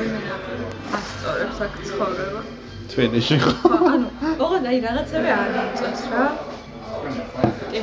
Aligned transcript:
ასწორებს 0.00 1.58
აქ 1.66 1.74
ცხოვრება. 1.88 2.40
თბილისში 2.90 3.36
ხო? 3.44 3.52
ანუ, 3.92 4.06
ოღონდ 4.44 4.66
აი 4.70 4.78
რაღაცები 4.86 5.30
არ 5.36 5.48
მომწონს 5.56 6.02
რა. 6.12 6.24
კი. 7.72 7.82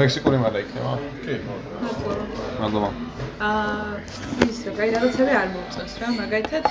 მექსიკური 0.00 0.36
მადა 0.44 0.58
იქნება. 0.64 0.92
კი. 1.24 1.34
მადლობა. 1.82 2.24
მადლობა. 2.60 2.90
აა, 3.50 3.90
ის 4.48 4.58
რა, 4.66 4.72
აი 4.82 4.90
რაღაცები 4.96 5.32
არ 5.42 5.48
მომწონს 5.56 5.94
რა, 6.02 6.08
მაგალითად 6.20 6.64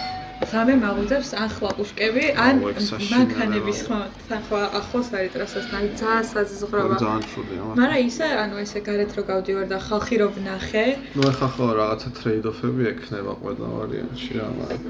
ღამე 0.43 0.75
მაღვიძებს 0.83 1.29
ახლა 1.45 1.69
უშკები 1.79 2.25
ან 2.35 2.55
მანქანების 2.59 3.79
ხო, 3.87 3.99
ხო 4.47 4.59
ახლოს 4.79 5.07
არის 5.15 5.31
ტრასასთან, 5.35 5.83
ძალიან 5.99 6.25
საზღვრობა. 6.31 6.95
ძალიან 6.99 7.23
ცუდია. 7.31 7.61
მაგრამ 7.79 8.01
ისე, 8.09 8.27
ანუ 8.43 8.55
ესე 8.63 8.79
გარეთ 8.87 9.11
რო 9.15 9.23
გავდივარ 9.31 9.65
და 9.71 9.77
ხალხი 9.87 10.15
რო 10.21 10.27
ვნახე, 10.35 10.85
ნუ 11.15 11.21
ახლა 11.31 11.47
ხო 11.55 11.65
რაღაცა 11.79 12.09
ტრეიდ-ოფები 12.19 12.83
ექნება 12.91 13.33
ყველა 13.41 13.67
ვარიანტში 13.75 14.31
რა, 14.35 14.47
მაგრამ 14.59 14.81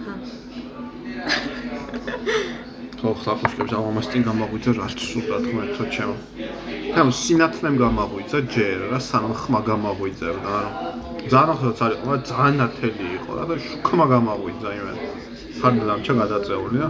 ხო 2.99 3.09
ხლაპუშკებს 3.21 3.73
ამას 3.75 4.07
წინ 4.11 4.21
გამაღვიძა 4.29 4.71
რაც 4.81 4.97
სულად 4.97 5.43
ხმერთო 5.45 5.83
ჩემო. 5.93 6.15
თამ 6.95 7.07
სინათლემ 7.21 7.75
გამაღვიძა 7.83 8.39
ჯერ 8.55 8.77
რა 8.91 8.99
სანამ 9.09 9.33
ხმა 9.41 9.59
გამაღვიძებდა, 9.69 10.53
ანუ 10.57 11.27
ძალიან 11.33 11.57
ხოთ 11.61 11.79
არის, 11.85 11.99
მაგრამ 12.05 12.23
ძალიან 12.29 12.55
ნათელი 12.61 13.05
იყო 13.17 13.31
რა 13.37 13.43
და 13.49 13.55
შუქმა 13.67 14.05
გამაღვიძა 14.13 14.69
იმენ. 14.79 14.97
ხარდა 15.65 15.85
დამჩა 15.89 16.13
გადაწეული 16.21 16.77
რა. 16.81 16.87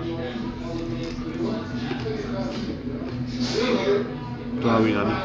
დავინანი. 4.63 5.16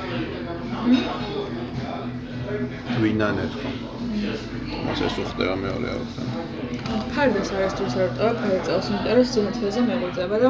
ვინანე 3.02 3.46
თქო. 3.54 3.70
ასე 4.90 5.06
სუხდება 5.16 5.54
მეორე 5.64 5.88
არხთან. 5.94 6.26
ფარდას 7.14 7.50
არასდროს 7.56 7.94
არ 7.98 8.08
ვტოვებ, 8.14 8.36
ფარდა 8.40 8.60
წელს, 8.66 8.86
იმიტომ 8.90 9.14
რომ 9.18 9.26
სინათლეზე 9.32 9.80
მეღვიძება 9.90 10.36
და 10.42 10.48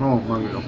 ო, 0.00 0.08
მაგიო. 0.28 0.60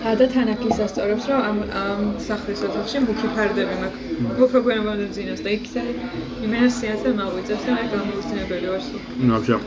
და 0.00 0.26
თან 0.32 0.48
აქ 0.54 0.62
ისასწორებს, 0.72 1.24
რომ 1.28 1.40
ამ 1.50 1.58
ამ 1.76 2.00
სახლის 2.24 2.60
ოთახში 2.66 2.98
მუქი 3.04 3.28
ფარდები 3.36 3.74
მაქვს. 3.82 4.00
უფრო 4.44 4.58
გვერდამდე 4.64 5.06
ძინავს 5.16 5.42
და 5.44 5.50
იქ 5.56 5.64
იმენა 6.44 6.68
სიაზე 6.78 7.08
მაგვიწევს 7.20 7.64
და 7.68 7.72
მე 7.76 7.84
გამოუცნებელი 7.92 8.66
ვარ 8.72 8.82
სულ. 8.88 9.00
ნუ 9.28 9.32
აბშა. 9.38 9.58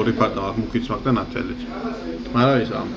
ორი 0.00 0.12
ფარტა 0.18 0.40
აქ 0.48 0.56
მუქიც 0.62 0.84
მაქვს 0.90 1.04
და 1.06 1.12
ნათელიც. 1.18 1.60
არა 2.40 2.54
ის 2.64 2.70
ამ 2.80 2.88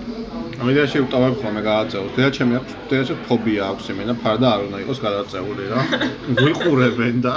ამ 0.61 0.67
იდეაში 0.71 0.97
ვტოვებ 1.03 1.35
ხოლმე 1.41 1.61
გააწეოს. 1.67 2.11
დედა 2.15 2.29
ჩემი 2.37 2.53
აქვს, 2.59 2.71
დედაში 2.89 3.13
ფობია 3.27 3.63
აქვს 3.71 3.85
იმენა 3.91 4.13
ფარდა 4.23 4.47
არ 4.55 4.59
უნდა 4.67 4.77
იყოს 4.83 4.99
გადაწეული 5.05 5.63
რა. 5.71 5.79
გვიყურებენ 6.39 7.15
და 7.25 7.31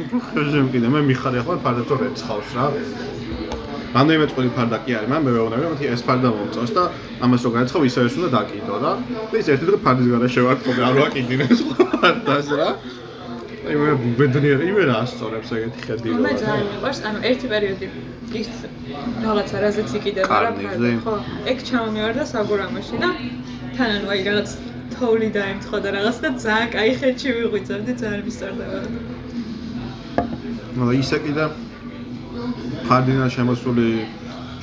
უფრო 0.00 0.18
ხეჟემ 0.28 0.68
კიდე 0.72 0.88
მე 0.92 1.00
მიხარ 1.10 1.34
ახლა 1.40 1.56
ფარდა 1.64 1.82
თუ 1.88 1.94
რეცხავს 2.04 2.50
რა. 2.56 2.66
რამდენიმე 3.94 4.26
წყვილი 4.30 4.50
ფარდა 4.54 4.76
კი 4.86 4.90
არის 4.98 5.08
მაგრამ 5.10 5.24
მე 5.26 5.32
ვეუბნები 5.36 5.64
რომ 5.66 5.74
ეს 5.94 6.02
ფარდა 6.06 6.28
მომწონს 6.36 6.72
და 6.76 6.82
ამას 7.26 7.42
რო 7.46 7.50
გაეცხავ 7.56 7.82
ისე 7.90 7.98
ეს 8.06 8.14
უნდა 8.20 8.28
დაკიდო 8.36 8.76
რა 8.84 8.92
და 9.30 9.34
ის 9.40 9.48
ერთი 9.50 9.64
დღე 9.70 9.78
ფარდის 9.86 10.08
გარშე 10.14 10.40
ვარ 10.46 10.58
ხოლმე 10.64 10.82
არ 10.88 10.94
ვაკიდინეს 11.00 11.60
ფარდას 12.00 12.48
რა 12.60 12.68
აი 13.60 13.74
მე 13.76 13.90
ბედნიერი 14.18 14.64
იმე 14.70 14.82
რა 14.88 14.94
ასწორებს 15.04 15.50
ეგეთი 15.56 15.80
ხედი 15.86 16.14
მე 16.16 16.22
რა 16.22 16.32
ძალიან 16.40 16.66
მიყვარს, 16.70 17.00
ანუ 17.10 17.18
ერთი 17.30 17.46
პერიოდი 17.52 17.86
ის 18.40 18.48
რაღაცა 19.26 19.56
რაზეც 19.64 19.90
იყიდება 19.98 20.26
რა 20.30 20.38
კარნიზზე? 20.46 20.90
ფარდა, 20.90 21.02
ხო, 21.04 21.14
ეგ 21.50 21.58
ჩამომივარდა 21.68 22.24
საგურამოში 22.30 22.96
და 23.02 23.10
თან 23.76 23.90
ანუ 23.96 24.06
აი 24.14 24.20
რაღაც 24.30 24.50
თოვლი 24.94 25.28
დაემთხვა 25.36 25.78
და 25.84 25.90
რაღაც 25.98 26.16
და 26.24 26.28
ძალიან 26.44 26.68
კაი 26.74 26.90
ხეთში 27.00 27.28
ვიღვიძებდი, 27.36 27.92
ძალიან 28.00 28.22
მისწორდებოდა. 28.28 28.88
მაგრამ 30.78 30.96
ისე 31.02 31.18
კიდე 31.26 31.44
ფარდინა 32.88 33.26
შემოსული 33.34 33.86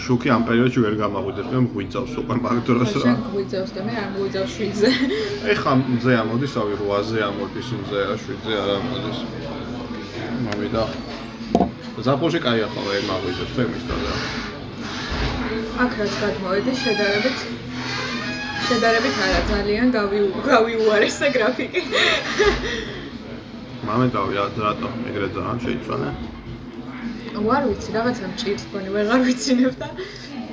შუქი 0.08 0.30
ამ 0.36 0.44
პერიოდში 0.48 0.80
ვერ 0.86 0.96
გამაღვიძებს, 1.04 1.50
მე 1.54 1.60
მღვიძავს 1.68 2.14
უკვე 2.22 2.36
მაგ 2.46 2.58
დროს 2.68 2.92
რა. 2.96 3.02
შენ 3.04 3.18
გვიძავს 3.34 3.72
და 3.76 3.82
მე 3.88 3.94
არ 4.04 4.10
მგვიძავს 4.14 4.52
შვიდზე. 4.58 4.90
ეხა 5.54 5.72
მზე 5.82 6.12
ამოდის, 6.22 6.54
ავი 6.62 6.74
8-ზე 6.88 7.20
ამოდის, 7.30 7.68
მზე 7.82 8.00
რა 8.10 8.16
7-ზე 8.24 8.54
არ 8.62 8.70
ამოდის. 8.78 9.20
მომიდა. 10.46 10.84
ზაფხულში 12.06 12.40
კაი 12.46 12.60
ახლა 12.68 12.82
ვერ 12.88 13.04
მაღვიძებს, 13.10 13.54
მე 13.58 13.64
მისწორდა. 13.74 14.12
აქ 15.84 15.92
რაც 16.00 16.14
გადმოვედი 16.22 16.72
შედარებით 16.84 17.38
შედარებით 18.68 19.16
არა 19.26 19.42
ძალიან 19.52 19.88
გავი- 19.98 20.32
გავიუარესა 20.48 21.28
გრაფიკი. 21.36 21.82
მომენტავი 23.88 24.32
რა 24.38 24.46
რატო 24.66 24.88
ეგრე 25.10 25.28
ძალიან 25.36 25.58
შეიცვალე? 25.66 26.10
ვარ 27.48 27.64
ვიცი, 27.70 27.90
რაღაცა 27.98 28.26
მჭირს 28.34 28.64
მგონი 28.68 28.90
ვეღარ 28.96 29.22
ვიცინებ 29.28 29.74
და 29.82 29.88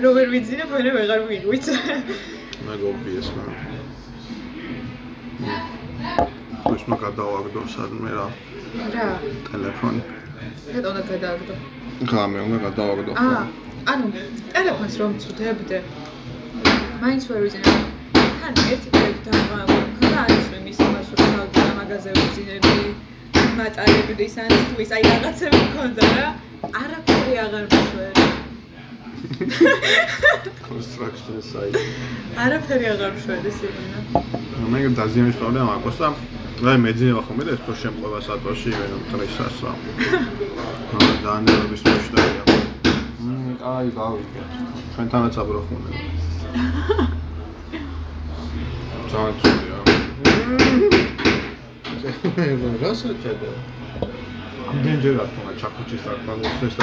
რო 0.02 0.10
ვერ 0.16 0.28
ვიცინებ, 0.34 0.68
მე 0.74 0.90
ვეღარ 0.96 1.20
ვიგვიძე. 1.30 1.74
მეგობი 2.66 3.10
ეს 3.20 3.28
რა. 3.34 3.44
ის 6.74 6.84
მაგ 6.90 6.98
გადავაგდო 7.06 7.60
სადმე 7.74 8.10
რა 8.18 8.26
რა, 8.94 9.08
ტელეფონი. 9.46 10.02
რატო 10.74 10.88
უნდა 10.92 11.02
გადააგდო? 11.10 11.54
გამე 12.12 12.38
უნდა 12.46 12.58
გადავაგდო. 12.66 13.12
აა, 13.24 13.42
ანუ 13.92 14.04
ტელეფონს 14.52 14.94
რომ 15.00 15.12
წვდებდე. 15.22 15.78
მაინც 17.02 17.22
ვერ 17.30 17.40
ვიზინებ. 17.44 17.76
თან 18.40 18.54
ერთი 18.72 18.88
პერიოდი 18.94 19.20
დავყავ, 19.28 19.68
ხა 20.00 20.18
არის 20.24 20.46
რომ 20.52 20.64
ის 20.72 20.78
იმას 20.86 21.08
რომ 21.14 21.48
თავი 21.54 21.72
მაღაზიაზე 21.78 22.24
ვიზინები, 23.54 23.62
მატარებდი 23.62 24.26
სანს 24.34 24.74
ის 24.82 24.90
აი 24.94 25.02
რაღაცები 25.06 25.58
მქონდა 25.64 26.04
რა. 26.18 26.28
არაფერი 26.74 27.34
აღარ 27.44 27.64
მშვერი. 27.70 28.24
construction 30.66 31.38
site. 31.42 31.78
არაფერი 32.34 32.86
აღარ 32.94 33.10
მშვერი 33.14 33.50
სიგნა. 33.58 33.98
მე 34.70 34.78
დაზიანების 34.98 35.36
პრობლემა 35.38 35.70
აქვს 35.78 35.96
და 36.02 36.08
აი 36.70 36.78
მეძინება 36.84 37.20
ხომ 37.26 37.36
მე 37.38 37.42
და 37.44 37.50
ეს 37.54 37.60
რო 37.68 37.74
შემყვება 37.82 38.18
საწვაში 38.26 38.68
იმენ 38.74 38.92
ტრისას 39.10 39.56
რა. 39.62 39.72
აა 40.94 41.12
დაანერების 41.24 41.82
მოშტერია. 41.86 42.44
მმ 43.22 43.34
აი 43.74 43.86
გავიგე. 43.98 44.42
ჩვენთანაც 44.94 45.34
აბროხუნე. 45.42 45.90
ძალიან 49.10 49.34
ცუდია. 49.40 49.78
მმ 52.04 52.74
რასაჭედა? 52.84 53.50
ამდენჯერ 54.70 55.14
რა 55.18 55.24
თქმა 55.32 55.52
ჩაკუჩის 55.60 56.00
საკმაოდ 56.04 56.44
ეს 56.66 56.74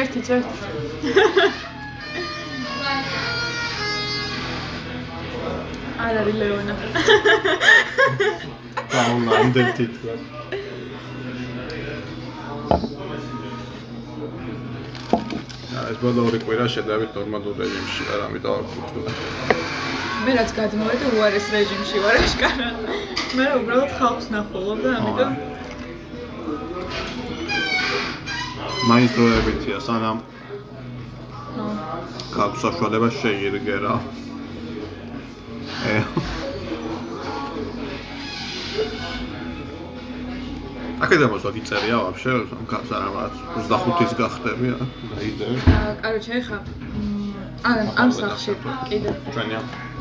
ერთი 0.00 0.20
წელი. 0.26 0.46
არ 6.04 6.14
არის 6.20 6.36
ლეონა. 6.40 6.74
დაუნდერ 8.92 9.68
თითქოს. 9.78 10.22
აა 15.72 15.86
ეს 15.92 15.98
ბოლო 16.04 16.20
ორი 16.28 16.38
კვირა 16.44 16.66
შედარებით 16.76 17.10
ნორმალურ 17.16 17.54
რეჟიმში 17.62 18.02
არ 18.12 18.20
ამიტომ 18.28 18.52
არ 18.58 18.64
ვფიქრობ. 18.68 19.91
მე 20.22 20.32
რაც 20.38 20.50
გადმოვედი 20.54 21.08
უარეს 21.18 21.46
რეჟიმში 21.52 22.00
ვარ 22.04 22.16
აშკარა. 22.22 22.68
მე 23.38 23.46
უბრალოდ 23.58 23.94
ხალხს 23.98 24.26
ნახულობ 24.34 24.78
და 24.84 24.90
ამიტომ 24.98 25.32
მაინც 28.90 29.10
დროებითია 29.16 29.78
სანამ 29.86 30.20
გაქვს 32.36 32.62
საშუალება 32.64 33.08
შეირგე 33.18 33.76
რა. 33.82 33.94
ე 35.90 35.96
აკედა 41.02 41.26
მოსვაგი 41.34 41.62
წერია 41.68 41.96
ვაფშე 42.06 42.32
გავს 42.70 42.90
არა 42.96 43.06
რაღაც 43.10 43.34
25-ის 43.58 44.12
გახდები 44.22 44.74
რა. 44.74 44.90
დაიდე. 45.14 45.46
აა, 45.78 45.94
კაროჩე 46.02 46.42
ხა 46.46 46.58
ამ 47.70 47.78
ამ 48.02 48.10
სახში 48.18 48.52
კიდე. 48.90 49.10
ჩვენია. 49.34 49.62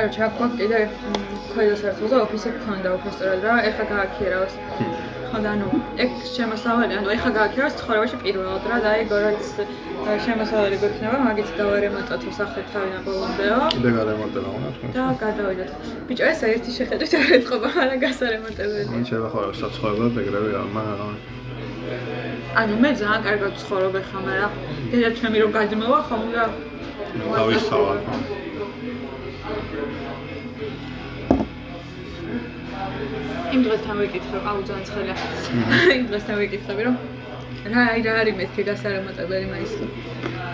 კაროჩე 0.00 0.22
აქ 0.24 0.32
გვაქვს 0.40 0.56
კიდე 0.60 0.78
ქვედა 1.52 1.74
სართულზე 1.80 2.16
ოფისი 2.24 2.50
გქონდა 2.56 2.90
უბრალოდ 2.96 3.42
რა, 3.44 3.54
ეხლა 3.68 3.84
გააქირავეს. 3.90 4.54
ხო 5.30 5.38
და 5.44 5.50
ანუ 5.54 5.66
ეგ 6.04 6.10
შემოსავალი, 6.36 6.92
ანუ 7.00 7.08
ეხა 7.16 7.30
გააქირავოს 7.36 7.74
ცხოვრებაში 7.80 8.16
პირველად 8.24 8.64
რა 8.70 8.78
და 8.80 8.90
ეგ 9.02 9.12
ა, 10.00 10.12
შემოსავალი 10.24 10.76
გვექნება, 10.80 11.16
მაგით 11.26 11.48
დავარემონტოთ 11.60 12.22
სახე 12.32 12.60
თავიდან 12.72 13.00
ბოლომდეო. 13.04 13.58
კიდე 13.76 13.90
გარემონტება 13.98 14.48
უნდა 14.56 14.70
თქვენ. 14.74 14.90
და 14.96 15.04
გადავიდოთ. 15.20 15.70
ბიჭო, 16.08 16.24
ეს 16.32 16.40
ერთი 16.48 16.70
შეხედვით 16.78 17.12
არ 17.20 17.28
ეთყობა, 17.36 17.68
მაგრამ 17.76 17.98
გასარემონტებელი. 18.04 18.88
მინ 18.96 19.04
შევა 19.10 19.28
ხო 19.32 19.40
საცხოვრებლად 19.60 20.14
ეგრევე 20.22 20.50
მაგრამ 20.78 21.12
ანუ 22.60 22.74
მე 22.82 22.90
ძალიან 23.00 23.20
კარგად 23.28 23.52
ცხოვრობ 23.62 23.94
ახლა, 24.00 24.18
მაგრამ 24.26 24.52
დედა 24.90 25.10
ჩემი 25.20 25.36
რომ 25.42 25.50
გადმოვა 25.58 26.00
ხომ 26.08 26.22
და 26.34 26.44
თავის 27.36 27.64
იმ 33.54 33.60
დღესთან 33.66 33.96
ვიკითხე, 34.00 34.38
აუ 34.50 34.58
ძალიან 34.68 34.84
ცხელია. 34.88 35.16
იმ 35.98 36.04
დღესთან 36.10 36.36
ვიკითხები 36.40 36.82
რომ 36.88 36.96
რა 37.70 37.82
აი 37.92 38.00
რა 38.06 38.12
არის 38.20 38.34
მეთქი 38.40 38.62
გასარემონტებელი 38.70 39.46
მაისლი. 39.52 39.86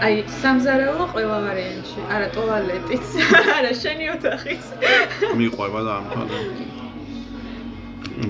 აი 0.06 0.14
სამზარეულო 0.42 1.06
ყველა 1.12 1.38
ვარიანტში, 1.46 2.00
არა 2.16 2.28
ტუალეტიც, 2.36 3.06
არა 3.56 3.72
შენი 3.82 4.04
ოთახიც. 4.16 4.62
მიყვება 5.38 5.80
და 5.86 5.92
ამ 6.00 6.04
თვალე. 6.12 6.38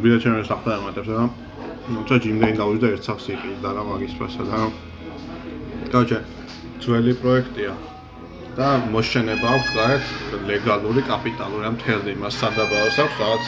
ვიდა 0.03 0.17
ჩემს 0.23 0.49
სახთა 0.51 0.71
ამატებს 0.77 1.11
რა. 1.17 1.25
ნუ 1.87 2.01
ცა 2.03 2.17
ჯიმდენ 2.23 2.57
დავიძა 2.59 2.89
ერთ 2.97 3.05
სახს 3.07 3.27
იყიდა 3.31 3.71
რა 3.77 3.83
მაგის 3.87 4.15
ფასა 4.19 4.45
და 4.51 4.59
კაჩე 5.93 6.19
ძველი 6.83 7.13
პროექტია 7.23 7.75
და 8.58 8.70
მოშენება 8.94 9.48
აქვს 9.56 9.70
გარეთ 9.76 10.06
ლეგალური 10.50 11.02
კაპიტალური 11.12 11.64
ამ 11.70 11.76
თელდი 11.84 12.14
მას 12.24 12.40
სადაბალოს 12.42 12.98
აქვს 13.04 13.20
რაღაც 13.24 13.44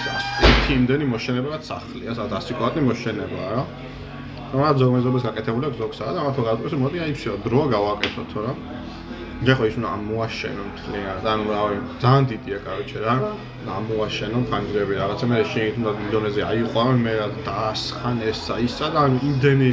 ერთი 0.49 0.71
იმდენი 0.79 1.05
მოშენებაა 1.13 1.59
სახლია 1.71 2.15
სადაც 2.19 2.43
100 2.51 2.59
კვადრატი 2.59 2.85
მოშენებაა 2.89 3.49
რა 3.57 3.63
რა 4.61 4.69
ზოგმეზობას 4.79 5.23
გაკეთებული 5.27 5.65
აქვს 5.69 5.79
ზოგსა 5.83 6.13
და 6.15 6.23
მათო 6.27 6.41
გადაწყვეტს 6.47 6.81
მოდი 6.83 6.97
აი 7.03 7.13
всё 7.19 7.31
დრო 7.45 7.61
გავაკეთოთ 7.75 8.31
რა 8.45 8.53
ჯერ 9.43 9.59
ის 9.67 9.75
უნდა 9.79 9.89
ამოაშენო 9.97 10.63
მთლიანად 10.69 11.25
ანუ 11.31 11.43
რავი 11.51 11.77
ძალიან 12.03 12.25
დიდია 12.31 12.59
კაროჩე 12.65 12.99
რა 13.03 13.15
ამოაშენო 13.77 14.39
ფანჯრები 14.51 14.93
რაღაცა 15.01 15.25
მე 15.31 15.39
შეიძლება 15.53 15.89
უნდა 15.91 16.03
ინდონეზია 16.05 16.45
აიყვა 16.53 16.83
მე 17.03 17.13
რა 17.19 17.27
დაასხან 17.47 18.17
ესა 18.31 18.55
ისა 18.67 18.87
და 18.93 18.99
ანუ 19.03 19.17
იმდენი 19.29 19.69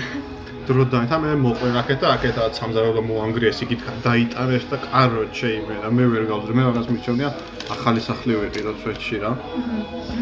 დრო 0.70 0.86
დაითა 0.94 1.18
მე 1.24 1.34
მოყვე 1.42 1.70
რაკეთ 1.76 2.00
და 2.04 2.08
აკეთ 2.16 2.40
რაღაც 2.40 2.60
სამზარეულო 2.62 3.02
მოანგრიეს 3.10 3.60
იქით 3.66 3.82
დაიტანეს 4.06 4.66
და 4.72 4.78
კაროჩე 4.86 5.50
იმე 5.60 5.76
რა 5.84 5.90
მე 5.98 6.06
ვერ 6.14 6.24
გავზრ 6.32 6.52
მე 6.58 6.64
რაღაც 6.70 6.88
მიჩვენია 6.94 7.30
ახალი 7.76 8.02
სახლი 8.08 8.34
ვიყი 8.42 8.66
რა 8.66 8.74
სვეტში 8.82 9.16
რა 9.26 9.32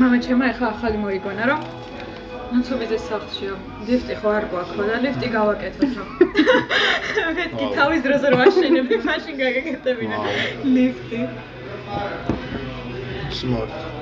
მამა 0.02 0.18
ჩემო 0.26 0.46
ეხა 0.52 0.66
ახალი 0.76 0.98
მოიგონა 1.06 1.44
რომ 1.52 1.62
ნაცობიძე 2.54 2.98
სახლშიო. 3.10 3.54
ლიფტი 3.88 4.16
ხო 4.22 4.30
არ 4.38 4.46
გვაქვს 4.52 4.86
და 4.90 4.98
ლიფტი 5.06 5.28
გავაკეთოთ 5.36 5.92
რა. 5.98 6.06
მეთქი 7.38 7.66
თავის 7.78 8.02
დროზე 8.06 8.28
რომ 8.34 8.42
აშენებდი, 8.46 8.96
მაშინ 9.08 9.36
გაგაკეთებინა 9.42 10.18
ლიფტი. 10.76 11.22
smart 13.34 13.93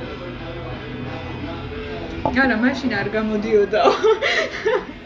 არა, 2.30 2.56
მაშინ 2.62 2.92
არ 3.02 3.08
გამოდიოდაო. 3.16 3.92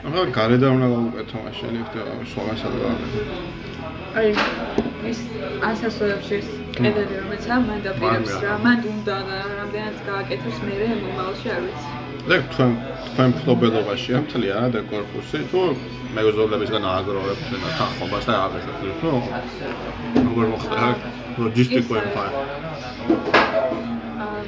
ახლა 0.05 0.23
გარედან 0.37 0.71
უნდა 0.75 0.87
გავუკეთო 0.93 1.37
მაშინ 1.45 1.71
ერთ 1.81 1.93
სხვაგანსად 2.31 2.73
გავაკეთო. 2.81 3.35
აი 4.19 4.29
ის 5.11 5.19
ასასოებში 5.69 6.37
კედელი 6.75 7.13
რომელიც 7.19 7.45
ამ 7.55 7.61
მან 7.69 7.79
დაპირებს 7.85 8.33
რა, 8.43 8.53
მან 8.65 8.79
უნდა 8.93 9.15
რამდენად 9.59 9.97
გააკეთოს 10.09 10.57
მე 10.65 10.73
მომავალში 11.03 11.47
არ 11.55 11.61
ვიცი. 11.65 11.87
და 12.29 12.35
თქვენ 12.51 12.71
თქვენ 13.09 13.29
მფლობელობაშია 13.35 14.17
მთლიანად 14.25 14.63
არა 14.65 14.69
და 14.75 14.79
корпуსი 14.91 15.39
თუ 15.51 15.61
მეგობრებისგან 16.15 16.83
ააგროვებთ 16.91 17.49
და 17.63 17.69
თანხმობას 17.79 18.25
და 18.29 18.33
აღეწევთ, 18.45 18.81
ნუ 19.03 19.13
როგორ 20.27 20.45
მოხდა 20.53 20.87
ლოჯისტიკური 21.43 22.07
ფაი. 22.15 22.31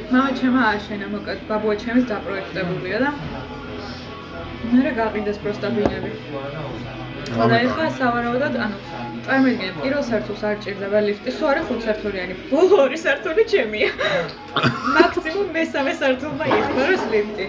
მამა 0.08 0.30
ჩემო 0.40 0.60
აშენა 0.66 1.08
მოკლედ 1.14 1.40
ბაბუა 1.48 1.74
ჩემის 1.84 2.06
დაპროექტებულია 2.08 3.00
და 3.04 3.10
მე 4.72 4.80
რა 4.86 4.92
გაყიდეს 5.00 5.40
პროსტა 5.44 5.72
ბინები. 5.76 6.12
და 7.52 7.58
ეხლა 7.66 7.88
სავარაუდოდ 7.98 8.56
ანუ 8.66 8.78
წარმოგიდგენ 9.28 9.74
პირველ 9.84 10.04
სართულს 10.08 10.44
არ 10.50 10.56
ჭირდება 10.64 11.00
ლიფტი, 11.08 11.32
სულ 11.38 11.48
არის 11.52 11.66
ხუთსართულიანი. 11.70 12.34
ბოლო 12.52 12.76
ორი 12.86 12.98
სართული 13.04 13.44
ჩემია. 13.52 13.90
მაქსიმუმ 14.98 15.50
მესამე 15.58 15.92
სართულმა 16.02 16.46
იხმაროს 16.58 17.04
ლიფტი. 17.14 17.46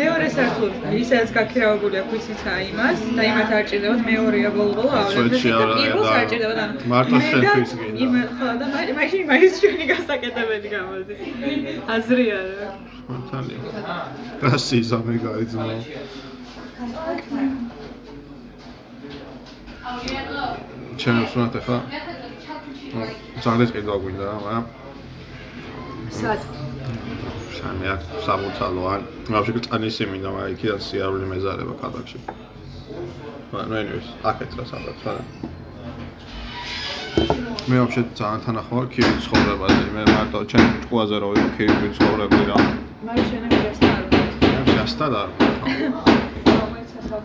მეორე 0.00 0.28
სართული 0.36 0.74
ისაც 1.02 1.28
გაქირავებული 1.38 1.96
აქვს 2.02 2.14
ისიც 2.20 2.40
აი 2.54 2.62
იმას 2.70 2.98
და 3.16 3.22
იმათ 3.30 3.50
არ 3.58 3.64
ჭირდებათ 3.70 4.00
მეორეა 4.10 4.50
ბოლო-ბოლო 4.56 4.90
და 4.94 4.98
არა, 5.02 5.10
პირველს 5.78 6.10
არ 6.18 6.26
ჭირდებათ 6.30 6.86
მარტო 6.92 7.16
მე 7.16 7.26
და 7.26 7.38
შენთვის 7.42 7.72
გინდა. 7.80 7.98
იმ 8.04 8.12
ხო 8.38 8.48
და 8.60 8.66
მე- 8.74 8.94
მაშინ 8.98 9.22
მაინც 9.30 9.54
ჩვენი 9.62 9.84
გასაკეთებელი 9.92 10.68
გამოდის. 10.76 11.20
აზრი 11.96 12.26
არა. 12.40 12.68
მართალია 13.10 13.60
გასი 14.42 14.78
ზამე 14.90 15.14
გაიძმა 15.26 15.64
ჩემს 20.96 21.32
უნდა 21.36 21.60
ახლა 21.60 21.78
ზაგდეს 23.44 23.70
კიდე 23.74 23.96
გვინდა 24.02 24.24
რა 24.28 24.36
მაგრამ 24.44 24.64
სად? 26.18 26.40
სამი 27.56 27.86
აქ 27.94 28.00
საბუთალო 28.26 28.82
ან 28.92 29.02
ვაფშე 29.28 29.60
წანისი 29.66 30.04
მინდა 30.12 30.28
მაგრამ 30.36 30.54
იქიდან 30.56 30.80
სიარული 30.86 31.26
მეზარება 31.32 31.74
ქალაქში. 31.82 32.18
მაგრამ 33.52 33.76
anyways 33.80 34.08
აქეთ 34.30 34.50
რა 34.58 34.64
საბათ 34.72 34.98
რა 35.04 35.12
მე 37.68 37.76
ვაფშე 37.82 38.02
ძალიან 38.18 38.40
თანახმარ 38.46 38.84
ქირის 38.94 39.20
ცხოვრებაზე 39.26 39.84
მე 39.96 40.02
მარტო 40.12 40.40
ჩემ 40.50 40.68
ჭკუაზე 40.82 41.16
რო 41.22 41.28
ვიყო 41.36 41.50
ქირის 41.56 41.92
ცხოვრები 42.00 42.40
რა. 42.50 42.58
მაი 43.06 43.22
შენემ 43.28 43.52
გასტა 43.64 43.88
არ 43.96 44.04
ვარ. 44.12 44.24
მე 44.56 44.62
შეასტა 44.72 45.06
და 45.12 45.22
რომელიც 46.48 46.90
ახლა 47.00 47.18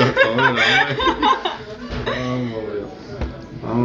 და 0.00 0.06
თორე 0.18 0.48
რა 0.58 0.68
ამოვია 2.26 2.86
ამ 3.70 3.82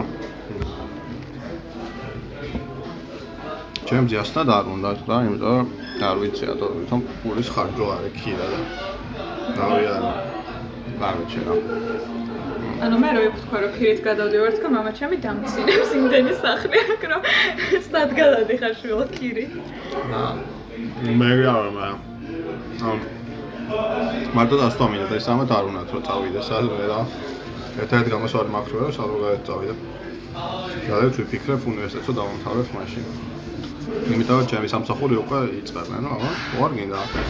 ჩემ 3.87 4.05
ძიასთან 4.11 4.47
არ 4.57 4.65
უნდა 4.75 4.89
რა 5.09 5.17
იმიტომ 5.27 5.55
რომ 5.55 5.67
არ 6.09 6.15
ვიცი 6.21 6.45
ათო 6.53 6.67
თვითონ 6.75 7.01
პულის 7.23 7.49
ხარჯო 7.55 7.85
არის 7.95 8.13
ქირა 8.19 8.47
და 8.53 8.59
რავია 9.57 9.95
კაროჩე 10.99 11.41
რა 11.47 11.55
ანუ 12.85 12.95
მე 13.01 13.09
რო 13.15 13.21
ვთქვა 13.35 13.57
რომ 13.63 13.71
ქირით 13.77 13.99
გადავდივარ 14.07 14.55
თქო 14.57 14.67
მამა 14.75 14.91
ჩემი 14.99 15.17
დამცინებს 15.25 15.91
იმდენი 15.99 16.33
სახლი 16.43 16.81
აქ 16.95 17.03
რომ 17.11 17.21
სტადგალადი 17.87 18.55
ხარ 18.61 18.73
შვილო 18.79 19.05
ქირი. 19.15 19.45
აა 20.19 20.33
მე 21.21 21.29
რა 21.39 21.55
რა 21.75 21.87
ამ 22.91 22.99
მარტო 24.35 24.55
დასტომინა 24.61 25.05
და 25.09 25.15
ისამეთ 25.21 25.49
არ 25.57 25.69
უნდათ 25.69 25.93
რომ 25.95 26.03
წავიდე 26.07 26.41
სადღე 26.49 26.87
რა 26.91 26.99
ერთ-ერთი 27.83 28.09
გამოსავალი 28.15 28.51
მაქვს 28.55 28.73
რომ 28.75 28.91
სადღე 28.97 29.17
გადაწავიდე 29.25 29.75
გადავით 30.89 31.15
ვიფიქრებ 31.19 31.61
უნივერსიტეტს 31.71 32.09
რომ 32.09 32.17
დავამთავრებ 32.19 32.67
მაშინ 32.77 33.05
იმიტომ 34.15 34.35
რომ 34.39 34.47
ჩემი 34.51 34.67
სამსახური 34.73 35.15
უკვე 35.23 35.39
იწყებენ 35.61 36.09
რა 36.09 36.15
ვარ 36.59 36.71
გინდა 36.77 36.97
აქეთ 37.05 37.29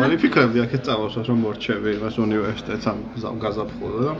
ვარი 0.00 0.16
ფიქრებდი 0.24 0.58
აქეთ 0.66 0.82
წავასვას 0.88 1.26
რომ 1.30 1.38
მორჩები 1.46 1.88
იმას 1.98 2.16
უნივერსიტეტს 2.26 2.86
ამ 2.90 2.98
ზამ 3.22 3.36
გაზაფხულო 3.44 3.98
და 4.06 4.12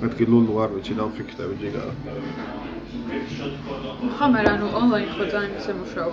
მეთქი 0.00 0.24
ლულუ 0.30 0.52
არ 0.64 0.70
ვიცი 0.76 0.94
და 0.98 1.04
ვფიქრები 1.08 1.54
ჯიგარა 1.62 1.94
ხო, 4.18 4.26
მაგრამ 4.34 4.54
ანუ 4.58 4.66
ონლაინ 4.78 5.10
ხო 5.16 5.24
ძალიან 5.32 5.52
ისე 5.60 5.72
მუშაობ. 5.80 6.12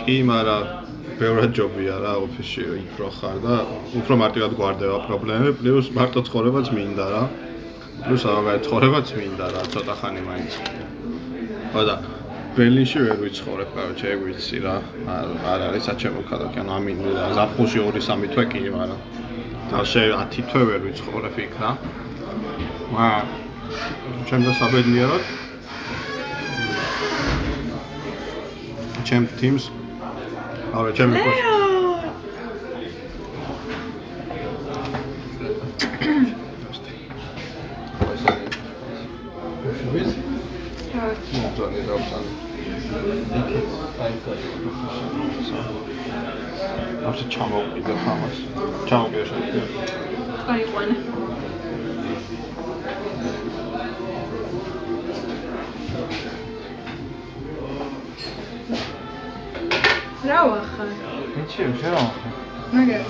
კი, 0.00 0.16
მაგრამ 0.26 0.62
ბევრად 1.18 1.52
ჯობია 1.54 1.96
რა 2.02 2.12
ოფისში 2.26 2.64
უფრო 2.74 3.08
ხარ 3.18 3.38
და 3.44 3.56
უფრო 4.00 4.14
მარტივად 4.22 4.52
გვარდება 4.58 4.98
პრობლემები, 5.06 5.52
პლუს 5.60 5.90
მარტო 5.94 6.20
ცხოვრებაც 6.28 6.66
მინდა 6.74 7.06
რა. 7.14 7.22
პლუს 8.04 8.24
აღარ 8.34 8.58
ცხოვრებაც 8.66 9.06
მინდა 9.18 9.46
რა, 9.54 9.62
ცოტა 9.74 9.94
ხანი 10.00 10.22
მაინც. 10.28 10.52
ხო 11.74 11.82
და 11.88 11.94
ბერლინში 12.54 12.98
ვერ 13.06 13.18
ვიცხოვრებ, 13.22 13.68
კაროჩე, 13.74 14.06
ეგ 14.14 14.20
ვიცი 14.26 14.58
რა. 14.66 14.76
არ 15.14 15.26
არ 15.52 15.60
არის 15.68 15.82
საჩემო 15.88 16.22
ქალაქი, 16.30 16.56
ანუ 16.62 16.70
ამინ 16.78 16.98
ზაფხულში 17.38 17.78
2-3 17.86 18.30
თვე 18.34 18.44
კი, 18.50 18.60
მაგრამ 18.74 19.00
დაშე 19.70 20.02
10 20.18 20.42
თვე 20.50 20.62
ვერ 20.70 20.80
ვიცხოვრებ 20.86 21.36
იქ 21.46 21.54
რა. 21.62 21.70
მაგრამ 22.94 23.26
ჩემ 24.28 24.42
და 24.46 24.52
საბედნიეროდ 24.60 25.24
ჩემ 29.08 29.26
teams 29.40 29.64
არა, 30.74 30.90
ჩემი 30.98 31.14
კოშკი. 31.24 31.52
ამაში 47.06 47.24
ჩამოვყიდა 47.34 47.94
ხამას. 48.02 48.36
ჩამოვყიდა 48.88 49.24
შეიძლება. 49.30 49.82
გაიყვანე. 50.48 50.94
რა 60.24 60.40
ვახარ? 60.48 60.88
მიჩი, 61.36 61.62
შენ 61.80 61.94
მაგარი. 62.72 63.04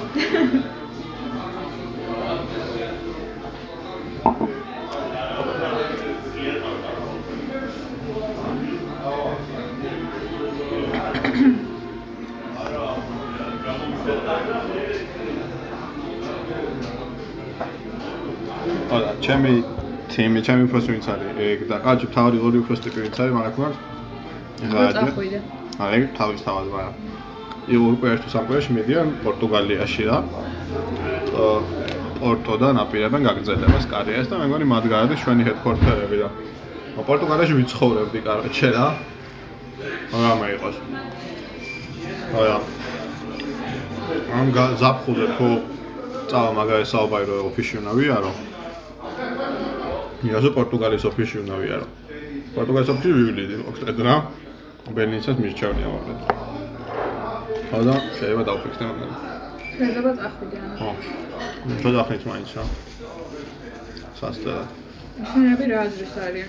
არა, 18.95 19.11
ჩემი 19.25 19.53
თემი, 20.11 20.41
ჩემი 20.47 20.63
უფროსი 20.67 20.89
ვინც 20.95 21.07
არის? 21.15 21.31
ეგ 21.47 21.61
და 21.71 21.77
კაჭი 21.85 22.07
თავი 22.15 22.39
ორი 22.47 22.57
უფროს 22.63 22.81
ტიპი 22.85 22.99
ვინც 23.07 23.17
არის, 23.23 23.35
მაგრამ 23.39 23.94
არა, 24.73 25.93
ეგ 25.99 26.05
თავის 26.19 26.41
თავად 26.47 26.67
ვარ. 26.73 26.89
უკვე 27.65 28.09
ერთ 28.15 28.25
სამყაროში 28.29 28.71
მედიან 28.77 29.09
პორტუგალიაში 29.25 30.03
რა. 30.09 30.19
პორტოდან 32.21 32.77
აპირებენ 32.85 33.23
გაგრძელებას 33.29 33.85
კარიერას 33.91 34.29
და 34.31 34.37
მე 34.41 34.47
მგონი 34.49 34.67
მათ 34.71 34.85
გარდა 34.93 35.15
ჩვენი 35.23 35.43
ჰედკვარტერები 35.49 36.17
და 36.23 36.29
პორტუგალიაში 37.09 37.55
ვიცხოვრებდი 37.59 38.19
კაროჩე 38.27 38.69
რა. 38.77 38.87
რა 40.23 40.33
მეიყოს. 40.41 40.77
არა. 42.39 42.57
ამ 44.35 44.47
ზაფხულზე 44.81 45.27
ხო 45.37 45.49
წავა 46.31 46.51
მაგარი 46.59 46.85
საუბარი 46.93 47.25
ოფისში 47.49 47.75
უნდა 47.81 47.93
ვიარო. 47.99 48.33
იასო 50.25 50.51
პორტუგალიის 50.59 51.05
ოფისში 51.11 51.37
უნდა 51.45 51.55
ვიარო. 51.61 51.87
პორტუგალიის 52.55 52.91
ოფისში 52.95 53.13
ვივლიდი 53.19 53.55
ოქტომბერ 53.69 54.44
რა. 54.87 54.93
ბერლინსაც 54.97 55.37
მირჩევნია 55.45 55.89
მოკლედ. 55.95 56.19
ხო 57.71 57.79
და 57.89 57.95
შეიძლება 58.19 58.43
დავფიქრდე 58.49 58.85
მაგრამ. 58.91 59.13
შეიძლება 59.77 60.11
წახვიდე 60.21 60.57
ანუ. 60.65 60.75
ხო. 60.79 60.91
ცოტა 61.83 62.03
ხნით 62.09 62.23
მაინც 62.31 62.49
რა. 62.57 62.65
სასწრაფო. 64.21 64.65
შენები 65.33 65.65
რა 65.73 65.79
აზრის 65.87 66.15
არის? 66.27 66.49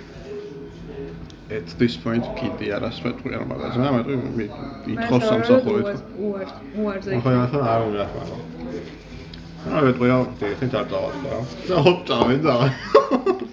at 1.52 1.66
this 1.78 1.94
point 2.02 2.26
კიდე 2.40 2.72
არასწორი 2.74 3.36
არ 3.38 3.44
მაგაზე, 3.46 3.78
მაგრამ 3.96 4.22
ითხოვს 4.94 5.24
სამსახურით. 5.30 6.00
უარ 6.18 6.48
უარზე. 6.82 7.20
ხო, 7.22 7.30
ახლა 7.46 7.62
არ 7.74 7.82
უნდა 7.90 8.04
მაგრამ. 8.16 8.42
არა, 9.76 9.92
თუ 9.98 10.04
რა 10.10 10.18
ხეთ 10.60 10.74
არ 10.80 10.86
წავალ 10.90 11.14
რა. 11.30 11.40
და 11.70 11.76
ჰოპ 11.86 12.00
წავე 12.10 12.36
და. 12.46 12.56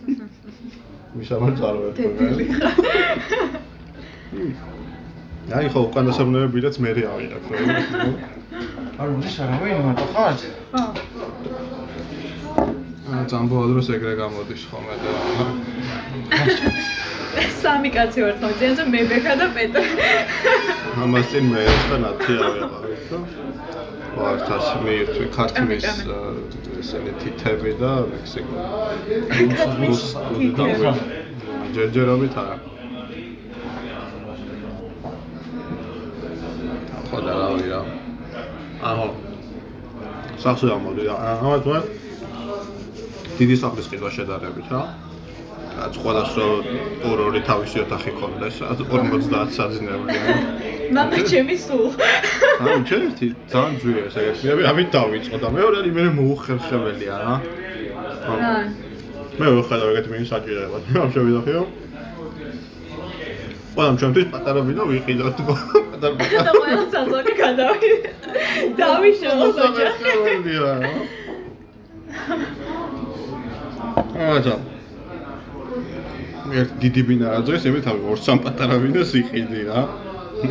მისამარ 1.16 1.52
წავე. 1.60 1.92
დედილი 2.00 2.44
ხარ. 2.56 3.71
აი 4.32 5.66
ხო, 5.72 5.80
უკან 5.88 6.04
დასაბუნებებიდაც 6.08 6.74
მე 6.80 6.90
ავიღებ 7.12 7.44
რა. 7.52 7.58
არ 9.02 9.08
მოდის 9.12 9.36
არავინ 9.44 9.78
მარტო 9.86 10.06
ხარ? 10.14 10.34
ხო. 10.72 10.82
აა 13.12 13.24
ძამბო 13.28 13.56
დროს 13.70 13.88
ეგრე 13.92 14.14
გამოდის 14.22 14.62
ხოლმე 14.70 14.94
და 15.02 15.10
სამი 17.60 17.90
კაცი 17.92 18.18
ვარ 18.24 18.36
ხოძიანზე 18.40 18.84
მე 18.92 19.00
ბექა 19.10 19.34
და 19.40 19.46
პეტრე. 19.56 19.84
ამას 21.02 21.26
წინ 21.32 21.44
მე 21.52 21.62
და 21.90 21.96
ნათი 22.04 22.34
ავიღავით 22.48 23.02
და 23.12 23.18
ვართას 24.16 24.66
მიირთვი 24.84 25.26
ქართლის 25.36 25.86
ესენი 26.80 27.12
თითები 27.20 27.72
და 27.80 27.92
მექსიკო. 28.10 28.56
ჯერჯერობით 31.76 32.34
არა. 32.42 32.56
ხო 37.12 37.18
და 37.26 37.32
რავი 37.40 37.66
რა. 37.72 37.80
აჰო. 38.82 39.08
სახსო 40.42 40.66
ამოდი 40.74 41.02
და 41.06 41.14
ამათ 41.38 41.64
ვარ 41.70 41.84
დიდი 43.38 43.56
სახლის 43.62 43.86
ყიდვა 43.92 44.10
შედარებით 44.16 44.66
რა. 44.74 44.82
რაც 45.72 45.92
სხვადასხვა 45.96 46.46
ორ-ორი 47.08 47.40
თავისი 47.48 47.76
ოთახი 47.84 48.10
ქონდეს, 48.18 48.56
50 48.92 49.54
საძინეულია. 49.56 50.34
მამა 50.92 51.18
ჩემი 51.30 51.56
სულ. 51.56 51.86
ანუ 52.62 52.80
ჩემი 52.90 53.08
ძალიან 53.52 53.74
ძვირია 53.80 54.04
ეს 54.10 54.16
ეგეთი. 54.20 54.42
მე 54.58 54.64
ამით 54.72 54.88
დავიწყო 54.96 55.36
და 55.42 55.48
მეორე 55.56 55.76
არის 55.80 55.92
მე 55.96 56.04
მოუხერხებელია 56.18 57.14
რა. 57.22 57.34
რა. 58.28 58.52
მე 59.40 59.46
ვხედავ 59.62 59.88
ეგეთი 59.92 60.08
მინი 60.12 60.26
საჭიროება. 60.32 60.76
ამ 61.02 61.08
შევიდოხიო. 61.14 61.62
ყველამ 63.72 63.96
ჩემთვის 64.00 64.26
პატარა 64.32 64.60
ვიდეო 64.68 64.84
ვიყიდოთ. 64.92 65.38
პატარა 65.92 66.14
და 66.48 66.52
ყველა 66.58 66.84
ცალკე 66.92 67.32
გადავიდე. 67.40 68.10
დავიშალო 68.80 69.46
ოჯახი. 69.68 70.10
აა 74.22 74.56
ერთ 76.52 76.72
დიდი 76.82 77.02
ბინა 77.08 77.26
რა 77.32 77.40
ძეს, 77.48 77.64
იმით 77.68 77.86
ავი 77.88 78.02
ორ 78.12 78.18
სამ 78.20 78.38
პატარა 78.44 78.76
ბინას 78.82 79.12
იყიდი 79.20 79.60
რა. 79.68 79.80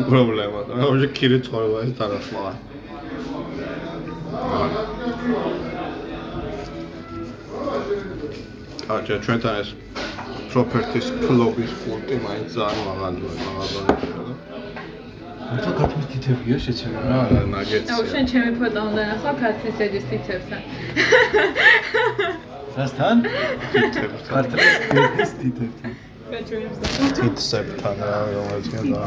პრობლემა. 0.10 0.60
რა 0.72 0.86
ოჟე 0.90 1.08
ქირი 1.18 1.38
ცხოვრება 1.46 1.78
ეს 1.86 1.92
თანახმაა. 2.00 2.54
ჩვენთან 9.26 9.56
ეს 9.62 9.70
properties 10.52 11.08
club-ის 11.26 11.72
პუნქტი 11.82 12.16
მაინც 12.26 12.50
ძალიან 12.58 12.82
მაღალია, 12.88 13.32
მაღალია. 13.48 13.96
ხო 15.64 15.72
ქართლის 15.80 16.08
თითებია 16.12 16.58
შეცემა 16.66 17.00
რა. 17.12 17.20
ნაგეტსია. 17.54 17.96
აუ 17.96 18.04
შენ 18.12 18.24
ჩემი 18.32 18.52
ფოტო 18.60 18.82
უნდა 18.90 19.02
ნახო 19.12 19.32
ქართლის 19.42 19.76
დედის 19.80 20.06
თითებთან. 20.12 20.62
რასთან? 22.78 23.16
თითებთან. 23.74 24.32
ქართლის 24.32 24.74
დედის 24.96 25.32
თითებთან. 25.42 25.92
თითსებთან 27.18 27.96
რა, 28.08 28.16
რომელიც 28.36 28.68
გინდა. 28.74 29.04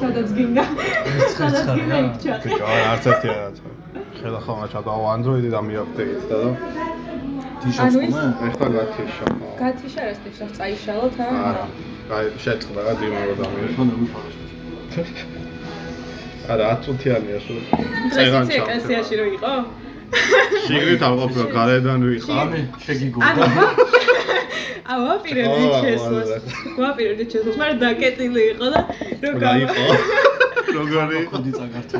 სადაც 0.00 0.28
გინდა. 0.36 0.64
სადაც 1.36 1.66
გინდა 1.76 1.96
იქ 2.06 2.14
ჩა. 2.22 2.34
ბიჭო, 2.44 2.64
არა, 2.72 2.84
არც 2.92 3.04
ერთი 3.12 3.28
არაც. 4.26 4.34
ხელა 4.34 4.40
ხომა 4.46 4.66
ჩადაო 4.72 5.02
Android-ი 5.14 5.50
და 5.54 5.60
მიაპდეიტ 5.68 6.22
და 6.30 6.36
და 6.42 6.50
დიშოს 7.62 7.84
ანუ 7.86 7.98
ის- 8.06 8.14
ხომა? 8.14 8.24
ეხლა 8.48 8.66
გათიშო. 8.76 9.26
გათიშა 9.60 10.00
რა 10.06 10.12
სტეშს 10.18 10.52
წაიშალოთ 10.58 11.16
ა? 11.22 11.26
არა. 11.48 11.64
აი, 12.16 12.26
შეწყდა 12.42 12.80
რა 12.86 12.92
დიმარო 13.00 13.34
და 13.40 13.46
მე. 13.54 13.60
ხომ 13.76 13.88
არ 13.92 13.98
მიფაროს. 14.02 14.36
არა, 16.52 16.64
10 16.70 16.78
წუთიანია 16.86 17.38
სულ. 17.46 17.60
წეგან 18.14 18.44
ეკლესიაში 18.58 19.14
რო 19.20 19.26
იყო? 19.36 19.54
შიგნით 20.66 21.02
არ 21.06 21.14
ყოფილა, 21.20 21.46
გარედან 21.56 22.00
ვიყავ. 22.10 22.36
ამე 22.42 22.58
ანუ 22.62 22.78
შეგიგონდა. 22.86 23.46
აუ 24.86 25.00
ვაპირებდი 25.06 25.64
ხო, 25.66 25.78
შესვლას. 25.82 26.28
ვარ. 26.30 26.40
ვაპირებდი 26.82 27.24
შესვლას, 27.32 27.56
მაგრამ 27.60 27.78
დაკეტილი 27.82 28.42
იყო 28.52 28.66
და 28.74 28.80
რო 29.22 29.30
რა 29.34 29.38
გავა. 29.42 29.56
იყო? 29.66 29.82
როგორი 30.76 31.14
იყო? 31.16 31.30
ხოდი 31.32 31.50
წაგართო. 31.58 31.96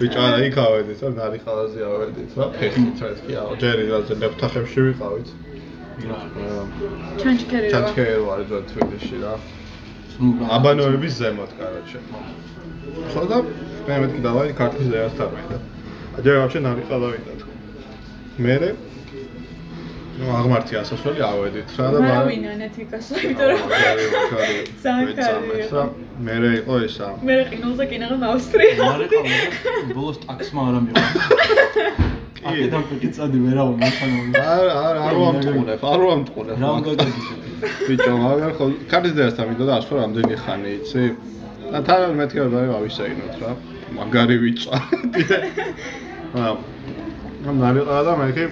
ბიჭო, 0.00 0.20
არა, 0.26 0.38
იქ 0.48 0.56
ავედით, 0.66 0.98
რა 1.02 1.10
ნარი 1.18 1.38
ხალაზე 1.46 1.80
ავედით, 1.92 2.30
რა 2.38 2.46
ფეხით 2.58 2.98
რა 3.02 3.10
თქი, 3.18 3.32
აუ, 3.42 3.50
ჯერი 3.62 3.84
რაზე 3.92 4.14
ლეფტახებში 4.22 4.80
ვიყავით. 4.86 5.28
აა, 6.02 6.62
ჩანჩქერი 7.22 7.66
რა. 7.68 7.72
ჩანჩქერი 7.72 8.16
ვარ 8.26 8.40
ძო 8.50 8.58
თბილისში 8.70 9.16
რა. 9.22 9.34
აბანოების 10.56 11.12
ზემოთ, 11.20 11.50
კაროჩე. 11.58 11.98
ხო 13.12 13.22
და 13.30 13.36
მე 13.86 13.94
მეთქი 14.02 14.20
დავაი 14.26 14.50
ქართლის 14.58 14.88
ზეასთან 14.92 15.28
ვიდა. 15.36 15.58
აჯერ 15.58 15.81
ვაჩე 16.12 16.60
ნარი 16.60 16.82
ხალავიდა 16.88 17.32
თქო. 17.40 17.52
მერე 18.44 18.68
ნუ 20.20 20.26
აღმართი 20.38 20.74
ასასველი 20.82 21.22
ავედით 21.24 21.70
რა 21.78 21.86
და 21.92 21.98
მაგრამ 22.04 22.28
ვინან 22.28 22.60
ეთიკასო, 22.68 23.14
იმიტომ 23.24 23.48
რომ 23.52 23.60
ძალიან 24.84 25.08
კარგია. 25.16 25.84
მერე 26.26 26.50
იყო 26.60 26.74
ისა. 26.86 27.08
მე 27.24 27.34
ყინულზე 27.48 27.84
კინაღა 27.90 28.26
ავსტრია. 28.32 28.74
მარე 28.82 29.06
ყავდა. 29.12 29.94
ბოლოს 29.96 30.18
ტაქსმა 30.26 30.60
არ 30.68 30.74
ამიღო. 30.78 31.04
აკედან 32.52 32.82
პიკიცადი 32.92 33.38
ვერა 33.44 33.62
მომხანო. 33.72 34.20
არ 34.52 34.66
არ 34.84 34.96
არ 35.06 35.14
ვამტყუნებ, 35.22 35.80
არ 35.92 36.00
ვამტყუნებ. 36.06 36.56
რა 36.62 36.70
გაგიჟე? 36.86 37.34
ბიჭო, 37.88 38.12
მაგრამ 38.26 38.52
ხო 38.58 38.64
ქართლის 38.90 39.14
ზეასთან 39.16 39.44
ვიდა 39.48 39.64
და 39.68 39.74
ასო 39.80 39.92
რამდენი 40.02 40.34
ხანი 40.44 40.70
იცი? 40.76 41.04
და 41.72 41.78
თან 41.88 42.00
მეთქი 42.20 42.38
რომ 42.42 42.50
დავისაინოთ 42.52 43.36
რა. 43.40 43.50
მაგარი 43.98 44.36
ვიწვა. 44.42 44.76
აა 46.32 46.52
ამ 47.48 47.56
ნარი 47.58 47.82
ყადა 47.86 48.12
მე 48.20 48.26
კი 48.36 48.44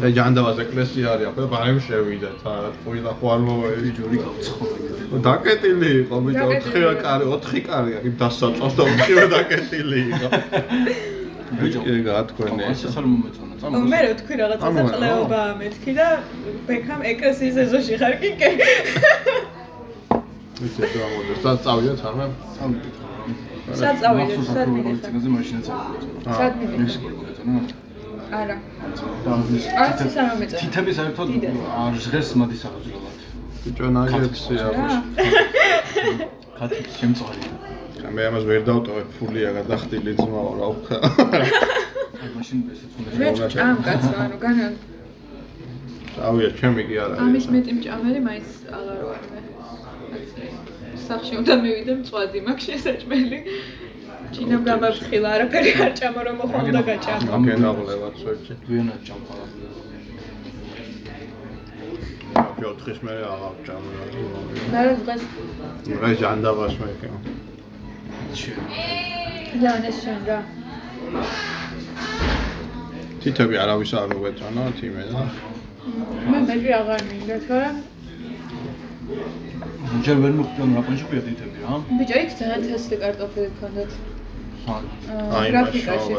და 0.00 0.08
ჯანდავას 0.16 0.58
ეკლესია 0.64 1.10
არის 1.14 1.26
ახლა 1.30 1.46
ბაემ 1.52 1.78
შევიდა 1.86 2.30
თან 2.42 2.64
ყვილა 2.82 3.12
ხო 3.20 3.26
არ 3.34 3.40
მოვედი 3.46 3.90
ჯორი 3.98 4.16
გავცხობ. 4.24 4.70
დაკეტილი 5.26 5.90
იყო 6.02 6.16
ბიჭო 6.24 6.46
დაკეტილი. 6.50 6.84
4 6.84 7.02
კარი 7.04 7.24
4 7.34 7.60
კარი 7.68 7.90
აქ 7.98 8.04
იმ 8.08 8.14
დასაწვას 8.22 8.72
და 8.78 8.82
4 9.04 9.28
დაკეტილი 9.36 10.00
იყო 10.10 10.28
ბიჭო, 11.60 11.80
კი 11.84 11.92
გათქვენი 12.08 12.62
ეს 12.72 12.82
არ 12.98 13.04
მომეწონა. 13.12 13.54
ო 13.64 13.80
მე 13.92 14.00
რო 14.04 14.12
თქვი 14.20 14.34
რაღაცა 14.40 14.66
ამოვა, 14.68 14.90
წელეობა 14.92 15.42
მეთქი 15.60 15.92
და 16.00 16.08
ბექამ 16.68 17.00
ეკლესიის 17.12 17.56
ეზოში 17.64 17.94
ხარ 18.00 18.14
კი 18.20 18.30
კი 18.40 18.50
ვიცი 20.60 20.82
რა 20.96 21.06
მოდის 21.12 21.40
და 21.44 21.52
წავიდეთ 21.64 21.98
სად 22.02 22.14
წავიდეთ? 22.56 23.03
სად 23.80 24.68
მიდიხარ? 24.74 24.98
ციგაზე 25.04 25.28
მაშინაც 25.34 25.64
წავიდეთ. 25.68 26.12
სად 26.38 26.52
მიდიხარ? 26.60 26.86
ეს 26.86 26.96
გულგეწონა. 27.02 27.60
არა 28.40 28.56
არც 29.84 29.98
ის 30.06 30.16
არ 30.20 30.26
მომეწონა. 30.30 30.60
თითები 30.62 30.92
საერთოდ 30.98 31.28
ჟღერს 32.04 32.30
მათი 32.40 32.56
სახელწოდებლად. 32.64 33.18
ბიჭო 33.64 33.86
ნაგებსია 33.96 34.66
რა 34.76 34.86
ხათი 36.58 36.80
შემწვარი. 36.98 37.42
მე 38.14 38.22
ამას 38.28 38.44
ვერ 38.48 38.62
დავტოვებ 38.68 39.08
ფულია 39.18 39.50
გადახტილი 39.58 40.12
ძმაო 40.18 40.50
რა 40.58 40.66
ვქა 40.74 40.96
აი 42.24 42.28
მაშინ 42.36 42.58
ესეც 42.74 42.92
უნდა 43.00 43.48
ჭამ 43.54 43.78
კაცო 43.86 44.12
ანუ 44.24 44.36
განა 44.44 44.66
წავია 46.14 46.50
ჩემი 46.60 46.82
კი 46.88 46.94
არა 47.04 47.14
ამის 47.24 47.46
მეტი 47.54 47.72
მჭამელი 47.78 48.20
მაინც 48.28 48.48
აღარ 48.78 49.00
ვარ 49.08 49.22
მე 49.32 49.40
სახში 51.08 51.34
უნდა 51.40 51.54
მივიდე 51.64 51.92
მწვადი 52.00 52.38
მაქვს 52.48 52.64
შესაჭმელი. 52.68 53.38
ჩინამ 54.34 54.62
გამაფრთხილა 54.68 55.28
არაფერი 55.36 55.72
არ 55.84 55.92
ჭამა 55.98 56.20
რომ 56.26 56.36
მოხვალ 56.42 56.66
და 56.76 56.82
გაჭამა 56.88 57.38
გენაღლებად 57.48 58.14
სვეჭი 58.20 58.54
ვიანად 58.68 59.00
ჭამყალა. 59.06 59.46
პიოტრის 62.34 62.98
მე 63.06 63.14
აღარ 63.30 63.54
ჭამია 63.66 64.04
და 64.72 64.80
რა 64.86 64.94
დღეს 65.04 65.22
რა 66.02 66.10
ჟანდავას 66.20 66.74
მე 66.80 66.92
კი 67.00 67.08
ლეონეს 69.62 69.98
შენ 70.04 70.20
რა 70.28 70.38
თითები 73.24 73.60
არავის 73.64 73.92
არ 74.00 74.06
მოვეწონა 74.14 74.64
თიმე 74.80 75.04
და 75.12 75.22
მე 76.30 76.38
მეტი 76.48 76.70
აღარ 76.80 77.00
მინდა 77.10 77.36
თორემ 77.46 77.76
ჯერ 80.02 80.16
ვერ 80.22 80.32
მიხვდენ 80.38 80.70
რა 80.76 80.82
კონში 80.86 81.04
ყია 81.10 81.22
თითები 81.26 81.58
რა? 81.62 81.76
ბიჭო 81.98 82.16
იქ 82.24 82.30
ძალიან 82.40 82.60
თესლი 82.66 82.96
კარტოფილი 83.04 83.48
გქონდათ 83.54 83.90
აი 85.38 85.48
გრაფიკაში. 85.54 86.12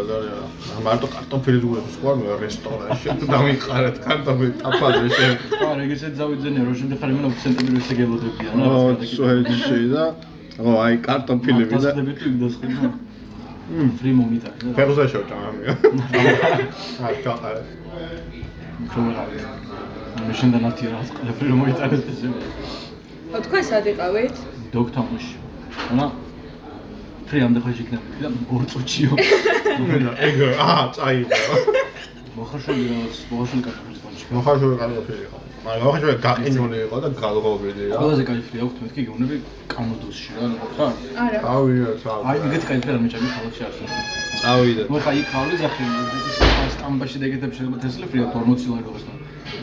მარტო 0.85 1.07
კარტოფილი 1.15 1.57
ზუგებს 1.63 1.95
ხო 2.01 2.07
არ 2.13 2.39
რესტორანში. 2.45 3.07
დამიყარეთ 3.33 3.97
კარტოფილი 4.05 4.51
ტაფაზე 4.61 5.07
შენ. 5.17 5.33
ხო 5.59 5.69
რეგისტრ 5.81 6.11
დავიძენე 6.21 6.59
რომ 6.67 6.75
შემდეგ 6.79 6.97
ხარ 7.01 7.09
იმენა 7.15 7.29
ცენტრი 7.41 7.69
ესე 7.81 7.93
გელოდებიან 7.99 8.53
რა 8.61 8.67
ო 8.79 8.87
სუეჯი 9.15 9.81
და 9.95 10.03
ო 10.61 10.69
აი 10.85 10.95
კარტოფილები 11.07 11.73
და 11.73 11.81
დასხდები 11.83 12.11
თუ 12.19 12.23
იქ 12.31 12.35
დასხდები 12.43 12.77
ფრი 13.97 14.11
მომიტანე 14.19 14.57
რა. 14.61 14.73
ფერზე 14.77 15.05
შევჭამია 15.11 15.73
აი 17.09 17.15
გაყარე 17.25 17.61
შოვარავი 18.93 19.37
მე 20.27 20.33
შენდა 20.39 20.57
ნათი 20.65 20.85
რა 20.93 20.99
ყლები 21.17 21.43
რომ 21.49 21.57
მოიტანეს 21.65 22.03
ესე 22.13 22.27
თქვენ 23.43 23.63
სად 23.67 23.87
იყავით? 23.91 24.35
დოქტამში 24.75 25.35
ანა 25.91 26.05
ფრი 27.27 27.41
ამ 27.45 27.55
დახაში 27.57 27.81
იქნება 27.85 28.05
და 28.21 28.29
ორ 28.53 28.63
წუთიო 28.71 29.11
ეგ 30.27 30.37
აა 30.65 30.83
წაიღო 30.95 31.39
მოხარშული 32.35 32.83
რაღაც 32.91 33.17
მოხარშული 33.31 33.61
კონჩი 33.65 34.25
მოხარშული 34.35 34.75
კარტოფილი 34.81 35.25
მაგრამ 35.65 35.85
მოხარშული 35.85 36.15
გაყინული 36.25 36.77
იყო 36.85 36.97
და 37.03 37.09
გალღობილი 37.21 37.83
რა. 37.89 37.97
ყველაზე 38.01 38.23
კაი 38.29 38.41
ფრი 38.47 38.57
აქვს 38.65 38.79
მეთქი 38.85 39.01
გეუბნები 39.07 39.35
კამოდოსში 39.73 40.29
რა 40.37 40.45
რა 40.77 40.87
არა. 41.25 41.39
წავიდა 41.45 41.91
აი 42.29 42.37
ეგეთი 42.47 42.65
კაი 42.69 42.79
ფრი 42.85 42.91
არ 42.95 42.99
მეჭამი 43.05 43.29
ქალაქში 43.35 43.61
არ 43.65 43.73
არის 43.75 43.91
წავიდა 44.41 44.83
ნუ 44.93 44.97
ხა 45.05 45.11
იქ 45.19 45.27
ხავრი 45.33 45.55
ზახი 45.61 45.83
სტამბაში 46.75 47.17
და 47.21 47.25
ეგეთები 47.29 47.53
შეიძლება 47.57 47.77
თესლი 47.85 48.05
ფრია 48.11 48.25
40 48.35 48.69
ლარი 48.71 48.83
როგორც 48.89 49.05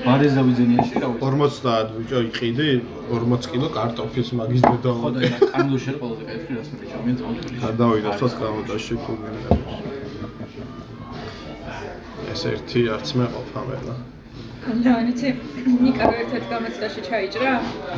ბარეზ 0.06 0.32
დავიძენიაში 0.38 0.94
რა 1.02 1.08
ვიცი. 1.12 1.22
50 1.22 1.88
ბიჭო 1.96 2.18
იყიდი 2.28 2.68
40 3.14 3.44
კილო 3.52 3.68
კარტოფილს 3.78 4.30
მაგის 4.38 4.62
დედა 4.66 4.92
ხო 4.98 5.08
და 5.14 5.20
კამოდოსში 5.54 5.88
არის 5.92 5.98
ყველაზე 6.02 6.22
კაი 6.28 6.38
ფრი 6.42 6.52
რას 6.58 6.68
მეჭამი 6.82 7.12
წამოთვლი 7.20 7.54
გადავიდა 7.66 8.10
კამოდაში 8.42 8.94
თურმენელებს 9.04 9.62
ეს 12.32 12.42
ერთი 12.54 12.80
არც 12.96 13.08
მე 13.18 13.26
ყოფა 13.36 13.60
და 14.62 14.74
ლეონიცი 14.84 15.28
ნიკა 15.84 16.06
ერთ-ერთ 16.22 16.44
გამოცდაში 16.52 17.00
ჩაიჭრა. 17.08 17.52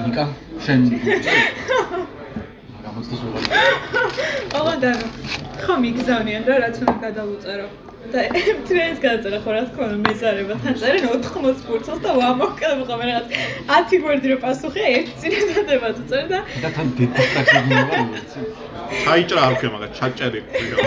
ნიკა 0.05 0.25
შენ 0.65 0.81
გამოცდას 2.85 3.21
ვიღარ 3.25 3.45
ოღონდ 4.61 4.85
ხო 5.65 5.75
მიგზავნიან 5.85 6.43
რა 6.49 6.57
რაც 6.65 6.77
უნდა 6.85 6.95
გადავუწერო 7.05 7.67
და 8.13 8.21
თრენს 8.69 8.99
გადაწერა 9.05 9.39
ხო 9.45 9.51
რა 9.55 9.63
თქმა 9.69 9.85
უნდა 9.89 9.99
მეზარება 10.05 10.55
თან 10.65 10.75
წერენ 10.81 11.05
80 11.15 11.65
ფურცელს 11.69 12.01
და 12.05 12.11
ვამოკლებ 12.21 12.81
ხოლმე 12.89 13.05
რაღაც 13.11 13.27
10 13.71 14.03
გვერდი 14.05 14.27
რო 14.33 14.37
პასუხი 14.45 14.83
ერთ 14.91 15.09
წინადადება 15.23 15.89
თუ 15.97 16.03
წერ 16.11 16.25
და 16.33 16.39
და 16.65 16.69
თან 16.77 16.87
მიიღო 17.69 17.99
ვიცი 18.13 18.41
ჩაიჭრა 19.05 19.41
არ 19.49 19.55
ქვია 19.59 19.71
მაგრამ 19.75 19.93
ჩაჭერი 19.99 20.41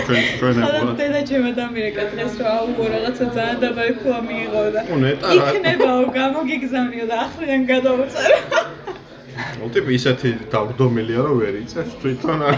ჩვენ 0.06 0.22
ჩვენ 0.38 0.54
ხოლმე 0.58 0.78
ეგონა 0.78 0.92
დედა 1.00 1.20
ჩემო 1.28 1.50
დამირეკა 1.58 2.02
დღეს 2.12 2.32
რომ 2.38 2.48
აუ 2.54 2.86
რაღაცა 2.94 3.24
ძალიან 3.36 3.58
დაბალი 3.64 3.92
ქუა 4.00 4.18
მიიღო 4.28 4.62
და 4.74 4.80
რა. 4.80 5.36
იქნებაო 5.36 6.02
გამოგიგზავნიო 6.18 7.04
და 7.10 7.16
ახლიდან 7.26 7.60
გადავუწერო 7.72 8.38
ოტიპი 9.66 9.92
ისეთი 9.98 10.28
დავრდომილია 10.52 11.20
რომ 11.26 11.36
ვერ 11.42 11.54
იწეს 11.62 11.90
თვითონ 12.02 12.40
არ 12.48 12.56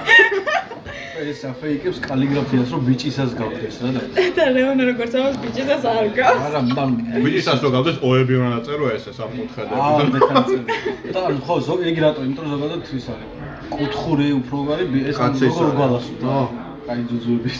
ეს 1.20 1.40
აფეიკებს 1.50 1.98
კალიგრაფიას 2.08 2.68
რომ 2.74 2.82
ბიჭისას 2.88 3.30
გავდეს 3.40 3.76
რა 3.84 3.90
და 3.96 4.02
და 4.36 4.44
ლეონა 4.56 4.82
როგორც 4.90 5.12
ამას 5.20 5.36
ბიჭისას 5.44 5.82
არ 5.92 6.08
გავს 6.18 6.40
არა 6.48 6.60
მამ 6.70 6.90
ვისაც 7.26 7.58
რო 7.64 7.68
გავდეს 7.76 7.96
ოები 8.08 8.34
უნდა 8.40 8.50
დაწერო 8.56 8.86
ესე 8.96 9.10
აა 9.10 9.18
სამკუთხედები 9.20 10.08
მე 10.12 10.20
ხანწერი 10.28 10.80
და 11.14 11.20
ანუ 11.28 11.40
ხო 11.46 11.54
ზოგ 11.66 11.80
იგი 11.90 12.00
რატო? 12.04 12.20
იმიტომ 12.26 12.44
რომ 12.46 12.52
ზოგადად 12.54 12.82
ის 12.98 13.06
არის. 13.12 13.30
კუთხური 13.74 14.26
უფრო 14.40 14.58
გარი 14.68 14.84
ეს 15.10 15.16
როგორ 15.18 15.70
გვალასო 15.78 16.14
და 16.22 16.28
ო. 16.40 16.44
კაი 16.86 17.02
ძუძუების. 17.10 17.58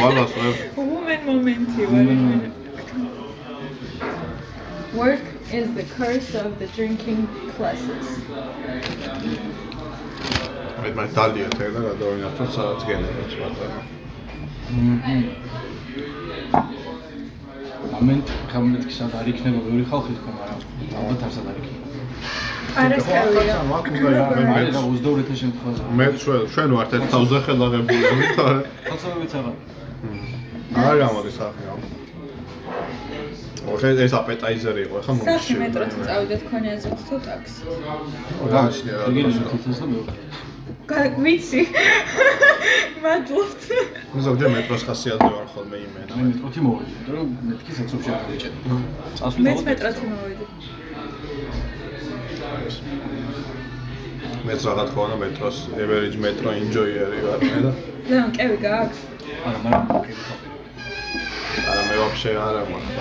ვალას 0.00 0.32
რა 0.38 0.50
Woman 0.76 1.20
მომენტი 1.28 1.82
Woman 1.92 2.20
ვარ. 2.28 2.42
Work 5.00 5.26
is 5.52 5.66
the 5.78 5.86
curse 5.96 6.30
of 6.34 6.50
the 6.60 6.68
drinking 6.76 7.20
classes. 7.56 8.06
მე 10.82 10.90
მე 10.94 11.04
დალია 11.14 11.48
თე 11.58 11.66
და 11.74 11.80
გადავინახო 11.86 12.44
სადაც 12.54 12.80
გენერებს 12.88 13.34
მაგრამ 13.42 13.86
მომენტ 17.92 18.26
გამეთქი 18.52 18.94
სად 18.94 19.12
არ 19.18 19.26
იქნება 19.32 19.60
ბევრი 19.66 19.84
ხალხი 19.90 20.12
თქო 20.18 20.30
მაგრამ 20.38 20.58
ალბათ 21.00 21.20
არსად 21.28 21.46
არ 21.50 21.56
იქნება. 21.60 21.86
არასკევია. 22.82 23.56
არის 24.54 24.70
რა. 24.74 24.82
22 24.86 25.38
შემთხვევაში 25.42 25.82
მე 25.98 26.06
ჩვენ 26.22 26.40
ჩვენ 26.54 26.68
ვართ 26.78 26.90
ერთ 26.98 27.06
თავზე 27.14 27.38
ხელაღებული 27.46 28.02
თორე 28.38 28.60
ხალხებიც 28.88 29.32
აღარ. 29.38 29.56
არ 30.88 30.96
გამოდის 31.02 31.38
ახლა. 31.48 31.72
ოღე 33.72 33.88
ეს 34.04 34.12
აპეტაიზერი 34.20 34.80
იყო 34.86 34.98
ხა 35.06 35.12
სახში 35.28 35.54
მეტროთი 35.62 35.96
წავიდეთ 36.06 36.42
ქონიაზეთ 36.50 36.98
თუ 37.08 37.16
ტაქსი. 37.26 37.62
გააჩნია 38.54 38.94
რა 39.00 39.06
იგი 39.10 39.32
თითოს 39.50 39.78
და 39.82 39.86
მეორე 39.92 40.12
ვიცი. 41.24 41.60
მადლობთ. 43.02 43.62
მე 44.14 44.20
ზოგჯერ 44.26 44.48
მეტროს 44.54 44.82
ხასიათზე 44.88 45.28
ვარ 45.34 45.46
ხოლმე 45.54 45.76
იმენა 45.84 46.12
მე 46.18 46.22
მეტროთი 46.28 46.60
მოვედი 46.66 46.92
იმიტომ 46.96 47.14
რომ 47.18 47.26
მეთქი 47.48 47.72
საცობში 47.78 48.10
არ 48.16 48.22
ვიჭერ 48.28 48.52
წასვლით 49.18 49.44
მეც 49.48 49.60
მეტროთი 49.68 50.04
მოვედი. 50.12 50.44
მეც 54.48 54.60
რა 54.68 54.84
თქმა 54.88 55.02
უნდა 55.06 55.16
მეტროს 55.24 55.56
average 55.82 56.16
metro 56.24 56.48
enjoyer-ი 56.60 57.18
ვარ 57.26 57.38
მე 57.48 57.58
და 57.66 57.72
ლეონ, 58.08 58.30
კევი 58.38 58.56
გააქვს? 58.64 58.98
არა 59.48 59.58
მაგრამ 59.64 59.84
ოკეი 59.98 60.14
ხო 60.24 60.34
არა 61.68 61.82
მე 61.88 61.94
ვაფშე 62.02 62.30
არა 62.48 62.62
მაქვს 62.70 62.92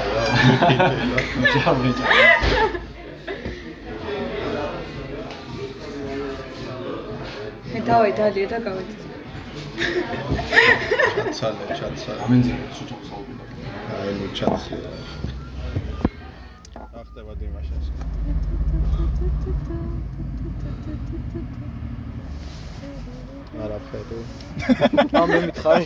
ჩა 1.53 1.71
ვიჭერ 1.84 2.08
მე 7.73 7.80
დავაი 7.88 8.12
დალია 8.19 8.47
და 8.53 8.60
გავედით. 8.67 9.01
ჩაცალე 11.17 11.65
ჩაცალე 11.80 12.19
ამენძია 12.25 12.58
სუჭო 12.77 12.97
საუბრო 13.10 13.43
აი 13.97 14.12
ნუ 14.19 14.27
ჩაცი 14.38 14.75
ახტება 17.01 17.34
დიმაშას 17.39 17.88
არაფერი 23.63 24.19
ამ 25.21 25.27
მე 25.32 25.39
მითხარი 25.45 25.86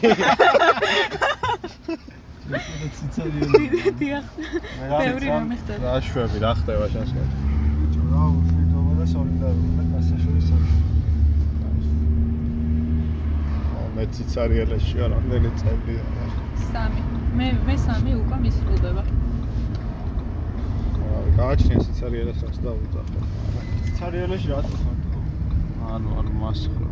დიახ. 3.99 4.25
ბევრი 5.01 5.27
მომიხდება. 5.31 5.81
რა 5.85 5.95
შვები 6.07 6.37
რა 6.43 6.51
ხდება 6.59 6.85
შენს 6.93 7.11
კეთ 7.15 7.31
რა 8.11 8.23
უშედეგობა 8.37 8.93
და 8.99 9.05
სოლიდარობა 9.13 9.83
გასაშორისო. 9.91 10.55
მე 10.61 10.90
ციცარიელაში 14.15 14.95
არ 15.05 15.11
ამდენი 15.19 15.49
წელია 15.61 16.03
სამი. 16.71 17.01
მე 17.39 17.47
მე 17.67 17.75
სამი 17.85 18.11
უკვე 18.21 18.37
მისრულდება. 18.45 19.03
გააჩნია 21.37 21.77
ციცარიელას 21.85 22.39
რაც 22.45 22.57
დაუძახო 22.65 23.19
ციცარიელში 23.85 24.49
რა 24.51 24.59
თქმა 24.67 24.93
ანუ 25.95 26.09
არ 26.21 26.27
მასხრო 26.41 26.87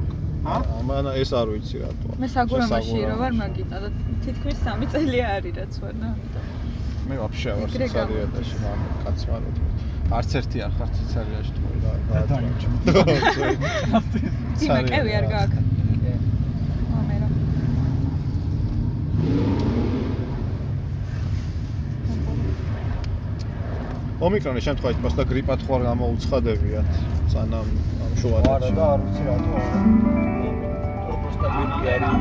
ჰა? 0.45 0.55
ამან 0.79 1.05
ეს 1.21 1.31
არ 1.39 1.47
ვიცი 1.53 1.77
რატო 1.83 2.07
მე 2.21 2.27
საგურამაში 2.35 2.99
რო 3.09 3.15
ვარ 3.21 3.33
მაგიტა 3.41 3.77
და 3.83 3.89
თითქმის 4.25 4.57
სამი 4.65 4.85
წელი 4.93 5.19
არის 5.35 5.53
რაც 5.59 5.73
ვარ 5.83 5.93
და 6.01 6.07
ამიტომ. 6.13 6.45
მე 7.09 7.15
ვაფშე 7.23 7.49
ვარ 7.59 7.67
ეგრე 7.69 7.87
ციცარიელაში 7.89 8.55
მამ 8.63 8.79
კაცმაროთ 9.03 9.57
არც 10.19 10.29
ერთი 10.39 10.57
არ 10.65 10.71
ხარ 10.77 10.89
ციცარიაში 10.97 11.51
თქო 11.57 11.67
რა 11.83 11.93
და 12.09 12.19
დაიჭმო. 12.31 12.77
ძიმე 14.59 14.81
კევი 14.91 15.11
არ 15.19 15.25
გააქვს. 15.33 15.78
ომიკრონის 24.26 24.64
შემთხვევაში 24.68 25.00
просто 25.04 25.22
გრიპად 25.30 25.60
ხო 25.66 25.72
არ 25.76 25.82
გამოუცხადებიათ 25.90 26.88
სანამ 27.34 27.66
ამ 27.66 28.08
არა 28.08 28.16
შუადღეში 28.20 28.72
და 28.78 28.84
არ 28.92 28.98
ვიცი 29.04 29.22
რატო. 29.28 29.50
პროსტა 31.20 31.48
გრიპი 31.54 31.86
არის. 31.94 32.12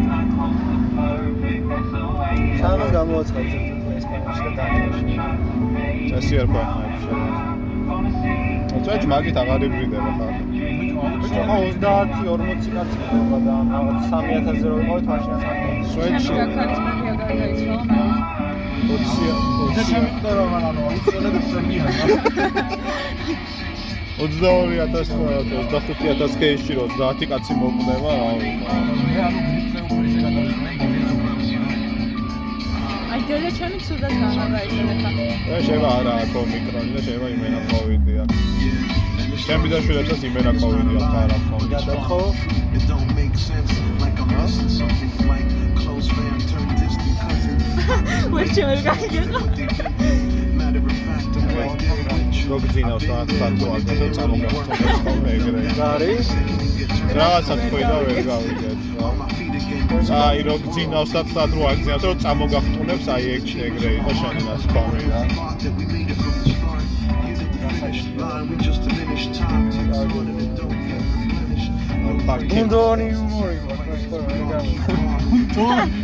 სამას 2.62 2.90
გამოაცხადეთ 2.98 3.64
ესპანეთში 3.98 4.42
და 4.46 4.52
დანიაში. 4.58 5.16
წესი 6.10 6.36
არ 6.42 6.48
გვაქვს 6.54 6.84
აიჩა 8.84 9.08
მაგით 9.14 9.38
აღარ 9.42 9.62
იბრიდება 9.68 10.12
ხარ 10.18 10.34
ბიჭო, 11.22 11.42
ხო 11.48 11.58
30-40 11.82 12.68
კაცი 12.74 12.98
ყოლა 13.10 13.38
და 13.46 13.56
რაღაც 13.74 14.00
3000-ზე 14.12 14.68
რო 14.70 14.76
ვიყავით, 14.80 15.06
მაშინაც 15.12 15.44
არ 15.50 15.56
ჩემი 15.62 15.84
სვეტში 15.94 16.34
გაქალის 16.40 16.80
მაგია 16.86 17.14
გარდაიცვალა 17.20 17.84
მაგრამ 17.90 18.37
20 18.87 19.75
და 19.77 19.83
ჩემი 19.91 20.11
ტყერა 20.19 20.45
ანუ 20.69 20.81
აუცილებლად 20.89 21.45
პრემია. 21.51 21.85
22000 24.19 26.35
კეიში 26.43 26.73
რო 26.79 26.85
30 26.95 27.27
კაცი 27.31 27.53
მოკვდება 27.59 28.11
რა 28.21 28.31
ვიცი 28.39 28.79
მე 29.09 29.17
ანუ 29.27 29.41
გრიპზე 29.49 29.79
უფრო 29.85 29.99
ისე 30.09 30.21
გადავიდნენ. 30.27 30.77
აი 33.13 33.21
დედა 33.29 33.51
ჩემი 33.59 33.79
ცუდად 33.87 34.13
ხა. 34.21 34.31
და 35.49 35.57
შევა 35.67 35.89
არა 35.99 36.13
აქ 36.23 36.33
ომიკრონი 36.43 36.91
და 36.97 37.01
შევა 37.07 37.27
იმენა 37.35 37.61
კოვიდია 37.71 38.23
ჩემი 39.47 39.67
და 39.73 39.79
შვილებსაც 39.85 40.21
იმენა 40.29 40.53
კოვიდი 40.61 40.93
აქვს 40.99 41.15
არა 41.23 41.37
კოვიდი 41.51 41.73
გადახო 41.75 42.21
It 42.77 42.83
don't 42.87 43.11
make 43.17 43.35
sense, 43.35 43.73
like 44.03 44.19
I'm 44.21 44.29
missing 44.37 44.69
something 44.69 45.11
like 45.31 45.49
close 45.81 46.07
fam 46.15 46.37
turn 46.51 46.69
distant 46.77 47.17
cousin. 47.23 47.78
ვერ 47.89 48.47
როგძინავს 52.49 53.05
რა 53.09 53.19
სათო 53.29 53.67
აგასო 53.77 54.07
წამოგახტოს 54.17 54.99
ხოლმე 55.05 55.33
ეგრე 55.37 55.63
არის 55.87 56.29
რაღაცა 57.19 57.55
თქვი 57.63 57.83
და 57.89 57.97
ვერ 58.07 58.21
გავიგეთ 58.29 58.79
რა 60.09 60.21
აი 60.29 60.39
როგძინავს 60.49 61.11
და 61.17 61.23
თად 61.33 61.51
რო 61.59 61.63
აგზიავს 61.73 62.05
რომ 62.09 62.17
წამოგახტუნებს 62.25 63.07
აი 63.17 63.23
ეგ 63.37 63.45
ეგრე 63.69 63.91
იყო 63.99 64.13
შენი 64.21 64.43
ნაცკომი 64.49 65.03
რა 65.13 65.23
გუნდონი 72.29 73.07
უმორი 73.19 73.59
ვარ, 73.65 73.79
ხო, 74.09 74.19
ეგა. 74.37 74.59
გუნდონი. 75.31 75.99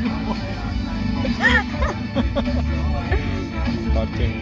Okay. 3.97 4.35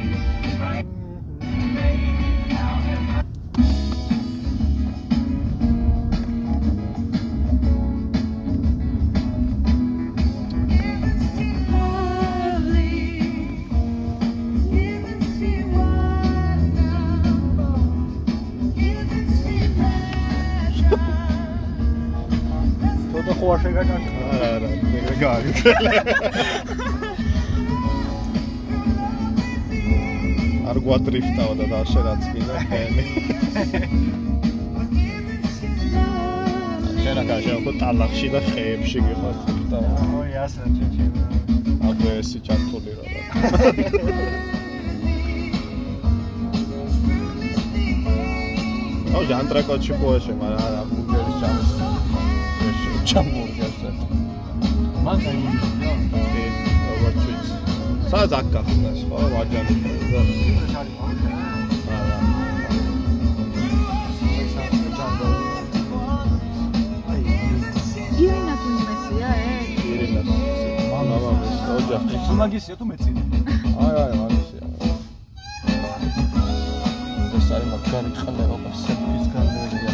ხო 23.42 23.48
არ 23.52 23.58
შეგაჭარბა. 23.62 24.22
არა 24.34 24.48
არა 24.56 24.68
ეგრე 24.98 25.14
გაიგე 25.22 25.70
არ 30.70 30.76
გვადრიფტაო 30.84 31.52
და 31.58 31.66
დაშერაც 31.72 32.22
კიდე 32.34 32.56
ხელი 32.68 33.04
შენ 37.02 37.16
ახლა 37.22 37.36
შენ 37.42 37.54
უკვე 37.58 37.72
ტალახში 37.82 38.28
და 38.36 38.40
ხეებში 38.46 38.98
გიხართ 39.10 39.40
ოი, 40.22 40.30
ასე 40.44 40.62
ჩეჩე. 40.78 41.06
აგვე 41.90 42.12
ესი 42.22 42.38
ჩართული 42.46 42.92
რა. 42.94 43.04
აუ 49.14 49.22
ჟანტრაკოჩი 49.30 49.92
ხოეშე 49.98 50.32
მაგრამ 50.40 50.62
არა 50.66 50.82
ბურგერის 50.90 51.91
ჩამოს 53.08 53.56
ეს 53.66 53.76
მან 55.04 55.18
დაიმუშავა. 55.24 55.94
ე 56.90 56.94
ვიცი 57.02 57.32
სადაც 58.10 58.32
აქ 58.38 58.46
გახსნას 58.54 59.00
ხო 59.08 59.18
ვაჯარი 59.32 59.74
და 59.82 60.20
ეს 60.62 60.74
არის 60.80 60.96
აი, 67.10 67.22
ირინას 68.22 68.62
უმესია 68.70 69.30
ე? 69.42 69.54
ირინას 69.92 70.28
მამამის 70.92 71.60
ოჯახი 71.76 72.16
თუ 72.26 72.32
მაგისია 72.40 72.74
თუ 72.78 72.84
მეცინე. 72.90 73.22
აი 73.82 73.94
აი 74.04 74.12
მაგისია 74.22 74.64
ეს 77.36 77.48
არის 77.54 77.68
მაგარი 77.72 78.10
ხალეობა 78.20 78.70
სერფის 78.82 79.26
გალერეა 79.34 79.91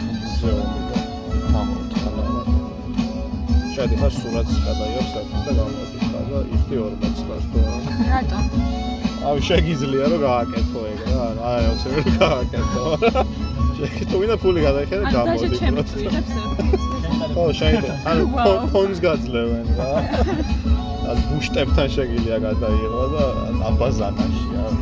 ჩადიხარ 3.78 4.10
სურათს 4.10 4.54
გადაიღებს 4.66 5.10
და 5.14 5.52
გამოვიდა 5.58 6.20
და 6.28 6.38
იხდი 6.54 6.76
40-ს 6.82 7.20
და 7.52 7.62
რატო? 8.10 8.38
აი 9.28 9.38
შეგიძლია 9.48 10.04
რომ 10.10 10.20
გააკეთო 10.24 10.80
ეგ 10.90 11.00
რა, 11.06 11.26
აი 11.50 11.62
ოცი 11.72 11.86
რომ 11.94 12.06
გააკეთო. 12.22 12.84
თუ 14.10 14.16
ვინა 14.22 14.36
ფული 14.42 14.60
გადაიხადე 14.66 15.04
გამოდი. 15.14 15.30
აი 15.30 15.38
და 15.38 15.48
ჩემი 15.62 15.82
ხო, 17.34 17.44
შეიძლება. 17.58 17.94
ანუ 18.10 18.24
ფონს 18.72 18.98
გაძლევენ 19.06 19.66
რა. 19.78 19.90
ან 21.10 21.16
ბუშტებთან 21.28 21.88
შეგიძლია 21.96 22.38
გადაიღო 22.48 23.04
და 23.14 23.24
აბაზანაში, 23.70 24.46
აი. 24.64 24.74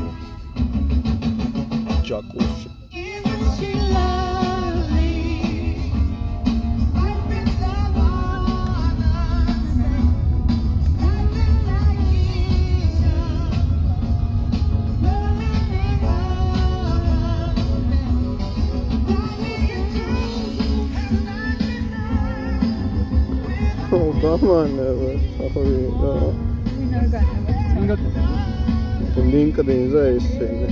ჯაკუზში. 2.08 2.68
გამანევა 24.26 25.10
ახორი 25.46 25.80
და 26.02 26.12
ვინ 26.76 26.92
არ 27.00 27.06
განავა? 27.14 27.52
LinkedIn-ზე 29.32 30.02
ისინი 30.18 30.66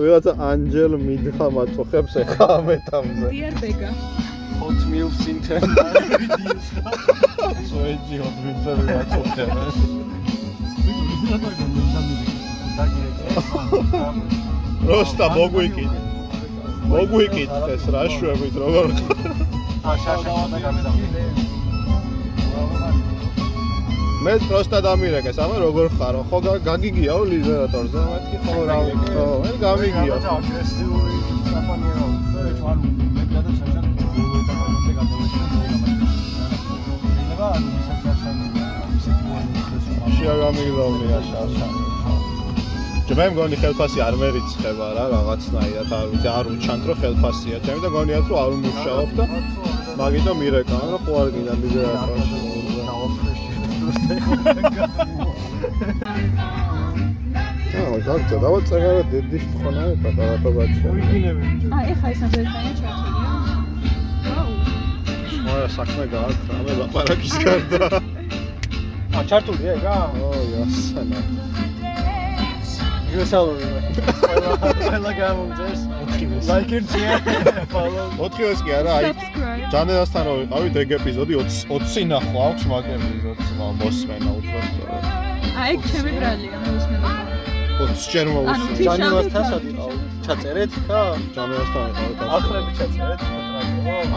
ვიღაცა 0.00 0.32
ანჯელ 0.50 0.92
მიდხა 1.06 1.46
მაწუხებს 1.56 2.14
ეხა 2.22 2.46
ამეთამზე 2.58 3.28
დიარ 3.34 3.54
ბეგა. 3.62 3.90
hot 4.60 4.80
meals 4.92 5.20
in 5.30 5.38
10 5.40 5.62
videos. 6.20 6.66
სოეჯი 7.70 8.16
ოდვინზე 8.26 8.72
მაწუხებს 8.90 9.76
როსტა 14.90 15.26
მოგვიკით 15.36 15.92
მოგვიკითხეს 16.92 17.84
რა 17.94 18.04
შვებით 18.16 18.54
როგორ 18.64 18.86
მე 24.24 24.32
პროსტა 24.44 24.78
დამირეკეს, 24.84 25.38
ამა 25.44 25.56
როგორ 25.64 25.86
ხარო? 25.96 26.20
ხო 26.28 26.38
გა- 26.44 26.60
გაგიგიაო 26.68 27.22
ლიდერატორზე? 27.30 28.00
მეთქი 28.10 28.36
ხო 28.44 28.56
რა 28.68 28.76
ხო, 29.14 29.24
მე 29.44 29.52
გამიგია. 29.64 30.16
აგრესიული 30.36 31.14
ჩვენ 31.50 31.64
მე 31.64 31.86
ისე 38.96 39.12
გულოიტა 39.20 40.10
შია 40.16 40.34
გამიგდავნია 40.40 41.20
შაშა. 41.30 41.66
ჯერ 43.08 43.20
მგონი 43.32 43.56
ხელფასი 43.62 43.98
არ 44.06 44.14
მერიცხება 44.22 44.86
რა 44.96 45.04
რაღაცნაირად 45.14 45.90
არ 45.98 46.06
ვიცი 46.10 46.28
არ 46.36 46.46
უჩანთ 46.54 46.82
რომ 46.90 46.96
ხელფასია. 47.00 47.56
ჩემი 47.64 47.80
და 47.84 47.88
გონიათ 47.96 48.26
რომ 48.30 48.38
არ 48.44 48.50
უმუშაობ 48.58 49.08
და 49.18 49.24
მაგიტომ 49.98 50.36
მირეკან 50.40 50.84
რომ 50.92 51.00
ხო 51.04 51.12
არ 51.22 51.28
გინდა 51.34 51.54
ლიდერატორში 53.96 55.50
აა 57.80 57.98
გაგწა 58.06 58.36
დავწერა 58.44 58.90
დედის 59.10 59.44
თხოვნა 59.52 59.82
პატარა 60.02 60.36
ბაჭია 60.56 60.90
აი, 61.76 61.84
ეხა 61.92 62.08
ის 62.14 62.20
ამერიკანი 62.26 62.72
ჩართულია. 62.80 63.30
აუ. 64.36 64.52
მოა 65.44 65.66
საქმე 65.76 66.04
გააკრა 66.14 66.56
მე 66.66 66.72
ლაპარაკის 66.80 67.34
გარდა 67.44 67.84
ა 69.16 69.20
ჩართულია 69.30 69.72
ეგა? 69.78 69.94
ო 70.26 70.28
იასანა 70.50 71.20
იესალური. 73.10 73.66
ყველა 74.22 74.50
ყველა 74.82 75.12
გამომძეს. 75.20 75.80
Like 76.48 76.72
it 76.72 76.84
share 76.92 77.20
follow. 77.72 78.06
4-ის 78.18 78.60
კი 78.66 78.70
არა 78.80 78.90
აი 78.98 79.04
Ჯანელასთან 79.70 80.24
რო 80.26 80.32
ვიყავით 80.40 80.76
ეგ 80.82 80.92
ეპიზოდი 80.98 81.34
20 81.40 81.68
20 81.70 82.06
ნახო 82.10 82.38
აქვს 82.46 82.64
მაგ 82.70 82.86
ეპიზოდს 82.94 83.50
მოსმენა 83.80 84.30
უბრალოდ 84.38 85.04
აი, 85.60 85.74
ჩემი 85.90 86.12
ბრალია, 86.16 86.56
მე 86.64 86.70
უსმენო. 86.78 87.10
20 87.78 88.08
ჯერ 88.12 88.26
ანუ 88.30 88.32
მოუსმენ 88.36 88.72
თიშა- 88.80 88.86
ჯანილასთან 88.88 89.44
სადიყავ. 89.50 89.92
ჩაწერეთ 90.26 90.72
ხა? 90.86 91.02
ჯანელასთან 91.36 91.84
ვიყავით 91.86 92.18
ასე. 92.20 92.30
ახრები 92.36 92.70
ჩაწერეთ 92.80 93.20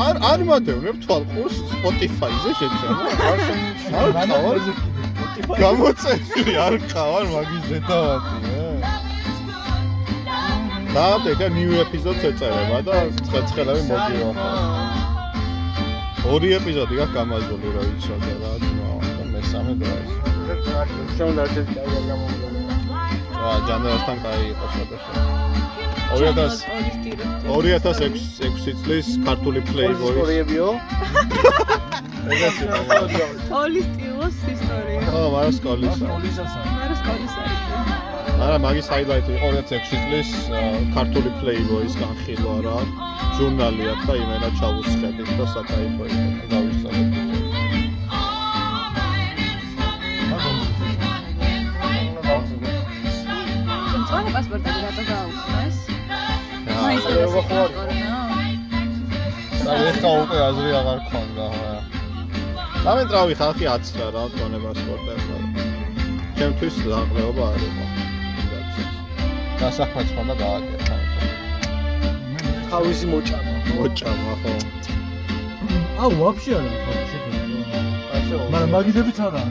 არ 0.08 0.16
არ 0.32 0.40
მადევნებ 0.50 0.98
თვალყურს 1.06 1.56
Spotify-ზე 1.74 2.52
შეჭამა. 2.60 3.04
არ 4.02 4.10
ყავარ. 4.32 4.58
გამოწეული 5.64 6.54
არ 6.66 6.74
ყავარ 6.94 7.26
მაგის 7.34 7.64
ზედავათი. 7.70 8.38
დაავდე 10.94 11.48
ნიუ 11.58 11.74
ეპიზოდს 11.84 12.24
ეწერება 12.30 12.80
და 12.88 12.96
ცხეცხელები 13.26 13.84
მოგივა. 13.92 14.32
ორი 16.32 16.50
ეპიზოდი 16.56 16.96
გაქვს 17.00 17.16
გამაზული 17.18 17.68
რა 17.76 17.82
იცოდე 17.94 18.34
რა 18.42 18.52
ძმა 18.64 18.92
და 19.04 19.24
მესამე 19.34 19.74
და 19.82 19.90
ერთ 20.54 20.62
კაი 21.76 21.90
არ 21.98 22.04
გამომგონა. 22.10 22.62
რა 23.42 23.52
ჯანელასთან 23.68 24.18
კაი 24.24 24.46
იყო 24.54 24.68
შეტევა. 24.76 25.10
2000 26.14 26.64
2006 27.50 28.80
წლის 28.86 29.08
ქართული 29.28 29.60
Playboy. 29.72 30.16
ისტორიებიო. 30.16 30.68
ეგეც 32.34 32.58
იყო. 32.64 32.80
ოლის 33.60 33.86
სტილოს 33.92 34.38
ისტორია. 34.56 35.02
ხო, 35.12 35.22
მაგრამ 35.36 35.54
სკოლისა. 35.60 36.06
პოლისასა. 36.14 36.60
მე 36.80 36.86
რა 36.94 38.13
არა, 38.44 38.58
მაგის 38.60 38.88
highlight 38.92 39.28
იყო 39.32 39.48
2006 39.56 40.00
წლის 40.04 40.30
ქართული 40.96 41.30
Playboy-ის 41.40 41.94
განხილვა 41.96 42.56
რა. 42.66 42.78
ჟურნალი 43.38 43.84
აქვს 43.94 44.06
და 44.10 44.14
იმენა 44.24 44.50
ჩავუსხედით 44.60 45.30
და 45.40 45.46
საკაიფო 45.54 46.04
იყო. 46.12 46.28
გავისწორეთ. 46.52 47.10
მწვანე 54.04 54.30
პასპორტები 54.36 54.80
რატო 54.84 55.04
გააუქმეს? 55.12 55.78
რა, 56.68 56.76
მაინც 56.84 57.04
ეგ 57.10 57.18
ეს 57.24 57.34
ხო 57.48 57.56
არ 57.64 57.72
კორონა. 57.78 58.12
და 59.64 59.74
ეხა 59.90 60.12
უკვე 60.24 60.38
აზრი 60.50 60.70
აღარ 60.80 61.00
ქონდა 61.10 61.46
რა. 61.56 61.76
დამენტრავი 62.86 63.34
ხალხი 63.40 63.66
აცრა 63.76 64.06
რა 64.14 64.24
მწვანე 64.28 64.58
პასპორტებს. 64.66 65.28
ჩემთვის 66.38 66.76
დაყრეობა 66.92 67.44
არ 67.54 67.62
იყო. 67.70 67.86
დასაქმეც 69.64 70.10
ხონდა 70.16 70.36
გააკეთა. 70.44 70.96
თავისი 72.72 73.06
მოჭამა. 73.12 73.54
მოჭამა 73.76 74.34
ხო. 74.42 74.54
აუ, 76.04 76.12
ვაფშე 76.22 76.52
არა 76.60 76.72
ხო 76.84 76.92
შეხედა. 77.12 77.42
მაგრამ 78.54 78.70
მაგიდებიც 78.76 79.18
არა, 79.28 79.44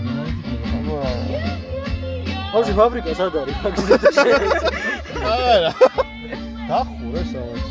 ვაფშე 2.52 2.72
ფაბრიკა 2.80 3.12
სად 3.20 3.34
არის? 3.40 3.56
შეიძლება. 4.18 4.68
არა. 5.54 5.72
დახურე 6.68 7.22
სადაც. 7.32 7.64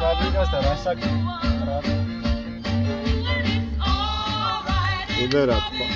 ფაბრიკასთან 0.00 0.62
რა 0.68 0.74
საქმე? 0.86 1.12
იბერა 5.24 5.58
თქვა 5.66 5.86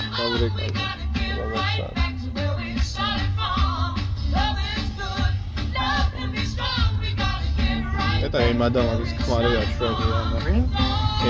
ვაკეთე 8.24 8.32
და 8.32 8.40
ემა 8.48 8.68
და 8.72 8.80
მაგის 8.88 9.12
ქმარი 9.20 9.50
აშვები 9.60 10.04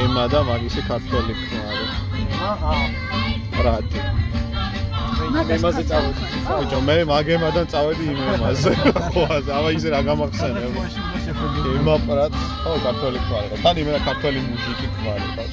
ემა 0.03 0.25
და 0.31 0.41
მაგისი 0.47 0.81
ქართველი 0.87 1.35
ქმარი. 1.43 1.87
აჰა. 2.39 2.75
პრატი 3.55 4.01
იმაზე 5.55 5.83
წავედი. 5.91 6.23
ბიჭო 6.47 6.79
მე 6.87 6.97
მაგემადან 7.11 7.67
წავედი 7.73 8.05
იმ 8.15 8.21
ემაზე. 8.35 8.73
ხოას 9.15 9.47
ავა 9.57 9.71
ისე 9.75 9.89
რა 9.91 10.01
გამახსენებ. 10.07 10.73
ემა 11.75 11.97
პრატ 12.07 12.33
ო 12.63 12.71
ქართველი 12.87 13.19
ქმარი 13.27 13.47
თან 13.65 13.75
იმენა 13.83 14.01
ქართველი 14.07 14.39
მუჟიკი 14.47 14.87
ქმარი 14.95 15.27
ხარ 15.35 15.51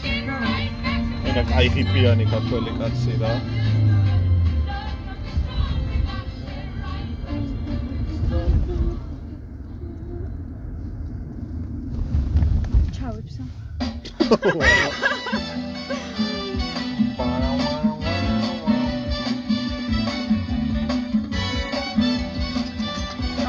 ენა 1.30 1.44
კაი 1.50 1.68
ჰიპიანი 1.74 2.26
ქართველი 2.34 2.72
კაცი 2.78 3.14
რა. 3.22 3.34
ჩავიფსა. 13.22 13.44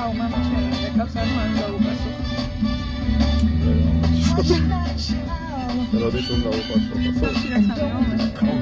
აუ 0.02 0.12
მამა 0.18 0.38
ჩემი 0.46 0.74
ეკავს 0.88 1.14
არ 1.20 1.28
მან 1.36 1.50
დაუპასო. 1.58 2.10
როდის 6.02 6.28
უნდა 6.34 6.50
უყასო? 6.58 6.94
სულში 7.18 7.46
რაც 7.52 7.66
ამეო. 7.72 7.98
Your 8.42 8.61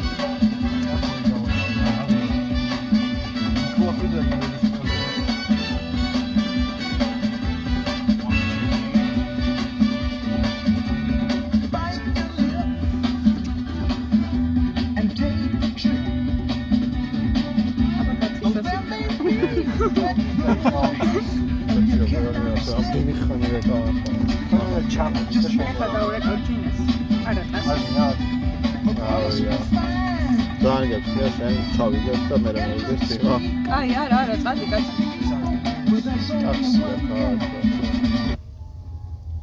დაანგებს 30.61 31.09
და 31.17 31.27
შენ 31.35 31.55
ჩავიგებ 31.75 32.19
და 32.29 32.35
მე 32.41 32.49
რა 32.55 32.61
მოვიდეს 32.69 33.01
თიმა. 33.09 33.35
აი, 33.77 33.89
არა, 34.01 34.17
არა, 34.23 34.35
წადი 34.45 34.65
ტაქსია 34.71 35.11
ხარ. 35.27 35.45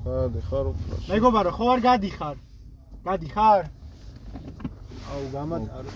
ხადი 0.05 0.41
ხარ 0.49 0.67
უფრო. 0.73 0.95
მეგობარო, 1.09 1.51
ხო 1.59 1.65
არ 1.75 1.81
გადიხარ? 1.89 2.37
გადიხარ? 3.09 3.63
აუ, 5.11 5.23
გამატარო. 5.35 5.91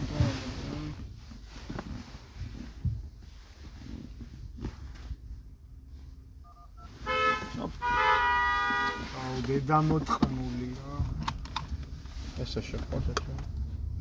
დედამოწყნულია. 9.52 10.92
ესე 12.42 12.60
შეყვარდა 12.68 13.12
ჩვენ. 13.20 13.40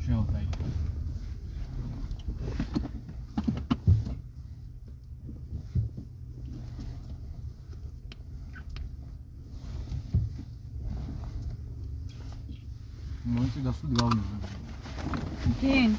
შეავდაი. 0.03 0.45
მოიწი 13.31 13.59
დასული 13.67 13.93
გავნებო. 13.99 14.35
გინ 15.61 15.91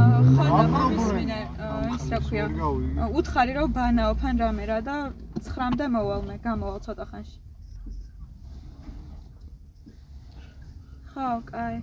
აა 0.00 0.18
ხოდა 0.34 0.66
მომისმინე 0.74 1.40
აა, 1.66 1.80
ის 1.94 2.04
რა 2.12 2.18
ქვია 2.26 2.44
უთხარი 3.20 3.52
რომ 3.58 3.68
ბანაოფან 3.78 4.34
რამე 4.42 4.64
რა 4.70 4.78
და 4.88 4.96
9-მდე 5.60 5.86
მოვალ 5.92 6.22
მე 6.24 6.34
გამოვალ 6.44 6.78
ცოტა 6.84 7.04
ხანში. 7.10 7.36
ხო 11.12 11.26
კაი 11.50 11.76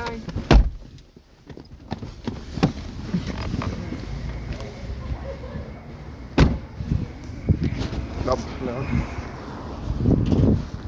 აი 0.00 0.16
დაფლა. 8.24 8.76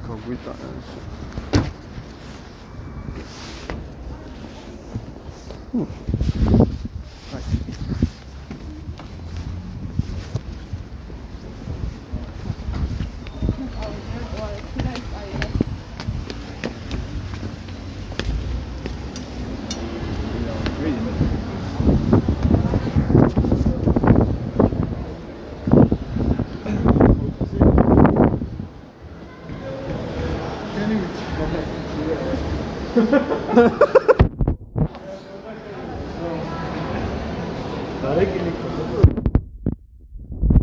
კოგვიტა. 0.06 0.54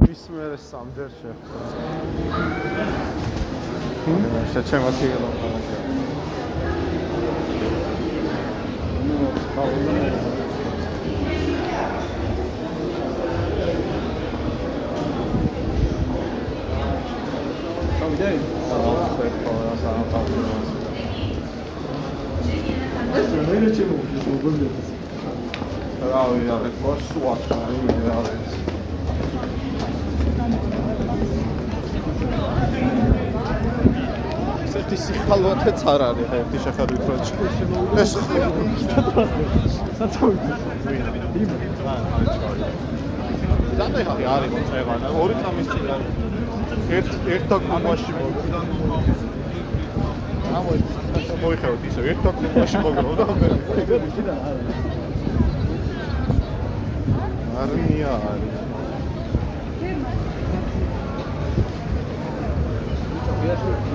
ის 0.07 0.23
მე 0.77 0.83
სამდერ 0.83 1.09
შეხვდა. 1.19 1.59
შეჩემა 4.53 4.89
თიგელო. 4.97 5.29
გავიდე? 9.55 10.07
მე 23.47 23.69
ჩემო 23.77 23.97
მოგონდეს. 24.27 24.87
რავი, 26.11 26.39
რავი, 26.49 26.69
ყოსვა, 26.81 27.33
რავი, 27.49 27.97
რავი. 28.07 28.35
ესეთი 35.27 35.35
სიხალვათეც 35.35 35.81
არ 35.91 36.01
არის, 36.07 36.29
ერთი 36.39 36.57
შეხედვით 36.63 37.03
რო 37.07 37.15
ეს 38.01 38.11
ზამე 43.77 44.01
ხარი 44.07 44.23
არის 44.33 44.51
მოწევანა, 44.55 45.07
ორი 45.21 45.35
წამის 45.41 45.67
წინ 45.71 45.87
არის. 45.95 46.13
ერთ 46.97 47.09
ერთ 47.33 47.43
დაკუმაში 47.51 48.11
მოგდა. 48.17 48.59
ამოი, 50.57 50.79
მოიხევთ 51.43 51.81
ისე, 51.89 52.01
ერთ 52.11 52.19
დაკუმაში 52.27 52.77
მოგდა 52.85 53.11
და 53.19 53.25
მე 53.39 53.49
არმია 57.57 58.11
არის. 58.31 58.55
გრემის 63.47 63.86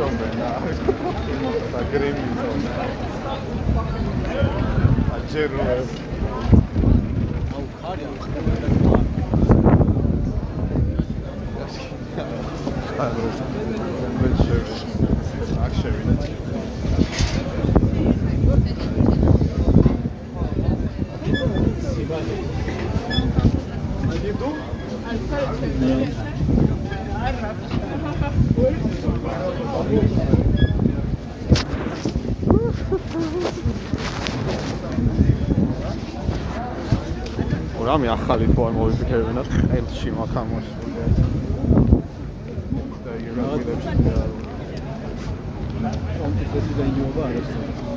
სომბენა. 0.00 0.50
და 1.72 1.80
გრემის 1.92 2.30
სომბენა. 2.40 2.84
აჯერო. 5.16 5.66
აუ 7.54 7.64
ხარი 7.80 8.04
ამ 8.10 8.16
ხდება. 8.22 8.52
მე 14.20 14.28
შევიდა. 14.40 14.76
აქ 15.64 15.72
შევიდა. 15.82 16.14
რამე 38.10 38.22
ახალი 38.22 38.46
თუ 38.50 38.60
არ 38.66 38.72
მოვიფიქრებინათ 38.74 39.48
ყელში 39.70 40.08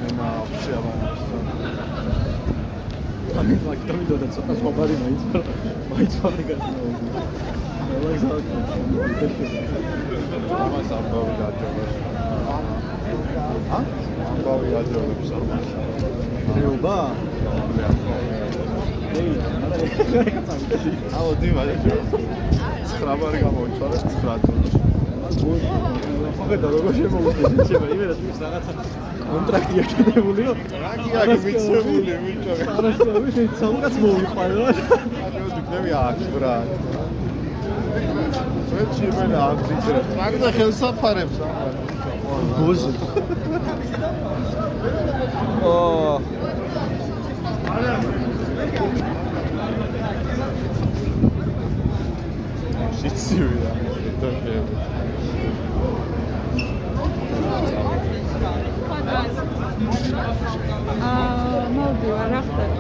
ემა 0.10 0.30
შეავანებს 0.62 1.22
ამით 3.42 3.62
მაგდამი 3.66 4.04
და 4.12 4.28
ცოტა 4.38 4.54
სხვაბარი 4.60 4.96
მაინც 5.02 5.22
მაინც 5.90 6.14
ვარი 6.22 6.44
გასწავლი. 6.50 6.94
ამას 10.62 10.90
ამბავი 11.00 11.34
გაჯობებს 11.42 11.96
ა? 13.74 13.80
ამბავი 14.30 14.68
გაჯობებს 14.78 15.30
ამას 15.42 15.68
რეობა? 16.54 16.98
აუ 20.14 21.30
დიმალი 21.42 21.74
9 21.84 23.16
ბარი 23.22 23.38
გამოიცვალე 23.44 23.98
9 24.24 24.44
წუთში 24.46 24.80
ხოდა 26.38 26.68
როგორ 26.74 26.94
შემოვიდეს 26.98 27.70
შევა 27.70 27.88
იმედა 27.94 28.16
თუ 28.20 28.28
რაღაცა 28.44 28.74
კონტრაქტი 29.30 29.76
აკეთებულიო 29.84 30.52
რაკი 30.84 31.10
აქ 31.22 31.30
მიცემული 31.46 32.14
ვიჭო 32.26 32.54
არასდროს 32.76 33.18
ვიცი 33.26 33.44
სამკაც 33.62 33.94
მოვიყვანო 34.04 34.68
აჯო 35.26 35.44
დიქნები 35.56 35.92
აქ 36.04 36.18
ბრა 36.36 36.54
წვეთში 38.70 39.06
მე 39.18 39.26
აქ 39.48 39.58
ძიჭრე 39.68 40.02
ტრაქტორ 40.14 40.52
ხელსაფარებს 40.60 41.38
გოზი 42.60 42.92
ო 45.74 45.76
და 54.24 54.30
დოშები 54.32 54.76
აა 61.08 61.64
მოვდივარ 61.76 62.28
რა 62.34 62.42
ხდება 62.48 62.80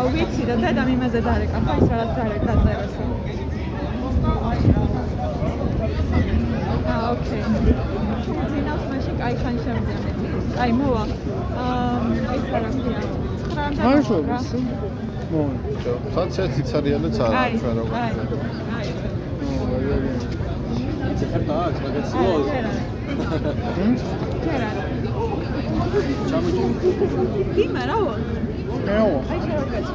აუ 0.00 0.08
ვიცი 0.16 0.42
და 0.50 0.54
დედამ 0.64 0.88
იმაზე 0.96 1.20
დარეკა 1.28 1.58
ხო 1.68 1.74
ის 1.78 1.86
რაღაც 1.92 2.10
დარეკა 2.18 2.54
წერას 2.64 2.94
აა 6.92 7.04
ოკეი 7.12 7.42
ძინავს 8.50 8.84
მაშინ 8.90 9.14
კაი 9.22 9.34
ხან 9.40 9.56
შემძიამეთ 9.64 10.16
აი 10.66 10.70
მოვა 10.82 11.04
აა 11.64 11.96
ის 12.36 12.44
რა 12.52 12.60
ქვია 15.34 15.46
9 15.46 15.54
არ 15.54 15.58
შორის 15.84 16.02
მოი 16.04 16.12
სად 16.14 16.28
შეციცარიანაც 16.36 17.16
არა 17.26 17.38
აი 17.42 17.52
ჩვენ 17.60 17.76
აი 18.00 18.10
როგორ 18.20 18.40
აი 18.76 18.86
იცი 21.10 21.24
ხერხა 21.32 21.56
აქვს 21.64 21.78
მაგაცილოს 21.84 22.46
ჩამოჭი 26.30 26.62
იმა 27.64 27.82
რა 27.90 27.96
ვარ? 28.04 28.20
ეო 28.98 29.12
აი 29.30 29.38
შევაკეთე. 29.44 29.92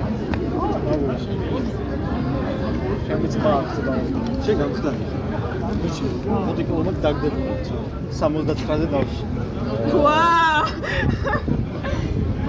შემიწყდა 3.08 3.52
ახლა 3.60 3.94
შეგამხდა 4.46 4.92
ბიჭი 5.82 6.06
მოდიკოლმა 6.48 6.92
დაგდებოდა 7.04 7.54
79-ზე 8.20 8.88
დავში 8.94 9.24
ვაუ! 10.06 10.39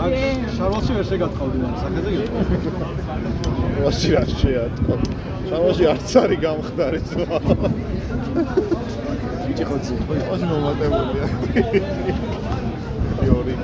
მაგ 0.00 0.14
შარვალში 0.56 0.92
ვერ 0.96 1.04
შეგატყავდი 1.10 1.56
მაგრამ 1.62 1.80
სახეზე 1.82 2.10
გიყო 2.16 2.38
ვაში 3.84 4.08
რა 4.14 4.22
შეატყო. 4.40 4.94
შავაში 5.50 5.84
არც 5.92 6.10
არის 6.20 6.38
გამხდარი 6.44 7.00
ზღვა. 7.10 7.38
ბიჭი 9.44 9.64
ხოცი 9.68 9.92
ოს 10.32 10.42
მომატებულია. 10.50 11.26
იორი. 13.24 13.54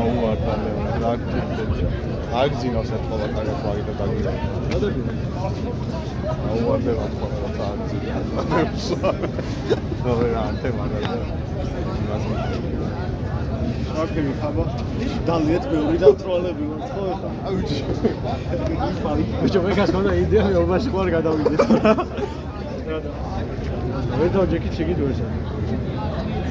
აუარდა 0.00 0.54
რა 1.02 1.12
გქონდა. 1.20 1.64
აგძინავს 2.40 2.90
ერთმანეთს 2.96 3.34
რაღაც 3.38 3.58
მაგით 3.66 3.88
დაგირა. 4.00 4.32
გადაგირა. 4.70 5.12
აუარდება 6.50 7.04
თქვა 7.14 7.66
აგძინავს. 7.72 8.86
ნოვერა 10.04 10.44
თემა 10.60 10.84
რა. 10.92 10.98
აკემი 14.00 14.32
ხაბა 14.40 14.64
დალიეთ 15.28 15.64
მეორე 15.72 15.96
და 16.02 16.08
ტროლები 16.20 16.64
ვარ 16.70 16.82
ხო 16.92 17.02
ეხა? 17.14 17.30
აი 17.46 17.54
ბიჭო 17.60 17.84
ბიჭო 19.42 19.60
ეგას 19.74 19.90
გონდა 19.94 20.12
იდეა 20.24 20.44
მე 20.48 20.58
ობაში 20.64 20.88
ხوار 20.94 21.08
გადავიდეთ. 21.16 21.60
ვეთო 24.20 24.42
ჯეკი 24.50 24.70
ჩიკი 24.76 24.94
დურსა 24.98 25.26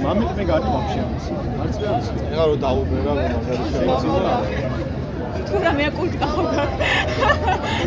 მამით 0.04 0.32
მე 0.38 0.44
გარკვეულ 0.50 0.86
შევიცი 0.94 1.34
არც 1.64 1.76
მე 1.82 1.88
არც 1.94 2.06
ეხა 2.30 2.46
რომ 2.50 2.62
დაუბერა 2.64 3.14
მაგარი 3.20 3.66
შევიცი 3.74 4.08
და 4.16 4.34
თუ 5.50 5.58
რამე 5.66 5.84
აკულტკა 5.89 6.28
ხო 6.34 6.41
გაქვს? 6.54 6.80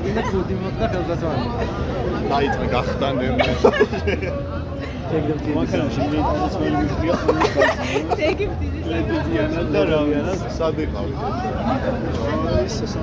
დინა 0.04 0.22
კუდი 0.30 0.54
მოხდა 0.62 0.86
ხელგასვალი 0.92 1.46
დაიწყე 2.32 2.66
გახდანე. 2.74 3.26
ეგრე 5.16 5.34
მაქანაში 5.56 6.00
მე 6.10 6.18
ის 6.46 6.54
მე 6.60 6.68
მიხდია 6.74 7.14
თეგი 8.18 8.46
მდიდი. 8.52 8.80
და 9.74 9.80
რა 9.90 10.00
ვიანა 10.08 10.34
სად 10.58 10.76
იყავით? 10.84 11.18
ის 12.66 12.76
ესა 12.86 13.00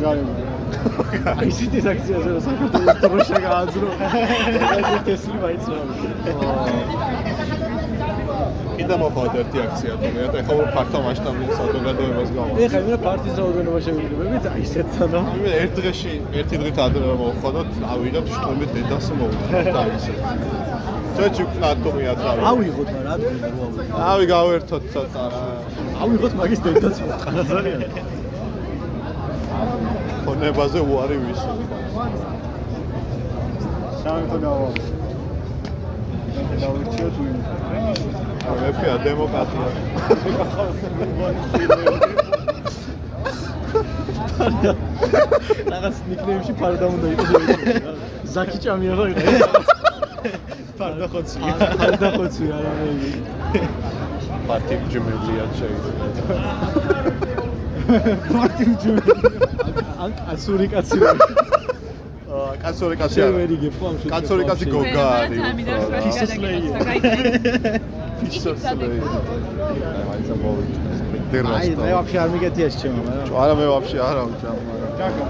ზარება 0.00 0.44
აი 1.30 1.48
ისეთი 1.50 1.78
აქციაზე 1.92 2.30
საქართველოს 2.46 2.96
დროშა 3.02 3.38
გააძრო 3.44 3.88
აი 4.74 4.98
ტესლი 5.06 5.36
მაიცრა 5.42 5.78
კიდე 8.78 8.94
მოხდა 9.00 9.22
ერთი 9.40 9.58
აქცია 9.64 9.92
თუ 10.00 10.08
მე 10.14 10.22
ეხლა 10.40 10.54
უფრო 10.54 10.66
ფართო 10.74 10.98
მასშტაბით 11.04 11.50
საზოგადოებას 11.58 12.30
გავა. 12.36 12.52
ეხლა 12.64 12.80
მე 12.88 12.96
პარტიზ 13.04 13.34
რაოდენობა 13.40 13.80
შევიგებებით 13.86 14.44
აი 14.52 14.62
ესეთ 14.66 14.88
თანა 14.94 15.20
მე 15.44 15.50
ერთ 15.62 15.72
დღეში 15.78 16.12
ერთი 16.40 16.56
დღით 16.62 16.78
ადრე 16.84 17.04
რომ 17.10 17.18
მოვხოდოთ, 17.22 17.70
ავიღებ 17.94 18.26
შტომი 18.34 18.66
დედას 18.74 19.06
მოვხდოთ 19.18 19.66
და 19.74 19.82
ისე. 19.96 20.14
წეჩი 21.16 21.44
პლატომი 21.54 22.04
ათრავე. 22.12 22.40
ავიღოთ 22.50 22.88
რა 22.94 23.00
რა 23.06 23.14
თქვი 23.22 23.36
ავი 24.10 24.24
გავერთოთ 24.34 24.82
ცოტა 24.94 25.24
რა. 25.32 25.42
ავიღოთ 26.02 26.32
მაგის 26.40 26.60
დედაც 26.66 26.96
მოწყანა 27.04 27.42
ძალიან 27.50 27.80
ხონებაზე 30.24 30.80
უარი 30.90 31.16
ვისო. 31.24 31.50
სამი 34.02 34.24
ხო 34.30 34.38
დავა 34.44 34.68
მე 36.48 36.56
დავირჩიო 36.62 37.08
თუ 37.14 37.22
მეფეა 38.44 38.96
დემოკრატია. 39.04 39.68
რაღაც 45.72 45.96
ნიკნეიმში 46.08 46.52
ფარდა 46.60 46.86
უნდა 46.94 47.06
იყოს 47.14 47.32
ზაკი 48.34 48.58
ჭამია 48.64 48.94
რა 48.98 49.04
იყო. 49.12 49.24
ფარდა 50.78 51.06
ხოცი. 51.12 51.38
ფარდა 51.80 52.08
ხოცი 52.16 52.44
არა 52.56 52.72
მე 52.78 52.88
პარტი 54.48 54.74
ჯმელია 54.92 55.44
შეიძლება. 55.58 55.90
პარტი 58.32 58.64
ჯული 58.82 59.12
ან 60.04 60.10
კაცური 60.20 60.66
კაცი 60.72 60.98
რა 62.54 62.58
აა 62.58 62.62
კაცური 62.64 62.96
კაცი 63.00 63.14
შენ 63.18 63.24
არა. 63.26 63.34
ვერ 63.38 63.50
იგებ 63.58 63.74
ხო 63.78 63.84
ამ 63.90 63.96
შენ 64.00 64.08
კაცური 64.14 64.42
კაცი 64.48 64.66
გოგა 64.74 65.04
არის. 65.18 65.38
ფისოსლეი. 68.24 68.98
აი 70.10 70.20
ზამოვი. 70.28 70.64
აი 71.34 71.68
მე 71.78 71.90
ვაფშე 71.98 72.18
არ 72.22 72.28
მიგეთია 72.34 72.68
შეჩემა 72.74 73.00
მაგრამ 73.06 73.34
არა 73.42 73.54
მე 73.58 73.66
ვაფშე 73.74 73.98
არ 74.08 74.16
ავჭამ 74.22 74.58
მაგრამ 74.68 74.92
ჯაკა 74.98 75.24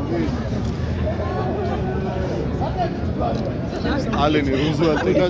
ალენი 4.24 4.52
რუზველტი 4.60 5.12
და 5.18 5.26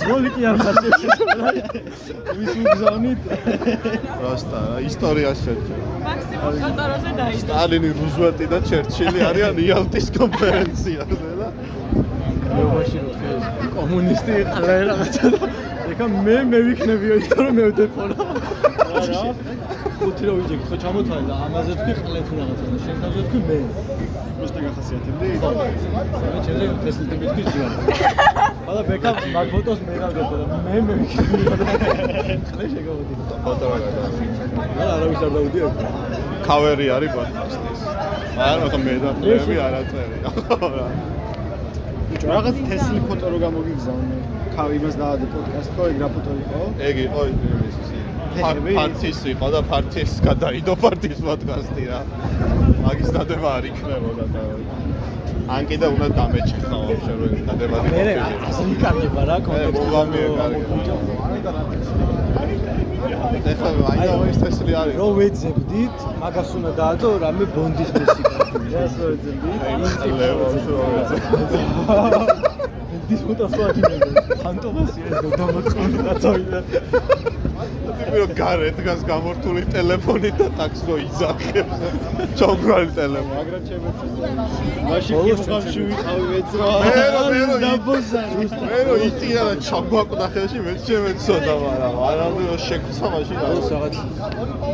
ძველი 0.00 0.30
კი 0.36 0.42
არ 0.50 0.56
ხარ. 0.62 0.76
ვის 2.36 2.52
უგზავნით 2.62 3.20
რასტა 4.22 4.58
რა 4.66 4.78
ისტორიაში 4.88 5.42
შეჭრა. 5.46 5.76
მაქსიმუმ 6.06 6.54
კატაროზე 6.62 7.10
დაიწყო. 7.20 7.52
ალენი 7.62 7.90
რუზველტი 8.00 8.46
და 8.52 8.58
ჩერჩილი 8.68 9.20
არიან 9.28 9.56
იალტის 9.66 10.06
კონფერენციაზე 10.18 11.16
და 11.40 11.48
მეუბაში 12.56 12.98
რო 13.04 13.10
თქვი 13.16 13.68
კომუნისტი 13.76 14.32
იყალა 14.42 14.74
რაღაცა. 14.90 15.22
და 15.36 15.46
ეხა 15.95 16.05
მე 16.25 16.35
მე 16.51 16.59
ვიქნებიო 16.67 17.15
იმიტომ 17.19 17.41
რომ 17.45 17.53
მე 17.57 17.63
ვდეფონა 17.71 18.15
რა 18.91 19.21
ხუთი 20.01 20.23
რო 20.27 20.33
ვიჯექ 20.37 20.61
ხო 20.67 20.75
ჩამოთვალე 20.83 21.23
და 21.29 21.35
ამაზე 21.45 21.73
თქვი 21.79 21.93
ყლეთ 21.99 22.27
რაღაცა 22.37 22.65
და 22.71 22.77
შენ 22.85 22.97
თავზე 23.03 23.21
თქვი 23.27 23.39
მე 23.47 23.57
просто 24.37 24.57
გახასიათებდი 24.65 25.21
მე 25.21 26.37
ჩემზე 26.45 26.65
თესლი 26.83 27.05
თქვი 27.11 27.43
ჯერ 27.53 27.69
ყველა 28.65 28.81
ბეკა 28.89 29.09
მაგ 29.35 29.47
ფოტოს 29.53 29.79
მე 29.87 29.93
გავდეფო 30.01 30.35
და 30.41 30.45
მე 30.65 30.75
მე 30.87 30.93
ვიქნებიო 31.01 31.53
და 31.61 31.65
ყლე 32.49 32.65
შეგავდი 32.73 33.13
ფოტო 33.45 33.65
რა 33.71 33.77
გადავიდა 33.85 34.29
რა 34.77 34.91
არავის 34.97 35.21
არ 35.25 35.31
დაუდიო 35.37 35.67
კავერი 36.49 36.87
არის 36.97 37.11
პოდკასტის 37.15 37.81
მაგრამ 38.37 38.69
ხო 38.73 38.79
მე 38.85 38.95
და 39.05 39.09
პრემი 39.21 39.55
არ 39.65 39.73
აწერია 39.81 40.29
რა 40.51 41.14
ბიჭო 42.16 42.32
რაღაც 42.32 42.56
თესლი 42.68 43.00
ფოტო 43.08 43.26
რო 43.32 43.38
გამოგიგზავნე. 43.44 44.16
ხავ 44.56 44.70
იმას 44.76 44.94
დაადე 45.00 45.26
პოდკასტ 45.32 45.70
ხო 45.76 45.82
ეგ 45.92 45.96
რა 46.00 46.08
ფოტო 46.14 46.32
იყო? 46.42 46.60
ეგ 46.88 46.96
იყო 47.06 47.20
ის 47.28 47.36
ფეხები? 48.36 48.72
ფარტის 48.78 49.20
იყო 49.32 49.46
და 49.52 49.60
ფარტის 49.70 50.12
გადაიდო 50.26 50.72
ფარტის 50.80 51.18
პოდკასტი 51.26 51.84
რა. 51.90 52.00
მაგის 52.86 53.10
დადება 53.16 53.48
არ 53.58 53.64
იქნებოდა 53.70 54.26
და 54.32 54.42
ან 55.56 55.62
კიდე 55.68 55.86
უნდა 55.94 56.08
დამეჭხა 56.16 56.76
ვაფშე 56.86 57.12
რომ 57.20 57.32
დადებადი 57.48 57.88
მე 57.92 58.00
აზრი 58.48 58.74
კარგება 58.82 59.22
რა 59.28 59.36
კონტექსტი 59.46 59.84
მოგამია 59.84 60.28
კარგი 60.40 60.62
ეხლა 63.06 63.70
აი 63.92 63.98
და 64.06 64.14
ის 64.30 64.38
თესლი 64.42 64.72
არის. 64.80 64.94
რო 65.00 65.08
ვეძებდით 65.18 65.96
მაგას 66.22 66.50
უნდა 66.58 66.70
დაადო 66.80 67.08
რამე 67.24 67.44
ბონდის 67.54 67.90
მუსიკა 67.96 68.36
რას 68.74 68.94
რო 69.00 69.06
ვეძებდით. 69.12 69.60
ბონდის 72.90 73.22
მუსიკა 73.28 73.66
ფანტომასია 74.42 75.06
ეს 75.06 75.18
დამოწყული 75.40 75.98
რაცავიდა 76.08 76.58
ტიპი 76.66 77.55
რომ 78.16 78.30
გარე 78.40 78.68
დგას 78.78 79.00
გამორთული 79.10 79.62
ტელეფონი 79.72 80.30
და 80.38 80.46
ტაქს 80.58 80.80
რო 80.88 80.96
იძახებს 81.06 81.76
ჩოგრალი 82.40 82.90
ტელეფონი. 82.98 83.36
მაგრამ 83.36 83.62
შემეცემა 83.70 84.44
მაშინ 84.90 85.16
კითხავში 85.26 85.80
ვიყავი 85.88 86.24
ვეძრა 86.32 86.68
მე 86.86 87.04
რო 87.14 87.22
მე 87.32 87.40
რო 87.50 87.56
დაბოზარი 87.64 88.46
მე 88.70 88.80
რო 88.88 88.94
იტირა 89.08 89.42
და 89.48 89.54
ჩაგვაკვდა 89.68 90.26
ხელში 90.36 90.58
მე 90.66 90.74
შემეცოდა 90.86 91.54
მაგრამ 91.64 91.94
არამდე 92.08 92.42
რომ 92.50 92.60
შეგცა 92.66 93.04
მაშინ 93.14 93.38
არ 93.46 93.54
ეს 93.60 93.68
რაღაც 93.74 93.94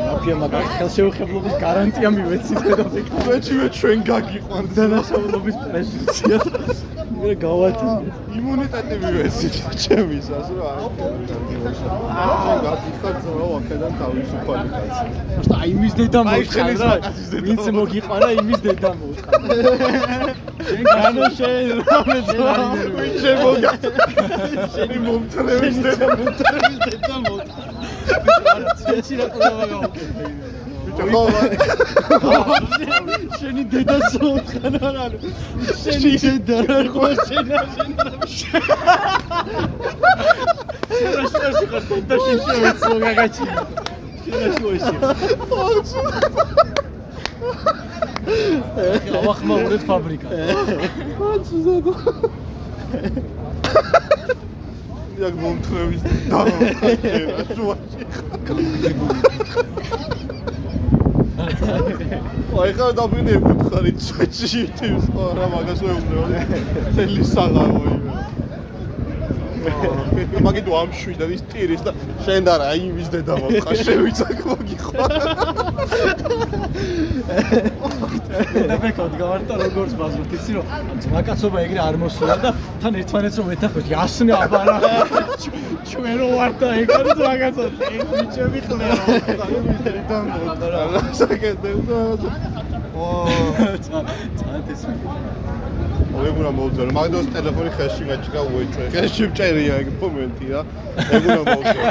მაფია 0.07 0.37
მაგას 0.43 0.69
ხელშეუხებლობის 0.77 1.55
გარანტია 1.65 2.09
მივეცით 2.17 2.63
და 2.79 2.85
ფიქრობ 2.93 3.23
მეჩი 3.33 3.53
მე 3.61 3.67
ჩვენ 3.79 3.99
გაგიყვანთ 4.13 4.69
დანაშაულობის 4.79 5.57
პრეზიდენცია 5.67 6.39
მე 7.23 7.33
გავათი 7.43 7.91
იმუნიტეტი 8.39 8.97
მივეცით 9.03 9.55
ჩემისას 9.83 10.49
რა. 10.59 10.71
აა 12.23 12.72
გაგიხარ 12.72 13.16
ძმა 13.24 13.46
ვაკედან 13.52 13.92
თავისუფალი 14.02 14.68
კაცი 14.74 15.06
просто 15.36 15.54
აი 15.62 15.70
იმის 15.76 15.94
დედა 16.00 16.20
აი, 16.20 16.26
მოწყან 16.28 16.54
ხელის 16.58 16.80
რა 16.82 16.90
მაკაცის 16.92 17.28
დედა 17.32 17.44
ვინც 17.48 17.60
მოწყან. 17.60 17.76
მოგიყვანა 17.78 18.30
იმის 18.42 18.60
დედა 18.66 18.90
მოწყან 19.02 19.42
შენ 20.68 20.84
განო 20.88 21.26
შენ 21.38 21.66
რა 21.88 21.98
ვინ 22.98 23.14
შემოგა 23.24 23.72
შენი 24.76 24.98
მომთრევის 25.08 25.78
დედა 25.86 26.08
მომთრევის 26.18 26.78
დედა 26.88 27.16
მოწყან 27.28 27.68
ცეცი 28.84 29.14
რა 29.22 29.26
ყოლა 29.34 29.66
გავუკეთე 29.72 30.26
ბიჭო. 30.97 31.23
ხო 32.23 32.37
შენი 33.39 33.63
დედა 33.73 33.99
სოთხან 34.13 34.75
არ 34.89 34.97
არის. 35.05 35.25
შენი 35.83 36.13
დედა 36.23 36.57
რა 36.69 36.79
ხო 36.93 37.07
შენ 37.27 37.47
შენ 37.75 37.91
შენ 38.05 38.61
შენ 41.33 41.53
შენ 41.89 42.03
და 42.09 42.15
შენ 42.25 42.39
სულ 42.83 42.99
გაგაჩი. 43.05 43.45
შენ 44.23 44.51
შუაში 44.59 44.97
ახლა 48.97 49.19
ვახმაურებ 49.27 49.83
ფაბრიკა. 49.89 50.29
Яг 55.23 55.35
მომთხრევის 55.43 56.03
დავა 56.31 56.57
შუაში 57.57 58.01
აი 61.43 62.73
ხარ 62.77 62.93
დაბინე 62.99 63.35
გუთხარი 63.43 63.93
თავს 64.79 65.05
ხო 65.15 65.25
რა 65.39 65.47
მაგას 65.55 65.81
ვეუბნე 65.83 66.41
თელი 66.97 67.25
საღავო 67.33 67.83
იმე 67.93 68.42
მაგით 69.63 70.67
ვამშვი 70.73 71.15
და 71.21 71.27
ის 71.35 71.43
ტირის 71.53 71.83
და 71.87 71.93
შენ 72.27 72.47
და 72.49 72.55
რა 72.63 72.71
იმის 72.83 73.09
დედა 73.13 73.35
მოხა 73.43 73.73
შევიცაკ 73.87 74.39
მოგიხვა 74.49 75.07
და 78.69 78.77
მეკოდ 78.83 79.13
გავარტა 79.21 79.55
როგორც 79.63 79.93
ბაზრობთ 80.01 80.33
იცი 80.39 80.53
რომ 80.57 80.67
ძმაკაცობა 81.05 81.59
ეგრე 81.67 81.81
არ 81.85 81.97
მოსულა 82.03 82.37
და 82.43 82.51
თან 82.83 82.93
ერთმანეთს 83.03 83.37
რომ 83.43 83.49
ეთახოთ 83.57 83.87
იასნე 83.93 84.33
აბარა 84.39 84.77
ჩვენ 85.93 86.15
რო 86.23 86.29
ვართ 86.37 86.55
და 86.63 86.69
ეგ 86.83 86.89
არის 86.99 87.15
ძმაკაცობა 87.23 87.71
ეს 87.93 88.07
ბიჭები 88.13 88.61
ხლერო 88.67 88.99
და 90.63 91.03
საკეთე 91.23 91.73
და 91.89 92.01
ო 92.93 93.09
წადეს 93.87 94.83
ეგ 96.13 96.35
უნდა 96.41 96.51
მოვძრო 96.59 96.93
მაგდოს 96.99 97.27
ტელეფონი 97.35 97.71
ხელში 97.77 98.05
გაჭირა 98.11 98.41
უეჭვე 98.53 98.85
ხელში 98.95 99.23
მწერია 99.33 99.75
ეგ 99.83 99.89
მომენტი 100.03 100.47
რა 100.53 100.61
ეგ 101.17 101.23
უნდა 101.29 101.43
მოვძრო 101.49 101.83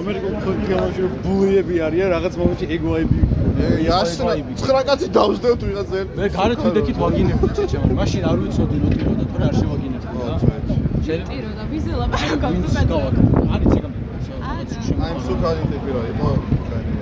ამერიკულ 0.00 0.34
ფოტი 0.44 0.64
გამაჟრო 0.72 1.08
ბულიები 1.24 1.74
არიან 1.86 2.08
რაღაც 2.16 2.34
მომენტში 2.40 2.66
ეგოები 2.76 3.18
იასნა 3.84 4.32
ცხრა 4.60 4.80
კაცი 4.88 5.06
დავსდევთ 5.16 5.60
ვიღაცა 5.68 5.94
ერთ 6.02 6.10
მე 6.18 6.26
გარეთ 6.36 6.60
ვიდექით 6.66 6.96
ვაგინებდი 7.02 7.48
ჩეჩემ 7.58 7.82
მაშინ 8.00 8.22
არ 8.30 8.38
ვიცოდი 8.42 8.76
რომ 8.82 8.90
ტიროდა 8.96 9.24
თორე 9.32 9.44
არ 9.48 9.54
შევაგინებდი 9.60 10.08
რა 10.22 10.34
შენ 11.06 11.20
ტირო 11.28 11.50
და 11.58 11.64
ვიზელა 11.72 12.06
მაგam 12.14 12.52
ვინც 12.56 12.74
გავაკ 12.92 13.14
არის 13.54 13.72
ეგ 13.78 13.84
აი 15.06 15.14
სუქარი 15.26 15.62
ტიპი 15.70 15.90
რა 15.96 16.02
იყო 16.12 16.30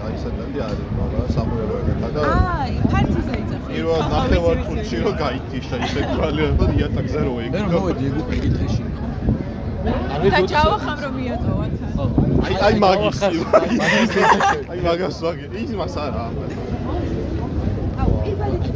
აი 0.07 0.15
სათანდი 0.23 0.61
არის 0.67 0.89
მაგრამ 0.99 1.27
სამუელო 1.37 1.77
ეგა 1.95 2.09
და 2.17 2.21
აი 2.31 2.73
ფარტიზე 2.93 3.40
პირველ 3.71 4.01
ნახევარ 4.13 4.57
წუთში 4.67 4.97
რომ 5.05 5.15
გაითიშა 5.23 5.77
ისე 5.87 6.01
კვალია 6.13 6.49
და 6.61 6.65
იატაკზე 6.81 7.21
რო 7.27 7.33
მე 7.37 7.43
იგი 7.49 7.59
რომ 7.65 7.71
მოვედი 7.75 8.05
ეგ 8.11 8.15
უკვე 8.23 8.35
იგი 8.41 8.51
თეში 8.57 8.85
და 10.31 10.41
ჯავახამ 10.53 10.99
რომ 11.05 11.13
მიაწოვათ 11.21 11.73
აი 12.47 12.55
აი 12.67 12.75
მაგის 12.85 13.21
აი 14.71 14.81
მაგას 14.87 15.17
ვაგე. 15.25 15.45
ის 15.63 15.71
მას 15.81 15.95
არა 16.05 16.25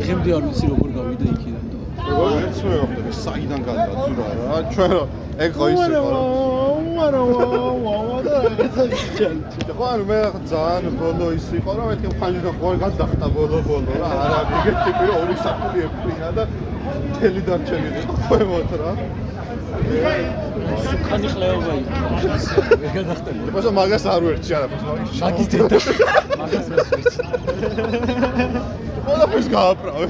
ხემდი 0.04 0.30
არ 0.36 0.42
ვიცი 0.46 0.66
როგორ 0.72 0.90
გავიდა 0.96 1.26
იქიდან 1.34 1.64
და 1.72 1.78
როგორ 2.08 2.30
ერთ 2.44 2.58
მე 2.68 2.76
ვახდები 2.80 3.12
საიდან 3.24 3.60
გადაძურა 3.68 4.26
რა. 4.38 4.56
ჩვენ 4.74 4.92
ეგ 5.44 5.50
ხო 5.58 5.66
ისე 5.74 5.98
ხო 6.04 6.22
ვარა 6.96 7.20
ვარა 7.84 8.18
და 8.26 8.34
რაღაცა 8.44 8.84
იჭან 8.98 9.36
ხო 9.78 9.84
ანუ 9.92 10.04
მე 10.10 10.18
ძალიან 10.50 10.94
ბოლო 11.00 11.26
ის 11.38 11.46
იყო 11.58 11.72
რომ 11.78 11.86
მეთქე 11.90 12.10
ფანჯი 12.20 12.40
და 12.46 12.52
ხო 12.58 12.68
გადახტა 12.82 13.26
ბოლო 13.36 13.58
ბოლო 13.68 13.98
რა 14.02 14.08
არა 14.24 14.38
მიგეთ 14.50 14.76
ტიპი 14.84 15.04
რომ 15.10 15.16
ორი 15.22 15.36
საფული 15.44 15.78
ეფრინა 15.88 16.30
და 16.38 16.44
მთელი 16.84 17.40
დარჩენილი 17.48 18.00
ხვევოთ 18.24 18.70
რა. 18.80 18.90
სუკანი 20.84 21.28
ხლეობა 21.34 21.72
იყო. 21.80 21.96
ვერ 22.80 22.90
გადახტები. 22.98 23.40
просто 23.54 23.70
მაგას 23.78 24.04
არ 24.14 24.22
ვერჩი 24.26 24.52
არაფერს. 24.58 24.82
მაგის 25.24 25.48
დედა. 25.52 25.78
მაგას 26.40 26.66
ვერ 26.70 26.80
ვერჩი. 26.90 27.20
ყველაფერს 29.04 29.48
გააправე. 29.52 30.06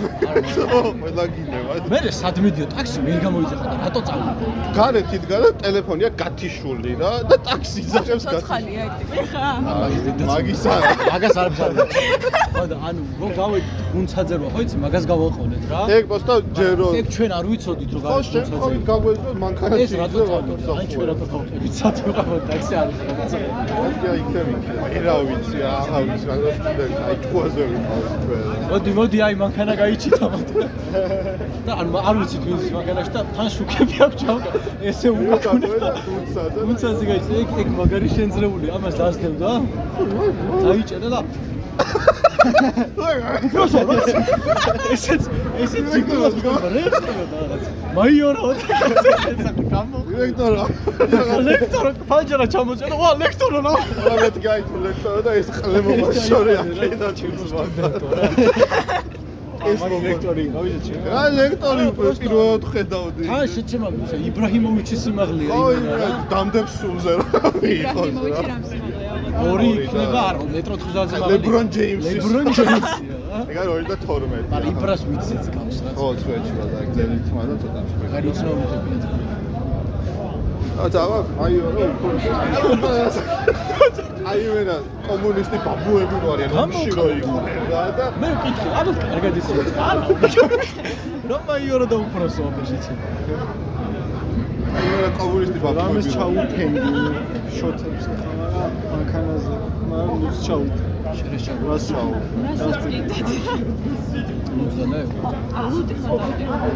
ყველა 1.03 1.25
გინევა. 1.35 1.73
მე 1.91 1.99
სადმედიო 2.21 2.67
ტაქსი 2.75 2.99
ვერ 3.07 3.19
გამოიძახა 3.25 3.67
და 3.73 3.77
რატო 3.83 4.01
წავიდა? 4.09 4.33
გარეთ 4.79 5.09
იდგა 5.17 5.37
და 5.45 5.49
ტელეფონია 5.63 6.11
გათიშული 6.21 6.93
რა 7.01 7.13
და 7.31 7.37
ტაქსი 7.49 7.79
იძახებს 7.85 8.25
გათიშული. 8.25 8.39
საცხალია 8.39 8.83
იტი 9.03 9.05
ხა? 9.33 9.49
მაგის 9.67 10.01
დედა. 10.07 10.25
მაგის 10.31 10.63
არა. 10.75 10.89
მაგას 11.11 11.37
არ 11.43 11.49
ბზარდა. 11.55 11.83
ხო 12.55 12.65
და 12.71 12.77
ანუ 12.87 13.03
რომ 13.21 13.31
გავედი 13.39 13.69
გუნცაძერვა 13.95 14.49
ხო 14.55 14.61
იცი 14.65 14.77
მაგას 14.85 15.05
გავაყოლეთ 15.11 15.63
რა. 15.71 15.81
ეგ 15.97 16.05
просто 16.11 16.33
პოსტა 16.65 16.77
ჯერო 16.77 16.87
ეგ 16.99 17.07
ჩვენ 17.15 17.31
არ 17.39 17.45
ვიცოდით 17.51 17.91
რომ 17.95 18.03
ხო 18.05 18.19
შენ 18.25 18.45
ხო 18.61 18.69
გაგვეძო 18.89 19.31
მანქანაში 19.45 19.85
ეს 19.85 19.93
რატო 20.01 20.21
წავიდა 20.29 20.73
აი 20.75 20.87
ჩვენ 20.93 21.07
რატო 21.11 21.27
გავწევით 21.33 21.73
სად 21.79 21.97
ვიყავ 22.05 22.29
ტაქსი 22.49 22.75
არის 22.81 22.99
რაღაცა 23.09 23.39
აი 24.11 24.19
იქები 24.23 24.55
ერა 24.99 25.15
ვიცი 25.29 25.59
აღა 25.71 25.99
ვიცი 26.09 26.27
რა 26.31 26.37
სტუდენტი 26.57 27.03
აი 27.05 27.17
თუაზე 27.25 27.63
ვიყავ 27.71 28.01
ჩვენ. 28.25 28.43
მოდი 28.73 28.91
მოდი 28.99 29.19
აი 29.27 29.35
მანქანა 29.43 29.75
გაიჩიტა 29.83 30.27
და 31.67 31.73
ანუ 31.81 31.91
არ 32.09 32.15
ვიცი 32.21 32.37
თუ 32.45 32.49
ის 32.57 32.71
მანქანაში 32.77 33.11
და 33.15 33.21
თან 33.37 33.49
შუქები 33.57 33.97
აქვს 34.05 34.17
ჩავკა 34.21 34.51
ესე 34.89 35.09
უკაკუნე 35.21 35.69
და 35.85 35.91
უცაზე 36.71 37.05
გაიჩიტა 37.11 37.35
ეგ 37.43 37.49
ეგ 37.63 37.69
მაგარი 37.79 38.09
შენძრეული 38.17 38.67
ამას 38.77 38.95
დასდევ 39.01 39.35
და 39.43 39.53
დაიჭერა 40.65 41.09
და 41.15 41.21
უბრალოდ 41.25 41.64
რა 41.64 41.64
ესეც 44.95 45.23
ესეც 45.65 45.85
ჯიგულას 45.93 46.35
რაღაც 46.45 47.65
მაიორო 47.97 48.49
დირექტორა 50.11 50.65
ლექტორო 51.49 51.91
ფანჯარა 52.11 52.47
ჩამოწერა 52.55 52.95
ვა 53.03 53.11
ლექტორო 53.23 53.59
რა 53.67 53.73
ამეთ 54.13 54.37
გაითო 54.47 54.77
ლექტორა 54.87 55.21
და 55.27 55.33
ეს 55.41 55.49
ყლემობა 55.57 56.09
შორე 56.29 56.55
აქედა 56.63 57.09
ჩიმსვა 57.19 57.63
ეს 59.65 59.81
ლექტორი 60.05 60.45
გავიზეთ 60.55 60.83
შე 60.87 60.95
რა 61.15 61.23
ლექტორი 61.39 61.85
პირველად 61.99 62.63
ხედავდი 62.73 63.23
თან 63.31 63.45
შეჩემა 63.55 63.89
იბრაჰიმოვიჩის 64.29 65.01
სიმაღლეა 65.05 65.49
ხო 65.55 65.65
რა 66.03 66.09
დამდებს 66.33 66.73
სულზე 66.81 67.13
რა 67.21 67.25
იყო 67.75 68.01
იმოვიჩი 68.11 68.43
რა 68.45 68.49
რამ 68.51 68.63
სიმაღლეა 68.71 68.94
ორი 69.51 69.69
იქნება 69.85 70.21
არ 70.29 70.37
მეტრო 70.55 70.75
თხზაზე 70.83 71.15
მაგალითად 71.15 71.45
ლებრონ 71.45 71.67
ჯეიმსი 71.77 72.15
ლებრონ 72.19 72.47
ჯეიმსი 72.59 73.03
რა 73.31 73.41
ეგ 73.51 73.57
არის 73.63 73.85
2 73.85 73.91
და 73.91 73.97
12 74.05 74.29
მაგრამ 74.53 74.71
იბრას 74.73 75.03
ვიცით 75.09 75.45
გავს 75.55 75.77
რა 75.85 75.91
ხო 75.99 76.09
წვეჩი 76.21 76.53
რა 76.59 76.65
ეგ 76.85 76.91
თმა 77.29 77.43
და 77.51 77.55
ცოტა 77.63 77.81
მაგარი 78.03 78.27
უცნობია 78.33 78.79
ა 80.75 80.87
დავა 80.95 81.19
აი 81.45 81.55
რა 81.65 81.87
აი 84.31 84.43
ვერა 84.55 84.77
კომუნისტი 85.07 85.59
ბაბუები 85.67 86.17
რო 86.23 86.29
არიან 86.35 86.51
ომში 86.65 86.91
რო 86.99 87.05
იყვნენ 87.19 87.45
რა 87.73 87.83
და 87.99 88.07
მე 88.23 88.29
ვკითხე 88.37 88.69
კარგად 89.05 89.35
ისე 89.41 89.53
არა 89.89 90.03
რომ 91.31 91.43
მაიორო 91.49 91.87
და 91.93 91.97
უფროსო 92.05 92.49
აფერშიც 92.49 92.85
აი 94.75 94.87
ვერა 94.91 95.11
კომუნისტი 95.19 95.59
რამეს 95.79 96.07
ბაბუები 96.15 96.15
ჩაუფენდი 96.15 96.91
შოთებს 97.57 98.05
ხა 98.11 98.67
მანქანაზე. 98.91 99.55
მაგრამ 99.91 100.19
ნუც 100.25 100.37
ჩაუფ 100.47 100.71
შერეს 101.19 101.43
ჩაუფ 101.47 101.61
რას 101.69 101.85
ჩაუფ 101.91 102.15
რასაც 102.45 102.77
კიდეთ 103.15 104.47
მუზანე 104.59 105.01
ხოდა 106.05 106.29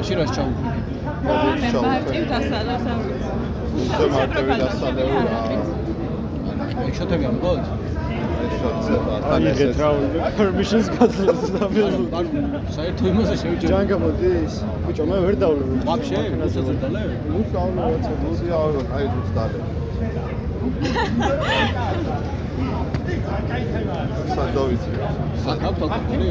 შერეს 0.06 0.30
ჩაუფ 0.36 0.56
მე 1.24 1.70
მარტივ 1.86 2.22
დასალავს 2.32 2.86
არ 2.92 3.00
ვიცი 3.06 3.30
უზე 3.82 4.06
მარტივი 4.14 4.54
დასალეო 4.62 5.18
რა 5.28 5.38
შოთები 6.98 7.24
ამბობთ 7.30 7.64
აიღეთ 8.38 9.80
რა 9.80 9.88
permissions 10.38 10.86
გაძლევს 10.94 11.50
და 11.54 11.64
მე 11.74 11.80
ანუ 11.88 12.04
საერთო 12.76 13.02
იმაზე 13.10 13.34
შევიჭერ 13.42 13.70
ჯანგა 13.72 13.96
მოდის 14.04 14.54
ბიჭო 14.86 15.04
მე 15.10 15.18
ვერ 15.24 15.34
დავლებ 15.42 15.68
ვაფშე 15.88 16.20
უცოცხლე 16.46 16.76
დალე 16.84 17.02
ნუ 17.30 17.38
დავლებ 17.56 17.84
ვაცა 17.92 18.12
უზი 18.30 18.48
აურო 18.60 18.82
აი 18.98 19.06
თუს 19.14 19.30
დალე 19.36 19.58
სადოვიცი 24.36 24.90
საკავთ 25.44 25.80
აკეთილი 25.88 26.30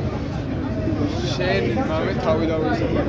შენ 1.33 1.63
მამე 1.89 2.13
თავი 2.23 2.45
დავიზრდა. 2.51 3.01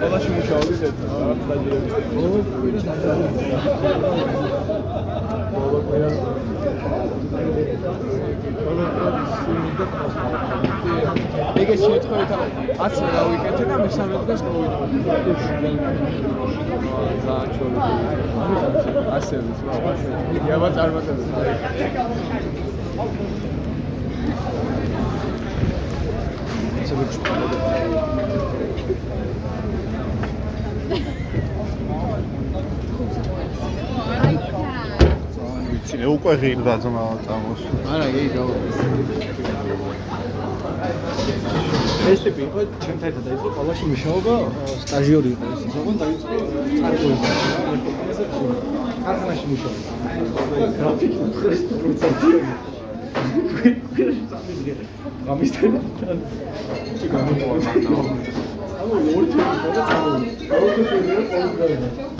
ყველაში 0.00 0.30
მუშაობდი 0.36 0.74
ერთ 0.88 0.98
რაღაც 1.20 1.40
დაჯერების. 1.48 1.94
ბოლო 2.14 2.38
კვირა 2.50 2.80
დაჯერების. 2.86 3.38
ბოლო 5.54 5.78
კვირა 5.86 6.10
ბოლო 8.64 8.84
კვირა 8.94 9.22
სიმიდა 9.34 9.86
ეგეც 11.60 11.80
შემთხვევით 11.86 12.30
აცი 12.86 13.04
რა 13.14 13.22
ვიკეთე 13.30 13.64
და 13.70 13.76
მესამე 13.84 14.14
დღეს 14.24 14.40
მოვიდა. 14.46 14.76
ზა 17.24 17.36
ჩოლო. 17.54 17.78
ასე 19.16 19.36
ის 19.50 19.60
რა. 19.66 19.74
იაბა 20.46 20.68
წარმატებები. 20.76 21.32
ვიცი, 26.90 27.18
მე 36.00 36.06
უკვე 36.14 36.32
ღირდა 36.42 36.74
ძმა 36.82 37.04
წამოს. 37.26 37.60
არა, 37.92 38.06
იგი 38.10 38.28
გავა. 38.34 38.54
ეს 42.10 42.20
ტიპი 42.26 42.42
იყო 42.48 42.60
ჩემთან 42.82 43.06
ერთად 43.08 43.22
დაიწყო 43.26 43.48
ყოლაში 43.56 43.84
მუშაობა, 43.92 44.34
სტაჟიორი 44.82 45.28
იყო 45.34 45.44
ეს. 45.54 45.60
ოღონდ 45.78 45.98
დაიწყო 46.02 46.34
წარკვევი. 46.80 47.16
ქარხანაში 49.04 49.46
მუშაობა. 49.52 49.90
გრაფიკი 50.78 51.18
감이 55.30 55.46
살렸다. 55.46 56.06
지금 56.98 57.38
뭐 57.38 57.54
만나. 57.60 57.88
아무 58.80 58.94
오른쪽 59.14 59.38
저거 59.38 59.72
잡고 59.74 60.10
오른쪽 60.50 60.90
내려 61.06 61.20
오른쪽. 61.20 62.10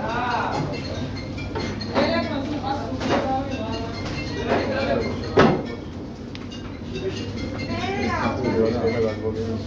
아, 0.00 0.52
그 8.42 8.46
연애 8.46 8.76
안 8.78 8.92
나간 8.92 9.22
거면 9.22 9.58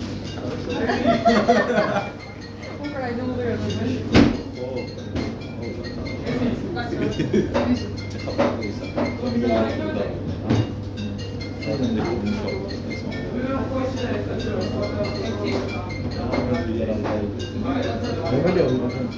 연결이 18.32 18.62
없는 18.62 18.90
거는 18.90 19.10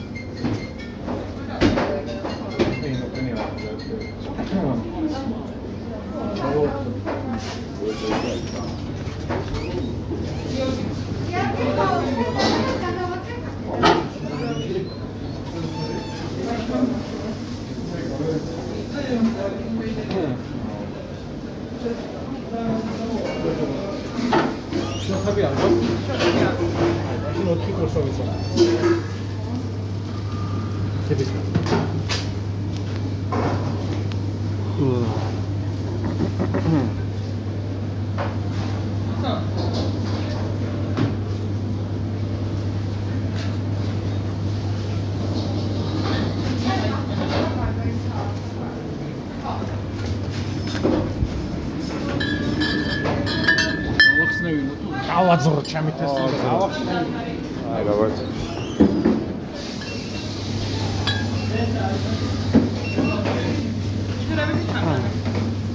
덕분이 2.57 2.99
덕분이 2.99 3.31
아니라 3.31 3.43
그 3.77 3.87
소통만 4.23 4.67
저거 6.35 6.57
ჩი 9.23 9.31
გამოვა 11.77 11.97
ანუ 11.97 12.23
ორი 12.23 12.49
თვე 12.53 12.65
და 12.65 12.73
წამოვიდა. 12.83 13.33
ორი 13.73 14.01
თვე 14.03 14.19
და 14.19 14.39
ყოველდღე. 14.39 14.81
შეხები 25.03 25.41
არ 25.47 25.53
გვაქვს? 25.59 25.87
შენ 27.35 27.47
ოთხი 27.53 27.71
კურსოვიც 27.77 28.17
აქვს. 28.23 28.37
თების 31.07 31.29
ავახსნევინო 54.53 54.75
თუ 54.81 54.87
დავაძრო 55.07 55.61
ჩემი 55.69 55.91
თესლი. 55.97 56.21
ავახსნევინო 56.53 57.19
აი 57.73 57.81
რაღაც. 57.89 58.15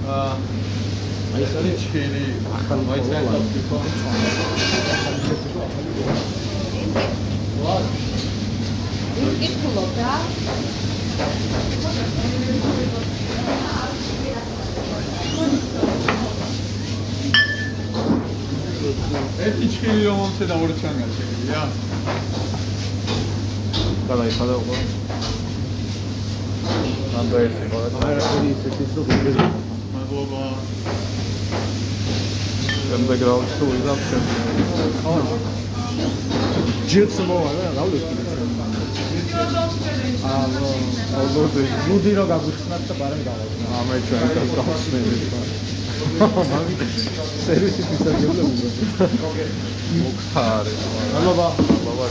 აა 0.09 0.33
აი 1.35 1.43
ეს 1.45 1.53
არის 1.59 1.83
ჩილი 1.91 2.25
ახალ 2.59 2.81
მოიცადე 2.89 3.39
ვიკითხულობ 9.19 9.91
რა. 9.99 10.15
ერთი 19.47 19.67
ჩილი 19.75 20.03
რომ 20.07 20.17
მომცე 20.21 20.45
და 20.51 20.55
ორი 20.63 20.75
ჩანგა 20.81 21.07
შეგიძლია 21.17 21.61
გადაიხადა 24.09 24.55
უკვე. 24.63 24.79
ამდე 27.19 27.37
ერთი 27.45 27.65
ხო 27.71 27.79
და 27.85 27.99
არა 28.09 28.23
ხელი 28.29 28.49
ისეთი 28.55 28.85
თუ 28.95 29.01
გიგეზო 29.09 29.47
მადლობა. 29.95 30.43
შემდეგ 32.89 33.21
რაუნდს 33.29 33.53
თუ 33.59 33.65
ვიღებ 33.73 34.01
შენ. 34.09 34.23
ჯერც 36.91 37.15
მოვა 37.29 37.51
რა 37.59 37.67
რავდი 37.79 37.99
აა 40.29 40.45
ალბათ 41.19 41.55
მუდი 41.89 42.13
რა 42.19 42.25
გაგვიხსნათ 42.31 42.83
და 42.89 42.95
ბარემ 43.01 43.23
გავაქვს 43.29 43.61
ამე 43.81 43.97
ჩვენ 44.09 44.23
და 44.37 44.43
გავხსნები. 44.57 45.48
სერვისი 46.19 47.83
ფისაგებლები 47.89 48.69
მოხარე. 50.03 50.73
მადლობა 51.15 51.49
მადლობა. 51.87 52.07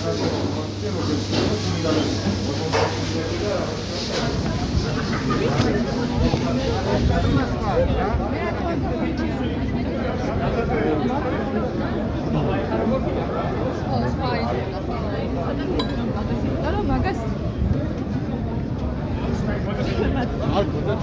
მაგას 16.87 17.19
არ 20.57 20.63
გქონდა 20.67 20.93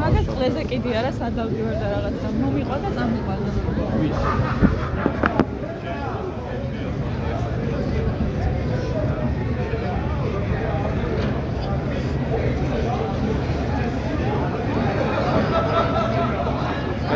მაგას 0.00 0.26
ყლეზე 0.32 0.62
კიდი 0.70 0.90
არა 1.00 1.10
სადავდივარ 1.18 1.76
და 1.82 1.86
რაღაცა 1.94 2.28
მომიყვა 2.40 2.76
და 2.84 2.90
წამიყვანა. 2.96 3.50
ვის 4.00 4.18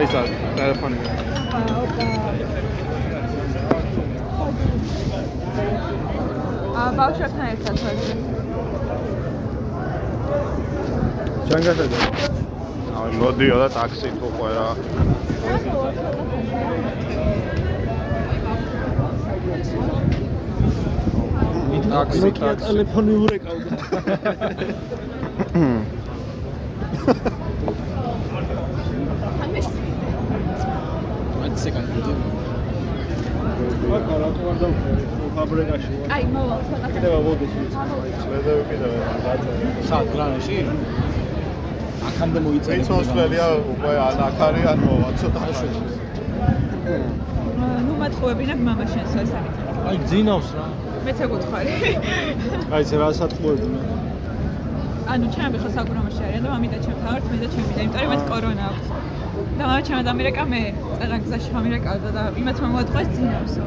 აი 0.00 0.06
სა 0.12 0.20
ტელეფონი. 0.56 0.98
აა 6.80 6.90
ბავშვებთან 7.00 7.46
ერთად 7.52 7.76
ვარ. 7.84 7.96
ჩვენ 11.48 11.62
გასაგებ. 11.68 12.29
აი 13.00 13.12
მოდიო 13.20 13.56
და 13.62 13.68
ტაქსით 13.76 14.16
უკვე 14.28 14.48
რა. 14.56 14.68
ტაქსი 21.90 22.30
ტაქსი. 22.40 22.66
ტელეფონი 22.66 23.12
ურეკავდა 23.22 23.72
ეკანები. 31.70 32.10
აქ 33.96 34.06
რატო 34.22 34.42
არ 34.50 34.56
დავწერე 34.60 35.02
ფაბრიკაში 35.36 35.90
ვარ 36.00 36.12
აი, 36.14 36.24
მოვალ, 36.34 36.60
ცოტა. 36.68 36.86
კიდევ 36.94 37.12
ავოდეს 37.20 37.52
ვიცი 37.56 38.26
მედევი 38.32 38.62
კიდევ 38.70 38.92
დაწერე 39.24 39.68
სად 39.90 40.06
გრანაში? 40.14 40.56
აქამდე 42.20 42.40
მოიწერე. 42.44 42.76
ვინც 42.76 42.88
მოსვლელია 42.92 43.46
უკვე 43.72 43.92
ან 44.06 44.18
აქ 44.28 44.40
არის 44.46 44.64
ან 44.72 44.78
მოვა 44.84 45.10
ცოტა 45.20 45.40
ხანი. 45.44 45.78
ნუ 47.86 47.92
მათხოვებინებ 48.02 48.60
მამა 48.66 48.84
შენსო 48.92 49.18
ეს 49.24 49.32
ამით. 49.38 49.54
აი 49.88 49.96
გძინავს 50.04 50.48
რა. 50.56 50.66
მეც 51.06 51.18
ეგუთხარი. 51.24 51.72
აი 52.76 52.80
ეს 52.84 52.90
რა 53.00 53.08
სათხოვებია 53.20 53.80
ანუ 55.10 55.26
ჩემი 55.34 55.56
ხო 55.62 55.68
საკურამაში 55.76 56.20
არიან 56.26 56.42
და 56.44 56.48
მამიდა 56.54 56.78
ჩემთან 56.84 57.08
ვართ, 57.10 57.24
მე 57.30 57.36
და 57.42 57.46
ჩემი 57.52 57.72
და 57.76 57.80
იმიტომ 57.84 58.02
რომ 58.04 58.10
მე 58.12 58.16
კორონა 58.30 58.64
აქვს. 58.70 58.86
და 59.58 59.62
მამა 59.68 59.80
ჩემი 59.88 60.02
და 60.08 60.12
მირეკა 60.18 60.44
მე 60.52 60.62
წეგან 61.00 61.20
გზაში 61.24 61.48
ხამირეკავდა 61.52 62.10
და 62.16 62.22
იმათ 62.40 62.56
მომატყეს 62.64 63.08
ძინავსო. 63.16 63.64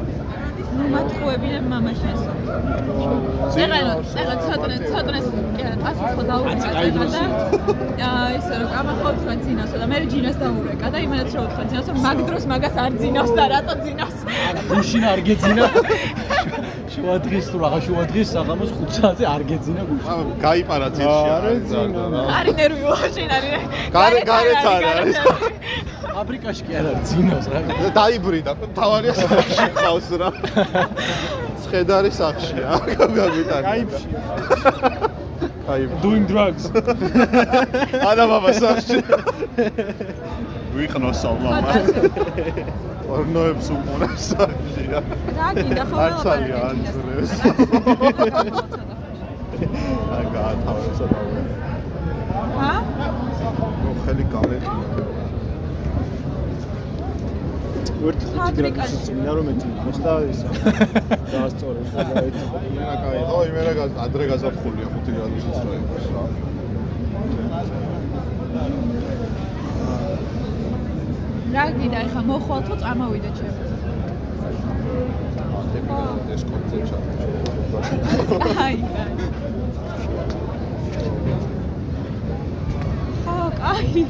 ნუ 0.76 0.84
მათხოვებინებ 0.94 1.64
მამა 1.72 1.92
შენსო. 2.00 2.32
წეგანო, 3.54 3.94
წეგან 4.12 4.38
ცოტნე, 4.44 4.76
ცოტნე 4.90 5.18
პასი 5.82 6.04
ხო 6.14 6.22
დაუწყა 6.30 6.70
წეგან 6.78 7.08
და 7.98 8.10
ისე 8.38 8.54
რომ 8.60 8.70
ამახოთ 8.80 9.18
რა 9.28 9.34
ძინავსო 9.44 9.76
და 9.82 9.86
მე 9.92 9.98
ჯინას 10.12 10.36
დაურეკა 10.42 10.88
და 10.94 10.98
იმანაც 11.06 11.30
რა 11.34 11.40
უთხრა 11.46 11.64
ძინავსო, 11.70 11.92
მაგ 12.06 12.18
დროს 12.28 12.44
მაგას 12.52 12.76
არ 12.84 12.92
ძინავს 13.02 13.32
და 13.38 13.44
რატო 13.52 13.74
ძინავს? 13.84 14.18
გუშინ 14.70 15.04
არ 15.12 15.20
გეძინა. 15.26 15.64
შუა 16.94 17.14
დღის 17.24 17.46
თუ 17.50 17.56
რაღა 17.64 17.78
შუა 17.86 18.02
დღის 18.10 18.28
საღამოს 18.34 18.70
5 18.78 18.92
საათზე 18.96 19.24
არ 19.34 19.42
გეძინა 19.50 19.82
გუშინ. 19.88 20.28
გაიპარა 20.44 20.88
ძილში 20.96 21.28
არა, 21.36 21.50
არი 22.38 22.52
ნერვიო 22.58 22.92
შენ 23.14 23.30
არის. 23.36 23.62
გარე 23.96 24.20
გარეთ 24.30 24.64
არ 24.74 24.84
არის. 24.92 25.16
ფაბრიკაში 26.14 26.62
კი 26.66 26.72
არ 26.78 26.86
არის 26.90 27.04
ძინავს 27.10 27.46
რა. 27.52 27.58
დაიბრიდა 27.98 28.52
თავარია 28.78 29.14
ყავს 29.80 30.08
რა 30.20 30.28
სხედარი 31.64 32.10
სახშია 32.20 32.68
გამიტანი 33.18 33.64
კაიფში 33.66 34.08
აი 35.72 35.82
doing 36.04 36.24
drugs. 36.30 36.64
ანა 38.10 38.24
მამა 38.30 38.52
სახში 38.62 38.98
ვიყნოსო 40.76 41.30
მამა 41.44 41.72
ორნოებს 43.14 43.66
უმურებს 43.74 44.22
სახშია 44.32 45.00
რა 45.38 45.48
გინდა 45.58 45.84
ხო 45.90 45.96
არც 46.04 46.22
არის 46.32 46.52
ანძრევს 46.68 47.32
აი 50.16 50.24
გაათავისო 50.36 51.06
და 51.12 51.18
ჰა? 52.58 52.72
ნუ 53.82 53.90
ხელი 54.04 54.24
გამეხია 54.34 54.78
ვერთ 58.04 58.22
ხუთი 58.24 58.36
ფაბრიკაში. 58.38 58.74
გრადუსი 58.76 58.96
წინა 59.06 59.32
რომ 59.36 59.44
მეტი 59.48 59.68
იყოს 59.74 59.98
და 60.06 60.12
ისა 60.32 60.48
დაასწორე 61.32 61.82
და 61.94 62.02
იმენა 62.70 62.94
კაი 63.04 63.20
ხო 63.30 63.38
იმენა 63.50 63.72
გა- 63.78 63.94
ადრე 64.06 64.24
გაზაფხულია 64.32 64.86
5 64.96 65.14
გრადუსიც 65.16 65.56
რა 65.68 65.72
იყოს 65.80 66.06
რა 66.16 66.24
რა 71.53 71.63
გინდა 71.77 71.99
ეხა 72.07 72.21
მოხვალ 72.29 72.61
თუ 72.67 72.73
წამოვიდე 72.83 73.31
ჩემ 73.37 73.55
ეს 76.33 76.43
კონცერტ 76.49 76.85
ჩაჭრა 76.89 78.37
აი 78.65 78.77
ხო 83.25 83.37
კაი 83.59 84.03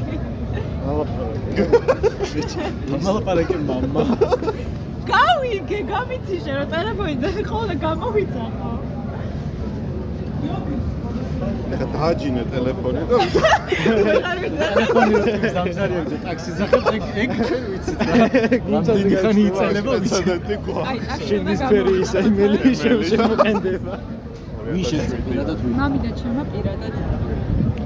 მალაპარაკე 3.04 3.56
мама. 3.68 4.02
გავიგე 5.10 5.78
გამიციშე 5.90 6.52
რომ 6.58 6.66
ტელეფონი 6.72 7.14
და 7.22 7.28
ხოლმე 7.50 7.74
გამოვიძახო 7.84 8.70
ეხა 11.73 11.85
დააჯინე 11.95 12.43
ტელეფონი 12.51 13.01
და 13.09 13.15
ტელეფონი 14.65 15.13
რო 15.21 15.49
სამსარი 15.55 15.95
აქვს 16.01 16.15
ტაქსი 16.25 16.51
ზახებ 16.59 16.83
ეგ 17.23 17.31
ჩვენ 17.47 17.63
ვიცით 17.71 17.99
რა. 18.05 18.13
რამდენი 18.73 19.15
ხანი 19.21 19.41
იწელება 19.49 19.93
ვიცი. 20.03 20.21
ვიცი 20.25 20.55
ტაქსი 20.99 21.23
შენდის 21.29 21.61
ფერი 21.69 21.93
ისა 22.03 22.19
იმელი 22.29 22.59
შემოყენდება 23.11 23.93
ვინ 24.65 24.83
შეძლებს 24.89 25.23
პირადად 25.29 25.57
ვინ? 25.63 25.73
მამი 25.79 25.97
და 26.05 26.11
ჩემმა 26.19 26.43
პირადად 26.53 26.93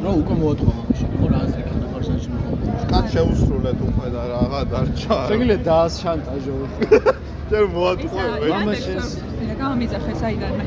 რა 0.03 0.11
უკვე 0.21 0.35
მოატყვა 0.41 0.71
მამაში. 0.79 1.05
ხო 1.19 1.25
რა 1.31 1.39
აზრი 1.45 1.61
ქნა 1.69 1.85
ხარ 1.91 2.03
მოყვა. 2.33 2.55
კაც 2.91 3.05
შეუსრულეთ 3.15 3.79
უკვე 3.87 4.07
და 4.13 4.21
რაღა 4.33 4.61
დარჩა 4.71 5.17
შეგიძლია 5.31 5.59
დაას 5.69 5.93
შანტაჟო 6.03 6.55
ჯერ 7.49 7.63
მოატყუე 7.75 8.23
ისა 8.49 8.93
გამომიძახე 9.59 10.13
საიდან 10.21 10.51
მე 10.59 10.65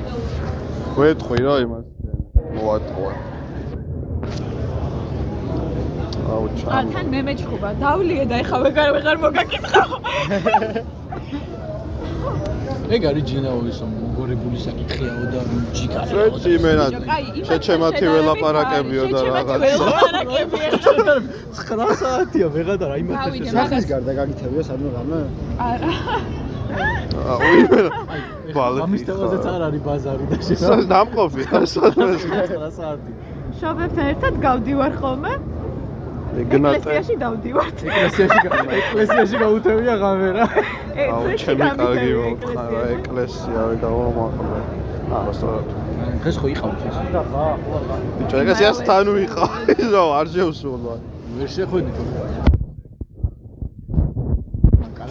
გვეტყვი 0.97 1.39
რა 1.47 1.55
იმას 1.65 1.85
მოატყუე 2.57 3.15
აუ 6.33 6.45
ა 6.47 6.51
ჩამ 6.59 6.87
თან 6.95 7.07
მე 7.13 7.21
მეჩხუბა. 7.29 7.69
დავლიე 7.85 8.25
და 8.31 8.37
ეხა 8.43 8.57
ვეღარ 8.65 8.89
ვეღარ 8.97 9.17
მოგაკითხავ 9.25 9.91
ეგ 12.93 13.03
არის 13.09 13.25
ჯინაოისო 13.31 13.85
მოგორებული 13.89 14.59
საკითხიაო 14.67 15.25
და 15.33 15.41
ჯიკარეო. 15.77 16.13
შეჭი 16.13 16.51
იმენა 16.57 16.87
კაი 17.09 17.25
იმას 17.41 17.47
შეჩემათი 17.49 18.05
ველაპარაკებიო 18.13 19.05
და 19.13 19.19
რაღაცა. 19.27 19.57
ველაპარაკებიო. 19.65 20.77
9 21.73 21.97
საათია 22.03 22.47
ვეღარ 22.55 22.77
და 22.83 22.87
გავიდე 22.93 23.49
სახის 23.57 23.85
გარდა 23.93 24.13
გაგითებია 24.21 24.63
სადმე 24.69 24.89
ღამე. 24.97 25.21
არა 25.69 25.93
აუ 27.33 27.51
იმენა 27.63 27.91
ბალე 28.57 28.79
ამის 28.85 29.03
თავაზეც 29.09 29.47
არ 29.53 29.63
არის 29.69 29.83
ბაზარი 29.87 30.25
და 30.33 30.37
შესა 30.49 30.77
დამყოფი 30.93 31.43
ხარ 31.51 31.65
სადმე 31.73 32.07
9 32.25 32.71
საათი. 32.79 33.11
შობებთან 33.61 34.07
ერთად 34.13 34.35
გავდივარ 34.47 34.93
ხოლმე? 35.01 35.33
ეგნატე 36.43 36.77
ეკლესიაში 36.79 37.15
დავდივართ 37.23 37.83
ეკლესიაში 37.89 38.39
ეკლესიაში 38.81 39.37
გაუთევია 39.43 39.95
ღამე 40.03 40.31
რა. 40.37 40.47
აუ 41.13 41.35
ჩემი 41.43 41.69
კარგი 41.81 42.11
მოხარ 42.23 42.73
რა 42.73 42.85
ეკლესია 42.97 43.61
ვე 43.69 43.77
გამომაყრე 43.85 44.63
აა 45.13 45.33
სწორად. 45.37 45.69
დღეს 46.25 46.37
ხო 46.41 46.47
იყავ 46.55 46.71
ეს? 46.89 46.97
ბიჭო 48.19 48.37
ეკლესიას 48.43 48.79
თან 48.89 49.07
ვიყავ. 49.19 49.51
რა 49.93 50.03
არ 50.23 50.27
შევსულა 50.35 50.95
ვერ 51.37 51.49
შეხვედით. 51.57 52.61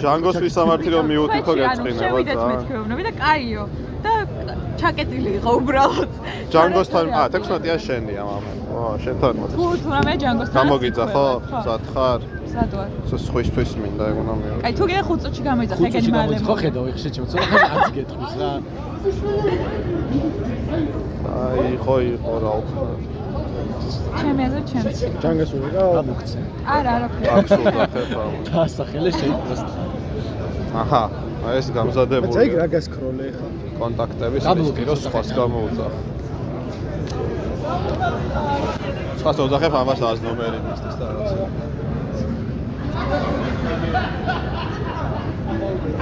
ჟანგოს 0.03 0.37
ვისამართი 0.43 0.89
რომ 0.95 1.05
მიუთითო 1.11 1.51
გეწყინება 1.61 2.01
შევიდეთ 2.01 2.37
და 2.41 2.45
მეთქვეოვნები 2.51 3.03
და 3.07 3.11
კაიო. 3.21 3.63
და 4.01 4.13
ჩაკეტილი 4.81 5.31
იყო 5.39 5.51
უბრალოდ. 5.61 6.09
ჟანგოსთან 6.53 7.05
ა 7.21 7.23
16-ია 7.33 7.75
შენია 7.85 8.21
მამა 8.29 8.51
ო 8.73 8.81
შენთან 9.03 9.33
მოდი 9.41 9.53
თუ 9.57 9.65
თუ 9.81 9.89
რამე 9.95 10.13
ჯანგოსთან 10.23 10.57
გამოგიძა 10.57 11.05
ხო. 11.13 11.27
სად 11.65 11.83
ხარ 11.93 12.19
სად 12.53 12.71
ვარ 12.77 12.89
სხვისთვის 13.25 13.71
მინდა 13.81 14.03
ეგ 14.11 14.15
უნდა 14.21 14.33
მიიღო 14.41 14.57
კაი 14.65 14.73
თუ 14.79 14.83
გინდა 14.89 15.03
ხუთ 15.07 15.19
წუთში 15.23 15.41
გამოიძახე 15.49 15.85
ეგენი 15.91 16.11
მალე 16.17 16.33
გამოიც 16.33 16.43
ხო 16.49 16.55
ხედავ 16.61 16.85
ეხ 16.91 16.97
შეჭო 17.03 17.23
ცოტა 17.31 17.45
ხანი 17.51 17.69
არც 17.75 17.89
გეტყვის 17.97 18.33
რა. 18.41 18.51
აი 21.45 21.73
ხო 21.83 21.95
იყო 22.11 22.33
რა 22.43 22.51
უფრო 22.61 22.81
ჩემი 24.21 24.41
აზრით 24.47 24.65
ჩემს 24.71 24.99
ჯანგას 25.23 25.51
ვიყავ 25.61 25.89
ამოგცე. 26.01 26.39
არა 26.75 26.89
არაფერი 26.97 27.27
აქსულდა 27.37 27.83
ხება 27.93 28.23
დაასახელე 28.49 29.11
შეიპროს. 29.19 29.61
აჰა 30.71 31.03
აი 31.47 31.57
ეს 31.59 31.67
მეც 31.67 31.71
აი 31.71 31.75
გამზადებული 31.77 32.55
რა 32.61 32.67
გასკროლე 32.73 33.27
ხა? 33.35 33.47
კონტაქტების 33.79 34.43
რო 34.87 34.95
სხვას 35.03 35.29
გამოუძახ. 35.35 35.93
სხვას 39.21 39.37
ოძახებ 39.45 39.73
ამას 39.81 39.99
ას 40.11 40.19
ნომერი 40.25 40.59
მისთვის 40.65 40.95
და 41.01 41.07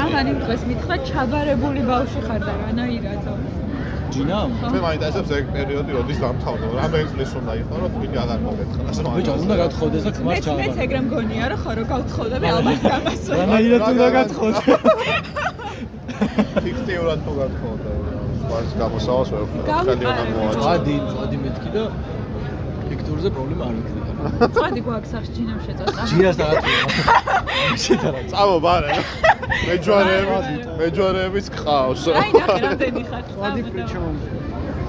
ამან 0.04 0.26
იმ 0.32 0.38
დღეს 0.44 0.62
მითხრა 0.70 0.96
ჩაბარებული 1.10 1.82
ბავშვი 1.90 2.22
ხარ 2.28 2.42
და 2.48 2.54
რანაირადო 2.62 3.34
ჯინა? 4.14 4.40
მე 4.74 4.80
მაინტერესებს 4.86 5.30
ეგ 5.38 5.46
პერიოდი 5.56 5.92
როდის 5.98 6.20
დამთავრდა 6.24 6.66
რამე 6.80 7.00
წლის 7.12 7.32
უნდა 7.40 7.54
იყო 7.62 7.74
რომ 7.82 7.90
თქვენი 7.96 8.18
აღარ 8.24 8.40
მოგეთხრას 8.48 8.98
ბიჭო, 9.18 9.34
უნდა 9.44 9.56
გათხოვდეს 9.64 10.04
და 10.06 10.12
ხმარ 10.18 10.34
მეც 10.34 10.46
მეც 10.60 10.76
ეგრე 10.86 11.00
მგონია 11.06 11.46
რომ 11.52 11.60
ხო 11.64 11.72
რო 11.78 11.84
გავთხოვდები 11.94 12.48
ალბათ 12.56 12.80
გამასვლა. 12.92 13.34
რანაირად 13.40 13.82
უნდა 13.94 14.08
გათხოვდეს? 14.18 14.66
ფიქტიურად 16.66 17.20
თუ 17.26 17.32
გათხოვდა 17.40 17.92
სხვას 18.40 18.70
გამოსავალს 18.82 19.30
ვერ 19.34 19.44
ვქნა 19.46 19.62
უნდა 19.62 20.24
მოაწყო 20.36 20.64
წადი, 20.66 20.96
წადი 21.14 21.38
მეთქი 21.44 21.70
და 21.76 21.84
ფიქტორზე 23.20 23.30
პრობლემა 23.36 23.64
არ 23.70 23.76
იქნება. 23.80 24.48
წადი 24.56 24.82
გვაქვს 24.88 25.10
სახში 25.14 25.32
ჯინამ 25.36 25.60
შეწოწა 25.66 26.02
ჯინას 26.10 26.36
დაატყვა. 26.40 26.72
შედარა. 27.84 28.20
წამო 28.32 28.58
ბარე 28.64 28.92
მეჯვარეები 29.68 30.54
მეჯვარეებიც 30.80 31.48
ყავს 31.60 32.04
აი 32.16 32.30
ნახე 32.40 32.60
რამდენი 32.66 33.04
ხარ 33.10 33.24
ვადი 33.42 33.62
წავიდა. 33.62 33.72
პრიჩომ 33.76 34.16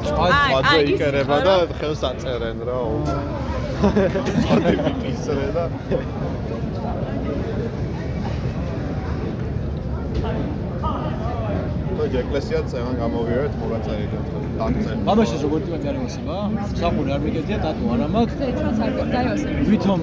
წვად 0.06 0.30
აი, 0.30 0.42
წვადზე 0.46 0.78
იკერება 0.94 1.36
და 1.46 1.54
ხელს 1.80 2.02
აწერენ 2.10 2.58
რა 2.70 2.78
წონები 4.42 4.90
ისრე 5.10 5.46
და 5.56 5.64
თუ 12.00 12.16
ეკლესია 12.20 12.60
წევან 12.70 12.94
გამოვიარეთ 12.96 13.52
მოგაწერილი 13.60 14.18
დაგწერილი 14.60 15.02
მამაშეს 15.08 15.40
როგორ 15.44 15.60
ტიპა 15.66 15.78
გარემოსება? 15.84 16.36
სახური 16.80 17.10
არ 17.16 17.20
მიგედია 17.24 17.58
დატო 17.64 17.84
არა 17.94 18.06
მაქვს. 18.14 18.34
და 18.40 18.44
ეცნაც 18.50 18.78
არ 18.84 18.92
გაიოსებ. 19.14 19.52
ვითომ 19.70 20.00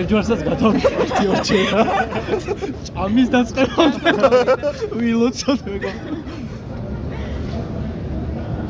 ერთჯერსაც 0.00 0.40
გადავიწევი 0.48 1.24
ორჩერა. 1.32 1.82
ჭამის 2.88 3.28
დაწყებამდე. 3.34 4.10
ვილოცოთ 5.00 5.60
მეგო. 5.70 5.92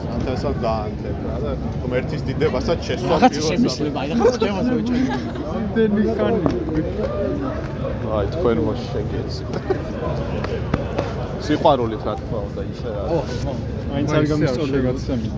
სანთესად 0.03 0.57
დაანთებ 0.65 1.19
რა 1.27 1.37
და 1.45 1.53
ღმერთის 1.83 2.23
დიდებასაც 2.29 2.79
შესვა 2.87 3.15
რაღაც 3.15 3.35
შემისლება, 3.51 3.99
აი 4.01 4.07
რაღაც 4.15 4.35
წევას 4.43 4.67
ვეჭვი. 4.75 5.01
ამდენი 5.55 6.03
ხანი 6.15 6.41
აი 8.17 8.27
თქვენ 8.35 8.57
მოშ 8.67 8.81
შეგეც 8.93 9.33
სიყვარულით 11.47 12.03
რა 12.09 12.15
თქმა 12.21 12.39
უნდა 12.49 12.63
ისე 12.73 12.89
რა 12.97 13.03
ო, 13.17 13.19
მაინც 13.91 14.11
არ 14.19 14.25
გამისწორდა 14.33 14.79
გაცემი 14.87 15.31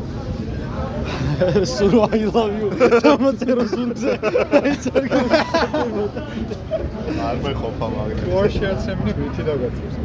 სულ 1.67 1.95
I 2.07 2.21
love 2.35 2.53
you. 2.63 2.69
დამოწერო 3.05 3.65
სულზე. 3.73 4.13
აიც 4.59 4.85
არ 4.97 5.05
გამოსწორდა. 5.13 6.23
არ 7.29 7.37
მეყოფა 7.45 7.87
მაგრამ. 7.95 8.29
ორ 8.39 8.47
შეაცემნი 8.57 9.13
ვითი 9.19 9.43
დაგაწევს. 9.49 9.97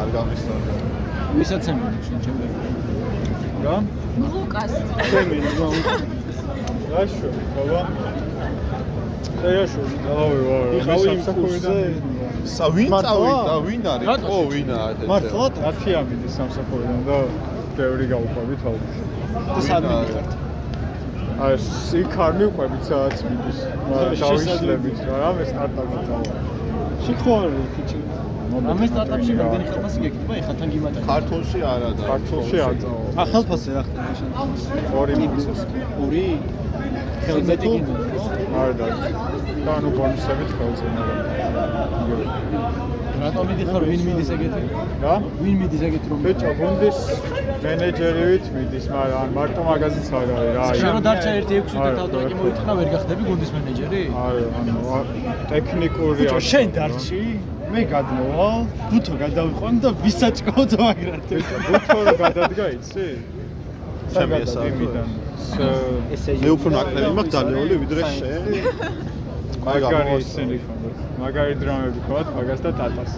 არ 0.00 0.08
გამისტორდა 0.16 0.72
ვისაც 1.38 1.64
ემი 1.70 1.88
შენ 2.06 2.18
ჩემი. 2.24 2.46
რა? 3.64 3.76
ლუკას. 4.20 4.72
ჩემი 5.10 5.38
რა? 5.60 5.68
რაშო 6.92 7.28
ბაბა 7.54 7.80
შეაშო 9.40 9.82
დავი 10.06 10.38
ვარ 10.46 10.64
იხავი 10.80 11.06
იმ 11.14 11.20
კურსზე? 11.38 11.74
სა 12.46 12.66
ვინ 12.74 12.90
წავიდა 12.90 13.54
ვინ 13.66 13.82
არის? 13.92 14.06
ო 14.34 14.36
ვინ 14.50 14.70
არის 14.76 15.08
მართლა? 15.10 15.46
რათი 15.64 15.90
ამიდი 16.00 16.28
სამსახურიდან 16.36 17.00
და 17.08 17.16
ბევრი 17.78 18.04
გავუყვებით 18.12 18.60
ალბათ 18.70 18.94
და 19.56 19.60
სად 19.68 19.82
მიდიხართ? 19.90 20.30
აი 21.40 21.54
იქ 22.00 22.14
არ 22.24 22.32
მიყვებით 22.40 22.82
სადაც 22.90 23.18
მიდის. 23.26 23.58
დავიშლებით 24.22 24.98
რა 25.08 25.16
რამე 25.24 25.44
სტარტაპი 25.50 25.98
დავა? 26.08 26.32
სიყვარული 27.04 27.64
ქიჩი. 27.76 28.00
რამე 28.50 28.86
სტარტაპში 28.90 29.32
რამდენი 29.40 29.64
ხელფასი 29.70 29.98
გეკითხება 30.04 30.34
ეხლა 30.40 30.54
თან 30.60 30.68
გიმატა. 30.74 30.98
ქართულში 31.10 31.58
არა 31.72 31.88
და 31.96 32.02
ქართულში 32.10 32.58
აწაო 32.68 33.00
ა 33.20 33.22
ხელფასი 33.32 33.70
რა 33.76 33.82
ხდება 33.86 34.12
შენ? 34.18 34.30
ორი 35.00 35.14
მიწის 35.20 35.46
ორი. 36.04 36.24
ხელზე 37.24 37.54
გინდა. 37.62 37.94
არ 38.60 38.70
და 38.80 38.86
და 39.66 39.74
ნუ 39.82 39.90
ბონუსებით 39.96 40.50
ხელზე 40.58 40.86
მაგრამ 40.96 41.18
რატომ 43.20 43.44
მიდიხარ 43.50 43.82
ვინ 43.90 44.00
მიდის 44.06 44.28
ეგეთი? 44.34 44.60
რა? 45.04 45.14
ვინ 45.44 45.56
მიდის 45.60 45.82
ეგეთი 45.88 46.06
რომ 46.12 46.20
ბიჭო 46.24 46.50
გუნდის 46.60 46.98
მენეჯერივით 47.64 48.44
მიდის 48.54 48.84
მაგრამ 48.94 49.20
ან 49.24 49.30
მარტო 49.38 49.60
მაგაზიც 49.68 50.06
არ 50.20 50.28
არის 50.36 50.54
რა 50.56 50.66
შენ 50.80 50.90
რო 50.96 51.00
დარჩა 51.06 51.30
1-6 51.40 51.76
არა, 51.80 51.90
და 51.90 52.00
თავდაკი 52.00 52.34
მოითხრა 52.40 52.72
ვერ 52.80 52.88
გახდები 52.94 53.22
გუნდის 53.30 53.50
მენეჯერი? 53.56 54.02
არა 54.24 54.42
ანუ 54.60 54.74
ტექნიკური 55.52 56.16
ბიჭო 56.20 56.36
არ- 56.40 56.48
შენ 56.50 56.66
დარჩი? 56.78 57.20
მე 57.72 57.80
გადმოვალ 57.94 58.58
ბუთო 58.90 59.14
გადავიყვან 59.24 59.74
და 59.84 59.88
ვისაჭკავთ 60.04 60.72
მაგრად 60.80 61.22
ბუთო 61.68 61.98
რა 62.08 62.12
გადადგა 62.24 62.64
იცი? 62.76 63.08
ჩემი 64.14 64.38
თუ 64.50 64.60
იმიდან. 64.70 65.08
ესე 66.14 66.30
მე 66.42 66.48
უფრო 66.56 66.68
ნაკლები 66.76 67.10
მაქვს 67.18 67.32
დალეული 67.36 67.74
ვიდრე 67.82 68.02
შენ 68.16 68.42
მაგარი 69.64 70.12
ისინი 70.24 70.56
ხონდათ 70.64 71.00
მაგარი 71.22 71.54
დრამები 71.62 72.00
ქონდათ 72.06 72.28
მაგას 72.36 72.60
და 72.64 72.70
ტატას. 72.80 73.12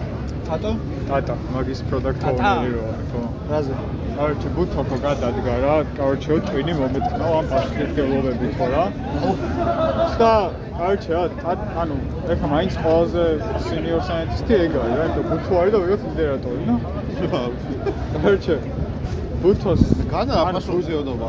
ტატო? 0.47 0.71
ტატა. 1.09 1.35
მაგის 1.55 1.81
პროდუქტ 1.89 2.19
ტატა? 2.25 2.51
ოვნერი 2.55 2.73
რო 2.77 2.83
არის 2.93 3.07
ხო. 3.13 3.23
რაზე? 3.53 3.75
კაროჩე 4.17 4.49
ბუთოკო 4.57 4.97
გადადგა 5.07 5.55
რა 5.65 5.77
კაროჩე 5.99 6.39
ტვინი 6.49 6.75
მომეთქნა 6.81 7.25
ამ 7.39 7.47
პასუხისმგებლობები 7.53 8.49
ხო 8.59 8.67
რა. 8.75 8.85
და 10.21 10.33
კაროჩე 10.79 11.11
რა 11.15 11.55
ანუ 11.83 11.97
ეხლა 12.33 12.47
მაინც 12.55 12.75
ყველაზე 12.83 13.25
სინიორ 13.67 14.03
საინტისტი 14.11 14.55
ეგ 14.67 14.73
არის 14.83 14.95
რა 14.99 15.05
იმიტომ 15.09 15.25
ბუთო 15.31 15.53
არის 15.63 15.73
და 15.75 15.79
ვიღაც 15.83 16.03
ლიდერატორი 16.11 16.63
ნო 16.69 16.77
კაროჩე 18.23 18.57
ბუთოს 19.43 19.83
განა 20.13 20.35
აპასუხისეოდობა 20.43 21.29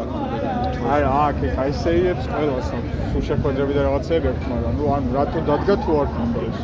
აქ 0.73 0.85
არა 0.93 1.09
აქ 1.23 1.37
ეხა 1.47 1.63
ესეიებს 1.69 2.25
ყველას 2.33 2.69
სულ 3.13 3.23
შეხვედრები 3.29 3.73
და 3.77 3.81
რაღაცეები 3.87 4.27
აქვს 4.33 4.45
მაგრამ 4.51 4.73
ნუ 4.79 4.85
ანუ 4.95 5.09
რატო 5.17 5.39
დადგა 5.49 5.75
თუ 5.83 5.91
არ 6.01 6.07
ეს? 6.47 6.57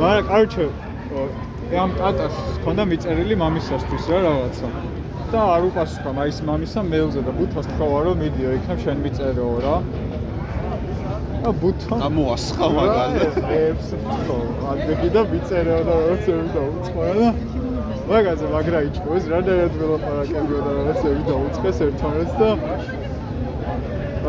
მაგრამ 0.00 0.24
კაროჩე 0.30 0.64
ამ 1.84 1.90
ტატას 1.98 2.34
ქონდა 2.64 2.84
მიწერილი 2.92 3.34
მამისასთვის 3.44 4.04
რა 4.12 4.18
რაღაცა. 4.26 4.68
და 5.32 5.40
არ 5.54 5.62
უპასუხა 5.68 6.10
მაის 6.18 6.38
მამისა 6.48 6.80
მეილზე 6.92 7.20
და 7.26 7.32
ბუთოს 7.38 7.66
თქვა 7.70 8.00
რომ 8.06 8.16
მიდიო 8.24 8.50
იქნებ 8.58 8.78
შენ 8.84 8.96
მიწერეო 9.04 9.54
რა 9.64 9.76
და 11.44 11.50
ბუთო 11.60 11.94
გამოასხა 12.04 12.66
მაგალითად. 12.78 13.44
ეს 13.60 13.84
ხო 14.24 14.38
ადეგი 14.70 15.08
და 15.16 15.22
მიწერეო 15.32 15.80
და 15.88 15.94
რაღაცები 16.00 16.46
დაუწყო 16.56 17.00
და 17.20 17.28
მაგაზე 18.08 18.46
მაგრა 18.52 18.80
იჭმოს 18.88 19.26
რა 19.32 19.38
და 19.46 19.52
ერთ 19.64 19.76
ველაპარაკებიო 19.80 20.58
და 20.64 20.72
რაღაცები 20.78 21.22
დაუწყეს 21.28 21.78
ერთმანეთს 21.86 22.34
და 22.40 22.50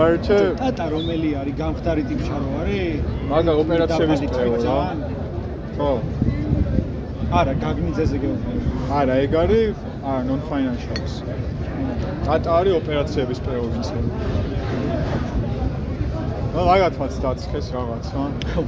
არჩე 0.06 0.38
ტატა 0.62 0.86
რომელი 0.94 1.30
არის 1.42 1.58
გამხდარი 1.62 2.04
ტიპშა 2.12 2.38
რო 2.44 2.50
არის 2.62 2.96
მაგა 3.32 3.54
ოპერაციების 3.64 4.22
პრეო 4.36 4.56
რა? 4.64 4.80
ხო. 5.78 5.92
არა 7.40 7.54
გაგნიძეზე 7.66 8.18
გეუბნები. 8.24 8.66
არა 9.00 9.16
ეგ 9.26 9.32
არის 9.44 9.76
არა 10.06 10.24
non 10.30 10.40
financials 10.50 11.14
ტატა 12.26 12.50
არის 12.60 12.74
ოპერაციების 12.82 13.40
პროვინცია 13.46 14.00
ну 16.56 16.64
მაგათაც 16.64 17.16
დაცხეს 17.20 17.66
რაღაცა 17.76 18.22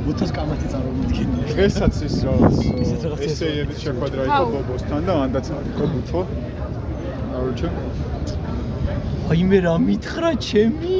ბუთოს 0.03 0.31
კამათი 0.35 0.67
წარმომიდგენია 0.73 1.43
დღესაც 1.51 1.99
ის 2.07 2.15
რაღაც 2.27 2.57
რაღაცას 2.67 3.21
ესეების 3.27 3.77
შეხვედრა 3.83 4.23
იყო 4.27 4.47
ბობოსთან 4.55 5.07
და 5.07 5.13
მანდაც 5.19 5.47
იყო 5.55 5.85
ბუთო. 5.93 6.23
არჩე 7.39 7.69
აი 9.31 9.41
მე 9.51 9.59
რა 9.65 9.75
მითხრა 9.88 10.31
ჩემი? 10.47 10.99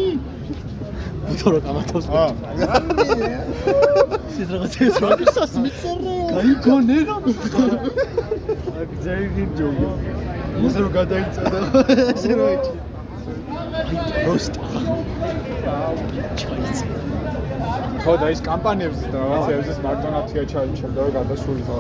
ბუთო 1.28 1.48
რო 1.54 1.60
კამათავს 1.68 2.08
ა. 2.08 2.26
ეს 4.40 4.48
რაღაცა 4.54 4.80
ეს 4.88 4.96
რაკისას 5.04 5.54
მიწერე 5.64 6.16
გაიგონე 6.38 6.98
რა 7.10 7.18
მითხრა? 7.28 7.68
აქ 8.80 8.90
ძაიგი 9.04 9.46
ჯოგო. 9.60 9.92
ის 10.64 10.76
რო 10.80 10.90
გადაიწოდა. 10.98 11.60
ესე 12.16 12.32
რო 12.40 12.46
ეჭი 12.56 12.74
პროსტა. 14.24 14.64
ჩაიცე 14.68 15.27
ხო 18.04 18.14
და 18.22 18.28
ის 18.34 18.40
კამპანიებს 18.48 19.00
და 19.14 19.20
რაღაცეებს 19.30 19.80
მარტო 19.86 20.08
ნათია 20.16 20.44
ჩაიჩერდა 20.52 21.02
და 21.08 21.10
გადასულიყო 21.18 21.78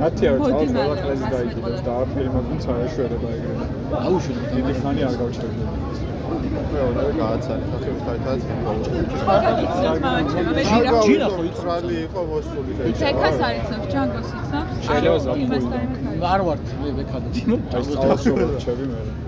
ნათია 0.00 0.30
რო 0.32 0.38
მოდი, 0.40 0.52
წავს 0.56 0.72
ყველა 0.76 0.96
კლასი 1.00 1.22
მას 1.22 1.32
დაიგიდებს 1.34 1.80
და 1.86 1.92
აფილმა 2.04 2.40
თუნცა 2.48 2.68
არ 2.74 2.80
ეშვერება 2.88 3.28
ეგრე 3.36 3.54
აუშვი 4.06 4.32
დიდი 4.54 4.72
ხანი 4.80 5.00
არ 5.08 5.14
გავჩერდა 5.20 5.64
მეორე 6.72 7.12
გააცარი 7.20 7.64
ხახებს 7.70 8.02
მე 10.56 10.62
ჟირა. 10.70 10.90
ჯირა 11.06 11.28
ხო 11.34 11.42
იცნობს? 11.48 11.60
ხრალი 11.60 11.94
იყო 12.06 12.20
მოსული 12.30 12.72
თეკას 13.00 13.38
არ 13.46 13.54
იცნობს, 13.60 13.86
ჯანგოს 13.94 14.28
იცნობს. 14.38 14.72
შეიძლება 14.86 15.18
ზაფხული. 15.24 15.58
არ 16.34 16.40
ვარ 16.46 16.58
მე 16.96 17.04
დინო 17.34 17.56
აი 17.74 17.82
სწავლობ 17.88 18.18
ჩემი 18.64 18.84
მე 18.92 19.19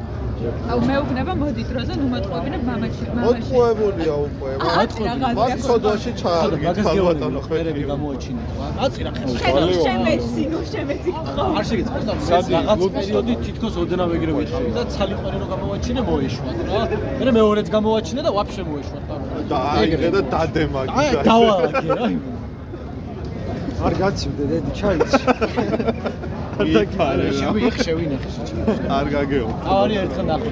აუ 0.73 0.79
მეუბნება 0.89 1.33
მოდი 1.43 1.63
დროზე 1.71 1.93
ნუ 2.01 2.07
მოტყუებინებ 2.15 2.63
მამაჩემ. 2.69 3.11
მოტყუებულია 3.25 4.15
უკვე 4.27 4.51
აწი 4.83 5.01
რაღაც 5.09 5.35
მას 5.41 5.53
ცოდვაში 5.67 6.11
ხოდა 6.13 6.21
ჩაარგი 6.23 6.65
მაგას 6.67 6.87
ბატონო 7.07 7.41
გეუბნები 7.43 7.47
ხვერი 7.47 7.73
წერები 7.73 7.85
გამოაჩინე 7.93 8.43
აწირა 8.85 9.11
შენ 9.17 9.71
შემეცი, 9.87 10.43
ნუ 10.53 10.59
შემეცი 10.73 11.11
არ 11.59 11.65
სადი, 12.29 12.53
რაღაც 12.53 12.83
პერიოდი 12.97 13.35
თითქოს 13.45 13.75
ოდნავ 13.83 14.11
ეგრე 14.17 14.33
ვიყავი 14.39 14.71
და 14.77 14.83
ცალი 14.95 15.15
ყვერი 15.21 15.37
რო 15.43 15.47
გამოვაჩინე 15.53 16.01
მოეშვათ 16.09 16.59
რა? 16.69 16.81
მე 17.23 17.31
მეორეც 17.39 17.69
გამოვაჩინე 17.77 18.21
და 18.27 18.31
ვაფშე 18.37 18.63
მოეშვათ 18.71 19.03
და 19.09 19.15
და 19.51 19.57
აიღე 19.79 20.09
და 20.15 20.21
დადემაგი 20.35 20.95
აი 21.01 21.09
დავალაგე 21.29 21.91
რა? 21.99 22.07
არ 23.87 23.95
გაცივდე 24.03 24.45
დედი 24.51 24.71
ჩაიცი 24.79 25.19
იფარე 26.61 27.27
რა 27.29 27.33
შევი 27.39 27.63
შევინახე 27.85 28.29
არ 28.97 29.07
გაგეო. 29.15 29.49
ავარი 29.73 29.95
ერთხელ 30.03 30.27
ნახო 30.31 30.49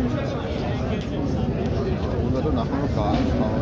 უნდა 2.27 2.39
რომ 2.45 2.55
ნახო 2.59 2.77
გააჩვაო 2.97 3.57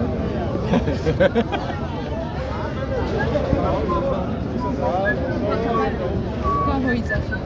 გამოიძახე. 6.68 7.36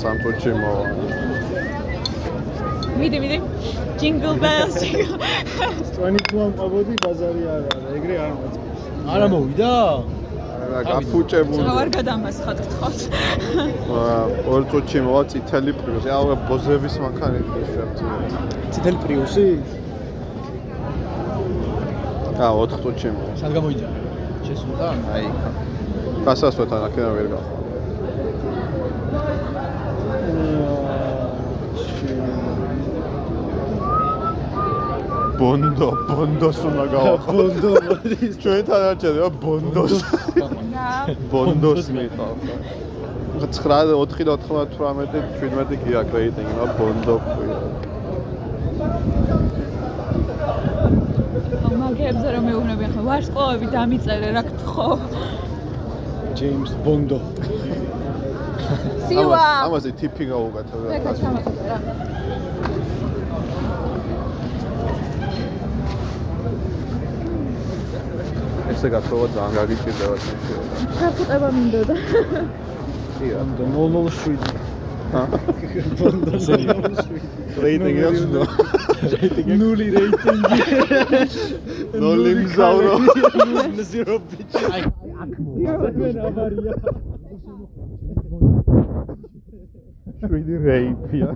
სამ 0.00 0.16
წუთში 0.22 0.50
მოვა. 0.60 0.84
მიდი, 3.00 3.18
მიდი. 3.20 3.38
Bells. 3.40 4.00
jingle- 4.00 4.38
წვენი 5.96 6.20
თუ 6.28 6.36
ამყავოდი 6.46 6.94
ბაზარი 7.04 7.42
არ 7.54 7.62
არა, 7.72 7.88
ეგრე 7.96 8.16
არ 8.24 8.32
მოწევს. 8.38 8.82
არა 9.14 9.26
მოვიდა? 9.32 9.70
რა 10.72 10.80
გაფუჭებული. 10.90 11.62
რა 11.66 11.72
ვარ 11.78 11.88
გადამასხად 11.96 12.58
გთხოვთ. 12.66 13.00
აა, 13.96 14.22
ორ 14.52 14.62
წუთში 14.70 14.98
მოვა 15.06 15.22
წითელი 15.32 15.72
პრიუსი. 15.80 16.08
აუ 16.16 16.24
ბოზების 16.48 16.94
მანქანა 17.04 17.38
შეფთი. 17.72 18.04
წითელი 18.72 18.98
პრიუსი? 19.04 19.46
აა, 22.44 22.52
4 22.60 22.76
წუთში 22.82 23.08
მოვა. 23.16 23.32
სად 23.40 23.50
გამოიძა? 23.56 23.88
შესულდა? 24.46 24.88
აი, 25.14 25.24
გასასვეთან 26.26 26.80
აქედან 26.88 27.12
ვერ 27.18 27.26
გავხარ. 27.34 27.65
ბონდო, 35.40 35.88
ბონდოს 36.08 36.58
უნდა 36.68 36.84
გავახო. 36.92 37.30
ბონდო 37.36 37.70
ჩვენთან 38.42 38.80
არ 38.88 38.96
ჭირდება 39.02 39.30
ბონდოს. 39.42 39.94
ბონდოს 41.32 41.86
მიყავ. 41.96 42.34
9 43.40 43.48
4 43.56 43.92
98 43.92 45.26
17 45.40 45.76
კი 45.82 45.90
აქვს 46.00 46.12
რეიტინგი, 46.16 46.52
მაგრამ 46.56 46.76
ბონდო 46.80 47.14
ქვია. 47.26 47.58
მაგებზე 51.80 52.28
რომ 52.34 52.42
მეუბნები 52.48 52.84
ახლა 52.88 53.02
ვარსკვლავები 53.08 53.66
დამიწერე 53.76 54.28
რა 54.36 54.42
გთხოვ. 54.48 54.98
ჯეიმს 56.36 56.72
ბონდო. 56.84 57.18
სივა. 59.06 59.44
ამაზე 59.66 59.90
ტიპი 60.00 60.24
გავუკეთო 60.32 60.76
რა. 60.82 60.88
ეკა 60.96 61.12
ჩამოწერა. 68.76 68.84
ესე 68.84 68.88
გათხოვა 68.92 69.26
ძალიან 69.34 69.52
გაგიჭირდება 69.56 70.16
შეიძლება. 70.24 70.76
გაფუტება 71.00 71.48
მინდოდა. 71.56 71.94
ია. 73.26 73.40
ბონდო 73.72 74.00
007. 74.10 74.36
ჰა? 75.12 75.22
ბონდო 75.98 76.32
007. 76.36 77.20
რეიტინგი 77.62 78.02
აქვს 78.08 78.24
ნო. 78.34 78.42
ნული 79.60 79.86
რეიტინგი. 79.96 80.58
ნული 82.00 82.30
მგზავრო. 82.40 82.94
ზირო 83.90 84.16
ბიჭი. 84.28 84.64
აი 84.74 84.82
აქ 85.22 85.32
მოვა. 85.44 85.72
აბარია. 86.28 86.74
შვიდი 90.20 90.54
რეიტია. 90.68 91.28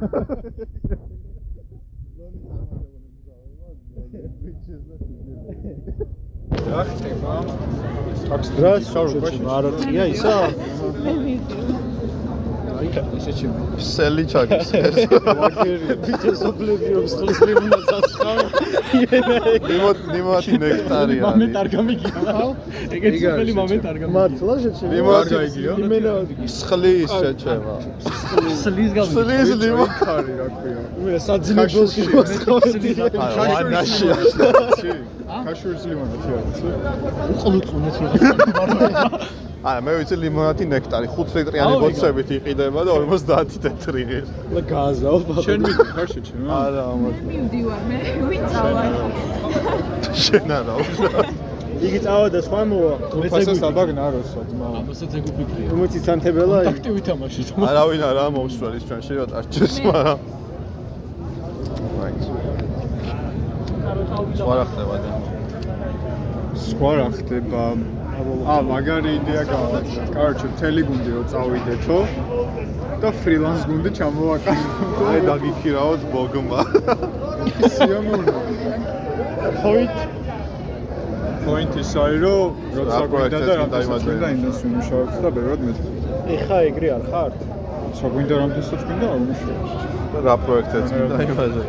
რა 6.69 6.83
ხდება? 6.91 7.35
აქ 8.35 8.43
დრას 8.57 8.83
შაურბაში 8.93 9.41
მარარტყია 9.49 10.05
ისა? 10.15 10.37
მე 11.05 11.13
მიდი. 11.25 11.59
აი 12.81 12.89
ესე 13.17 13.33
ჩემი. 13.39 13.61
სელი 13.93 14.25
ჩაგისეს. 14.33 14.97
ვაგერი 15.41 15.89
ბიჭო 16.05 16.33
სოფლები 16.43 16.89
რომ 16.97 17.07
სხლის 17.13 17.39
ლიმონად 17.49 17.91
ასხავ. 17.97 18.39
ნიმოთ 19.69 19.99
ნიმოთი 20.15 20.55
ნექტარი 20.63 21.17
მომენტ 21.25 21.55
არის. 21.61 21.61
არ 21.61 21.69
გამიგია. 21.75 22.21
ეგეც 22.97 23.15
სოფელი 23.21 23.53
მომენტ 23.61 23.85
არ 23.91 23.97
გამიგია. 24.01 24.17
მართლა 24.17 24.55
შეჩემ 24.63 24.89
ნიმოთი 24.95 25.37
იმენა 25.85 26.13
სხლის 26.57 27.11
შეჩება. 27.21 27.75
სლის 28.63 28.91
გამიგია. 28.97 29.13
სლის 29.15 29.51
ნიმო. 29.63 29.85
ხარი 30.01 30.33
რა 30.41 30.49
ქვია. 30.57 30.81
მე 31.05 31.15
საძინებელში 31.27 32.01
მოსხავდი 32.17 32.91
აი 33.05 33.51
ვანაში. 33.61 34.09
ქაშურის 35.31 35.83
ლიმონადი 35.91 36.29
არის. 36.39 36.59
უყლუწუნეთ 37.35 37.97
რა. 38.03 38.11
აი 39.61 39.79
მე 39.85 39.93
ვიცი 40.01 40.17
ლიმონათი 40.25 40.65
ნექტარი 40.73 41.07
5 41.17 41.35
ლიტრიანი 41.37 41.75
ბოთლებით 41.83 42.29
იყიდება 42.37 42.81
და 42.89 42.93
50 42.97 43.59
ტეტრი 43.65 44.03
ღირს. 44.09 44.31
და 44.55 44.61
გააზავ 44.73 45.15
შენ 45.47 45.59
მიდი 45.67 45.85
ხარ 45.93 46.07
შეჩემო? 46.15 46.49
არა 46.65 46.83
ამას 46.95 47.17
მივდივარ 47.29 47.83
მე. 47.91 47.99
ვინ 48.31 48.43
წავა? 48.53 48.83
შენ 50.25 50.49
არა 50.59 50.75
იგი 51.81 51.99
წავა 52.05 52.27
და 52.35 52.41
სხვა 52.47 52.61
მოვა 52.71 52.93
ფასას 53.33 53.61
აბაგნაროსო 53.69 54.41
ძმა. 54.51 54.69
აბასაც 54.81 55.13
ეგ 55.21 55.25
უფიქრია. 55.33 55.69
რომელიც 55.73 55.93
იცანთებელა 56.01 56.57
ტაქტი 56.69 56.91
ვითამაშით. 56.97 57.49
არავინ 57.71 58.03
არა 58.11 58.25
მომსვლელის 58.37 58.85
ჩვენში 58.89 59.13
რა 59.21 59.25
ტარჩეს 59.33 59.75
მაგრამ 59.85 60.19
მაინც 62.01 62.23
სხვა 63.91 64.55
რა 64.59 64.65
ხდება 64.71 64.97
და 65.05 65.11
სხვა 66.65 66.91
რა 66.99 67.09
ხდება? 67.17 67.65
ა 68.53 68.55
მაგარი 68.71 69.11
იდეა 69.19 69.43
გავაკეთე. 69.51 70.03
კაროჩე, 70.15 70.47
მთელი 70.55 70.81
გუნდი 70.89 71.11
რო 71.17 71.23
წავიდეთო 71.33 71.99
და 73.03 73.09
ფრილანს 73.21 73.63
გუნდი 73.71 73.91
ჩამოვაკეთო. 73.99 74.71
აი 75.11 75.21
დაგიქირავოთ 75.29 76.03
ბოგმა 76.13 76.61
სიამოვნო. 77.75 78.35
პოინტ 79.63 79.97
პოინტ 81.45 81.73
ის 81.83 81.93
არის 82.05 82.21
რომ 82.25 82.51
როცა 82.77 83.05
გვინდა 83.11 83.39
და 83.41 83.47
პროექტებს 83.51 83.57
რა 83.61 83.67
დაიმატებინე. 83.75 84.21
და 84.23 84.29
ინდას 84.37 84.59
უმუშაობს 84.67 85.17
და 85.25 85.29
ბევრად 85.37 85.61
მეტი. 85.67 85.89
ეხა 86.37 86.59
ეგრე 86.71 86.89
არ 86.97 87.03
ხარ 87.11 87.33
როცა 87.85 88.07
გვინდა 88.13 88.35
რამდენსაც 88.43 88.81
გვინდა 88.87 89.07
არ 89.13 89.19
უმუშაობს. 89.25 89.71
და 90.13 90.19
რა 90.27 90.35
პროექტებს 90.45 90.91
მინდა 90.97 91.17
იმაზე 91.31 91.63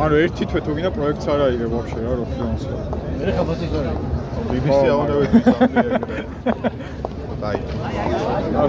ანუ 0.00 0.14
ერთი 0.24 0.44
თვე 0.48 0.60
თუ 0.64 0.70
გინდა 0.76 0.90
პროექტს 0.96 1.26
არ 1.32 1.40
აიღე 1.46 1.66
ვაფშე 1.72 1.98
რა 2.04 2.12
რო 2.18 2.24
ფრილანსი. 2.30 2.68
მე 3.20 3.32
ხაფათი 3.36 3.66
ხარ. 3.72 3.86
BBC 4.50 4.80
აღარ 4.92 5.10
ვიცი 5.20 5.40
სამი 5.48 5.76
აი 7.50 7.58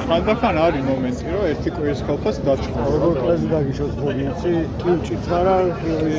ხანდახან 0.08 0.56
არის 0.66 0.84
მომენტი 0.88 1.26
რომ 1.36 1.44
ერთი 1.52 1.70
კვირის 1.76 2.02
ხალხას 2.08 2.38
დაჭყო. 2.48 2.84
როგორ 2.94 3.14
კლასი 3.22 3.48
დაგიშოთ 3.52 3.94
ბოგინცი 4.02 4.52
კი 4.80 4.90
უჭით 4.96 5.26
არა 5.38 5.56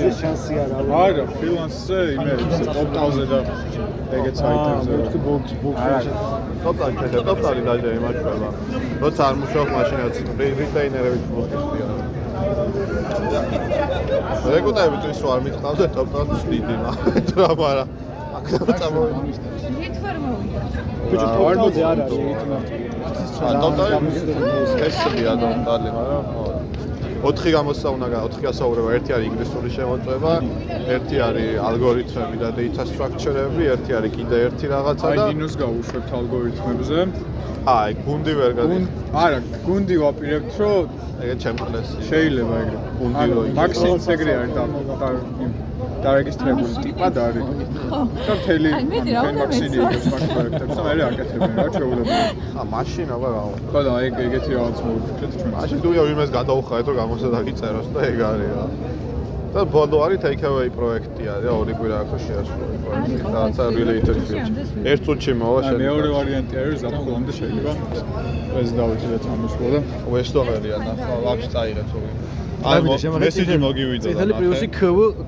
ის 0.09 0.17
შანსი 0.21 0.53
არ 0.63 0.71
არის 0.77 0.93
არა, 1.03 1.25
ფრილანსზე 1.37 1.99
იმერებზე, 2.17 2.65
ტოპ-ტავზე 2.77 3.25
და 3.33 3.39
ეგეც 4.17 4.39
აიტემზე. 4.49 4.91
მეთქი 5.01 5.19
ბოქს 5.27 5.53
ბოქს 5.63 6.07
ტოპტარი 6.65 6.95
ჩადა 7.01 7.21
ტოპტარი 7.29 7.63
დაჟე 7.69 7.91
იმაჩვევა 7.99 8.49
როცა 9.03 9.23
არ 9.29 9.35
მუშაობ 9.43 9.69
მაშინაც 9.77 10.15
რიტეინერები 10.61 11.19
ფლოსკისია 11.29 11.87
რეკუტები 14.51 14.97
თუ 15.03 15.09
ისო 15.15 15.27
არ 15.35 15.41
მითხავდა 15.47 15.87
ტოპტარს 15.97 16.31
ვსდიდი 16.33 16.75
მაგრამ 16.83 17.29
რა 17.39 17.49
მარა 17.61 17.85
აქ 18.39 18.47
წამოვიდა 18.81 19.21
მითვარ 19.79 20.17
მოვიდა. 20.23 20.61
ბიჭო 21.11 21.27
ტოპტავზე 21.37 21.83
არ 21.91 21.99
არის 22.03 22.17
იგი 22.17 22.93
ა 23.47 23.53
ტოპტარი 23.63 23.97
ესია 24.89 25.33
ტოპტარი 25.43 25.89
მაგრამ 25.99 26.25
4 27.23 27.53
გამოსავნა 27.55 28.07
გა 28.13 28.21
4 28.27 28.43
გასაუბრება 28.43 28.91
ერთი 28.99 29.11
არის 29.17 29.27
ინგლისური 29.31 29.69
შემოწმება 29.77 30.33
ერთი 30.95 31.17
არის 31.27 31.51
ალგორითმები 31.69 32.37
და 32.43 32.49
data 32.59 32.83
structure-ები 32.91 33.65
ერთი 33.75 33.93
არის 33.99 34.13
კიდე 34.17 34.37
ერთი 34.47 34.67
რაღაცა 34.75 35.07
აი 35.13 35.17
და 35.21 35.27
დინოს 35.31 35.55
გავუშვებთ 35.63 36.11
ალგორითმებზე. 36.19 36.99
აი 37.63 37.91
გუნდი 38.07 38.33
ვერ 38.39 38.53
გადი 38.59 38.79
არა, 39.23 39.39
გუნდი 39.67 39.97
ვაპირებთ, 40.03 40.53
რომ 40.63 40.83
ეგეთ 41.23 41.39
ჩემკლესი 41.45 41.97
შეიძლება 42.11 42.55
ეგრე. 42.63 42.79
გუნდი 42.99 43.27
რო 43.31 43.43
იქნება. 43.47 43.59
მაქსიმუმს 43.63 44.07
ეგრე 44.15 44.33
არის 44.43 44.53
და 44.59 44.65
დარეგისტრირებული 46.07 46.73
ტიპად 46.87 47.15
არის. 47.27 47.45
და 48.27 48.33
მთელი 48.39 48.69
აი, 48.77 48.85
მეტი 48.93 49.11
რა 49.17 49.21
უნდა 49.23 49.39
მაქსიმი 49.43 49.77
მეცვა. 49.83 49.93
ის 49.99 50.07
მაგ 50.13 50.23
პროექტებს 50.33 50.75
და 50.77 50.83
მე 50.87 50.93
აკეთებენ 51.09 51.53
რა 51.63 51.69
ჩვეულებრივ. 51.77 52.25
ა 52.59 52.63
მაშინ 52.75 53.09
აბა 53.17 53.29
რა 53.35 53.43
ხო 53.73 53.81
და 53.87 53.93
ეგ 54.07 54.15
ეგეთი 54.27 54.51
რაღაც 54.59 54.79
მოვიფიქრეთ 54.87 55.33
ჩვენ. 55.39 55.51
მაშინ 55.57 55.79
თუ 55.83 55.89
ვიმეს 56.09 56.31
გადაუხარეთ 56.39 56.87
რომ 56.89 56.97
გამოსა 57.03 57.29
დაგიწეროს 57.37 57.89
და 57.95 58.01
ეგ 58.11 58.19
არის 58.33 58.53
რა 58.57 58.67
და 59.53 59.61
ბოლო 59.69 59.97
არის 60.05 60.19
take 60.25 60.45
away 60.49 60.69
პროექტია 60.73 61.33
რა 61.45 61.53
ორი 61.61 61.73
კვირა 61.77 61.97
აქვს 62.03 62.21
შეასრულე 62.27 62.77
პროექტი. 62.85 63.17
რაღაცა 63.37 63.65
related 63.79 64.19
field 64.27 64.55
ერთ 64.93 65.01
წუთში 65.07 65.33
მოვა 65.41 65.61
აი 65.69 65.75
მეორე 65.85 66.09
ვარიანტი 66.17 66.55
არის 66.63 66.79
ზაფხულამდე 66.85 67.33
შეიძლება. 67.41 67.73
ეს 68.63 68.71
დავიწყე 68.79 69.09
და 69.13 69.19
წამოსვლა 69.25 69.69
და 69.75 69.81
ვესტონერია 70.13 70.77
და 70.87 70.93
ვაფშე 71.25 71.49
წაიღეთ 71.55 71.89
აი 72.63 72.81
მესიჯი 73.23 73.57
მოგივიდა 73.65 74.05
წითელი 74.07 74.33
პრიუსი 74.39 74.67
ქ 74.77 74.79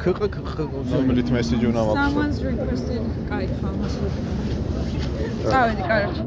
ქ 0.02 0.06
ქ 0.34 0.66
რომლით 0.92 1.28
მესიჯი 1.36 1.66
უნდა 1.70 1.82
მაქვს 1.88 2.04
Someone's 2.04 2.38
requested 2.46 3.02
ხა 3.60 3.70
მას 3.80 3.94
ვიყავ. 4.00 5.50
წავედი, 5.50 5.82
კარგი. 5.90 6.20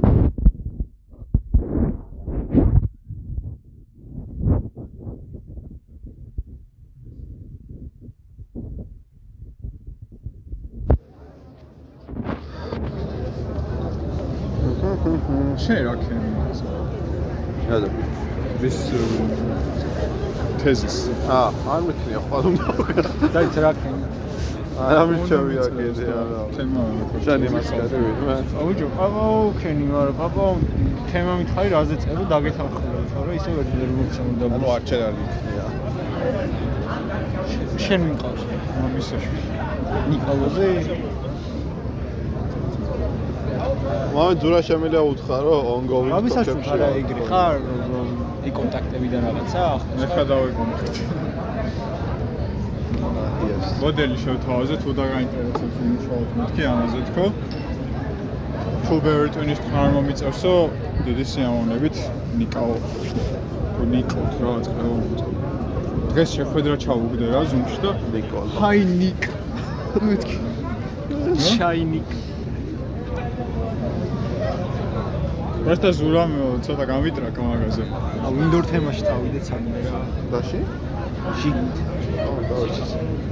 შენ 15.63 15.79
რა 15.87 15.93
ქენი 16.01 16.29
რადგან 17.69 17.93
this 18.61 18.77
თეზის. 20.67 20.95
აა, 21.31 21.49
არ 21.73 21.81
მithnia 21.87 22.19
ხო 22.27 22.37
უნდა 22.51 22.67
დაიც 23.33 23.55
რა 23.63 23.71
ქენი. 23.79 24.01
არა 24.77 25.03
მიჩვია 25.09 25.63
კიდე 25.75 26.05
არა. 26.21 26.39
თემა 26.55 26.81
შენ 27.23 27.39
იმას 27.47 27.67
კეთე 27.75 27.97
ვიდმე. 28.03 28.35
აუჯო, 28.61 28.87
პაპაო 28.97 29.37
ქენი, 29.61 29.83
მაგრამ 29.93 30.15
პაპაო 30.21 30.51
თემა 31.11 31.33
მითხარი 31.39 31.69
რაზე 31.75 31.95
წერო 32.03 32.23
დაგეთანხმება, 32.33 33.01
თორე 33.13 33.31
ისე 33.39 33.49
ვერ 33.57 33.67
ვერ 33.79 33.91
მოგცემდა. 33.97 34.45
ანუ 34.57 34.67
არ 34.75 34.81
ჩერალი 34.89 35.21
იქნია. 35.27 35.65
შენ 37.85 38.01
მიყავს 38.09 38.41
მამისაშვილი. 38.81 39.41
ნიკოლოზი. 40.11 40.71
მამე 44.15 44.33
ძურა 44.41 44.59
შემიძლია 44.67 45.01
უთხრა 45.11 45.37
რომ 45.45 45.61
ongoing 45.73 46.09
მამისაშვილი 46.13 46.63
ხარა 46.67 46.87
ეგრე 46.99 47.21
ხარ? 47.29 47.57
ი 48.47 48.51
კონტაქტები 48.57 49.07
და 49.13 49.19
რაღაცა? 49.27 49.63
მე 49.99 50.05
ხა 50.13 50.23
დავეკონექტი. 50.31 51.01
მოდელი 53.81 54.17
შევთავაზე 54.23 54.75
თუ 54.83 54.89
დაგაინტერესებს 54.99 55.77
იმუშაოთ 55.87 56.29
მეთქი 56.39 56.63
ამაზე 56.71 57.01
თქო. 57.09 57.25
თუ 58.87 58.95
ბევრი 59.05 59.29
ტვინის 59.35 59.59
თქარ 59.65 59.87
მომიწევსო, 59.95 60.53
დიდი 61.07 61.25
სიამოვნებით 61.31 61.97
ნიკაო. 62.39 62.75
ნიკო 63.93 64.21
რაღაც 64.41 64.65
ყველა. 64.75 64.97
დღეს 66.11 66.29
შეხვედრა 66.37 66.75
ჩავუგდე 66.83 67.25
რა 67.33 67.41
ზუმში 67.51 67.77
და 67.83 67.91
ნიკოლა. 68.13 68.49
ჰაი 68.61 68.81
ნიკ. 69.01 69.21
მეთქი. 70.07 70.37
შაინიკ. 71.51 72.09
მართლა 75.67 75.89
ზურამი 75.99 76.37
ცოტა 76.63 76.83
გამიტრაკა 76.87 77.41
მაგაზე. 77.43 77.83
ა 78.23 78.27
Windows 78.35 78.67
თემაში 78.71 79.01
წავიდე 79.07 79.39
ცამდე 79.47 79.79
რა. 79.83 80.01
დაში? 80.31 80.59
შიგნით. 81.39 81.77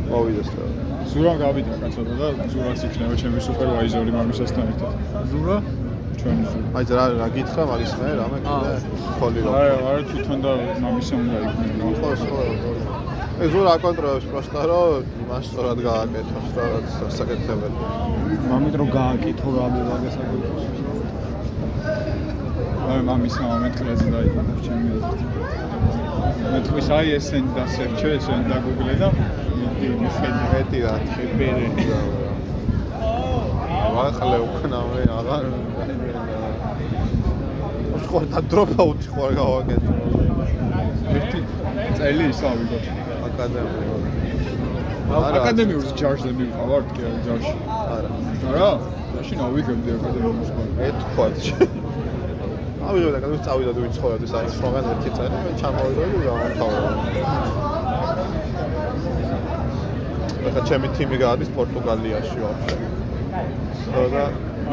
მოვიდეს 0.10 0.50
რა. 0.56 0.66
ზურამ 1.12 1.38
გამიტრაკა 1.44 1.88
ცოტა 1.96 2.14
და 2.20 2.28
ზურაც 2.52 2.80
იქნება 2.88 3.16
ჩემი 3.22 3.40
სუპერვაიზორი 3.48 4.12
მამისასთან 4.18 4.66
ერთად. 4.72 4.94
ზურა? 5.32 5.58
ჩვენ 6.20 6.38
აი 6.76 6.84
რა 7.00 7.06
რა 7.22 7.28
გითხრა 7.36 7.64
მაგის 7.72 7.94
მე 8.00 8.10
რამე 8.20 8.38
კიდე 8.48 8.72
ხოლი 9.18 9.40
რა. 9.46 9.50
არა, 9.60 9.76
არა 9.88 10.02
თვითონ 10.12 10.38
და 10.46 10.52
მამისამ 10.84 11.20
უნდა 11.24 11.38
იქნება. 11.48 11.84
ხო, 12.00 12.10
ხო. 12.20 12.40
ეს 13.44 13.50
ზურა 13.54 13.70
აკონტროლებს 13.78 14.28
პროსტა 14.32 14.62
რომ 14.72 15.08
მას 15.30 15.44
სწორად 15.50 15.80
გააკეთოს 15.88 16.48
და 16.56 16.64
რაც 16.72 16.88
საკეთებელი. 17.20 17.78
მამით 18.52 18.74
რომ 18.80 18.90
გააკეთო 19.00 19.48
რა 19.56 19.66
მე 19.76 19.82
მაგას 19.92 20.16
აკეთოს. 20.24 20.85
აი 22.86 23.02
მამის 23.06 23.36
მომენტ 23.42 23.76
კლაზე 23.82 24.08
დაიწყო 24.14 24.42
ჩემი 24.66 24.90
აზრით. 24.96 25.34
მე 26.52 26.60
თქვის 26.66 26.88
აი 26.98 27.08
ესენ 27.18 27.46
დასერჩე, 27.56 28.10
ესენ 28.18 28.42
დაგუგლე 28.50 28.94
და 29.02 29.10
მიდი 29.16 29.88
მიხედი. 30.02 30.44
მეტი 30.54 30.80
რა 30.86 30.96
ტიპერი. 31.14 31.68
ვახალე 33.96 34.40
უკნავე 34.46 35.02
აღარ 35.18 35.46
ხო 38.06 38.20
და 38.32 38.40
დროპ 38.52 38.72
აუტი 38.84 39.08
ხო 39.14 39.22
არ 39.28 39.34
გავაკეთე. 39.40 39.92
ერთი 41.16 41.40
წელი 41.98 42.24
ისავიდო. 42.34 42.78
აკადემია. 43.28 43.96
არა, 45.16 45.38
აკადემიურ 45.42 45.86
ჯარში 46.02 46.30
მივყავართ 46.38 46.88
კი 46.96 47.02
არა 47.08 47.20
ჯარში. 47.26 47.56
არა. 47.96 48.10
არა? 48.52 48.70
მაშინ 49.16 49.40
ავიგებდი 49.48 49.90
აკადემიურს 49.98 50.50
ეთქვათ. 50.90 51.84
ავიღე 52.90 53.10
და 53.16 53.20
გადავი 53.24 53.40
წავიდა 53.46 53.72
თუ 53.76 53.82
ვიცხოვდი 53.86 54.28
საერთოდ 54.34 54.56
სხვაგან 54.60 54.86
ერთი 54.94 55.10
წელი 55.18 55.38
მე 55.46 55.52
ჩამოვიდა 55.62 56.04
და 56.12 56.20
გამოვთავაზე. 56.26 56.92
ახლა 60.46 60.62
ჩემი 60.70 60.88
თიმი 60.96 61.18
გადის 61.24 61.50
პორტუგალიაში 61.58 62.38
ვაფშე. 62.44 62.76
და 64.14 64.24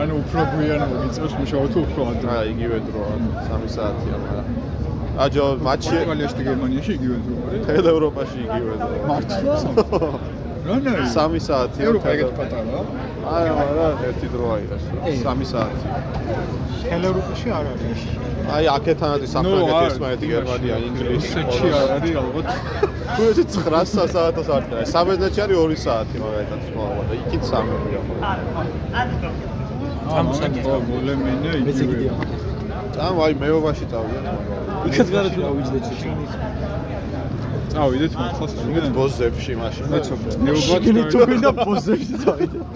ანუ 0.03 0.13
უფრო 0.23 0.41
გვიან 0.53 0.81
მოგიწევს 0.91 1.33
მუშაობ 1.41 1.65
თუ 1.73 1.79
უფრო 1.87 2.03
ადრე. 2.13 2.37
იგივე 2.53 2.79
დროა, 2.89 3.15
3 3.49 3.69
საათია, 3.77 4.17
მაგრამ 4.23 4.47
აჯო 5.25 5.45
მატჩი 5.67 5.95
პორტუგალიაში 5.97 6.37
და 6.39 6.43
გერმანიაში 6.49 6.93
იგივე 6.99 7.17
დრო 7.25 7.35
არის. 7.49 7.61
თელ 7.67 7.85
ევროპაში 7.95 8.39
იგივე 8.47 8.75
დროა. 8.83 9.03
მართლა? 9.11 9.57
რანაი? 10.69 11.05
3 11.17 11.41
საათია. 11.49 11.85
ევროპა 11.89 12.09
ეგეთ 12.15 12.31
პატარაა? 12.39 12.83
არა, 13.23 13.53
არა, 13.63 13.87
ერთი 14.09 14.27
დროა 14.35 14.57
იყოს. 14.65 14.83
3 15.23 15.45
საათი. 15.53 15.87
თელ 16.83 17.03
ევროპაში 17.11 17.49
არ 17.59 17.65
არის. 17.73 18.01
აი 18.53 18.65
აქეთანაც 18.77 19.23
საფრანგეთი, 19.33 19.85
ესპანეთი, 19.91 20.27
გერმანია, 20.35 20.77
ინგლისი. 20.89 21.13
რუსეთში 21.15 21.69
არ 21.81 21.89
არის 21.97 22.15
ალბათ. 22.23 22.47
თუ 23.15 23.23
ესე 23.31 23.45
900 23.55 24.09
საათოს 24.15 24.49
არ 24.57 24.63
ხდება. 24.67 24.83
საბერძნეთში 24.95 25.41
არის 25.45 25.57
2 25.63 25.77
საათი 25.87 26.17
მაგალითად 26.25 26.61
სხვა 26.67 26.85
და 27.09 27.15
იქით 27.23 27.43
3-ია. 27.51 28.01
ამოსაგეთ. 30.19 30.65
გოლემენე 30.91 31.51
მეც 31.67 31.79
იგივე. 31.85 32.03
იგივეა. 32.03 32.15
წამ 32.95 33.17
აი 33.25 33.33
მეობაში 33.43 33.85
წავიდეთ 33.93 34.25
მაგალითად. 34.27 34.87
იქაც 34.89 35.09
გარა 35.15 35.29
თუ 35.35 35.41
ავიჯდეთ 35.51 35.85
შიგნით. 36.01 36.33
წავიდეთ 37.73 38.13
მართლა 38.21 38.47
მე 38.47 38.53
საერთოდ. 38.55 38.93
ბოზებში 38.97 39.53
მაშინ. 39.63 39.85
მეც 39.93 40.07
მეუბათ 40.47 40.83
შიგნით 40.83 41.07
თუ 41.13 41.19
გინდა 41.31 41.51
პოზებში 41.63 42.15
წავიდე. 42.25 42.59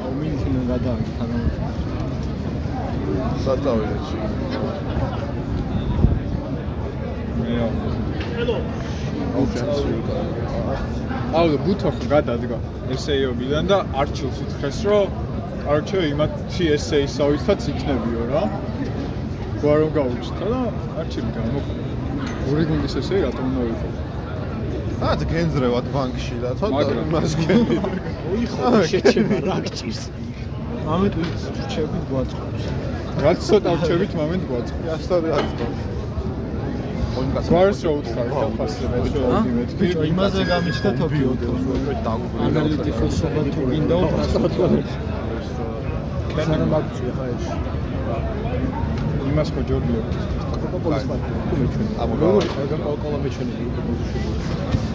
აუ 0.00 0.12
მინქენ 0.20 0.54
გადავიდე 0.70 1.10
თანამედროვე. 1.18 1.70
საწავიდეთ. 3.44 4.04
მე 7.40 7.52
აუ 7.64 7.72
აუ 11.38 11.46
და 11.52 11.58
ბუთო 11.64 11.90
ხო 11.96 12.04
გადადგა 12.12 12.56
ესეიობიდან 12.94 13.64
და 13.70 13.78
არჩილს 14.02 14.38
უთხრეს 14.44 14.78
რომ 14.90 15.06
არჩე 15.74 15.98
იმათი 16.10 16.64
ესეისავიცაც 16.76 17.60
იქნებიო 17.72 18.22
რა 18.32 18.42
გვარ 19.62 19.76
რომ 19.82 19.90
გაუჩნდა 19.96 20.44
და 20.52 20.60
არჩილი 21.00 21.30
გამოყო 21.36 21.60
ორი 22.50 22.64
გუნდის 22.70 22.94
ესეი 23.00 23.20
რატომ 23.26 23.44
უნდა 23.50 23.62
ვიყო 23.70 23.88
აა 25.00 25.24
გენძრევად 25.32 25.86
ბანკში 25.94 26.34
და 26.44 26.50
ცოტა 26.60 26.68
მაგრამ- 26.76 27.06
იმას 27.08 27.32
გენი. 27.40 27.76
ოი 28.30 28.42
ხო 28.52 28.68
შეჩება 28.90 29.36
რა 29.46 29.56
გჭირს. 29.64 30.00
ამეთ 30.94 31.14
ვიცი 31.20 31.48
რჩები 31.60 31.98
გვაწყობს. 32.10 32.64
რაც 33.24 33.38
ცოტა 33.48 33.70
რჩებით 33.80 34.12
მომენტ 34.20 34.42
გვაწყო 34.50 34.82
ასტოდი 34.96 35.30
აწყო. 35.38 35.66
გვარს 37.48 37.80
რო 37.84 37.92
უთხარ 38.00 38.28
დაფასებას 38.40 39.08
რო 39.16 39.22
იმეთ 39.50 39.70
ბიჭო 39.80 40.00
იმაზე 40.12 40.42
გამიჩნდა 40.52 40.90
თოფიო 41.00 41.30
ანალიტიკოსობა 42.46 43.42
თუ 43.54 43.60
გინდა 43.70 43.96
ტრანსპორტი. 44.10 44.82
კენე 46.34 46.66
მაგწია 46.72 47.12
ხა 47.16 47.24
ეს. 47.34 47.44
იმას 49.30 49.48
ხო 49.54 49.60
ჯორდიო 49.68 50.00
კოკა-კოლის 50.60 51.04
პარტი 51.08 51.30
თუ 51.48 51.54
მეჩვენე. 51.60 51.92
აბა, 52.02 52.14
როგორ 52.22 52.44
ხარ 52.52 52.66
კოკა-კოლა 52.70 53.18
მეჩვენე. 53.24 53.54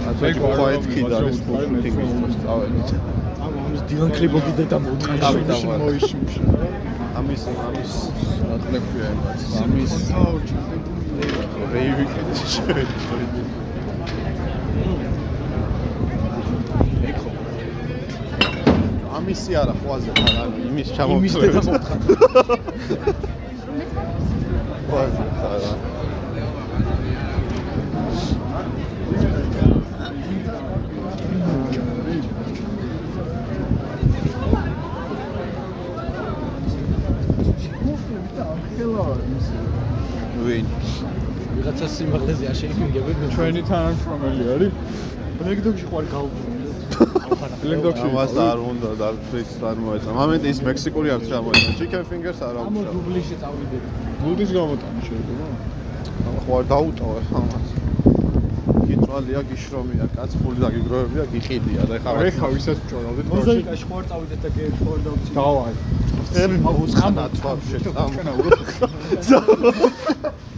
აწვე 0.10 0.28
ყვეთ 0.40 0.84
კიდე 0.94 1.14
არის 1.20 1.38
ფუტინგის 1.45 2.36
წავედით. 2.44 2.90
ამ 3.45 3.53
ამის 3.66 3.82
დილან 3.90 4.12
კრიბოგი 4.18 4.52
და 4.57 4.64
დამოუთხარ. 4.74 5.18
დავით, 5.24 5.48
შინ 5.60 5.70
დავით. 5.70 5.82
მოიშიმშა 5.86 6.41
ამის 7.20 7.41
ამის 7.68 7.94
უნდა 8.44 8.57
იმას. 8.66 9.02
ამის 9.64 9.94
რეივი 11.74 12.06
ამისი 19.16 19.52
არა 19.62 19.74
ხვაზე 19.82 20.12
ხარ 20.18 20.36
ანუ 20.44 20.57
იმის 20.70 20.70
იმის 20.70 20.88
ჩამოვთვლე 20.95 21.48
და 21.48 21.52
დამოუთხარ. 21.56 21.99
ხვაზე 22.06 22.95
ხარ 23.03 23.26
ვინ 40.45 40.66
ვიღაცა 41.56 41.88
სიმაღლეზე 41.95 42.45
არ 42.52 42.57
შეიგებენ. 42.62 43.16
ჩვენი 43.36 43.62
თანამშრომელი 43.70 44.44
არის 44.53 44.74
ბლეკდოგში 45.40 45.86
ხარ 45.90 46.06
გავუბრუნე. 46.14 46.55
ლინდოკში 47.70 48.08
ამას 48.10 48.34
არ 48.46 48.60
უნდა 48.72 48.90
დარტვით 49.02 49.50
წარმოეწა 49.62 50.10
მომენტი 50.20 50.48
ის 50.54 50.60
მექსიკური 50.68 51.10
აქვს 51.16 51.28
რა 51.34 51.40
მოიცა 51.46 51.72
chicken 51.80 52.04
fingers 52.12 52.40
არ 52.48 52.60
აქვს 52.62 52.68
ამ 52.70 52.76
დუბლიში 52.96 53.36
წავიდეთ 53.42 53.84
გულდის 54.22 54.52
გამოტანი 54.58 55.02
შეიძლება 55.08 55.46
ხო 56.46 56.52
არ 56.60 56.66
დაუტოვე 56.72 57.22
ამას 57.42 57.68
გიწვალია 58.90 59.42
გიშრომია 59.50 60.06
კაცხული 60.16 60.60
და 60.64 60.70
გიგროვებია 60.76 61.26
გიყიდია 61.34 61.84
და 61.90 61.96
ხა 62.06 62.12
ხა 62.38 62.48
ვისაც 62.54 62.78
ვჭორავდით 62.86 63.28
მოზაიკაში 63.34 63.86
ხო 63.90 63.96
არ 64.00 64.06
წავიდეთ 64.12 64.40
და 64.46 64.50
გექ 64.56 64.74
ხო 64.82 64.90
არ 64.96 65.02
დავწინე 65.06 65.36
დავაი 65.40 65.76
ები 66.46 66.58
მოუცხანა 66.66 67.26
თვაბში 67.36 67.78
წამო 67.86 69.52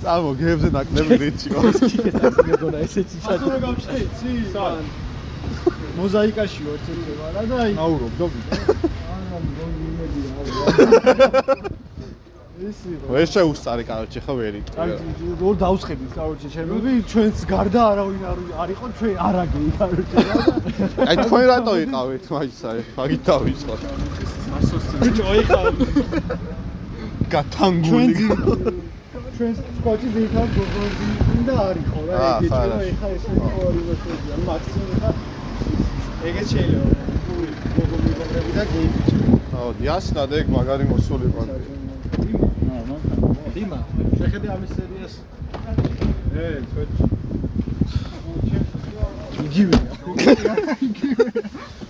წამო 0.04 0.32
გებზე 0.40 0.70
ნაკლები 0.78 1.16
რიცი 1.24 1.48
გასკიკეთ 1.56 2.16
ასე 2.28 2.48
მეგონა 2.52 2.80
ესეთი 2.88 3.18
ჩატი 3.26 3.36
ახლა 3.38 3.58
გავშტეცი 3.66 4.32
სან 4.54 4.84
მოზაიკაში 5.98 6.62
ვარ 6.68 6.80
ცეცხლება 6.86 7.26
რა 7.36 7.44
და 7.50 7.56
აი 7.66 7.72
აურობ 7.86 8.14
დობი 8.20 8.40
არა 9.16 9.38
მგონი 9.48 9.80
იმედია 9.90 10.30
არა. 10.42 10.52
ეს 12.68 12.80
იყო. 12.90 13.06
ვერ 13.14 13.28
შეუსწარი 13.34 13.84
კაროჩე 13.90 14.20
ხო 14.26 14.34
ვერი. 14.38 14.62
რო 15.42 15.50
დავსხებთ 15.62 16.10
კაროჩე 16.18 16.48
ჩემები 16.56 16.92
ჩვენს 17.12 17.40
გარდა 17.52 17.82
არავინ 17.92 18.24
არ 18.32 18.40
არ 18.62 18.70
იყო 18.76 18.86
ჩვენ 18.98 19.16
არაგე 19.28 19.60
კაროჩე 19.78 20.18
აი 21.10 21.16
თქვენ 21.22 21.44
რატო 21.52 21.74
იყავით 21.86 22.26
მაგისარი? 22.34 22.82
მაგით 22.98 23.22
დავიწყოთ. 23.30 23.82
ბიჭო 25.02 25.28
ეხა 25.38 25.62
გათანგული. 27.34 28.14
ჩვენ 29.38 29.54
სკოჩი 29.54 30.08
ძირითადად 30.14 30.50
გოგონი 30.58 31.42
და 31.48 31.58
რა 31.62 31.78
ეგეც 31.78 32.50
ხარ, 32.50 32.68
რა 32.74 32.74
არა. 32.74 32.78
ეხა 32.90 33.08
ეს 33.16 33.24
იყო 33.38 33.48
ორი 33.68 33.82
მოსულია 33.88 34.36
მაქსიმუმ 34.50 34.98
ხა 35.02 35.12
ეგეც 36.26 36.48
შეიძლება. 36.54 37.08
გული 37.28 37.54
გოგო 37.76 37.98
მიგობრები 38.04 38.52
და 38.58 38.64
გეიბიჭი 38.72 39.18
აოდი 39.60 39.86
ასნად 39.98 40.32
ეგ 40.40 40.48
მაგარი 40.56 40.86
მოსულიყო 40.92 41.42
დიმა 42.24 42.48
დიმა 43.56 43.80
შეხედე 44.20 44.48
ამის 44.56 44.72
სერიას 44.78 45.14
ე 46.42 46.46
წვეთში 46.72 47.06
იგივეა 49.46 49.82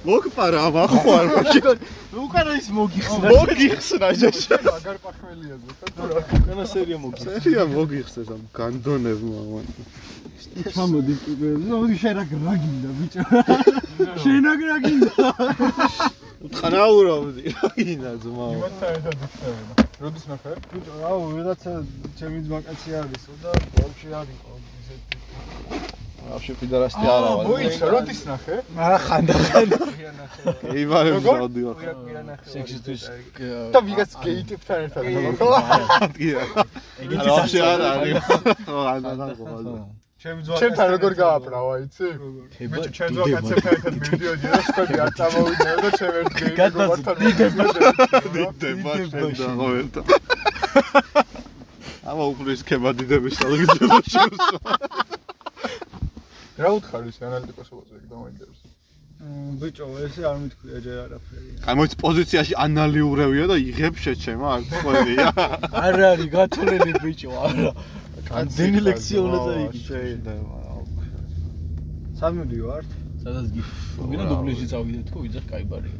მოგპარა 0.08 0.60
ამ 0.68 0.76
ახوار 0.86 1.26
მაშინ 1.36 1.64
უკანა 2.26 2.52
ის 2.60 2.68
მოგიხსნა. 2.80 3.28
მოგიხსნა 3.38 4.08
ჯაშა 4.22 4.58
მაგარ 4.68 4.98
პახველია 5.06 5.56
ზუსტად. 5.64 5.91
უკანა 6.38 6.66
სერია 6.74 6.98
მოგიხსნა. 7.06 7.30
სერია 7.34 7.64
მოგიხსნა 7.78 8.22
ამ 8.36 8.44
განდონებმა 8.58 9.38
ამან. 9.44 9.66
ჩამოდი 10.73 11.14
მოდი 11.68 11.95
შენ 12.01 12.14
რა 12.18 12.23
რა 12.45 12.53
გინდა 12.61 12.89
ბიჭო 12.97 13.22
შენ 14.22 14.43
რა 14.47 14.77
გინდა 14.85 15.14
უთხრაურავდი 16.45 17.43
რა 17.57 17.69
გინდა 17.77 18.11
ძმაო. 18.23 18.53
იმათთან 18.57 18.89
ერთად 18.97 19.15
ვიქნებოდა 19.22 19.84
როდის 20.01 20.26
ნახე 20.30 20.51
ბიჭო 20.72 20.93
აუ 21.09 21.19
ვიღაცა 21.34 21.72
ჩემი 22.19 22.39
ძმაკაცი 22.45 22.89
არისო 23.01 23.31
და 23.41 23.51
ბავშვი 23.77 24.09
არისო 24.22 24.51
ისეთი 24.81 25.15
ვაფშე 26.27 26.53
პიდარასტი 26.59 27.05
არა 27.07 27.30
ვარ. 27.38 27.45
მოიცა 27.47 27.85
როდის 27.93 28.22
ნახე 28.30 28.55
არა 28.85 28.97
ხანდა 29.07 29.35
ხანდა 29.47 29.80
ეიბარებს 30.76 31.23
დავდიო. 31.27 31.72
სექსისტვის 32.53 33.03
და 33.73 33.80
ვიღაც 33.88 34.11
გეი 34.23 34.41
ტიპთან 34.49 34.80
ერთად 34.85 35.03
ხო 35.39 35.47
კი 36.18 36.27
არა. 36.41 36.61
ეგეთი 37.03 37.27
ვაფშე 37.35 37.59
არ 37.72 37.81
არის. 37.91 38.18
ხო, 38.68 38.77
არ 38.91 39.01
არა. 39.11 39.26
ჩემი 40.18 40.41
ჩემთან 40.49 40.88
როგორ 40.98 41.14
გააბრავა 41.14 41.73
იცი? 41.85 42.07
ბიჭო 42.73 42.89
ჩემ 42.98 43.11
ძვაკაცებთან 43.18 43.73
ერთად 43.77 43.94
მივდიოდი 44.02 44.48
და 44.53 44.60
სხვები 44.68 44.95
არ 45.06 45.11
წამოვიდნენ 45.19 45.77
და 45.85 45.89
ჩემ 45.99 46.15
ერთ 46.22 46.31
გეი 46.38 46.53
მეგობართან 46.57 47.15
დიდება. 47.22 47.65
შენდა 49.14 49.48
ყოველთა. 49.61 50.02
ამა 52.10 52.23
უფლის 52.34 52.61
ქება 52.65 52.89
დიდების 52.98 53.34
სალგიზებაში 53.38 54.18
უსვა. 54.26 54.73
რა 56.65 56.69
უთხარი 56.80 57.10
ანალიტიკოსობაზე 57.30 57.94
ეგ 58.02 58.06
დამაინტერესებს 58.10 58.73
ბიჭო 59.61 59.85
ესე 60.06 60.22
არ 60.30 60.38
მithქვია 60.41 60.80
ჯერ 60.85 60.98
არაფერი. 61.06 61.49
აი 61.69 61.76
მოიც 61.77 61.94
პოზიციაში 62.02 62.53
ანალიურევია 62.65 63.45
და 63.53 63.56
იღებს 63.69 63.99
შეჩემა 64.06 64.48
არ 64.56 64.61
წყვერია. 64.73 65.26
არ 65.85 65.95
არის 66.10 66.27
გათვლილი 66.38 66.91
ბიჭო 67.06 67.31
არა 67.45 67.72
განდენი 68.28 68.81
ლექციონა 68.89 69.39
და 69.47 69.52
იგი 69.66 69.81
შეიძლება. 69.89 70.35
სამივი 72.23 72.59
ვართ 72.66 72.90
სადაც 73.23 73.47
გი 73.55 73.62
გინდა 73.98 74.24
დუბლეჟი 74.31 74.66
წავიდეთ 74.73 75.06
თუ 75.10 75.19
ვიძახ 75.24 75.44
кай 75.51 75.64
ბარია 75.70 75.98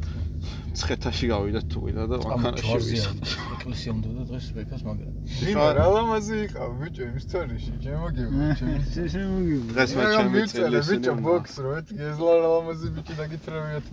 ცხეთაში 0.79 1.25
გავიდეთ 1.31 1.65
თუ 1.71 1.79
ვიდა 1.83 2.03
და 2.11 2.15
მანქანაში 2.23 2.77
ვისხა. 2.83 3.13
ეკლესია 3.55 3.91
უნდა 3.95 4.09
და 4.17 4.23
დღეს 4.29 4.47
ვექას 4.57 4.81
მაგრამ 4.87 5.11
იმა 5.51 5.67
რა 5.77 5.85
ლამაზი 5.95 6.35
იყავ 6.47 6.71
ბიჭო 6.81 7.03
იმ 7.07 7.17
სტორიში 7.25 7.71
შემოგივა 7.85 8.47
ჩემი 8.59 9.07
შემოგივა 9.15 9.63
დღეს 9.71 9.91
მე 9.99 10.03
რა 10.03 10.11
ჩემი 10.15 10.31
მიწელე 10.35 10.79
წელი 10.83 10.83
ბიჭო 10.89 11.13
ბოქს 11.27 11.53
რო 11.63 11.71
ეთქი 11.79 12.01
ეს 12.11 12.17
ლა 12.23 12.35
ლამაზი 12.43 12.87
ბიჭი 12.97 13.13
დაგითრევიათ 13.21 13.85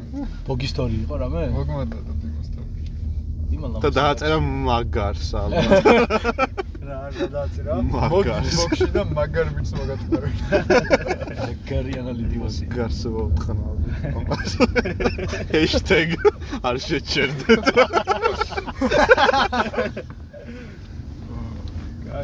ბოგი 0.51 0.69
სტორი 0.75 0.97
იყო 1.05 1.15
რამე 1.23 1.43
მოგმოდა 1.59 1.99
და 2.07 2.13
დიმოსტა 2.23 2.61
იმალა 3.56 3.78
და 3.84 3.90
დააწერა 4.00 4.38
მაგარს 4.68 5.30
ალბათ. 5.42 5.70
რა 6.86 7.00
რა 7.16 7.28
დაწერა 7.36 7.74
მაგარს. 7.96 8.54
ბოქში 8.60 8.88
და 8.96 9.02
მაგარ 9.18 9.48
ბიჭს 9.56 9.72
მოგატყარი 9.78 10.30
გარი 11.70 11.94
ანალიტიკოსი 12.02 12.66
მაგარს 12.76 13.20
ვთქნავდი. 13.30 13.90
ჰეშტეგ 15.54 16.10
არ 16.68 16.76
შეჩერდეთ. 16.88 17.66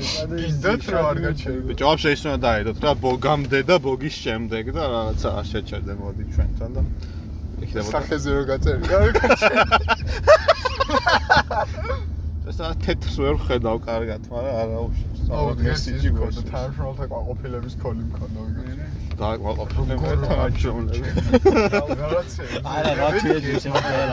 სადა 0.02 0.36
გინდათ 0.40 0.84
რა 0.88 1.00
არ 1.12 1.18
გაჩერდა 1.26 1.62
ბიჭო, 1.68 1.84
ვაფშე 1.84 2.10
ის 2.16 2.22
უნდა 2.26 2.40
დაედოთ 2.46 2.78
რა 2.86 2.92
ბოგამდე 3.06 3.60
და 3.68 3.76
ბოგის 3.86 4.16
შემდეგ 4.24 4.66
და 4.72 4.84
რაღაცა 4.94 5.30
არ 5.40 5.46
შეჩერდე 5.52 5.94
მოდი 6.00 6.24
ჩვენთან 6.32 6.70
და 6.76 6.82
იქნებოდა. 7.72 7.92
სახეზე 7.96 8.30
რო 8.36 8.44
გაწერი 8.52 8.84
რა 8.92 8.98
არ 9.02 9.12
გაჩერდა 9.22 9.78
ეს 12.52 12.58
რა 12.60 12.70
თეთრს 12.84 13.16
ვერ 13.22 13.36
ხედავ 13.48 13.78
კარგად, 13.88 14.22
მაგრამ 14.28 14.56
არა 14.62 14.78
უშავს. 14.92 15.20
აუ 15.32 15.48
დღეს 15.62 15.82
ის 15.88 16.04
მქონდა 16.12 16.42
თანამშრომელთა 16.52 17.06
ყვაყოფილების 17.12 17.76
ქოლი 17.80 18.04
მქონდა 18.12 18.40
ვიგე 18.44 18.74
დააკვაყოფილე 19.22 19.94
მე 20.02 20.12
თანამშრომლები. 20.28 21.10
რაღაცა 22.02 22.44
არა 22.76 22.92
რა 23.00 23.08
თუ 23.22 23.28
ეძი 23.38 23.54
შემოწერა 23.64 24.04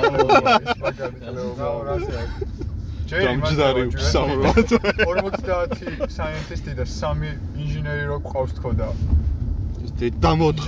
დამჯდარი 3.08 3.82
უსამრად. 3.98 4.68
50 5.02 6.06
საინტისტი 6.12 6.72
და 6.78 6.84
3 6.86 7.32
ინჟინერი 7.58 8.04
რო 8.12 8.18
ყავს 8.30 8.52
თქო 8.60 8.70
და 8.78 8.88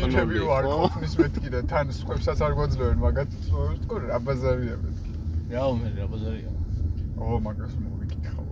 ინჟინერი 0.01 0.40
ვარ 0.51 0.64
ხო? 0.70 0.76
ყოფნის 0.84 1.14
მეთქი 1.20 1.48
და 1.55 1.60
თან 1.70 1.86
სხვებსაც 2.01 2.38
არ 2.47 2.52
გვაძლევენ 2.59 2.98
მაგათ 3.05 3.30
თქო 3.84 3.94
რა 4.09 4.18
ბაზარია 4.26 4.76
მეთქი. 4.84 5.10
რა 5.52 5.62
უმერი 5.74 5.97
რა 6.01 6.06
ბაზარია 6.12 6.52
ო 7.20 7.22
მაგას 7.47 7.74
მოვიკითხავ. 7.84 8.47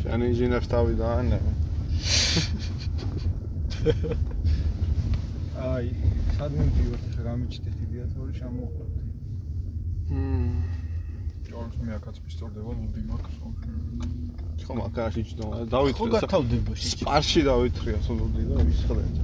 შენ 0.00 0.20
ინჟინერს 0.28 0.68
თავი 0.72 0.94
დაანე. 1.00 1.38
აი 5.64 5.86
სადმე 6.36 6.64
მივიდეთ 6.74 7.04
ხა 7.14 7.22
გამიჩნდეთ 7.24 7.76
იდეატორი 7.84 8.32
ჩამოყვეთ 8.38 8.92
მმ 10.10 10.83
ჯორჯ 11.54 11.74
მე 11.86 11.92
აქაც 11.94 12.16
პისტოლდება 12.24 12.70
ლუდი 12.74 13.00
მაქვს 13.14 13.34
ხო 14.66 14.72
მაგაში 14.74 15.22
ჯდომა 15.30 15.54
ხო 15.54 15.66
დავითრია. 15.74 16.10
გათავდება 16.14 16.72
შეჭი 16.74 16.88
სპარში 16.98 17.40
დავითრია 17.46 17.98
სულუდი 18.06 18.42
და 18.50 18.56
ვისხლეთ. 18.66 19.14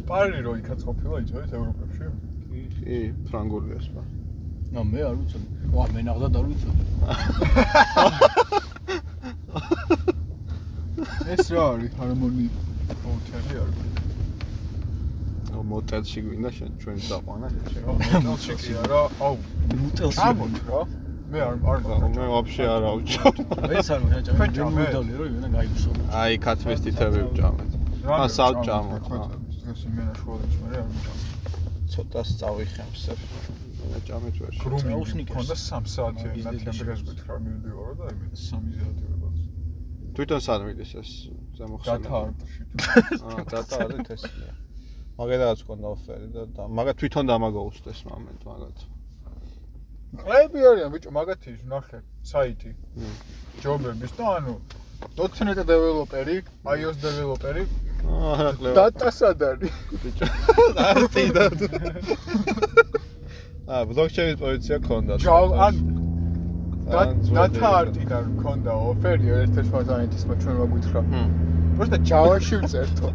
სპარი 0.00 0.38
რო 0.46 0.52
იქაც 0.60 0.80
ყოფილა 0.88 1.16
იცოდეთ 1.22 1.50
ევროპებში? 1.58 2.06
კი, 2.82 2.98
ფრანგულია 3.30 3.78
სპა. 3.86 4.02
ნო 4.74 4.80
მე 4.90 5.00
არ 5.08 5.14
ვიცოდი. 5.20 5.48
ვა 5.76 5.84
მე 5.94 6.00
ნახდა 6.10 6.26
და 6.34 6.38
არ 6.42 6.46
ვიცოდი. 6.50 6.82
ეს 11.36 11.44
რა 11.54 11.64
არის? 11.70 11.92
ჰარმონი 12.02 12.46
ჰოთელი 13.06 13.54
არის 13.62 13.85
მოტელში 15.70 16.20
გვინდა 16.26 16.50
შენ 16.56 16.70
ჩვენ 16.82 16.98
დაყვანა 17.10 17.48
შენ. 17.54 17.82
მოტელში 18.26 18.54
კი 18.62 18.72
არა 18.82 19.00
აუ 19.26 19.34
მუტელს 19.82 20.18
ამოთ 20.26 20.54
რა 20.70 20.80
მე 21.32 21.40
არ 21.46 21.54
არ 21.72 21.80
მე 22.16 22.26
ვაფშე 22.32 22.64
არ 22.76 22.82
ავჭამ. 22.90 23.36
ეს 23.80 23.88
არ 23.96 24.02
მეჭა 24.10 24.32
თქვენ 24.36 24.50
მე 24.50 24.56
ჭამეთ? 24.56 24.76
მოვიდავლე 24.76 25.14
რომ 25.20 25.28
იმენა 25.32 25.48
გაიგოსო 25.56 25.90
აი 26.22 26.34
ქათმის 26.46 26.80
თითები 26.86 27.20
ვჭამეთ. 27.30 27.70
ა, 28.06 28.24
სავჭამოთ, 28.36 29.04
რა. 29.10 29.22
დღეს 29.62 29.80
იმენა 29.90 30.12
შუადაში 30.20 30.58
მე 30.62 30.76
არ 30.82 30.88
ვჭამ 30.94 31.18
ცოტას 31.92 32.28
წავიხემსებ. 32.40 33.18
მე 33.90 33.98
ჭამეთ 34.06 34.36
ვერ. 34.42 34.52
გრუმი 34.62 34.90
წაუსნიკებს. 34.90 35.34
მქონდა 35.34 35.54
3 35.66 35.90
საათიანი 35.96 36.36
მაგის 36.36 36.46
ნათი 36.46 36.58
დედაში. 36.62 36.80
ამბერას 36.82 37.02
გითხრა 37.08 37.34
მივიდიორო 37.46 37.92
და 38.00 38.04
იმენა 38.14 38.34
3 38.36 38.44
საათი 38.46 38.74
ვიყავ 38.80 39.16
თვითონ 40.16 40.40
სად 40.40 40.62
მიდის 40.64 40.92
ეს 40.96 41.10
ზემოხსენება? 41.58 42.08
დათა 42.08 42.18
არტში 42.24 42.62
აა 43.20 43.42
დატა 43.52 43.80
არის 43.84 44.00
თესლია. 44.08 44.52
მაგედაც 45.16 45.60
კონდა 45.64 45.88
ოფერი 45.96 46.26
და 46.56 46.64
მაგა 46.78 46.92
თვითონ 47.00 47.24
დამაგოუსდეს 47.30 48.00
მომენტ 48.10 48.40
მაგათ. 48.48 48.78
ყლები 50.16 50.60
არიან 50.70 50.90
ბიჭო 50.92 51.10
მაგათი 51.16 51.52
ნახე 51.72 52.00
საიტი 52.30 52.70
მმ. 52.76 53.14
ჯობების 53.64 54.12
და 54.18 54.24
ანუ 54.36 54.54
.NET 55.16 55.60
დეველოპერი, 55.68 56.36
iOS 56.76 56.96
დეველოპერი 57.04 57.64
აა 58.06 58.48
ყლევა. 58.60 58.74
დატასად 58.76 59.40
არის. 59.50 59.74
არტი 60.88 61.24
და 61.36 61.44
აა 63.66 63.82
ბლოკჩეინის 63.92 64.36
პოზიცია 64.40 64.76
ქონდა. 64.88 65.20
ჯავ 65.24 65.48
ან. 65.68 66.05
დათა 66.91 67.69
არტიდან 67.81 68.23
მქონდა 68.35 68.71
ოფერი 68.91 69.27
ერთ-ერთ 69.41 69.67
ფოტოანეთის 69.75 70.23
მო 70.27 70.33
ჩვენ 70.41 70.55
ვაგვითხრა. 70.61 71.01
ჰმ. 71.11 71.29
просто 71.77 71.97
ჯავაში 72.09 72.55
ვწერთო. 72.61 73.07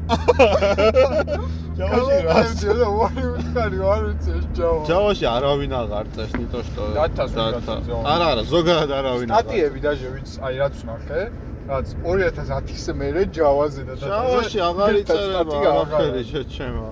ჯავაში 1.77 2.19
რა? 2.27 2.37
და 2.81 2.89
ვარი 2.99 3.24
ვთხარი 3.37 3.78
ვარ 3.85 4.01
ვიცი 4.07 4.31
ეს 4.39 4.47
ჯავა. 4.57 4.81
ჯავაში 4.91 5.24
არავინ 5.37 5.73
აღარ 5.81 6.07
წეს 6.16 6.31
ნიტო 6.41 6.61
што. 6.66 6.83
დათას 6.97 7.31
ვიღაცას 7.37 7.83
ზონა. 7.87 8.05
არა 8.12 8.27
არა 8.33 8.43
ზოგადად 8.55 8.91
არავინ 8.99 9.28
აღარ. 9.28 9.37
სტატიები 9.37 9.78
დაჟე 9.87 10.09
ვიც 10.16 10.28
აი 10.47 10.55
რაც 10.62 10.74
ვნახე 10.83 11.23
რაც 11.66 11.87
2010-ის 12.07 12.85
მერე 13.01 13.23
ჯავაზე 13.37 13.83
და 13.89 13.95
ჯავაში 14.03 14.59
აღარ 14.70 14.93
იწერება 15.03 15.57
აღარი 15.83 16.23
შეჩემა. 16.33 16.89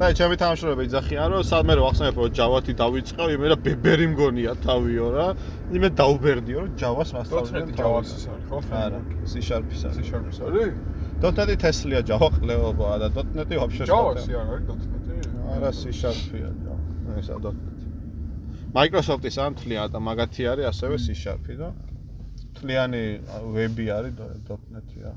და 0.00 0.08
ჩემი 0.18 0.36
თამაშობები 0.40 0.84
იძახიან 0.88 1.28
რომ 1.32 1.42
სადმე 1.46 1.72
რო 1.78 1.82
ახსენებ 1.90 2.16
რომ 2.20 2.30
ჯავათი 2.38 2.72
დავიწყე, 2.80 3.26
იმე 3.36 3.46
რა 3.52 3.56
ბებერი 3.64 4.06
მგონია 4.12 4.52
თავიო 4.64 5.06
რა. 5.14 5.26
იმე 5.76 5.88
დაუბერდიო 6.00 6.58
რომ 6.62 6.70
ჯავას 6.80 7.10
მასწავლებლად 7.16 7.74
ჯავას 7.76 8.08
ის 8.16 8.24
არის, 8.32 8.44
ხო? 8.48 8.58
არა, 8.82 9.00
C-sharp-ის 9.32 9.82
არის. 9.86 9.96
C-sharp-ის 10.00 10.38
არის? 10.42 10.72
.NET-ი 11.22 11.56
Tesla-ია 11.62 12.00
ჯავა 12.08 12.28
ყლებაა 12.36 12.96
და 13.02 13.08
.NET-ი 13.36 13.54
вообще 13.62 13.82
ჯავასი 13.92 14.32
არ 14.32 14.46
არის 14.52 14.64
.NET-ი? 14.72 15.14
არა, 15.54 15.70
C-sharp-ია 15.80 16.48
ჯავა. 16.62 16.80
ესა 17.20 17.36
.NET. 17.42 17.56
Microsoft-ის 18.72 19.36
ამ 19.36 19.52
თლია 19.60 19.84
და 19.92 19.98
მაგათი 20.00 20.42
არის 20.52 20.66
ასევე 20.72 20.96
C-sharp-ი 21.04 21.54
და 21.60 21.68
თლიანი 22.56 23.04
ვები 23.54 23.86
არის 23.92 24.12
.NET-ია. 24.72 25.12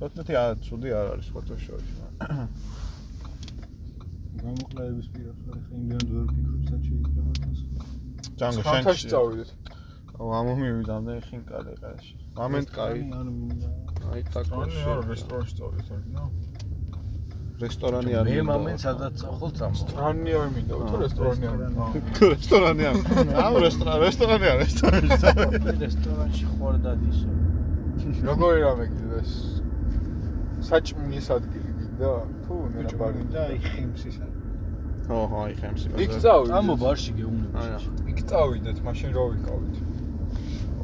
14 0.00 0.64
ცუდი 0.66 0.90
არ 0.98 1.06
არის 1.14 1.28
ფოთოშოპი. 1.34 1.92
გამოკლების 4.44 5.06
პირას 5.14 5.38
არის 5.48 5.64
ხა 5.68 5.76
იმდენად 5.78 6.08
ვერ 6.14 6.24
ვფიქრობ 6.30 6.62
სად 6.68 6.80
შეიძლება 6.88 7.20
ეს. 7.52 7.60
ჯანგო 8.40 8.62
შენ 8.64 8.82
ხათაში 8.84 9.06
წავიდეთ. 9.12 9.50
გამომივიდამდე 10.18 11.14
ხინკალი 11.28 11.72
ყაში. 11.84 12.12
მომენტ 12.40 12.68
კაი. 12.76 12.98
აი 14.10 14.20
ტაკოში. 14.34 14.82
არა 14.90 15.02
რესტორანში 15.14 15.54
წავიდეთ 15.60 15.88
არისო. 15.96 16.26
რესტორანი 17.64 18.12
არის. 18.20 18.34
მე 18.34 18.42
მომენტ 18.50 18.78
სადაც 18.84 19.16
ხო 19.38 19.48
წამო. 19.58 19.76
სტრანი 19.80 20.32
არ 20.42 20.48
მინდა, 20.54 20.74
თუ 20.90 20.96
რესტორანი 21.04 21.46
არ 21.50 21.58
მინდა. 21.62 21.84
თუ 22.18 22.24
რესტორანი 22.34 22.82
არ 22.90 22.96
მინდა. 23.00 23.34
ამ 23.46 23.54
რესტორანი, 23.66 24.00
რესტორანი 24.08 24.46
არის, 24.54 24.72
რესტორანში. 24.74 25.78
რესტორანში 25.86 26.44
ხوار 26.52 26.76
დადის. 26.84 27.18
როგორი 28.28 28.58
რამე 28.66 28.86
კიდე 28.90 29.18
ეს 29.22 29.32
საჭმლის 30.70 31.26
ადგილი 31.36 31.72
და 32.00 32.10
თუ 32.44 32.54
მე 32.74 32.80
რა 32.84 32.94
ბარი. 33.00 33.20
და 33.34 33.40
აი 33.48 33.58
ხემსისა. 33.68 34.26
ხო 35.06 35.18
ხო 35.30 35.38
აი 35.44 35.54
ხემსი 35.60 35.86
ბაზა 35.92 36.04
იქ 36.04 36.12
წავიდეთ. 36.24 36.54
ამო 36.58 36.74
ბარში 36.84 37.12
გეუბნები 37.18 38.10
იქ 38.12 38.18
წავიდეთ 38.30 38.78
მაშინ 38.86 39.10
რო 39.16 39.24
ვიკავით. 39.34 39.76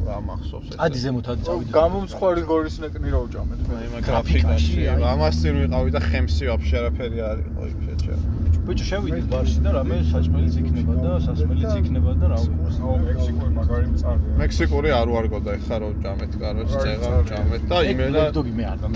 რა 0.06 0.16
მახსოვს 0.28 0.68
ეს? 0.70 0.78
ადი 0.84 0.98
ზემოთ 1.04 1.26
ადი 1.32 1.42
წავიდეთ. 1.48 1.72
გამომცხვარი 1.80 2.42
გორის 2.50 2.76
ნეკნი 2.84 3.08
რო 3.14 3.20
ვჭამეთ. 3.26 3.60
მე 3.70 3.76
იმ 3.86 3.94
გრაფიკაში 4.08 4.80
ამას 5.12 5.34
წინ 5.40 5.54
ვიყავი 5.60 5.90
და 5.96 6.00
ხემსი 6.08 6.44
ვაფშე 6.50 6.74
არაფერი 6.80 7.18
არ 7.30 7.38
იყო 7.48 7.62
იქ 7.70 7.78
შეჭერა 7.86 8.49
ბიჭო 8.66 8.84
შევიდეთ 8.90 9.26
ბარში 9.32 9.58
და 9.64 9.70
რამე 9.76 9.96
საჭმელიც 10.10 10.54
იქნება 10.60 10.94
და 11.04 11.10
სასმელიც 11.26 11.72
იქნება 11.80 12.12
და 12.20 12.26
რა 12.30 12.38
ვიცი 12.44 12.80
მექსიკური 13.06 13.50
მაგარი 13.58 13.86
მწარია. 13.92 14.32
მექსიკური 14.40 14.88
არ 15.00 15.08
ვარგოდა 15.14 15.50
ეხა 15.58 15.76
რო 15.80 15.88
ჭამეთ, 16.04 16.32
კაროჩ 16.42 16.70
წეღა 16.82 17.10
ჭამეთ 17.30 17.62
და 17.70 17.78
იმენა 17.90 18.22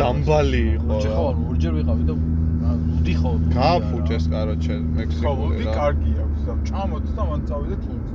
დამბალი 0.01 0.62
იყო. 0.74 0.95
ხო 1.05 1.11
ხო 1.16 1.24
ორჯერ 1.51 1.73
ვიყავი 1.78 2.05
და 2.09 2.15
ვდი 2.95 3.15
ხო 3.20 3.31
გააფუჭეს 3.57 4.24
კაროჩე 4.35 4.74
ხო, 4.74 4.85
მექსიკური 4.99 5.62
რა. 5.65 5.73
კარგი 5.78 6.12
აქვს 6.24 6.43
და 6.47 6.53
ჭამოთ 6.69 7.05
და 7.16 7.23
მან 7.28 7.41
წავიდეთ 7.49 7.82
ლუნზე. 7.89 8.15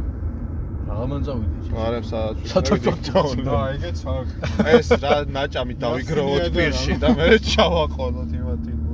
რაღაც 0.90 1.22
წავიდე 1.28 1.58
არემ 1.86 2.06
სადაც 2.12 2.38
სადაც 2.52 2.84
და 3.46 3.58
ეგეც 3.74 4.00
არ. 4.14 4.26
ეს 4.74 4.90
რა 5.04 5.16
ნაჭამი 5.36 5.74
დავიგროვოთ 5.84 6.46
პირში 6.56 6.94
და 7.02 7.10
მე 7.18 7.28
ჩავაყოლოთ 7.52 8.32
იმათი 8.40 8.72
რა. 8.74 8.89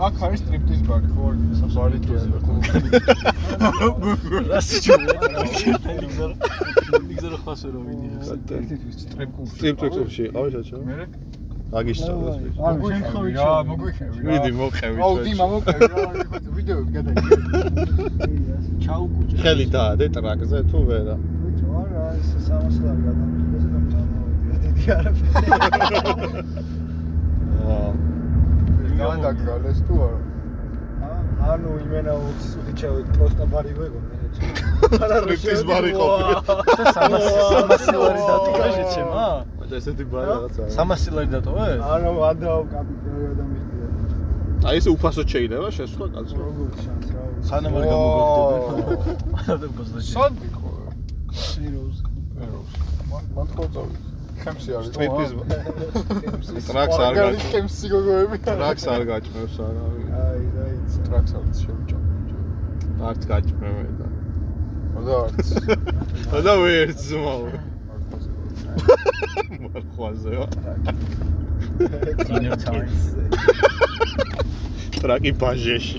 აქ 0.00 0.14
არის 0.24 0.40
სტრიპტიზ 0.40 0.80
ბარი, 0.88 1.08
ხო 1.12 1.22
არ 1.30 1.34
გინდა 1.40 1.66
ბარი 2.40 2.60
რასი 4.50 4.76
ჩუვა 4.84 5.14
ნიგზერ 7.08 7.34
ხასე 7.44 7.68
რო 7.74 7.80
ვიდი 7.84 8.06
სტრიპტიქსში 9.56 10.22
იყავი 10.30 10.48
ჩაჩო? 10.54 10.78
მე 10.88 10.96
აგისწავდეს 11.80 12.36
ვიცი. 12.42 12.58
მოგვიხევი 12.64 13.30
რა, 13.36 13.48
მოგვიხევი 13.70 14.16
რა. 14.16 14.24
მიდი 14.30 14.50
მოხევი. 14.60 14.98
აუ 15.06 15.14
დიმა 15.26 15.46
მოყევი 15.52 15.82
რა, 15.92 16.02
იქოთ 16.24 16.44
ვიდეოები 16.56 16.90
გადაიგე. 16.96 17.34
ჩაუკუჭე 18.84 19.34
ხელი 19.44 19.66
დაადე 19.74 20.06
ტრაკზე 20.16 20.58
თუ 20.70 20.78
ვერა. 20.88 21.16
ბიჭო 21.42 21.68
არა 21.82 22.04
ეს 22.18 22.30
300 22.48 22.80
ლარი 22.84 23.02
გადამიხდეს 23.06 23.64
და 23.72 23.78
მწამოვიდია 23.84 24.56
დიდი 24.64 24.84
არაფერი 24.96 25.40
აა 27.70 28.09
ძალიან 29.00 29.20
დაგგალეს 29.26 29.78
თუ 29.88 29.94
არა. 30.06 30.18
ანუ 31.50 31.70
იმენა 31.84 32.12
20 32.20 32.48
წუთი 32.52 32.72
ჩავედ 32.80 33.06
პროსტა 33.16 33.44
ბარი 33.52 33.72
ვეგონე 33.80 34.14
არა 35.04 35.16
სტრიპტიზ 35.20 35.62
ბარი 35.70 35.90
ყოფილი. 35.98 36.34
300 36.50 37.96
ლარი 38.02 38.22
დატოვა 38.30 38.66
შეჩემა 38.76 39.24
და 39.70 39.74
ესეთი 39.80 40.04
ბარი 40.12 40.28
რაღაცაა. 40.30 40.68
300 40.76 41.16
ლარი 41.16 41.28
დატოვა 41.34 41.62
არა 41.94 42.10
ადაო 42.30 42.60
კაპიტალი 42.74 43.22
ადამიანია 43.32 43.68
აი 44.68 44.76
ესე 44.80 44.90
უფასოდ 44.96 45.26
შეიძლება 45.32 45.68
შესვლა 45.78 46.06
კაცო. 46.14 46.36
როგორ 46.36 46.68
შანს 46.84 47.06
რა 47.16 47.22
სანამ 47.48 47.72
არ 47.80 47.84
გამოგაგდები 47.90 48.94
არა 49.40 49.68
გასდაში 49.78 50.10
სად 50.16 50.32
ვიყო? 50.44 50.70
სიროუს 51.44 51.98
მან 53.10 53.24
მან 53.36 53.46
ხო 53.56 53.64
წავიდე. 53.74 54.09
ხემსი 54.44 54.70
არის. 54.76 54.90
სტრიპტიზ 54.90 55.30
ტრაქს 56.70 56.96
არ 56.96 57.10
მაგარი 57.10 57.36
გაჭ 57.36 57.42
ხემსი 57.52 57.86
გოგოები. 57.92 58.36
ტრაქს 58.46 58.84
არ 58.94 59.02
გაჭმევს 59.10 59.56
არავინ. 59.66 60.08
აი 60.24 60.44
დაიც 60.56 60.92
ტრაქს 61.06 61.32
არ 61.38 61.44
შევჭამ. 61.62 62.02
არც 63.10 63.22
გაჭმევე 63.30 63.84
და. 63.98 64.06
და 65.06 65.14
არც. 65.24 65.46
და 66.46 66.52
ვერც 66.62 67.02
მაო. 67.24 67.46
მარხვაზე 69.64 70.32
ვარ. 70.40 70.52
dinner 72.26 72.56
time 72.60 72.88
ტრაკი 75.00 75.32
ბაჟეში. 75.40 75.96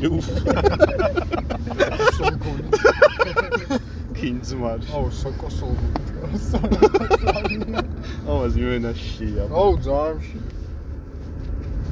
კინძმარში. 4.21 4.91
აუ 4.93 5.07
სოკოსოლ. 5.21 5.75
ამას 8.31 8.53
იმენაშია. 8.61 9.43
აუ 9.49 9.71
ძამში. 9.85 10.39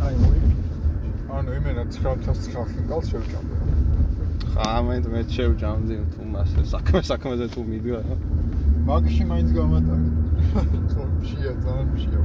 აი 0.06 0.15
მოი 0.23 0.39
ანუ 1.39 1.51
იმენა 1.60 1.84
9900 1.93 2.69
ხინკალს 2.73 3.06
შევჭამ. 3.11 3.45
ხამეთ 4.53 5.06
მე 5.14 5.22
შევჭამდი 5.34 5.95
თუ 6.14 6.22
მასე 6.34 6.61
საქმე 6.73 6.99
საქმეზე 7.10 7.45
თუ 7.53 7.61
მიდგა. 7.69 7.99
მაგში 8.89 9.23
მაინც 9.31 9.49
გამატარი. 9.57 10.07
ხო, 10.53 11.03
მშია, 11.19 11.51
ძალიან 11.65 11.88
მშია. 11.93 12.19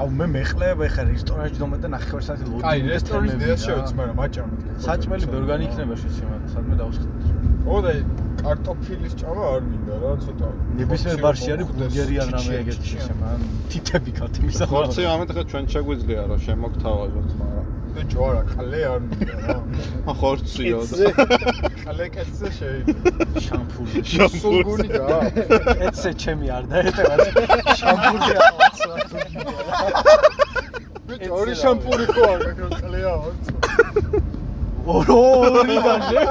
აუ 0.00 0.08
მე 0.18 0.26
მეხლებ 0.34 0.78
ეხა 0.88 1.02
რესტორანში 1.12 1.56
დომე 1.62 1.76
და 1.84 1.88
ნახევარ 1.96 2.22
საათი 2.28 2.44
ლოდი 2.50 2.62
აი, 2.68 2.78
რესტორნის 2.92 3.34
დიას 3.40 3.60
შევიც, 3.64 3.90
მაგრამ 3.98 4.16
მაჭამეთ. 4.20 4.60
საჭმელი 4.86 5.26
ბევრ 5.32 5.44
განი 5.50 5.64
იქნება 5.68 5.94
შეჩემა 6.02 6.36
და 6.42 6.46
სადმე 6.54 6.74
დავსხდით 6.80 7.43
ოღონდ 7.64 7.86
აი 7.90 8.00
კარტოფილის 8.44 9.14
ჭამა 9.20 9.44
არ 9.54 9.62
მინდა 9.68 9.94
რა 10.02 10.12
ცოტა 10.24 10.48
ნებისმიერ 10.80 11.18
ბარში 11.24 11.48
არის 11.54 11.66
ბურგერი 11.70 12.16
ან 12.24 12.28
რამე 12.34 12.54
ეგეთი 12.60 12.88
შემა 13.04 13.26
ან 13.34 13.40
თითები 13.72 14.10
ქათმისა 14.18 14.64
ხო 14.68 14.74
ხორცი 14.74 15.02
ამეთქა 15.14 15.42
ჩვენ 15.52 15.64
შეგვიძლია 15.74 16.22
რა 16.32 16.36
შემოგთავაზოთ 16.46 17.30
მაგრამ 17.40 17.66
და 17.94 18.02
ჯვარა 18.10 18.42
ყლე 18.50 18.80
არ 18.90 19.00
მინდა 19.06 19.34
რა. 19.48 19.56
ხორციო 20.20 20.78
ყლე 21.84 22.06
კეთზე 22.14 22.48
შეიძლება. 22.58 23.10
შამპური 23.46 23.98
შამპური 24.12 24.86
და 24.92 25.18
კეთზე 25.80 26.10
ჩემი 26.22 26.46
არ 26.56 26.64
დაეტევათ. 26.74 27.20
შამპური 27.80 28.30
ავაცვათ 28.44 29.10
ბიჭო 31.08 31.30
ორი 31.38 31.54
შამპური 31.62 32.04
ხო 32.12 32.22
აქვს 32.34 32.76
ყლე 32.82 33.00
ავაცვათ 33.14 33.64
ორი 34.90 35.76
დაჟე 35.86 36.22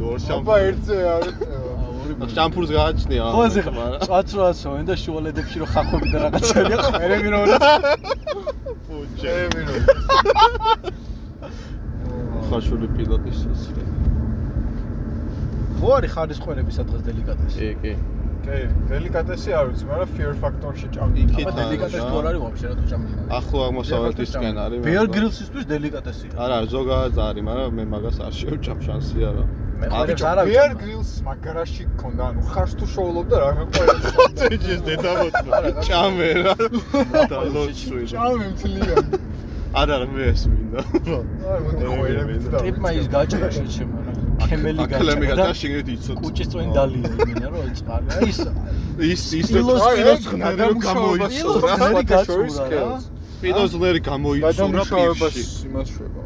დორ 0.00 0.16
აბა 0.36 0.54
ერთზე 0.68 0.96
არ 1.14 1.24
ეტევა. 1.30 2.28
შამპურს 2.34 2.70
გააჩნია. 2.74 3.24
ხო 3.34 3.44
ზე 3.54 3.62
წაცროაცო 4.08 4.68
და 4.88 4.94
შუალედებში 5.02 5.56
რო 5.62 5.66
ხახვები 5.72 6.08
და 6.12 6.18
რაღაცები 6.24 6.72
აქვს 6.76 6.90
მე 6.96 7.06
მე 7.10 7.28
რო 7.32 7.40
ფუჭე. 8.86 9.34
რო. 9.68 9.76
ხაშული 12.48 12.86
პილოტის 12.96 13.36
სიცრე. 13.44 13.84
ხო 15.80 15.88
არის 15.96 16.10
ხარისხვერები 16.16 16.72
სადღაც 16.76 17.00
დელიკატესი 17.08 17.56
კი, 17.60 17.70
კი. 17.82 17.92
კი, 18.44 18.58
დელიკატესი 18.90 19.50
არ 19.58 19.64
ვიცი, 19.70 19.84
მაგრამ 19.90 20.08
fear 20.16 20.32
factor-ში 20.42 20.88
ჭამდი. 20.96 21.18
იქით 21.24 21.46
აბა 21.50 21.52
დელიკატესი 21.60 22.00
თუ 22.10 22.14
არ 22.20 22.26
არის 22.30 22.40
ვაფშე 22.44 22.66
რა 22.70 22.74
თუ 22.80 22.84
ჭამდინარე. 22.90 23.28
ახლო 23.38 23.58
აღმოსავლეთისკენ 23.68 24.56
არის. 24.64 24.78
მაგრამ- 24.84 25.12
გრილსისთვის 25.16 25.64
დელიკატესია. 25.74 26.30
არა, 26.44 26.56
ზოგადად 26.74 27.16
არის, 27.28 27.42
მაგრამ 27.50 27.70
მე 27.78 27.84
მაგას 27.94 28.16
არ 28.26 28.32
შევჭამ 28.40 28.78
შანსი 28.86 29.18
არა. 29.30 29.44
მე 29.80 29.86
ა, 29.86 29.90
ხარ 29.90 30.06
ბიჭო, 30.10 30.26
არა 30.32 30.42
Bear 30.50 30.70
Grylls 30.80 31.10
მაგარაში 31.28 31.82
გქონდა, 31.96 32.22
ანუ 32.30 32.40
ხარს 32.52 32.72
თუ 32.80 32.84
შოულობდა 32.94 33.36
რა 33.44 33.50
გაყვება. 33.58 33.94
წეჯეს 34.40 34.80
დედამოწმე. 34.88 35.58
ჭამე 35.88 36.28
რა. 36.44 36.54
და 37.30 37.38
ლოცვი. 37.54 38.00
ჭამე 38.12 38.46
მთლიან. 38.52 39.04
არა, 39.80 39.96
მე 40.12 40.22
ეს 40.32 40.42
მინდა. 40.50 40.80
აი, 40.80 41.60
მოდი 41.64 42.48
და. 42.50 42.58
ტიპმა 42.64 42.90
ის 43.00 43.06
გაჭრა 43.14 43.48
შეჩემო 43.56 43.98
რა. 44.40 44.82
აკლემი 44.84 45.26
გაჭრა 45.26 45.36
და 45.36 45.36
გადაშინეთ 45.40 45.86
იცოთ. 45.94 46.16
კუჭის 46.24 46.48
წვენი 46.52 46.70
დალია 46.76 47.08
იმენა 47.20 47.48
რომ 47.54 47.68
წყალი. 47.78 48.08
ის 48.30 48.38
ის 49.10 49.22
ის 49.40 49.46
სპილოს- 49.50 49.80
სპილოს 49.80 49.82
სპილოს 49.90 50.22
ხნარი 50.30 50.56
რომ 50.60 50.78
გამოიწურა. 50.86 51.26
სპილოს 51.30 51.62
ხნარი 51.70 52.04
გაწურა 52.10 52.64
რა. 52.70 52.84
ფიფში. 55.34 55.66
იმას 55.70 55.88
შვება. 55.94 56.22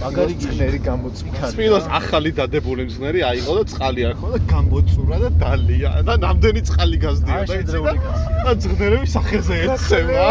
მაგარი 0.00 0.34
გინერი 0.42 0.78
გამოწვიქა. 0.86 1.42
სპილოს 1.52 1.86
ახალი 1.98 2.30
დადებული 2.38 2.82
მზნერი 2.88 3.20
აიღო 3.30 3.52
და 3.58 3.62
წყალი 3.72 4.00
არ 4.10 4.14
ხო 4.20 4.28
და 4.34 4.38
გამოწურა 4.52 5.16
და 5.24 5.28
დალია 5.42 5.90
და 6.06 6.14
ნამდვილი 6.24 6.60
წყალი 6.70 6.96
გაზდია 7.04 7.38
და 7.40 7.46
შეძრეული 7.50 7.98
კაცია. 8.04 8.40
და 8.46 8.50
ზღნერები 8.64 9.06
სახეზე 9.16 9.54
ეცემა 9.66 10.26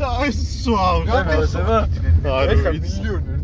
და 0.00 0.06
აი 0.20 0.30
სვავ 0.40 0.98
გამოსება 1.10 1.78
არ 2.40 2.48
ეხა 2.54 2.70
ვიცი 2.74 2.98
მილიონერი 3.00 3.40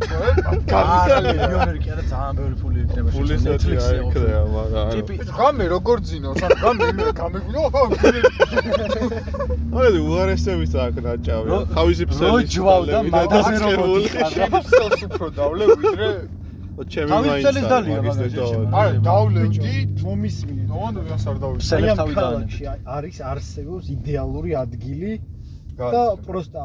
თუ 0.69 0.77
არა 0.77 1.19
მილიონერი 1.27 1.79
კი 1.85 1.89
არა 1.97 2.05
ძალიან 2.13 2.33
ბევრი 2.37 2.57
ფული 2.61 2.79
იქნება 2.85 3.09
ნეტლიქსი 3.17 3.47
Netflix-ზე 3.47 3.95
აიქრეა 3.97 4.41
მაგრამ 4.57 4.87
ტიპი 4.97 5.15
ღამე 5.39 5.65
როგორ 5.75 5.97
ძინავს? 6.09 6.41
ან 6.47 6.53
ღამე 6.61 6.85
იმე 6.93 7.05
გამეგვიდა? 7.21 7.81
აი 9.77 9.99
უარესების 10.07 10.73
აქ 10.85 10.95
ნაჭავი 11.07 11.49
რო- 11.53 11.67
თავისი 11.77 12.05
ფსელი 12.11 12.31
რო 12.33 12.39
ჯვავ 12.53 12.83
და 12.91 12.99
მაგაზე 13.17 13.55
შენს 15.01 15.15
უფრო 15.17 15.29
დავლე 15.41 15.65
ვიდრე 15.73 16.09
ჩემი 16.85 17.09
თავის 17.09 17.31
მაინც 17.31 17.47
არის 17.49 17.65
დალია 17.73 17.97
მაგის 17.97 18.07
მაგაზე 18.07 18.29
დედავა. 18.29 18.49
ჩემი. 18.53 18.67
არა 18.81 19.01
დავლევდი 19.07 19.75
მომისმინე. 20.05 20.63
ნოანდა 20.73 21.01
ვიას 21.07 21.25
არ 21.31 21.37
დავი 21.45 21.57
ფსელი 21.63 21.87
აი 21.87 21.93
ამ 21.93 21.99
თავი 22.01 22.15
ქალაქში 22.21 22.63
არის 22.97 23.17
არსებობს 23.33 23.87
იდეალური 23.97 24.51
ადგილი 24.61 25.13
და 25.81 26.03
პროსტა 26.27 26.65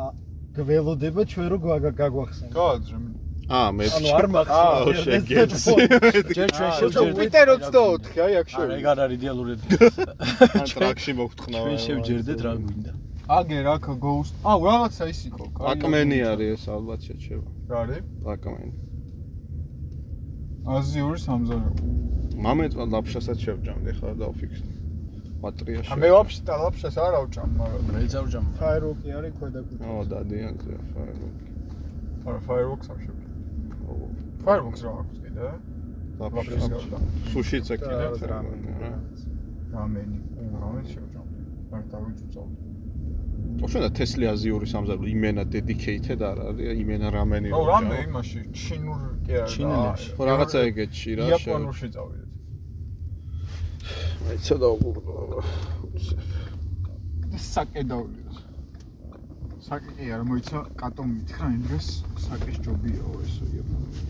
გველოდება 0.57 1.21
ჩვენ 1.31 1.47
რო 1.51 1.57
გაგვახსენე. 2.01 2.51
გააძრე. 2.59 2.97
აა 3.51 3.69
მე 3.75 3.85
ანუ 3.97 4.09
არ 4.15 4.25
აუ 4.25 4.31
მახსოვს 4.35 4.99
შეგეცი 5.05 5.73
ჯერ 6.35 6.49
ჩვენ 6.55 6.71
შევჯერდეთ 6.79 7.17
პიტერ 7.19 7.47
24 7.51 8.19
აი 8.25 8.33
აქ 8.41 8.47
არა 8.47 8.55
შევი. 8.55 8.73
ეგ 8.79 8.85
არ 8.91 8.97
არის 9.05 9.15
იდეალური 9.19 9.53
ან 10.61 10.67
ტრაქში 10.71 11.11
მოგთხოვნა 11.19 11.57
ჩვენ 11.63 11.79
შევჯერდეთ 11.85 12.39
რა 12.47 12.53
გვინდა 12.63 12.91
აგერ 13.37 13.65
აქ 13.75 13.85
ghost. 14.03 14.33
აუ 14.51 14.59
რაღაცა 14.69 15.03
ის 15.13 15.19
იყო 15.29 15.45
აკმენი 15.71 16.19
არის 16.31 16.49
ეს 16.55 16.63
ალბათ 16.75 16.99
შეჩება. 17.07 17.49
რა 17.71 17.77
არის? 17.83 18.03
აკმენი 18.33 18.73
აზიური 20.77 21.19
სამზარეულო. 21.27 21.85
მამეთ 22.45 22.71
ლაფშასაც 22.93 23.37
შევჭამდი 23.45 23.91
ხარ 23.99 24.15
და 24.21 24.27
ვფიქსდი 24.33 24.73
მატრიაში 25.43 25.89
ა 25.93 25.95
მე 26.01 26.09
ვაფშე 26.15 26.41
და 26.47 26.55
ლაფშას 26.63 26.95
არ 27.05 27.13
ავჭამ 27.21 27.49
მაგრამ 27.61 27.83
მე 27.93 28.01
წავჭამ 28.13 28.45
ფაეროკი 28.59 29.09
არის 29.17 29.33
ქვედა 29.37 29.61
კუთხე. 29.67 29.83
ო 29.89 30.03
დადიან 30.11 30.55
ზე 30.63 30.73
ფაეროქი 30.93 31.45
არა 32.27 32.39
fireworks 32.47 32.87
არ 32.93 32.99
შევი 33.03 33.23
fireworks 34.45 34.81
რა 34.85 34.91
აქვს 35.01 35.17
კიდე? 35.23 35.47
ლაფშას 36.19 36.61
ლაფშა. 36.61 36.87
გავდა 36.91 36.97
სუშიც 37.31 37.65
ეკიდა 37.73 37.95
რა. 38.01 38.09
რა 38.31 38.39
რამენი 39.73 40.17
რამენ 40.61 40.85
შევჭამ 40.93 41.27
არ 41.75 41.83
დავიწუწავ 41.93 42.47
ოშენა 43.65 43.89
თესლი 43.97 44.25
აზიური 44.33 44.65
სამზარეულო 44.73 45.07
იმენა 45.15 45.43
dedicated 45.55 46.19
არ 46.29 46.37
არის 46.49 46.79
იმენა 46.83 47.07
რამენი 47.15 47.49
აუ 47.57 47.63
რამე 47.71 47.95
იმაში? 48.07 48.39
ჩინურ 48.61 49.01
კი 49.25 49.33
არა 49.41 49.49
ჩინელებში. 49.53 50.09
ხო 50.17 50.23
რაღაცა 50.31 50.59
ეგეთში 50.71 51.09
რა 51.19 51.23
იაპონურში 51.31 51.87
წავიდეთ 51.95 52.29
მაიცა 54.25 54.55
და 54.61 54.67
უყურებო 54.75 55.13
საკე 57.51 57.81
დავიდეთ 57.91 58.35
საკე 59.67 59.89
კი 59.97 60.05
არა 60.15 60.23
მოიცა 60.31 60.59
კატომ 60.81 61.07
მითხრა 61.15 61.47
იმ 61.55 61.61
დროს 61.67 61.87
საკეს 62.27 62.57
ჯობიაო 62.65 63.13
ესო 63.25 63.43
იაპონურში 63.55 64.05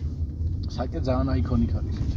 საკე 0.76 0.98
ძალიან 1.08 1.28
აიკონიკ 1.36 1.72
არის 1.80 1.96
ის 2.06 2.12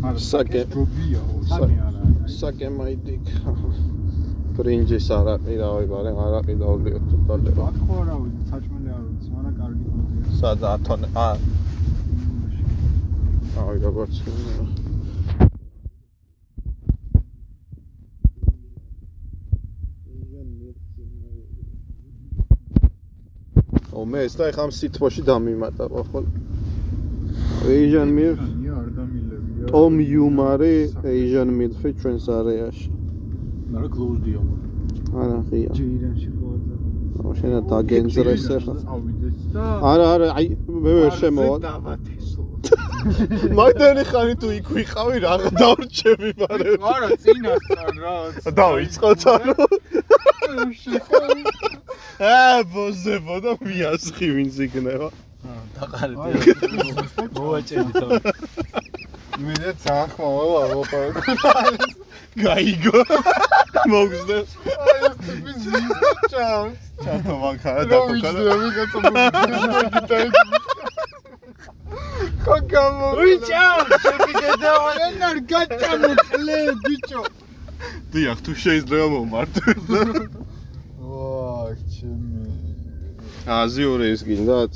მაგრამ 0.00 0.22
საკე. 0.32 0.60
ჯობიაო 0.74 1.34
საკე 1.52 1.76
არა. 1.88 2.02
საკე 2.40 2.66
მაიდიკ 2.78 3.24
ბრინჯის 4.60 5.06
არაყი 5.16 5.54
რა 5.60 5.70
ვიბარე 5.80 6.12
არაყი 6.26 6.54
დავლიოთ 6.62 7.04
თვალება 7.10 7.62
აქ 7.70 7.76
ხო 7.88 7.98
რა 8.08 8.16
ვიცი, 8.20 8.42
საჭმელი 8.52 8.88
არ 8.96 9.02
ვიცი, 9.08 9.28
მაგრამ 9.34 9.54
კარგი 9.60 9.84
კონტია. 9.88 10.36
სად 10.40 10.60
ათონ 10.74 11.02
ა. 11.16 11.30
აი 13.60 13.76
როგორც 13.82 14.14
ო 23.90 24.04
მე 24.06 24.20
ეს 24.26 24.34
და 24.38 24.44
ეხლა 24.50 24.62
ამ 24.68 24.72
სიტყვაში 24.76 25.22
დამიმატა 25.28 25.84
ხო 25.90 26.20
milk 28.16 28.40
ნია 28.60 28.74
არ 28.80 28.88
დამილებია 28.96 29.66
Tom 29.72 30.00
Yumari 30.00 30.76
Asian 31.04 31.50
milk 31.58 31.82
ჩვენს 32.00 32.26
არეაში 32.38 32.99
მაგრამ 33.70 33.90
closed-ია 33.94 34.40
არა 35.20 35.38
ღია 35.48 35.70
ჯეირანში 35.78 36.30
ხო 36.38 36.48
და. 36.66 36.74
აუ 37.20 37.32
შენა 37.38 37.60
დაგენძრეს 37.70 38.44
და 38.50 38.56
არა 39.90 40.06
არა 40.14 40.28
აი 40.38 40.46
მე 40.84 40.92
ვერ 40.98 41.12
შემოვა 41.20 41.56
დავათესო 41.66 42.42
მაგდენი 43.58 44.02
ხანი 44.10 44.34
თუ 44.40 44.48
იქ 44.58 44.66
ვიყავი 44.76 45.16
რა 45.24 45.34
დავრჩები 45.60 46.30
მარე 46.40 46.70
არა 46.92 47.08
წინასწარ 47.22 47.94
რა 48.04 48.14
დავიწყოთ 48.60 49.22
ანუ 49.34 49.54
აა 52.20 52.58
ბოზებო 52.74 53.36
და 53.44 53.52
მიასხი 53.64 54.26
ვინც 54.36 54.54
იქნება 54.66 55.08
დაყარეთ 55.76 56.18
მოვაჭერით 57.38 57.96
მე 59.40 59.54
და 59.62 59.70
ძალიან 59.84 60.08
ხმავა 60.14 60.44
ვაყარ 60.72 61.08
გაიგო. 62.44 62.98
მოგზდეს 63.90 64.48
აი 64.70 64.98
ეს 65.08 65.16
ტიპი 65.24 65.52
ზიჭა 65.62 66.46
ჩათო 67.02 67.34
მანქანა 67.42 67.82
და 67.90 67.90
დაკოკა 67.90 68.30
ვიჭდა 68.30 68.52
ვიღაცა 68.60 70.18
კაკამო 72.44 73.08
ვიჭა 73.20 73.64
შეგიდე 74.04 74.50
და 74.62 74.72
არ 75.28 75.38
გაჭამო 75.50 76.12
კლე 76.30 76.58
ბიჭო. 76.84 77.22
დიახ 78.12 78.38
თუ 78.44 78.52
შეიძლება 78.62 79.06
მომართოს 79.14 79.84
ვა 81.00 81.74
ჩემი. 81.94 82.44
აზიური 83.60 84.06
ის 84.14 84.20
გინდათ. 84.28 84.74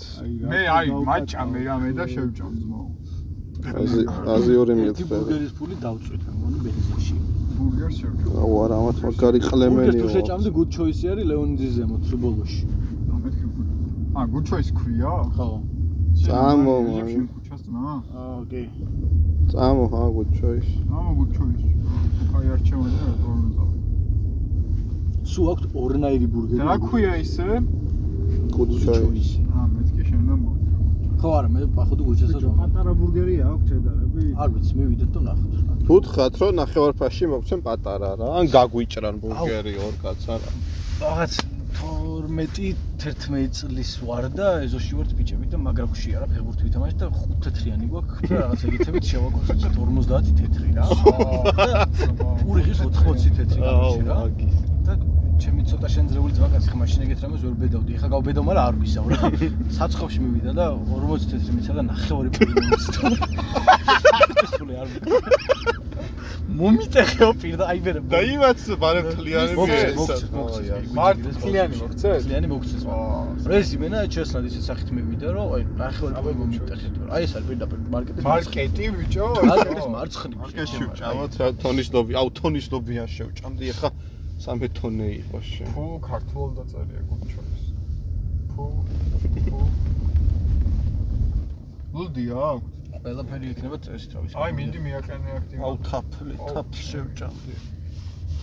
მე 0.51 0.61
აი 0.77 0.87
მაჭამე 1.09 1.59
რამე 1.69 1.91
და 1.99 2.05
შევჭამ 2.13 2.53
ძმაო 2.61 2.89
აზი- 3.81 4.09
აზიური 4.37 4.73
მილწე 4.79 5.05
ბურგერის 5.11 5.53
ფული 5.59 5.77
დავწვით 5.85 6.23
ამონი 6.33 6.59
ბენზინში 6.65 7.15
ბურგერს 7.59 7.97
შევჭამ 8.01 8.33
აუ 8.43 8.53
არა 8.65 8.75
ამათ 8.81 8.97
მაგარი 9.05 9.39
ბურგერს 9.41 9.51
ყლემენი 9.51 9.93
თუ 10.01 10.09
შეჭამდი 10.15 10.51
good 10.57 10.71
choice-ი 10.77 11.07
არის 11.13 11.27
ლეონიძის 11.31 11.73
ზემოთ 11.77 12.03
სუბოლოში. 12.11 12.63
მეთქი 13.25 13.47
ა 14.15 14.21
გუჩოის 14.33 14.69
ქვია? 14.79 15.15
ხო. 15.35 15.49
წამო, 16.25 16.75
ძმა? 17.65 17.93
აა 18.21 18.41
კი 18.51 18.63
წამო 19.51 19.85
ჰა 19.93 20.03
გუჩოის 20.17 20.69
ამა 20.97 21.11
გუჩოის 21.19 21.63
აი 22.37 22.47
არჩევანი 22.55 22.97
რა 23.03 23.13
თქმა 23.19 23.67
სუ 25.31 25.41
აქვს 25.53 25.65
ორნაირი 25.83 26.27
ბურგერი. 26.35 26.61
რა 26.69 26.77
ქვია 26.87 27.13
ისე? 27.25 27.49
გუჩოის 28.57 29.31
ა 29.59 29.61
მეთქი 29.75 30.03
შენ 30.09 30.23
და 30.29 30.35
მო 30.43 30.53
ხო 31.21 31.29
არა 31.39 31.49
მე 31.55 31.61
პახოდი 31.77 32.03
გუჩასაც 32.09 32.37
ბიჭო, 32.37 32.51
პატარა 32.61 32.93
ბურგერია 33.01 33.45
აქვს 33.53 33.65
ჩედარები. 33.71 34.25
არ 34.43 34.49
ვიცი 34.55 34.73
მივიდეთ 34.79 35.11
და 35.15 35.21
ნახოთ 35.29 35.54
რა 35.85 35.91
ვუთხრათ 35.93 36.39
რომ 36.41 36.53
ნახევარფაში 36.57 37.27
მოგცემ 37.29 37.61
პატარა 37.61 38.17
რა. 38.17 38.29
ან 38.41 38.49
გაგვიჭრან 38.49 39.15
ბურგერი 39.21 39.75
ორ 39.85 39.95
კაც 40.01 40.23
არა? 40.33 40.51
რაღაც 41.05 41.33
12-11 41.77 43.53
წლის 43.53 43.91
ვარ 44.01 44.25
და 44.33 44.65
ეზოში 44.65 44.93
ვარ 44.97 45.09
ბიჭები 45.19 45.47
და 45.53 45.59
მაგრა 45.61 45.85
ხშია 45.93 46.25
რა 46.25 46.27
ფეხბურთი 46.33 46.63
ვითამაშეთ 46.65 46.99
და 47.05 47.07
ხუთ 47.13 47.39
თეთრიანი 47.45 47.87
გვაქვს 47.93 48.29
და 48.33 48.37
რაღაც 48.41 48.61
ეგეთებით 48.65 49.05
შევაკოცეთ 49.13 49.59
50 49.77 50.33
თეთრი 50.41 50.71
რა. 50.73 50.85
პური 52.41 52.63
ის 52.65 52.81
80 52.81 53.37
თეთრი 53.37 53.61
გამიჩი 53.61 54.03
რა 54.09 54.19
და 54.89 54.93
ჩემი 55.35 55.63
ცოტა 55.69 55.89
შენძრეული 55.91 56.33
ძვაკაცი 56.39 56.69
ხა 56.73 56.77
მაშინ 56.81 57.01
ეგეთ 57.05 57.19
რამეს 57.25 57.43
ვერ 57.45 57.55
ბედავდი. 57.61 57.91
ეხა 57.99 58.09
გავბედო 58.15 58.41
მაგრამ 58.49 58.65
არ 58.65 58.75
ვისავ 58.81 59.07
რა. 59.13 59.19
საცხობში 59.77 60.19
მივიდა 60.25 60.53
და 60.55 60.67
40 60.89 61.29
თეთრი 61.31 61.53
მიცა 61.59 61.73
და 61.75 61.83
ნახევარი 61.91 62.31
პური 62.39 62.53
ეს 64.45 64.51
ფული 64.57 64.75
არ 64.79 64.89
მომიტეხეო 66.45 67.29
პირდა 67.41 67.65
აი 67.73 67.79
ვერ 67.85 67.97
და 68.13 68.19
იმაც 68.21 68.61
ეცად. 68.61 69.55
მოგცეს, 69.59 70.27
აი, 70.29 70.33
მოგცეს. 70.37 70.91
მარტ 70.99 71.25
თლიანი 71.41 71.79
მოგცეს? 71.81 72.21
თლიანი 72.29 72.49
მოგცეს. 72.53 72.83
ეს 73.59 73.69
იმენა 73.77 73.99
ჩესნად 74.15 74.45
ისე 74.51 74.61
სახით 74.69 74.89
მევიდა 74.93 75.29
რომ 75.35 75.47
აი 75.57 75.63
ნახევარი 75.81 76.37
მომიტეხეთ. 76.41 76.95
აი 77.17 77.23
ეს 77.25 77.33
არის 77.35 77.47
პირდაპირ 77.49 77.79
მარკეტის 77.95 78.25
მარკეტი 78.29 78.85
ბიჭო? 78.99 79.27
მარკეტის 79.51 79.89
მარცხნივ. 79.97 80.37
მარკეტში 80.45 80.85
ვჭამოთ 80.85 81.33
რა 81.41 81.49
თონის 81.65 81.89
ლობი, 81.97 82.13
აუ 82.21 82.29
თონის 82.39 82.67
ლობიან 82.73 83.09
შევჭამდი 83.17 83.65
ახლა 83.73 83.91
13 84.45 84.73
თონე 84.79 85.09
იყო 85.25 85.39
შე. 85.49 85.65
ფუ 85.73 85.85
ქართულ 86.05 86.49
დაწერია 86.61 87.01
გუჩოს. 87.09 87.63
ფუ 88.53 88.65
ფუ 89.49 89.61
ლუდია 91.95 92.37
აქვს? 92.53 92.84
ყველაფერი 93.05 93.49
იქნება 93.53 93.77
წესით 93.85 94.15
რა 94.17 94.21
ვიცი. 94.25 94.37
აი 94.41 94.53
მინდი 94.59 94.79
მიაყენე 94.85 95.33
აქტივი. 95.39 95.61
აუ 95.69 95.75
თაფლი, 95.89 96.37
თაფლი 96.41 96.85
შევჭამდი. 96.89 97.57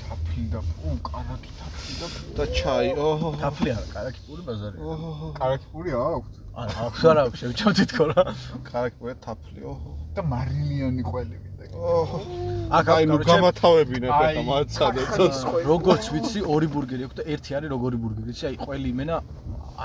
თაფლი 0.02 0.44
და 0.54 0.62
ფუ 0.70 0.90
კარაკი 1.08 1.52
თაფლი 1.62 1.94
და 2.02 2.08
და 2.38 2.46
ჩაი, 2.60 2.90
ოჰო. 3.08 3.30
თაფლი 3.42 3.70
არა, 3.74 3.88
კარაკი 3.96 4.22
პური 4.28 4.42
ბაზარი. 4.50 4.78
ოჰო. 4.92 5.32
კარაკი 5.42 5.68
პური 5.74 5.96
აქვს? 5.98 6.36
არა, 6.62 6.74
აქვს 6.86 7.06
არა, 7.10 7.22
აქვს, 7.26 7.38
შევჭამდი 7.42 7.84
თქო 7.90 8.06
რა. 8.12 8.24
კარაკი 8.70 9.16
თაფლი, 9.26 9.62
ოჰო. 9.74 9.92
და 10.14 10.22
მარილიანი 10.30 11.04
ყველი 11.10 11.38
აქ 12.72 12.88
აი 12.96 13.04
ნუ 13.12 13.18
გამათავებინე 13.28 14.08
ხა 14.18 14.42
მაცადე 14.48 15.04
ცოტა. 15.16 15.52
როგორც 15.68 16.04
ვიცი, 16.14 16.40
ორი 16.54 16.68
ბურგერი 16.74 17.04
აქვს 17.08 17.16
და 17.20 17.24
ერთი 17.34 17.52
არის 17.58 17.70
როგორი 17.76 17.98
ბურგერი, 18.04 18.26
ვიცი, 18.32 18.44
აი 18.50 18.56
ყველი 18.64 18.88
იმენა 18.96 19.16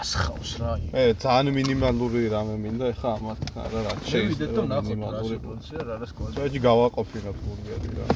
ასხავს 0.01 0.51
რა. 0.61 0.70
აი. 0.77 0.82
ე 0.94 1.03
ძალიან 1.24 1.55
მინიმალური 1.59 2.23
რამე 2.35 2.55
მინდა 2.65 2.85
ახლა 2.93 3.11
ამათ 3.19 3.40
არა 3.65 3.81
რა 3.86 3.93
შევიდეთ 4.11 4.51
და 4.57 4.62
ნახოთ 4.70 5.01
რა 5.16 5.23
სიტუაცია, 5.32 5.78
რა 5.89 5.94
რა 6.01 6.07
სკოლა. 6.11 6.31
წვეჯი 6.36 6.59
გავაყოფინოთ 6.69 7.36
ბურგერი 7.44 7.90
რა. 7.97 8.07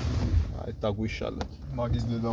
აი 0.65 0.73
დაგვიშალეთ. 0.83 1.51
მაგის 1.79 2.05
დედა 2.11 2.31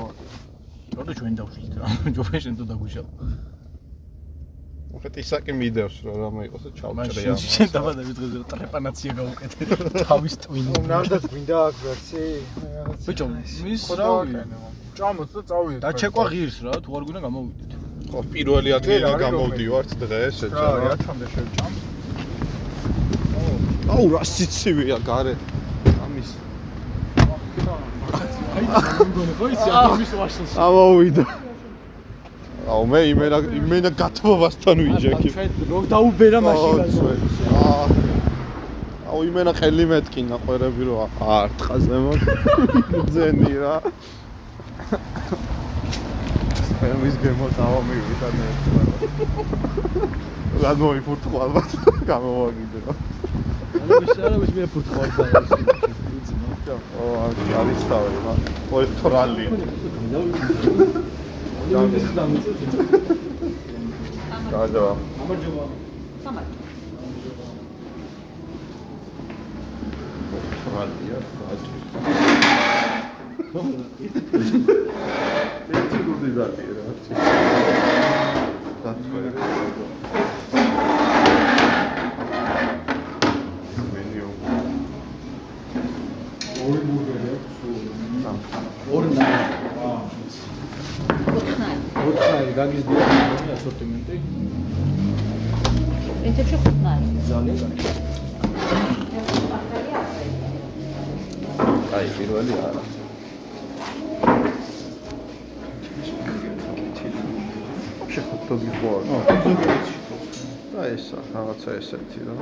როდი 0.97 1.13
ჩვენ 1.19 1.33
დავშით 1.39 1.73
რა. 1.79 1.87
ჯობია 2.15 2.39
შენ 2.43 2.53
თუ 2.57 2.63
დაგვიშალ. 2.71 3.07
უხეთ 4.95 5.17
ისაკი 5.21 5.53
მიდევს 5.59 5.95
რა 6.07 6.13
რამე 6.21 6.41
იყოს 6.47 6.63
და 6.67 6.71
ჩავჭრე 6.79 7.23
მაშინ 7.27 7.51
შენ 7.53 7.69
დაბადები 7.75 8.13
დღეზე 8.17 8.39
ტრეპანაცია 8.53 9.11
გავუკეთე. 9.17 9.61
თავის 10.07 10.35
ტვინი. 10.43 10.69
ნამდვილად 10.87 11.25
გვინდა 11.31 11.57
აქ 11.67 11.75
ვერსი? 11.87 12.23
ბიჭო, 13.07 13.25
მის 13.35 13.83
რავი. 13.99 14.33
ჭამოთ 14.97 15.29
და 15.35 15.41
წავიდეთ. 15.51 15.81
და 15.83 15.89
ჩეკვა 16.01 16.23
ღირს 16.31 16.57
რა, 16.65 16.73
თუ 16.87 16.89
არ 16.97 17.03
გვინდა 17.07 17.21
გამოვიდეთ. 17.27 17.71
ხო 18.07 18.19
პირველი 18.31 18.69
ადგილი 18.77 19.11
გამოვდივართ 19.23 19.89
დღეს 20.01 20.37
ეცა 20.47 20.65
რა. 20.71 20.87
რათამდე 20.95 21.25
შევჭამ? 21.35 21.73
აუ 23.91 24.05
რა 24.13 24.21
სიცივეა 24.33 24.97
გარე. 25.07 25.33
ამის 26.07 26.29
აი, 28.57 28.65
მგონი 29.09 29.33
ხო 29.37 29.45
იცი, 29.53 29.69
ამის 29.83 30.11
ვაშლში. 30.19 30.55
ამოვიდა. 30.57 31.25
აუ 32.67 32.83
მე 32.91 32.99
იმენა 33.15 33.37
იმენა 33.57 33.89
გათბობასთან 33.95 34.77
ვიჯექი. 34.85 35.29
ჩვენ 35.31 35.51
რო 35.71 35.77
დაუბერა 35.87 36.39
მაშინაზე. 36.43 37.13
აუ 39.07 39.19
იმენა 39.29 39.51
ხელი 39.59 39.85
მეტკინა 39.91 40.35
ყვერები 40.43 40.83
რო 40.87 40.95
არტყაზე 41.37 41.97
მო. 42.03 42.13
ძენი 43.15 43.53
რა. 43.63 43.75
სპემის 46.67 47.15
გემო 47.23 47.47
დავამივიდა 47.55 48.29
მე. 48.35 48.47
რა 50.61 50.71
მოიფურთხო 50.83 51.37
ალბათ 51.47 51.69
გამოვაგიდე 52.09 52.79
რა. 52.83 52.93
არის 53.95 54.11
არის 54.27 54.51
მე 54.57 54.65
ფუტბოლ 54.75 55.09
და 56.67 56.75
ო 56.99 57.05
არის 57.63 57.81
თავი 57.87 58.11
რა. 58.27 58.33
ой 58.75 58.85
ტრალი. 58.99 59.45
გადა. 64.51 64.83
ტრალია 70.63 71.19
გაჭი. 71.39 71.75
ერთი 75.77 75.99
გუდი 76.07 76.29
დატი 76.37 76.65
რა. 76.77 76.85
დათქვე. 78.83 79.21
მენიუ. 83.91 84.29
ორი 86.63 86.79
ბურგერი 86.87 87.29
აქვს. 87.35 87.55
ორი 88.95 89.09
ნა 89.19 89.25
ხნარი. 89.29 89.56
ოთხი 92.16 92.52
გაგიზდია 92.58 93.04
მე 93.46 93.52
ასორტიმენტი 93.56 94.16
პრინციპში 96.22 96.56
ხნარი. 96.62 97.06
ძალიან 97.28 97.56
კარგი 97.60 97.86
აი 101.96 102.06
პირველი 102.16 102.52
არა. 102.66 102.82
შეხვდები 108.14 108.70
ხო 108.78 108.90
არა? 108.98 109.18
და 110.72 110.82
ესა 110.94 111.18
რაღაცა 111.34 111.70
ესეთი 111.80 112.20
რა. 112.28 112.34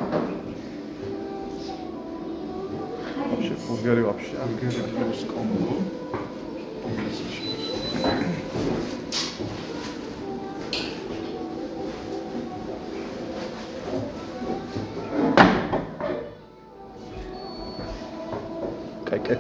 вообще 3.31 3.55
ბურგერი 3.65 4.03
вообще 4.09 4.35
ბურგერი 4.45 4.83
ფრის 4.95 5.23
კომბო. 5.33 5.75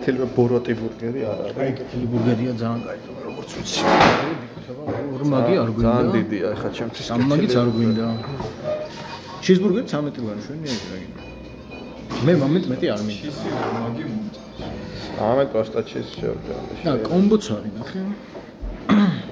კეთილი 0.06 0.26
ბოროტი 0.38 0.74
ბურგერი 0.78 1.22
არა. 1.26 1.46
აი 1.66 1.72
კეთილი 1.78 2.06
ბურგერია 2.14 2.52
ძალიან 2.62 2.82
კაი 2.86 2.98
როგორც 3.26 3.50
ვიცი 3.58 3.80
ორმაგი 5.18 5.56
არ 5.62 5.70
გვინდა 5.76 5.94
ძალიან 5.96 6.12
დიდია 6.16 6.48
ეხა 6.56 6.70
ჩემთვის. 6.78 7.06
სამმაგიც 7.10 7.54
არ 7.62 7.70
გვინდა 7.76 8.06
ჩიზბურგერი 9.46 9.86
13 9.90 10.22
ლარი 10.28 10.42
შვენი 10.46 10.68
ეგრე 10.76 11.00
მე 12.26 12.34
მომენტ 12.44 12.66
მეტი 12.72 12.88
არ 12.94 13.02
მინდა 13.08 13.30
მაგი 13.82 14.04
მომწ. 14.12 14.36
ამე 15.30 15.44
კოსტა 15.54 15.82
ჩის 15.90 16.08
შევჭამ. 16.22 16.64
და 16.86 16.94
კომბოც 17.10 17.46
არის 17.56 17.74
ნახე 17.78 18.00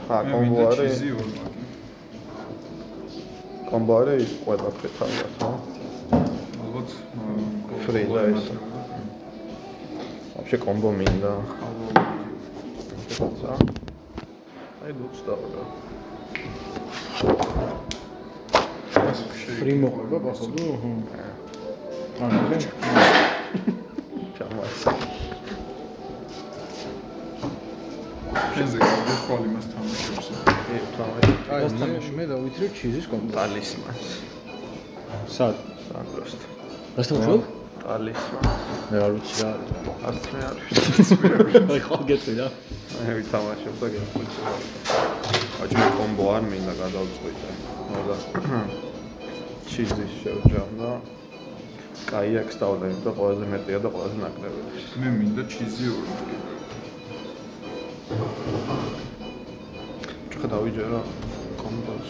ხა 0.09 0.17
კომბო 0.33 0.57
არის. 0.73 0.89
ჩიზი 0.89 1.09
ორ 1.21 1.27
მაგი. 1.37 1.63
კომბო 3.69 3.93
არის 4.01 4.29
ყველაფერი 4.45 4.89
თავად, 4.97 5.29
ხო? 5.37 5.49
ალბათ 6.65 6.89
და 8.17 8.21
ეს. 8.33 8.72
вообще 10.42 10.56
კომბო 10.58 10.90
მინდა. 10.98 11.32
ხოცა. 13.18 13.52
აი 14.84 14.92
ლუცდა 14.98 15.34
რა. 15.52 15.62
ფრი 19.58 19.72
მოყვება 19.82 20.18
походу 20.22 20.64
აა 22.20 22.28
ნახე 22.30 22.58
ჩამას. 24.38 24.74
შენზე 28.54 28.76
გავიგე 28.82 29.14
ხოლმე 29.26 29.48
მას 29.54 29.66
თამაშობს. 29.72 30.28
ე 30.74 30.78
თავი. 30.96 31.22
აი 31.52 31.60
ეს 31.98 32.08
მე 32.16 32.24
დავითრე 32.32 32.66
ჩიზის 32.78 33.06
კომბო 33.10 33.30
ტალისმანს. 33.36 34.06
სად 35.36 35.56
სანდროსტ. 35.86 36.40
რასთან 36.96 37.18
ვშობ 37.22 37.42
ტალისმანს. 37.83 38.61
მე 38.91 38.97
არ 39.05 39.11
ვიცი 39.15 39.33
რა 39.43 39.47
არის 39.53 39.71
არც 40.07 40.23
მე 40.33 40.39
არ 40.49 40.55
ვიცი. 40.63 41.15
აი 41.73 41.79
ხო 41.87 41.97
გეტყვი 42.09 42.33
რა 42.39 42.47
მე 43.03 43.11
ვითამაშებ 43.17 43.75
და 43.81 43.87
გეხუჭა. 43.93 44.43
აჩ 45.63 45.71
მე 45.79 45.87
კომბო 45.97 46.25
არ 46.35 46.43
მინდა 46.51 46.73
გადავწყვიტე. 46.83 47.49
მოდა 47.91 48.15
ჩიზის 49.73 50.11
შევჭამ 50.21 50.71
და 50.79 50.91
კაიაკს 52.11 52.55
დავდებ 52.61 52.99
და 53.03 53.11
ყველაზე 53.17 53.45
მეტია 53.53 53.79
და 53.83 53.89
ყველაზე 53.95 54.17
ნაკლები. 54.23 54.61
მე 55.01 55.09
მინდა 55.19 55.43
ჩიზი 55.53 55.85
ორ 55.93 56.05
მაგი. 56.13 56.37
ხა 60.43 60.47
დავიჯერო 60.51 60.99
კომბოს 61.61 62.09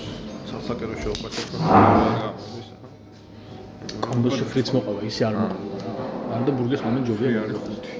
სასაკერო 0.49 0.95
შეუყვეთ 1.03 1.33
გამოდის. 1.53 2.62
კომბოში 4.05 4.43
ფრიც 4.51 4.67
მოყვა 4.75 4.99
ისე 5.09 5.21
არ 5.29 5.35
მოყვა 5.41 5.41
რა 5.41 5.47
არ 6.33 6.41
და 6.47 6.51
ბურგერს 6.57 6.83
მომენტ 6.85 7.03
ჯობია 7.09 7.29
ფრი 7.29 7.37
არის 7.43 7.57
ხუთი. 7.63 7.91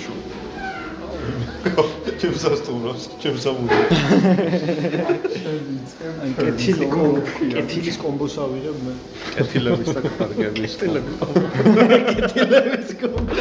შო. 0.00 0.14
ჩემს 2.20 2.44
ასტუმროს, 2.50 3.02
ჩემს 3.22 3.44
ამბულს. 3.50 3.72
აი 6.22 6.30
კეთილი 6.40 6.86
კომბო, 6.94 7.20
კეთილის 7.54 7.96
კომბოს 8.02 8.34
ავიღებ 8.44 8.76
მე. 8.86 8.94
კეთილების 9.36 9.88
და 9.96 10.00
კარგების. 10.08 10.72
კეთილების 12.10 12.90
კომბო. 13.00 13.32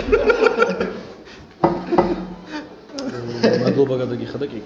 მადლობა 3.64 3.96
გადაგიხადა 4.04 4.46
კი. 4.52 4.60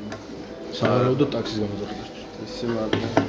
სავარაუდო 0.74 1.26
ტაქსის 1.34 1.58
გამოძახებას. 1.64 2.10
ისე 2.46 2.66
მადლობა. 2.74 3.20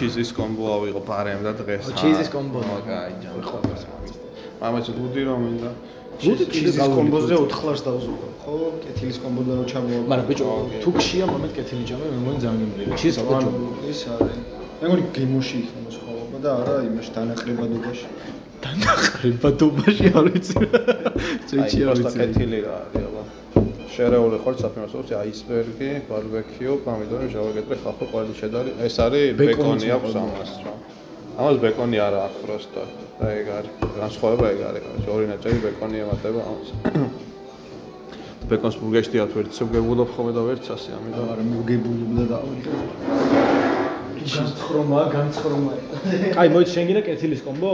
ჩიზის 0.00 0.30
კომბო 0.32 0.64
ავიღო 0.76 1.00
პარემ 1.08 1.40
და 1.44 1.52
დღეს. 1.60 1.88
ო, 1.88 1.92
ჩიზის 2.00 2.28
კომბო. 2.32 2.60
კაი, 2.88 3.12
ჯამი 3.22 3.42
ყოველს. 3.50 3.82
მამაც 4.60 4.86
გუდი 4.96 5.22
რომ 5.28 5.40
მინდა. 5.44 5.70
გუდი 6.24 6.44
ჩიზის 6.52 6.78
კომბოზე 6.96 7.34
4 7.36 7.60
ლარს 7.66 7.82
დავზუგო. 7.88 8.28
ხო, 8.44 8.54
კეთილის 8.84 9.18
კომბოდან 9.24 9.56
რო 9.60 9.64
ჩამოვა. 9.72 10.02
მაგრამ 10.10 10.26
ბიჭო, 10.30 10.46
თუ 10.84 10.88
გშია 10.96 11.24
მომენტ 11.32 11.52
კეთილი 11.56 11.84
ჯამე, 11.90 12.04
მე 12.12 12.18
მგონი 12.22 12.38
ძალიან 12.44 12.58
გემრიელი. 12.60 12.96
ჩიზ 13.00 13.14
ალბათ 13.20 13.36
ანუ 13.40 13.50
ჯო. 13.56 13.68
ის 13.92 14.00
არის. 14.12 14.36
მე 14.80 14.84
მგონი 14.88 15.02
გემოში 15.16 15.56
იქნება 15.64 15.90
სხვაობა 15.96 16.38
და 16.44 16.50
არა 16.60 16.74
იმაში 16.88 17.10
დანაყრებადობაში. 17.16 18.06
დანაყრებადობაში 18.65 20.05
არ 20.17 20.25
ვიცი. 20.33 20.55
წეჩი 21.49 21.79
არ 21.85 21.95
პროსტა 21.95 22.09
ვიცი. 22.09 22.19
კეთილი 22.19 22.59
რა 22.65 22.73
არის 22.81 23.03
აბა. 23.09 23.23
შერეული 23.95 24.37
ხარ 24.43 24.55
საფინანსოზე 24.59 25.13
აისბერგი, 25.23 25.89
ბარბეკიუ, 26.09 26.73
პომიდორი, 26.85 27.25
ჟავაგეტრი, 27.35 27.75
ხალხო 27.83 28.05
ყვალი 28.11 28.33
შედარი. 28.41 28.71
ეს 28.85 28.95
არის 29.05 29.25
ბეკონიც 29.39 29.55
ბეკონი 29.55 29.87
აქვს 29.95 30.11
მოყვება. 30.15 30.35
ამას 30.35 30.51
რა. 30.65 30.73
ამას 31.39 31.57
ბეკონი 31.63 31.97
არა 32.07 32.19
აქვს 32.27 32.39
პროსტა. 32.43 32.83
და 33.19 33.25
ეგ 33.39 33.47
არის. 33.57 33.71
განსხვავება 34.01 34.45
ეგ 34.53 34.59
არის. 34.67 34.81
короче, 34.85 35.09
ორი 35.15 35.25
ნაჭერი 35.31 35.59
ბეკონი 35.65 35.97
ემატება 36.03 36.41
ამას. 36.49 36.69
ბეკონს 38.49 38.75
ბურგერში 38.81 39.11
დიათ 39.15 39.31
ვერც 39.37 39.51
შეგებულობ 39.57 40.09
ხოლმე 40.13 40.31
და 40.37 40.41
ვერც 40.45 40.65
ასე 40.75 40.89
ამიტომ 40.97 41.25
არა 41.33 41.43
მოგებულობ 41.55 42.11
და 42.19 42.23
დავიღე. 42.35 43.78
განცხრომა, 44.20 45.00
განცხრომა. 45.14 45.72
კაი, 46.36 46.48
მოიცა 46.52 46.72
შენ 46.76 46.84
გინდა 46.90 47.02
კეთილის 47.08 47.42
კომბო? 47.46 47.72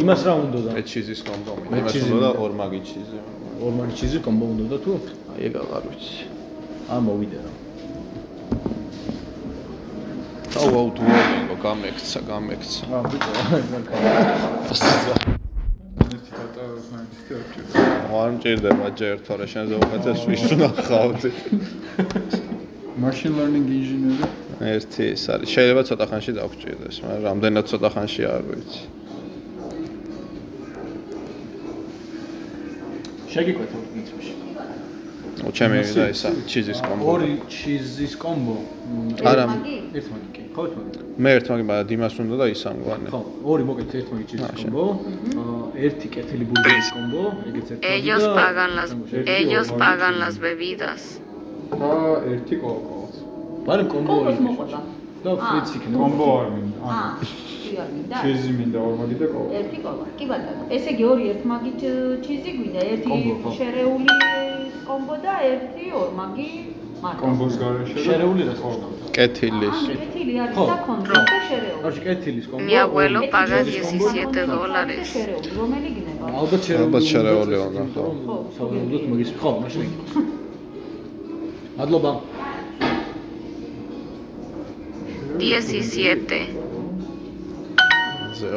იმას 0.00 0.20
რა 0.26 0.34
უნდა 0.44 0.58
და? 0.64 0.70
მე 0.76 0.82
ჩიზის 0.90 1.20
კომბო 1.28 1.52
იმას 1.80 1.94
უნდა 2.16 2.28
ორ 2.40 2.52
მაგი 2.60 2.80
ჩიზი. 2.88 3.18
ორმაგი 3.64 3.92
ჩიზი 4.00 4.18
კომბო 4.24 4.44
უნდა 4.54 4.64
და 4.72 4.78
თუ? 4.84 4.92
აი 5.34 5.40
ეგ 5.48 5.54
აღარ 5.62 5.82
ვიცი. 5.88 6.24
ა 6.88 6.94
მოვიდე 7.04 7.38
რა. 7.44 7.52
აუ 10.54 10.72
აუ 10.80 10.88
დუოლინგო 10.96 11.56
გამექცა, 11.64 12.18
გამექცა. 12.30 12.82
ა 12.96 12.98
ბიჭო. 13.10 13.30
არ 18.14 18.30
მჭირდება 18.34 18.88
ჯერ 18.98 19.16
თორე 19.26 19.46
შენზე 19.52 19.74
უკეთეს 19.82 20.20
ვის 20.28 20.44
უნდა 20.54 20.68
ხავდი. 20.86 21.30
machine 22.98 23.34
learning 23.38 23.66
engineer 23.66 24.28
ერთი 24.74 25.04
ის 25.14 25.22
არის. 25.34 25.48
შეიძლება 25.54 25.82
ცოტა 25.88 26.04
ხანში 26.10 26.32
დაგჭირდეს, 26.38 26.96
მაგრამ 27.04 27.22
რამდენად 27.28 27.64
ცოტა 27.70 27.88
ხანში 27.94 28.22
არ 28.34 28.42
ვიცი. 28.50 28.82
შეგიკვეთ 33.34 33.70
ორ 33.78 33.84
პრინციპში. 33.92 34.32
ო 35.44 35.50
ჩემი 35.58 35.78
და 35.82 36.04
ისა 36.14 36.28
ჩიზის 36.50 36.80
კომბო. 36.86 37.04
ორი 37.12 37.32
ჩიზის 37.50 38.14
კომბო. 38.22 38.56
არა, 39.30 39.44
ერთ 39.98 40.06
მაგი 40.14 40.28
კი. 40.36 40.42
ხო, 40.54 40.62
ერთ 40.66 40.74
მაგი. 40.78 40.98
მე 41.22 41.30
ერთ 41.38 41.46
მაგი 41.50 41.64
მაგრამ 41.68 41.86
დიმას 41.90 42.14
უნდა 42.22 42.36
და 42.42 42.46
ისა 42.54 42.70
მგვარი. 42.78 43.06
ხო, 43.12 43.20
ორი 43.50 43.62
მოკეთ 43.68 43.90
ერთ 43.98 44.08
მაგი 44.14 44.24
ჩიზის 44.30 44.50
კომბო. 44.62 44.84
ერთი 45.86 46.06
კეთილი 46.14 46.44
ბურგერის 46.50 46.88
კომბო, 46.94 47.22
ეგეც 47.48 47.66
ერთ 47.74 47.80
მაგი. 47.82 47.90
Ellos 47.94 48.22
და- 48.22 48.34
pagan 48.38 48.70
las 48.78 48.90
ellos 49.38 49.68
pagan 49.82 50.14
las 50.22 50.34
bebidas. 50.38 51.02
და 51.70 51.90
ერთი 52.32 52.56
კოკოს. 52.62 53.14
ბარემ 53.66 53.88
კომბო 53.92 54.12
კომბოს 54.14 54.34
ორი. 54.34 54.44
მოყვება. 54.46 54.78
და 55.24 55.30
ფრიც 55.40 55.68
იქნება. 55.76 55.96
კომბო 56.04 56.26
არ 56.40 56.48
მინდა. 56.54 56.78
აა, 56.84 57.10
არ 57.82 57.88
მინდა? 57.96 58.16
ჩიზი 58.22 58.50
მინდა 58.58 58.78
ორმაგი 58.88 59.16
და 59.20 59.26
კოკო. 59.34 59.50
ერთი 59.60 59.78
კობა. 59.84 60.04
კი 60.18 60.24
ბატონო. 60.30 60.62
ესე 60.76 60.90
იგი 60.94 61.04
ორი 61.12 61.24
ერთმაგი 61.32 61.70
ჩ- 61.80 62.16
ჩიზი 62.24 62.50
გვინდა, 62.58 62.80
ერთი 62.92 63.12
შერეული 63.58 64.06
კომბო 64.88 65.14
და 65.24 65.32
ერთი 65.52 65.84
ორმაგი 66.02 66.48
მარკა. 67.02 67.20
კომბოს 67.24 67.54
გარეშე. 67.62 67.94
და- 67.94 68.04
შერეული 68.04 68.42
რას 68.48 68.60
ნიშნავს? 68.64 68.92
კეთილის. 69.16 69.78
კეთილი 69.88 70.34
არის 70.44 70.56
ხო. 70.58 70.64
საქონლო 70.70 71.14
და 71.30 71.38
შერეული. 71.48 71.82
კარჩი 71.84 72.00
კეთილის 72.06 72.46
კომბო. 72.50 72.64
Mi 72.68 72.74
abuelo 72.84 73.18
ორი. 73.24 73.30
paga 73.34 73.58
კეთილი 73.64 73.80
17 73.80 74.44
საქონლო 74.44 74.54
dólares. 74.54 74.98
და 75.00 75.04
შერეული. 75.14 75.48
რომელი 75.58 75.88
გინება? 75.96 76.24
ალბათ 76.40 76.62
შერეული. 76.68 76.84
ალბათ 76.84 77.04
შერეული 77.12 77.54
უნდა 77.68 77.82
ხო. 77.94 78.04
ხო. 78.26 78.36
სავარაუდოდ 78.56 79.02
მაგის 79.10 79.30
ხო, 79.40 79.50
მაშინ. 79.62 79.88
მადლობა. 81.78 82.10
დიეს 85.40 85.68
ისიეტე. 85.82 86.40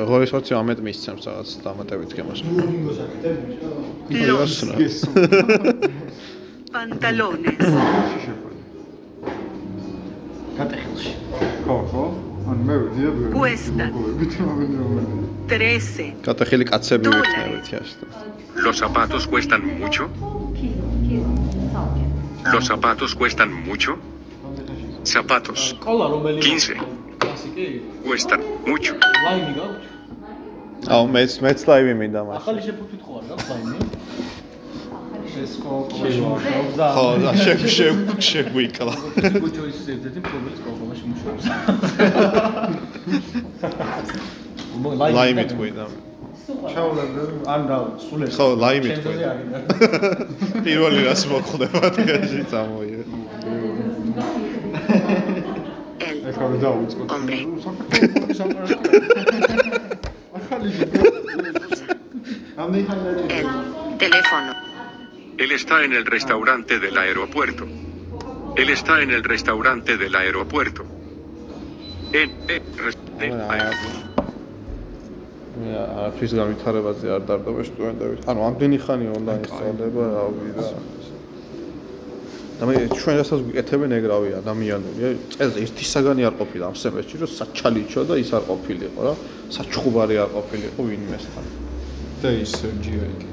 ღორის 0.09 0.31
21 0.35 0.81
მისცემს 0.85 1.25
რაღაც 1.29 1.49
დამატებით 1.65 2.11
გემოს. 2.17 2.39
ლოს. 4.29 4.55
პანტალონეს. 6.73 7.65
გატეხილში. 10.57 11.13
ხო, 11.65 11.77
ხო. 11.91 12.05
ან 12.51 12.57
მე 12.67 12.75
ვიდები. 12.83 13.23
კუესტა. 13.33 13.85
ტრესე. 15.51 16.07
გატეხილი 16.27 16.65
კაცები 16.71 17.07
ვიქნებით, 17.17 17.65
იასთან. 17.73 18.07
Los 18.63 18.77
zapatos 18.81 19.23
cuestan 19.31 19.61
mucho? 19.81 20.05
კილო, 22.47 22.53
კილო. 22.53 22.53
საუბრობ. 22.53 22.53
¿Los 22.53 22.65
zapatos 22.67 23.15
cuestan 23.15 23.49
mucho? 23.51 23.97
Zapatos 25.03 25.75
ყოლა 25.83 26.05
რომელი 26.11 26.39
15. 26.41 26.79
კლასიკი? 27.19 27.81
cuestan 28.05 28.41
mucho. 28.65 28.93
ლაიმი 29.25 29.53
გაქვთ? 29.57 29.83
აუ 30.87 31.03
მეც 31.15 31.31
მეც 31.43 31.59
ლაივი 31.67 31.93
მინდა 32.01 32.21
მაშინ. 32.27 32.39
ახალი 32.39 32.59
შეფუთვით 32.67 33.01
ხო 33.05 33.11
არ 33.19 33.23
გაქვთ 33.29 33.47
ლაიმი? 33.51 33.79
ეს 35.37 35.53
კოკო. 35.61 35.95
შემუშავებს 36.01 36.75
და 36.79 36.87
ხო, 36.97 37.07
და 37.23 37.31
შეგ 37.43 37.59
შეგ 37.77 37.95
შეგვიკლა. 38.29 38.93
კუჩო 39.43 39.63
ის 39.69 39.79
ერთ-ერთი 39.93 40.19
პრობლემის 40.27 40.59
კოლხომაში 40.65 41.05
მუშაობს. 41.11 41.45
მო 44.81 44.89
ლაიმი 45.17 45.43
თქვიდა. 45.51 45.85
ჩაულებდა 46.72 47.22
ან 47.54 47.62
რა 47.70 47.78
სულ 48.06 48.20
ეს 48.26 48.34
ხო, 48.38 48.46
ლაიმი 48.62 48.88
ჩემზე 48.90 49.02
თქვიდა. 49.02 49.26
აგინდა. 49.32 49.58
პირველი 50.66 51.00
რაც 51.08 51.20
მოხდება 51.32 51.80
დღეში 51.96 52.40
წამოიე. 52.52 53.00
El 56.08 56.16
ეხლა 56.30 56.44
ვერ 56.50 56.58
დავიწყოთ. 56.66 57.06
hombre. 57.12 57.36
ახალი 60.38 60.68
El 63.38 63.46
teléfono. 64.02 64.52
Él 65.42 65.50
está 65.52 65.76
en 65.84 65.92
el 65.92 66.04
restaurante 66.06 66.78
del 66.78 66.96
aeropuerto. 66.98 67.64
Él 68.56 68.68
está 68.70 69.00
en 69.02 69.10
el 69.10 69.22
restaurante 69.24 69.96
del 69.96 70.14
aeropuerto. 70.14 70.82
En 72.12 72.28
el 72.48 72.62
res- 72.84 72.98
del 73.18 73.40
aeropuerto. 73.54 74.05
მე 75.57 75.71
არაფრის 75.77 76.33
გამithარებაზე 76.37 77.05
არ 77.17 77.21
დარდობა 77.29 77.61
სტუდენტები. 77.69 78.15
ანუ 78.29 78.39
ამდენი 78.47 78.77
ხანი 78.83 79.05
ონლაინ 79.17 79.43
სწავლება, 79.49 80.03
რავი 80.17 80.49
და 80.57 80.65
და 82.57 82.65
მე 82.65 82.73
ჩვენ 82.89 83.15
რასაც 83.21 83.39
ვიკეთებენ 83.47 83.91
ეგ 83.97 84.03
რავი 84.09 84.29
ადამიანები. 84.41 85.09
წელს 85.37 85.55
ერთი 85.61 85.85
საგანი 85.93 86.21
არ 86.25 86.35
ყოფილა 86.41 86.63
ამ 86.73 86.75
სემესტრში, 86.81 87.17
რომ 87.21 87.31
საჩალიჩო 87.37 88.01
და 88.09 88.13
ის 88.17 88.29
არ 88.33 88.43
ყოფილიყო 88.49 88.99
რა. 89.05 89.13
საჩხუბარი 89.53 90.15
არ 90.23 90.29
ყოფილიყო 90.37 90.81
ვინმესთან. 90.89 91.45
და 92.21 92.29
ის 92.33 92.53
ჯია 92.81 93.05
იგი. 93.13 93.29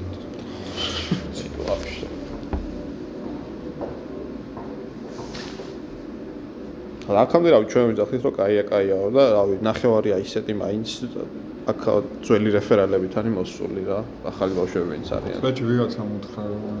ციტო 1.33 1.61
ვაფშე. 1.65 2.05
რა 2.05 2.25
აქამდე 7.05 7.49
რავი 7.53 7.67
ჩვენ 7.69 7.85
ვიძახით 7.93 8.21
რომ 8.25 8.33
კაია 8.33 8.63
კაიაო 8.65 9.09
და 9.13 9.23
რავი 9.37 9.55
ნახევარია 9.61 10.17
ისეთი 10.25 10.53
მაინც 10.57 10.89
აქ 11.69 11.81
ძველი 12.25 12.49
რეფერალებით 12.57 13.13
არის 13.21 13.33
მოსული 13.37 13.81
რა. 13.85 13.99
ახალი 14.25 14.53
ბავშვები 14.57 14.87
ვინც 14.89 15.09
არიან. 15.13 15.39
ბაჭი 15.45 15.63
ვიღაცა 15.69 16.01
მუთხრა 16.01 16.43
რომ 16.49 16.79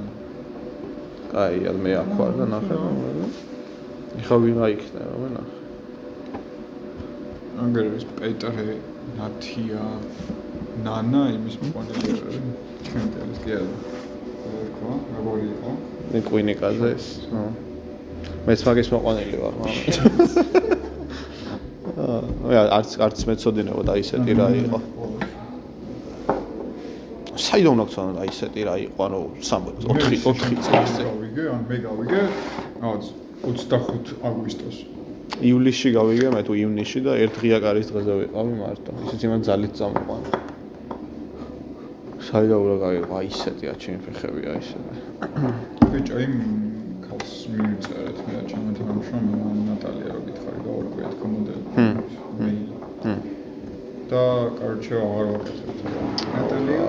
კაია 1.29 1.71
მე 1.77 1.91
აქ 2.01 2.09
ვარ 2.17 2.31
და 2.41 2.45
ნახე 2.53 2.75
ეხა 4.17 4.35
ვიღა 4.41 4.65
იქნება 4.73 5.15
მე 5.21 5.29
ნახე. 5.37 5.55
ანგერების 7.61 8.05
პეტრე 8.17 8.65
ნათია 9.19 9.83
ნანა 10.85 11.21
იმის 11.37 11.55
მოყოლები 11.61 12.09
ჩვენ 12.89 13.05
ტელის 13.13 13.39
კი 13.45 13.51
არა. 13.61 13.77
ხო? 14.73 14.91
როგორი 15.21 15.45
იყო? 15.53 15.71
მე 16.11 16.19
კვინიკაზე 16.29 16.89
ეს 16.97 17.05
ხო 17.29 17.45
მეც 18.45 18.59
მაგის 18.67 18.89
მოყვანილი 18.93 19.37
ვარ 19.43 19.53
მაგრამ 19.61 19.83
აა 21.95 22.63
არც 22.77 22.89
არც 23.05 23.19
მეცოდინებოდა 23.29 23.93
ისეთი 24.03 24.33
რა 24.39 24.47
იყო. 24.61 24.79
საიდან 27.35 27.71
უნდა 27.75 27.85
გცანო 27.89 28.11
აი 28.23 28.29
ესეთი 28.31 28.61
რა 28.67 28.75
იყო 28.85 28.99
ანუ 29.05 29.19
3 29.43 29.75
4 29.85 30.17
4 30.23 30.59
წლის 30.65 30.91
წინ 30.95 31.07
გავიგე, 31.11 31.45
ან 31.51 31.61
მე 31.69 31.77
გავიგე, 31.85 32.21
რაღაც 32.83 33.05
25 33.43 34.13
აგვისტოს. 34.29 34.77
ივლისში 35.51 35.89
გავიგე 35.99 36.27
მე 36.35 36.41
თუ 36.47 36.53
ივნისში 36.63 36.99
და 37.05 37.13
ერთ 37.25 37.35
ღია 37.43 37.59
კარის 37.65 37.87
დღეზე 37.91 38.13
ვიყავი 38.21 38.53
მარტო. 38.61 38.91
ისიც 39.05 39.19
იმან 39.27 39.41
ძალით 39.47 39.73
წამოყვანა 39.79 40.29
საიდან 42.25 42.57
უნდა 42.65 42.75
გავიყო 42.83 43.13
აი 43.19 43.27
ესეთი 43.35 43.65
აჩენი 43.73 43.97
ფეხები 44.05 44.41
აი 44.51 44.57
ესეთი 44.63 44.93
ბიჭო, 45.91 46.15
იმ 46.25 46.64
ქალს 47.15 47.35
მიწერეთ 47.47 48.17
მე 48.27 48.39
ჩემთან 48.49 48.73
თანამშრომლ 48.77 49.59
ნატალია 49.67 50.11
რო 50.15 50.21
გითხარი 50.27 50.59
და 50.65 50.69
ორ 50.75 50.85
კვირად 50.93 51.13
კომოდელი. 51.21 51.63
ჰმ. 51.75 51.95
მეილი. 52.39 52.65
ჰმ. 53.03 53.19
და 54.09 54.23
კარჩე 54.57 54.95
აღარ 55.05 55.25
ვაკეთებ. 55.31 55.77
ნატალია 56.35 56.83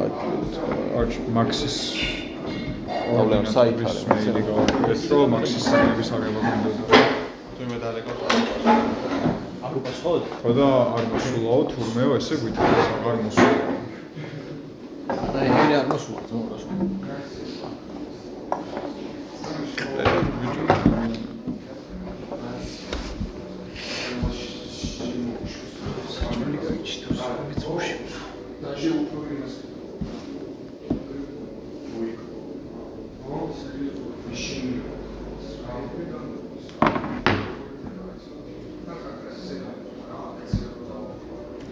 არჩ 0.98 1.12
მაქსის 1.36 1.77
პრობლემა 3.07 3.47
საით 3.55 3.78
არის 3.86 4.01
მეილი 4.11 4.43
გავაკეთე, 4.48 4.94
რომ 5.15 5.31
მაქსის 5.36 5.62
საერთების 5.70 6.11
აღება 6.16 6.40
გინდოდა. 6.47 6.85
თუმე 7.57 7.77
დალეკოს 7.85 8.19
არ 9.66 9.73
უპასუხოთ? 9.78 10.23
ხო 10.43 10.51
და 10.59 10.69
არ 10.97 11.05
მოსულაო 11.15 11.62
თურმეო 11.70 12.11
ესე 12.19 12.35
გვითხრა 12.43 12.66
აღარ 12.98 13.16
მოსულა. 13.27 13.59
და 15.32 15.39
ეგრე 15.48 15.74
არ 15.81 15.86
მოსულა 15.94 16.23
ზოგადად. 16.31 16.66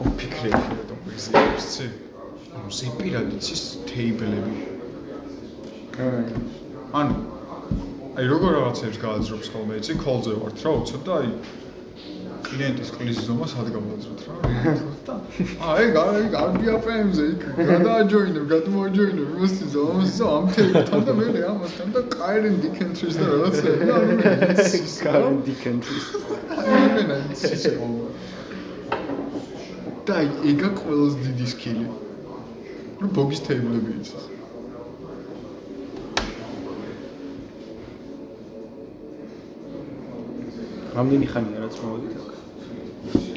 ოფიქრე 0.04 0.50
შეიძლება 0.50 0.96
მიზეებს 1.06 1.64
ცი. 1.74 1.86
ანუ 2.54 2.68
ზეპირადიცის 2.78 3.62
თეიბლები. 3.88 4.54
ანუ 6.98 7.33
აი 8.14 8.26
როგორ 8.30 8.52
რაღაცებს 8.54 8.98
გააძრობს 9.02 9.48
ხოლმე 9.50 9.76
იცი 9.80 9.94
კოლზე 9.98 10.32
ვართ 10.38 10.60
რა 10.62 10.72
უცებ 10.80 11.00
და 11.06 11.14
აი 11.18 11.30
კლიენტის 12.46 12.90
ყლის 12.94 13.16
ზომა 13.26 13.46
სად 13.50 13.70
გამოვაძროთ 13.74 14.20
რა 14.26 14.34
და 15.08 15.14
აი 15.70 15.86
აი 16.02 16.28
გარბია 16.34 16.76
პემზე 16.84 17.24
იქ 17.32 17.42
გადააჯოინებ 17.70 18.44
გადმოაჯოინებ 18.52 19.32
მოსი 19.40 19.70
ზომას 19.72 20.18
ამ 20.28 20.46
თეიბთან 20.54 21.02
და 21.08 21.16
მე 21.20 21.26
ამასთან 21.48 21.88
და 21.96 22.02
კაირენ 22.14 22.54
დიკენტრის 22.66 23.18
და 23.18 23.26
რაღაცა 23.32 23.72
და 23.82 25.24
დიკენტრის. 25.48 26.06
აი 26.54 27.02
მე 27.10 27.18
ის 27.34 27.42
ყოველ 27.80 28.08
და 30.06 30.22
ეგა 30.52 30.70
ყველაზე 30.84 31.18
დიდი 31.26 31.46
სკილი. 31.56 31.86
ნუ 33.00 33.06
ბოგის 33.18 33.40
თეიბლები 33.48 33.98
იცის. 33.98 34.33
რამდენი 40.94 41.26
ხანია 41.26 41.58
რაც 41.64 41.76
მოვიდით 41.82 42.18
აქ? 42.22 42.28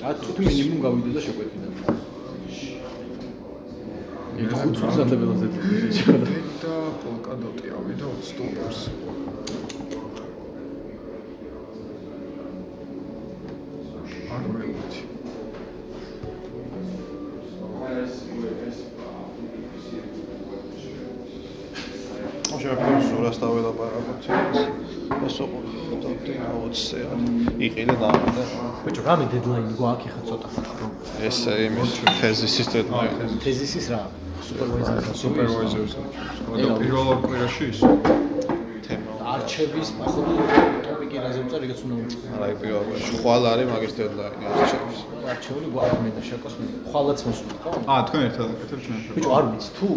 10 0.01 0.19
წუთი 0.23 0.41
მინიმუმ 0.47 0.81
გავიდე 0.85 1.09
და 1.15 1.21
შეკვეთილი. 1.25 1.69
იქ 4.43 4.51
ხუთ 4.59 4.75
ველოზე 5.21 5.47
შეჭოდა. 5.97 6.27
და 6.61 6.75
პოლკადოტი 7.01 7.65
ავიდა 7.77 8.05
20 8.13 8.37
დოლარს. 8.37 8.81
20 26.27 27.61
იყიდე 27.63 27.95
და 28.01 28.09
ბიჭო, 28.83 29.01
რამე 29.07 29.25
დედლაინი 29.31 29.71
გვაქვს 29.79 30.11
ხა 30.13 30.21
ცოტა. 30.27 30.47
ეს 31.27 31.37
იმის 31.47 31.91
თეზისის 32.19 32.67
დედლაინი. 32.73 33.39
თეზისის 33.43 33.85
რა? 33.93 34.01
სუპერვაიზერს, 34.47 35.07
სუპერვაიზერს. 35.23 35.93
და 35.97 36.67
პირველ 36.81 37.05
ორ 37.11 37.17
კვირაში 37.23 37.63
ის 37.71 37.79
თემა. 38.87 39.11
არჩევის 39.33 39.89
ახლა 40.03 40.23
ტოპიკი 40.87 41.17
რაზე 41.23 41.39
უწერ 41.47 41.59
რიგაც 41.63 41.79
უნდა 41.87 41.95
უწერ. 42.03 42.19
არა, 42.35 42.45
პირველ 42.61 42.81
ორში 42.91 43.13
ხვალ 43.23 43.43
არის 43.51 43.67
მაგის 43.71 43.93
დედლაინი 43.97 44.43
არჩევის. 44.51 44.99
არჩეული 45.31 45.67
გვაქვს 45.75 45.99
მე 46.03 46.09
და 46.17 46.21
შეკოს 46.29 46.53
მე. 46.59 46.65
ხვალაც 46.91 47.19
მოსულა, 47.27 47.55
ხო? 47.63 47.69
აა, 47.87 48.01
თქვენ 48.07 48.21
ერთად 48.27 48.47
აკეთებთ 48.53 48.81
ჩვენ 48.85 48.97
შეკოს. 49.03 49.15
ბიჭო, 49.15 49.29
არ 49.37 49.43
ვიცი 49.51 49.69
თუ 49.77 49.87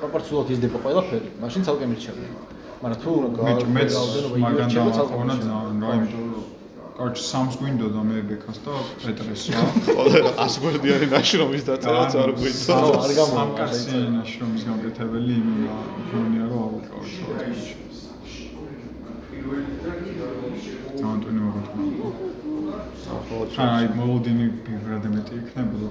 პროპორციულად 0.00 0.46
იზრდება 0.54 0.78
ყველაფერი, 0.84 1.28
მაშინ 1.42 1.60
ცალკე 1.66 1.86
მირჩევია. 1.90 2.49
მაგრამ 2.80 2.98
თუ 3.02 3.10
მე 3.44 3.52
მეც 3.76 3.92
მაგან 4.40 4.68
ცალკე. 4.72 5.16
რა 5.28 5.34
იმიტომ 6.00 6.24
რომ 6.32 6.44
კარჩ 6.96 7.16
სამს 7.30 7.54
გვინდოდა 7.60 8.00
მე 8.08 8.16
ბექას 8.28 8.58
და 8.64 8.72
პეტრეს 9.02 9.42
რა. 9.52 9.62
ყველა 9.84 10.32
100 10.44 10.56
გვერდიანი 10.64 11.06
ნაშრომის 11.12 11.62
დაწერაც 11.68 12.12
არ 12.22 12.30
გვიწო 12.40 12.72
აუ, 12.76 12.92
არ 13.04 13.50
დაიწერა. 13.60 14.08
ნაშრომის 14.16 14.62
გამკეთებელი 14.68 15.32
იმენა 15.40 15.74
გონია 16.10 16.44
რომ 16.50 16.60
არ 16.64 16.70
ვიყავით 16.80 17.14
რა. 17.20 17.36
თამტუნი 21.00 21.40
მოგოთქვა. 21.44 22.08
აი 23.76 23.86
მოლოდინი 24.00 24.46
პირად 24.64 25.04
მეტი 25.14 25.34
იქნებოდა. 25.40 25.88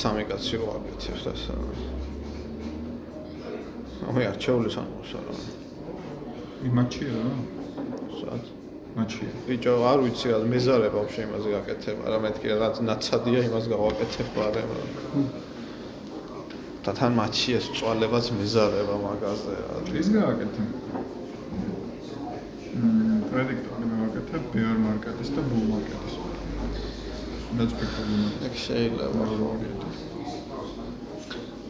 სამი 0.00 0.22
კაცი 0.28 0.54
რო 0.60 0.66
აკეთებს 0.76 1.22
და 1.26 1.32
სა 1.42 1.54
ой 4.16 4.24
არჩეული 4.32 4.68
სამოსა 4.76 5.18
რა 5.26 5.34
იმაჩია 6.64 7.12
რა. 7.16 7.32
სად 8.20 8.44
მაჩია. 8.96 9.30
ბიჭო 9.46 9.72
არ 9.90 9.98
ვიცი 10.04 10.26
რა 10.32 10.38
მეზარე 10.52 10.88
ბავშვი 10.96 11.20
იმაზე 11.26 11.48
გაკეთებ 11.56 11.96
არა 12.06 12.18
მეთქი 12.24 12.46
რაღაც 12.52 12.76
ნაცადია 12.88 13.40
იმას 13.48 13.64
გავაკეთებ 13.72 14.28
ბარემ 14.36 14.70
და 16.84 16.90
თან 16.98 17.12
მაჩიეს 17.20 17.66
წვალებაც 17.76 18.26
მეზარება 18.40 18.96
მაგაზე 19.06 19.54
რა 19.68 19.76
ის 20.00 20.08
გააკეთე. 20.16 20.62
მმ 22.76 23.20
პრედიქტორი 23.30 23.84
მოვაკეთე 23.92 24.36
ბეარ 24.52 24.78
მარკეტის 24.86 25.30
და 25.36 25.40
ბულ 25.50 25.64
მარკეტის. 25.72 26.14
that's 27.56 27.74
preferable. 27.78 28.30
ეგ 28.46 28.54
შეიძლება 28.64 29.06
ხო 29.14 29.50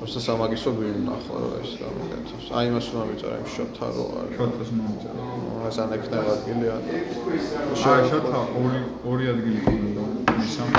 თუმცა 0.07 0.21
სამაგისო 0.23 0.71
გვიმნახო 0.79 1.35
რა 1.43 1.47
ეს 1.67 1.71
რა 1.83 1.89
მოგეთოს. 1.99 2.45
აი 2.55 2.65
იმას 2.71 2.87
უნდა 2.95 3.05
ვიწერე 3.11 3.37
იმ 3.43 3.49
შოთა 3.55 3.87
რო 3.97 4.05
არის. 4.19 4.35
შოთას 4.39 4.71
მომწერე. 4.79 5.21
ეს 5.67 5.77
ან 5.83 5.91
ექნება 5.97 6.31
ადგილი 6.37 6.67
ან. 6.75 6.83
აი 7.91 8.03
შოთა 8.11 8.41
ორი 8.61 8.81
ორი 9.11 9.25
ადგილი 9.35 9.61
ყიდა. 9.67 10.05
მისამ 10.39 10.71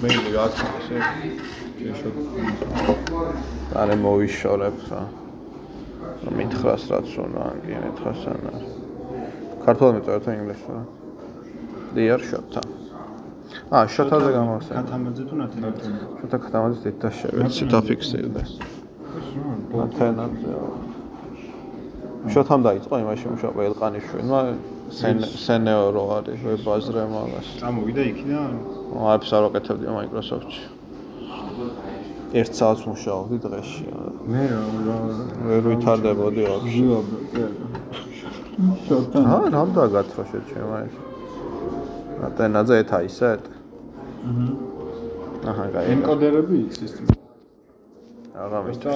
მე 0.00 0.08
ვიაქცე. 0.24 0.96
არა 3.76 3.94
მოვიშორებ 4.04 4.76
რა. 4.88 5.02
მითხრას 6.40 6.82
რაც 6.88 7.08
უნდა 7.20 7.40
ან 7.52 7.56
კი 7.68 7.72
მითხრას 7.84 8.22
ან 8.32 8.40
არა. 8.48 8.60
ქართულად 9.68 9.92
მეწერთ 10.00 10.24
ან 10.24 10.34
ინგლისურად? 10.40 10.88
დიარ 11.92 12.22
შოთა. 12.32 12.62
აა 13.72 13.88
შოთაზე 13.88 14.30
გამოსა 14.36 14.72
კათამაძე 14.76 15.22
თუ 15.28 15.34
ნათელაძე? 15.40 15.90
შოთა 16.20 16.38
ქათამაძე 16.44 16.78
დედა 16.84 17.08
შევეცი 17.18 17.64
დაფიქსირდეს 17.72 18.50
ნათელაძე 19.72 20.50
შოთამ 22.34 22.60
დაიწყო 22.68 22.94
იმაში 23.02 23.26
მუშაობა 23.32 23.60
ელყანიშვილმა 23.68 24.40
სენ 24.98 25.16
სენეორო 25.44 26.04
არის 26.16 26.40
ვებაზრე 26.48 27.04
მაგას 27.14 27.48
წამოვიდა 27.62 28.02
იქიდან? 28.12 28.52
აებს 29.12 29.30
არ 29.36 29.42
ვაკეთებდი 29.46 29.86
Microsoft-ში. 29.96 30.64
ერთ 32.40 32.52
საათს 32.60 32.82
მუშაობდი 32.92 33.36
დღეში 33.44 33.86
მე 34.32 34.42
რა 34.52 34.60
ვერ 35.48 35.62
ვითარდებოდი 35.72 36.42
ვაფშე 36.50 36.70
ზუაბ. 36.76 37.06
შოთა. 38.84 39.18
აა 39.32 39.44
რამ 39.56 39.68
დაგათრა 39.76 40.24
შეჩემა 40.30 40.76
ეს 40.86 40.94
ატენაძე 42.28 42.74
ეთ 42.84 42.90
აისეთ 43.00 43.42
აჰა. 44.22 45.64
გაიგე 45.74 45.92
ენკოდერები 45.94 46.58
იქ 46.64 46.72
სისტემა. 46.78 47.14
აღა 48.32 48.48
და 48.52 48.58
მისთა 48.66 48.94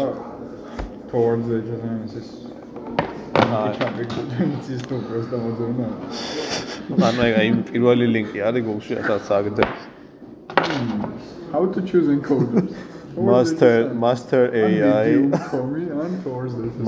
towards 1.11 1.47
the 1.51 1.59
analysis. 1.79 2.29
აა 3.37 3.71
ის 4.75 4.83
თუ 4.89 4.97
პროსტა 5.07 5.37
მოძებნა. 5.45 5.87
ანუ 7.09 7.21
ეგ 7.29 7.35
აი 7.41 7.49
პირველი 7.71 8.07
ლინკი 8.15 8.39
არის 8.49 8.63
Google-ში 8.67 8.95
ასაც 9.03 9.27
აგდებ 9.39 9.71
How 11.53 11.65
to 11.75 11.81
choose 11.89 12.09
encoders. 12.15 12.71
Master 13.17 13.95
Master 13.95 14.43
AI. 14.63 15.09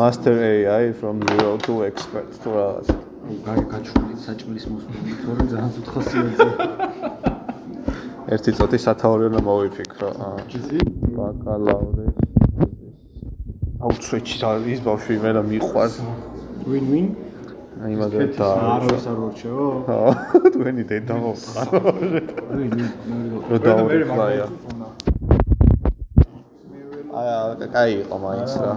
Master 0.03 0.35
AI 0.53 0.93
from 0.93 1.23
0 1.27 1.59
to 1.67 1.83
expert 1.89 2.31
თუ 2.45 2.51
რაღაც. 2.59 2.89
გაი 3.47 3.63
გაჩვენე 3.73 4.15
საჭმლის 4.27 4.65
მოსული, 4.73 5.13
თორემ 5.25 5.49
ძალიან 5.53 5.71
ცუდ 5.75 5.87
ხასიათზე. 5.93 6.49
ერთი 8.29 8.53
წუთი 8.59 8.79
სათაური 8.85 9.29
უნდა 9.31 9.41
მოვიფიქრო. 9.41 10.09
აა. 10.25 10.41
ბაკალავრის. 11.17 12.17
აუ 13.81 13.93
ცუჩი 14.05 14.37
რა 14.43 14.51
ის 14.75 14.81
ბავშვი 14.85 15.15
მე 15.23 15.31
რა 15.37 15.43
მიყვარს. 15.49 15.95
Win 16.69 16.85
win. 16.93 17.07
აი 17.81 17.91
იმაზე 17.97 18.27
და 18.37 18.49
არავის 18.75 19.05
არ 19.09 19.17
ვორჩეო. 19.23 19.67
ხო, 19.89 19.99
თქვენი 20.53 20.83
დედა 20.91 21.17
win. 21.25 22.77
რო 23.49 23.57
დაურეკაია. 23.65 24.47
აი, 27.19 27.67
კაი 27.73 27.93
იყო 28.05 28.17
მაინც 28.29 28.53
რა. 28.61 28.75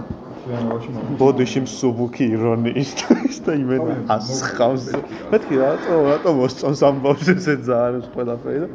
ბოდიში 1.20 1.60
მსუბუქი 1.68 2.24
ირონიის 2.34 2.90
და 3.44 3.52
იმედი 3.54 3.92
ასხავს. 4.10 4.88
მეთქი 5.30 5.54
რატო 5.60 5.94
რატო 6.08 6.30
მოსწონს 6.40 6.80
ამ 6.88 6.96
ბავშვს 7.04 7.28
ესე 7.36 7.54
ძალიან 7.68 8.02
ყველაფერი 8.16 8.58
და 8.64 8.68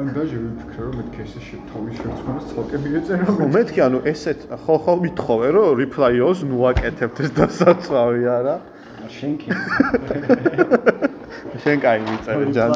ან 0.00 0.08
დაჟე 0.16 0.36
ვიფიქრე 0.40 0.80
რომ 0.84 0.94
მეთქი 1.00 1.20
ესე 1.24 1.40
შეთავის 1.44 1.96
შეცვალოს 2.00 2.44
ცალკე 2.50 2.76
მიეწერა. 2.84 3.24
ხო 3.36 3.46
მეთქი 3.56 3.80
ანუ 3.86 3.98
ესეთ 4.12 4.40
ხო 4.64 4.74
ხო 4.84 4.92
ვითხოვე 5.04 5.48
რომ 5.56 5.68
reply-ოს 5.80 6.38
ნუ 6.50 6.58
აკეთებთ 6.70 7.16
ეს 7.24 7.30
დასაწვავი 7.40 8.22
არა? 8.36 8.54
შენ 9.16 9.32
კი. 9.40 9.48
შენ 11.64 11.76
კაი 11.84 11.98
მიწერე 12.06 12.44
ჯან. 12.56 12.70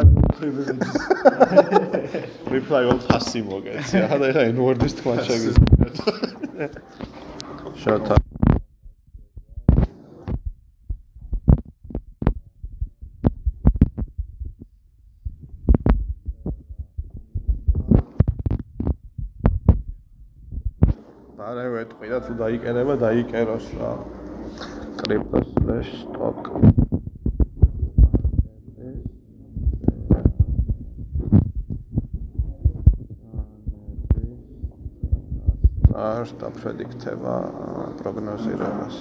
reply-ოს 2.54 3.02
ფასი 3.08 3.40
მოგეცი. 3.48 3.96
ახლა 4.04 4.26
ეხა 4.32 4.42
n-word-ის 4.52 4.92
თქვა 5.00 5.14
შეგიძლია. 5.28 5.88
შოთა 7.84 8.14
არა 21.44 21.64
ვეტყვი 21.74 22.08
და 22.08 22.18
თუ 22.24 22.34
დაიკერება 22.40 22.94
დაიკეროს 23.04 23.66
რა. 23.80 23.92
Crypto 25.00 25.40
slash 25.52 25.90
stock. 26.00 26.40
არ 36.04 36.30
დაფრედიქტება 36.40 37.34
პროგნოზირებას 38.00 38.96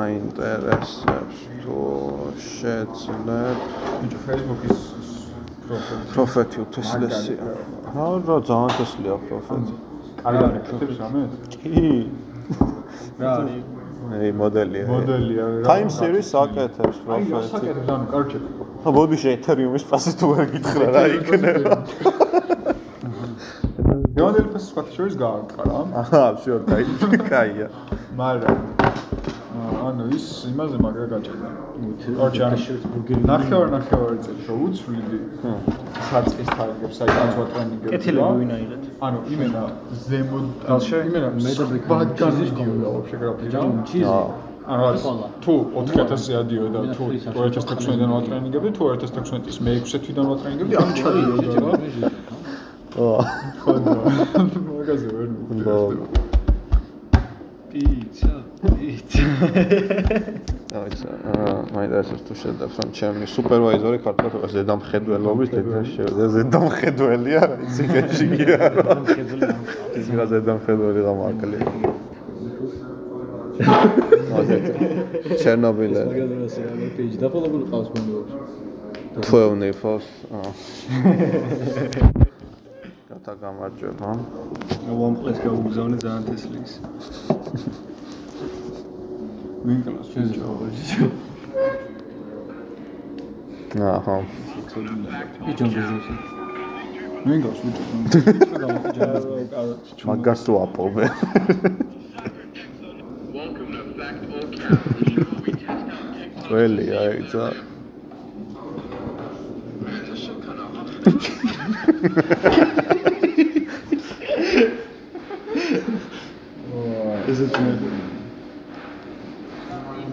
აინტერესებს 0.00 1.38
თუ 1.62 1.78
შეძლებ 2.46 3.58
Facebook-ის 4.24 4.80
პროფეთი 6.12 6.58
უთესლესია 6.64 7.54
რა 7.94 8.06
რა 8.28 8.36
ძალიან 8.48 8.70
თესლია 8.78 9.14
პროფეთი 9.26 9.74
კარგად 10.22 10.50
აკეთებს 10.60 10.96
რამე? 11.02 11.20
კი 11.62 11.84
რა 13.20 13.30
არის? 13.40 13.62
აი 14.10 14.30
მოდელია 14.40 14.84
მოდელია 14.90 15.44
რა. 15.50 15.64
time 15.70 15.90
series 15.98 16.30
აკეთებს 16.42 16.96
აი, 17.00 17.04
პროფეთი 17.06 17.32
ასაკეთებს, 17.40 17.88
ანუ 17.94 18.06
კარჩე. 18.12 18.38
ხო 18.84 18.90
ბოდიში 18.96 19.28
ეთერიუმის 19.36 19.84
ფასი 19.90 20.12
თუ 20.20 20.26
არ 20.38 20.46
გითხრა 20.54 20.86
რა 20.94 21.02
იქნება 21.16 21.74
გეონდელი 24.16 24.48
ფასი 24.54 24.66
სხვა 24.70 24.82
შორის 24.96 25.14
გაარტყა 25.24 25.62
რა. 25.70 25.78
აჰა 26.00 26.22
შორ 26.44 26.60
დაი 26.70 26.84
კაია 27.30 27.66
მაგრამ 28.20 28.58
ანუ 29.90 30.04
ის 30.16 30.24
იმაზე 30.50 30.76
მაგრა 30.84 31.06
გაჭირდა. 31.12 31.48
ანუ 31.76 33.20
ნახევარ 33.30 33.68
ნახევარი 33.76 34.18
წელი 34.24 34.42
რო 34.48 34.54
უცვლიდი. 34.66 35.18
საწყის 36.10 36.48
თარგებს 36.56 36.98
აი 37.02 37.10
განსვა 37.16 37.44
ტრენინგები. 37.52 37.90
კეთილები 37.94 38.34
ვინაირად. 38.42 38.82
ანუ 39.06 39.18
იმენა 39.34 39.62
ზემო 40.06 40.38
იმენა 41.08 41.28
მე 41.44 41.52
და 41.58 41.64
ბრიკა. 41.70 41.86
ბად 41.90 42.08
განიდიოდა 42.22 42.88
ვაფშე 42.94 43.16
გრაფიკა. 43.22 43.60
ჩიზი. 43.90 44.14
ანუ 44.70 44.82
რა 44.86 44.90
თუ 45.44 45.54
4000-ზე 45.74 46.32
ადიოდა 46.40 46.80
თუ 46.94 47.04
2016-დან 47.34 48.10
ვატრენინგებდი 48.14 48.70
თუ 48.76 48.82
2016-ის 48.94 49.56
მე-6 49.66 49.92
თვიდან 50.04 50.26
ვატრენინგებდი 50.30 50.74
ანუ 50.80 50.92
ჩადიოდა 51.00 51.48
რა. 51.64 52.10
ო 53.00 53.08
ხო 53.62 53.72
და 53.84 53.92
მაგაზე 54.68 55.08
ვერ 55.14 55.28
მივხვდი. 55.34 55.62
პიცა, 57.70 58.34
პიცა. 58.40 58.49
აიცა 60.80 61.10
აა 61.32 61.52
მაინტერესებს 61.74 62.22
თუ 62.28 62.34
შეძლებს 62.40 62.74
რომ 62.80 62.88
ჩემი 62.98 63.24
სუპერვაიზორი 63.34 63.98
ქართულად 64.04 64.52
ზედამხედველობის 64.54 65.48
დედა 65.54 65.80
შევიდა 65.92 66.26
ზედამხედველია 66.36 67.40
რა 67.48 67.56
იცი 67.66 67.84
გეშიგია 67.94 68.58
რა 68.76 68.96
ის 69.96 70.06
რა 70.20 70.24
ზედამხედველი 70.34 71.00
გამაკლი 71.08 71.58
ჩერნობილე 75.40 76.00
მაგაზე 76.04 76.62
რა 76.68 76.88
პეიჯი 76.96 77.16
დაფოლობული 77.24 77.64
ყავს 77.72 77.88
მომდევრში. 77.96 78.36
12 79.30 79.72
ფოს 79.80 80.06
აა 80.36 80.50
გათა 83.10 83.32
გამარჯვება 83.42 84.10
ვამყლეს 85.00 85.38
გაუგზავნე 85.44 85.96
ძალიან 86.04 86.22
თესლის. 86.28 86.72
ვინკლას 89.64 90.08
შეძლებაში. 90.14 91.08
აჰა 93.94 94.16
იჯონ 95.50 95.70
ბიზნესი. 95.76 96.14
ვინკლას 97.26 97.60
ვიჭო. 97.64 97.84
მაგას 100.08 100.42
ვაპოვე 100.54 101.06
ძველი 106.46 106.86
აიცა 107.02 107.44
ესე 117.30 117.46
ძნელი. 117.54 118.19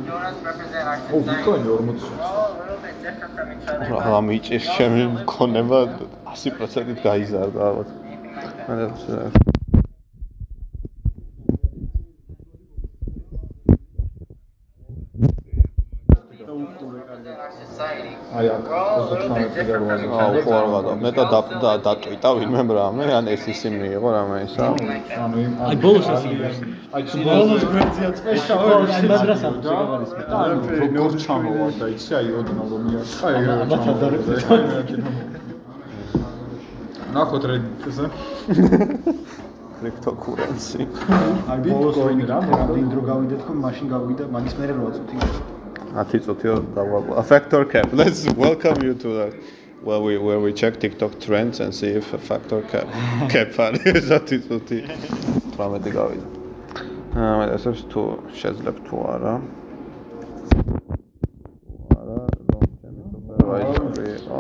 ო, 0.08 1.18
ვიქონი 1.28 1.68
40. 1.68 2.00
რა 4.08 4.20
მიჭირს 4.28 4.66
ჩემი 4.78 5.04
მქონება 5.16 5.80
100%-ით 6.42 7.00
გაიზარდა 7.08 7.60
ალბათ. 7.70 7.90
მაგრამ 8.68 8.92
აი 17.18 18.48
აქ 18.54 18.68
38 18.70 19.66
დარბაზი. 19.68 20.06
აუ 20.22 20.42
ხო 20.46 20.52
არ 20.58 20.66
გადა. 20.74 20.92
მე 21.02 21.10
და 21.18 21.24
და 21.34 21.72
დატვიტა 21.86 22.30
ვინმე 22.38 22.62
რამე, 22.78 23.04
ან 23.18 23.26
ეს 23.34 23.44
ისე 23.54 23.68
მიიღო 23.74 24.10
რამე 24.16 24.38
ისა. 24.46 24.66
აი 25.66 25.76
ბოლოს 25.82 26.08
იყო. 26.14 26.50
აი 26.94 27.02
ბოლოს 27.26 27.64
გვერდზეა 27.72 28.10
წვეშავი, 28.18 28.70
აი 28.94 29.04
მადრასა 29.10 29.50
ანუ 30.42 30.58
როგორ 30.82 31.12
ჩამოვა 31.24 31.68
და 31.80 31.86
იცი 31.96 32.12
აი 32.20 32.28
ოდნავ 32.38 32.68
რომ 32.72 32.82
მიარჩა 32.86 33.28
ეგრე 33.38 33.54
ამათ 33.66 33.84
ადარებთ. 33.92 34.28
ნახოთ 37.18 37.44
რედიტზე. 37.50 38.06
კრიპტოკურენცი. 39.78 40.82
აი 41.50 41.58
ბიტკოინი 41.66 42.26
რა 42.30 42.38
რამდენი 42.46 42.88
დრო 42.94 43.02
გავიდა 43.10 43.36
თქო 43.42 43.52
მაშინ 43.66 43.86
გავიდა 43.94 44.24
მაგის 44.34 44.54
მერე 44.60 44.74
8 44.78 44.94
წუთი 44.98 45.57
10 45.96 46.20
წუთიო 46.26 46.56
დავაყვა. 46.76 47.14
A 47.18 47.24
factor 47.24 47.66
cap. 47.66 47.88
Let's 47.94 48.28
welcome 48.36 48.84
you 48.84 48.94
to 49.04 49.10
that. 49.20 49.34
Well, 49.84 50.04
we 50.04 50.18
where 50.18 50.40
we 50.40 50.52
check 50.54 50.80
TikTok 50.80 51.20
trends 51.20 51.60
and 51.60 51.74
see 51.74 51.92
if 52.00 52.14
a 52.14 52.18
factor 52.18 52.62
cap 52.72 52.88
cap 53.30 53.60
არის 53.60 54.10
10 54.10 54.42
წუთი. 54.48 54.80
18 55.58 55.92
გავიდა. 56.00 56.28
აა 57.18 57.34
მე 57.40 57.46
ესეც 57.58 57.80
თუ 57.92 58.02
შეძლებ 58.40 58.78
თუ 58.88 58.96
არა. 59.14 59.34
არა, 61.98 62.18
რომ 62.52 62.64
ჩემი 62.82 63.04
სუპერვაიზორი 63.14 64.06
იყო. 64.18 64.40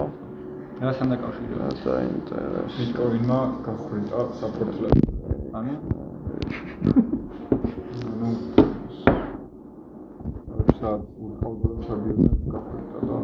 რასთან 0.85 1.07
დაკავშირდება? 1.13 1.67
დაინტერესებს. 1.85 2.77
ბიტკოინმა 2.77 3.39
გახვიდა 3.65 4.19
საპორტლები. 4.39 5.01
ანუ 5.57 5.73
ანუ 6.93 7.16
სად 10.77 11.01
უყავდა 11.25 11.69
ჩადიოდა 11.87 12.31
გახვიდა 12.53 12.99
და 13.07 13.15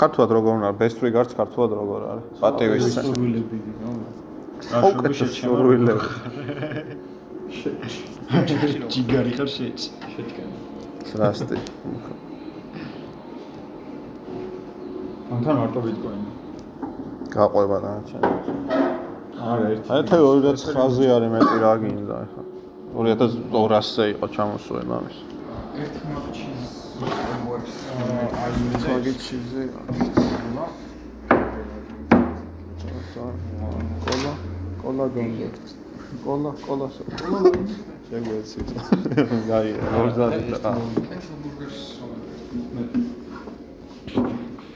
ქართულად 0.00 0.30
როგორ 0.36 0.52
უნდა 0.58 0.70
best 0.80 0.98
regards 1.04 1.32
ქართულად 1.40 1.72
როგორ 1.80 2.00
არის? 2.12 2.26
პატივის 2.40 2.84
სურვილები 2.96 3.58
რა. 3.82 4.80
უკეთ 4.88 5.12
სურვილები. 5.36 6.08
ჯიგარი 8.94 9.32
ხარ 9.36 9.48
შეჭ. 9.56 9.78
შეჭკენ. 10.16 10.50
რასტი. 11.20 11.56
ამთან 15.32 15.54
მარტო 15.60 15.80
ბიტკოინი. 15.86 16.28
გაყვება 17.36 17.76
ჩემს. 18.08 18.46
არა 19.52 19.64
ერთი. 19.72 19.88
აი 19.92 20.00
თაი 20.08 20.20
2009-ზე 20.28 21.04
არის 21.16 21.30
მეტი 21.34 21.56
რა 21.64 21.72
გინდა 21.82 22.16
ახლა. 22.24 22.42
2200-ზე 22.96 24.04
იყო 24.14 24.26
ჩამოსული 24.34 24.84
მამის. 24.88 25.18
ერთი 25.82 26.04
მაჩიზ 26.14 26.62
ვებს 27.48 27.74
თაგი 28.84 29.12
ჩიზე. 29.24 29.62
კოლა, 34.04 34.32
კოლა 34.82 35.06
გონდა. 35.14 35.48
კოლა, 36.24 36.50
კოლა. 36.64 36.86
შეგვეცით. 38.08 38.68
აი, 39.52 39.68
ორზარი 40.00 40.40
და 40.52 40.72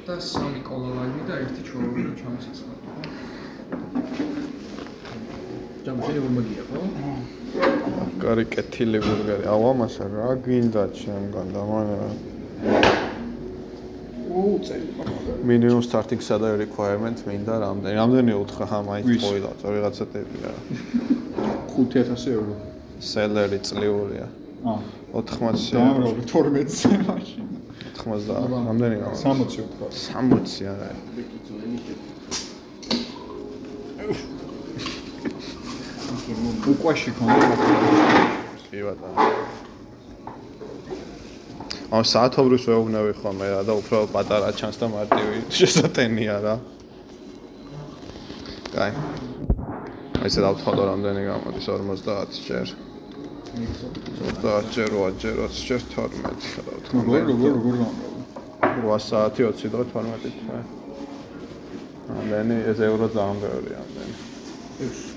და 0.07 0.15
სამი 0.21 0.61
კოლოლაინი 0.67 1.23
და 1.29 1.35
ერთი 1.43 1.63
ჩვეულებრივი 1.67 2.15
ჩამოსაცხადო. 2.21 2.79
ჯამში 5.83 6.21
მომაგია 6.23 6.65
ხო? 6.69 6.81
კარი 8.23 8.45
კეთილი 8.55 8.99
ბურგერი. 9.03 9.45
აუ 9.51 9.63
ამასა 9.73 10.05
რა 10.13 10.29
გინდა 10.45 10.83
ჩემგან 10.99 11.49
და 11.55 11.63
მან 11.71 11.89
უ 14.33 14.43
წელი. 14.67 14.87
minimum 15.45 15.83
starting 15.83 16.23
salary 16.23 16.57
requirement 16.65 17.19
მინდა 17.27 17.55
რამდენი? 17.67 17.95
რამდენი 17.99 18.33
უთხრა 18.43 18.67
ხა 18.71 18.79
მაინც 18.89 19.11
ყოილა, 19.25 19.51
ვიღაცა 19.75 20.05
ტიპია. 20.15 20.51
5000 21.75 22.31
ევრო. 22.37 22.55
salary 23.13 23.59
წლიურია. 23.67 24.27
აა 24.63 24.79
80 25.19 25.75
დაამრავი 25.75 26.23
12-ზე 26.31 26.95
მაშინ. 27.11 27.47
80 27.99 28.55
რამდენი 28.71 28.97
გავა? 29.03 29.15
60 29.19 29.67
ვთქვა. 29.67 29.87
60 29.91 30.67
არა. 30.73 30.91
უყვაში 36.43 37.11
ქონდა 37.19 37.57
კი 38.71 38.81
ბატონო. 38.87 39.27
ამ 41.93 42.05
საათობრივს 42.09 42.65
ვეუბნები 42.71 43.13
ხოლმე 43.21 43.47
რა 43.53 43.61
და 43.69 43.73
უფრო 43.77 43.99
პატარა 44.15 44.49
ჩანს 44.57 44.77
და 44.81 44.87
მარტივი 44.89 45.37
შესატენია 45.59 46.37
რა. 46.41 46.55
კაი. 48.73 48.93
აი 50.23 50.27
ესე 50.31 50.41
დავთვალო 50.41 50.83
რამდენი 50.89 51.23
გამოდის 51.29 51.67
50 51.69 52.41
ჯერ. 52.49 52.67
30 54.41 54.73
ჯერ 54.73 54.91
8 54.97 55.21
ჯერ 55.21 55.37
20 55.45 55.69
ჯერ 55.69 55.81
12 55.93 56.65
რა 56.65 56.73
ვთქვა. 56.81 56.97
როგორ 56.97 57.21
როგორ 57.29 57.51
როგორ 57.61 57.75
გამრავი. 57.83 58.21
8 58.89 59.05
საათი 59.13 59.43
20 59.53 59.69
და 59.69 59.85
12 59.93 60.33
თვე. 60.41 60.59
ამდენი 62.17 62.57
ეს 62.73 62.79
ევრო 62.89 63.07
ძალიან 63.13 63.37
ბევრია 63.45 63.79
ამდენი. 63.85 64.15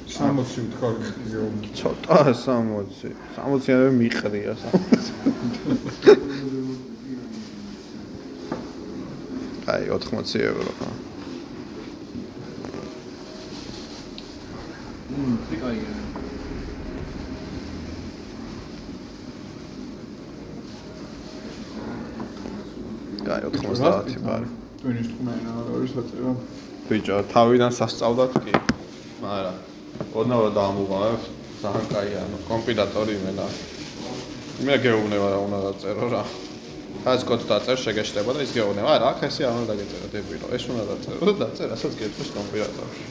60 0.05 0.69
ვთქვა 0.69 0.89
რომ 1.33 1.55
ცოტა 1.73 2.17
60. 2.29 3.09
60-იანები 3.35 3.93
მიყრია 3.99 4.53
60. 4.61 4.85
აი 9.65 9.83
80 9.97 10.45
ევრო 10.45 10.71
ხო? 10.77 10.89
მმ, 15.09 15.35
ფიკაია. 15.49 15.91
აი 23.35 23.41
90 23.57 24.21
ბარი. 24.25 24.47
ტვინის 24.81 25.07
თქმენა 25.11 25.49
რა 25.55 25.61
არის 25.75 25.91
საწერა. 25.97 26.31
ბიჭო, 26.89 27.15
თავიდან 27.33 27.71
სასწავლად 27.73 28.31
კი. 28.45 28.53
მაგრამ 29.25 29.74
ოდნავ 30.15 30.39
რა 30.45 30.51
დაამუღავებ, 30.55 31.21
ძალიან 31.61 31.85
კაია, 31.91 32.19
ანუ 32.25 32.37
კომპილატორი 32.49 33.11
იმენა. 33.19 33.45
მე 34.65 34.75
გეუბნება 34.85 35.27
რა 35.33 35.39
უნდა 35.45 35.59
დაწერო 35.65 36.07
რა. 36.15 36.23
ეს 37.05 37.21
კოდს 37.27 37.45
დაწერ, 37.51 37.77
შეგეშლება 37.85 38.31
და 38.35 38.39
ის 38.45 38.51
გეუბნება, 38.55 38.89
არა, 38.95 39.05
აქ 39.13 39.19
ესე 39.27 39.43
არ 39.45 39.55
უნდა 39.59 39.67
დაგეწერო 39.71 40.07
დებილო, 40.15 40.45
ეს 40.55 40.63
უნდა 40.71 40.83
დაწერო 40.91 41.21
და 41.25 41.33
დაწერ, 41.43 41.67
რასაც 41.75 41.93
გეტყვის 42.01 42.29
კომპილატორში. 42.37 43.05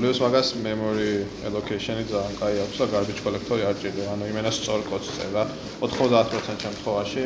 პლუს 0.00 0.18
მაგას 0.22 0.48
memory 0.64 1.26
allocation-ი 1.48 2.04
ძალიან 2.08 2.34
კაი 2.40 2.56
აქვს 2.64 2.76
და 2.80 2.86
garbage 2.92 3.20
collector-ი 3.26 3.64
არ 3.68 3.76
ჭირდება, 3.80 4.10
ანუ 4.14 4.24
იმენა 4.30 4.50
სწორ 4.54 4.80
კოდს 4.86 5.08
წერა. 5.16 5.42
90% 5.82 6.62
შემთხვევაში 6.64 7.24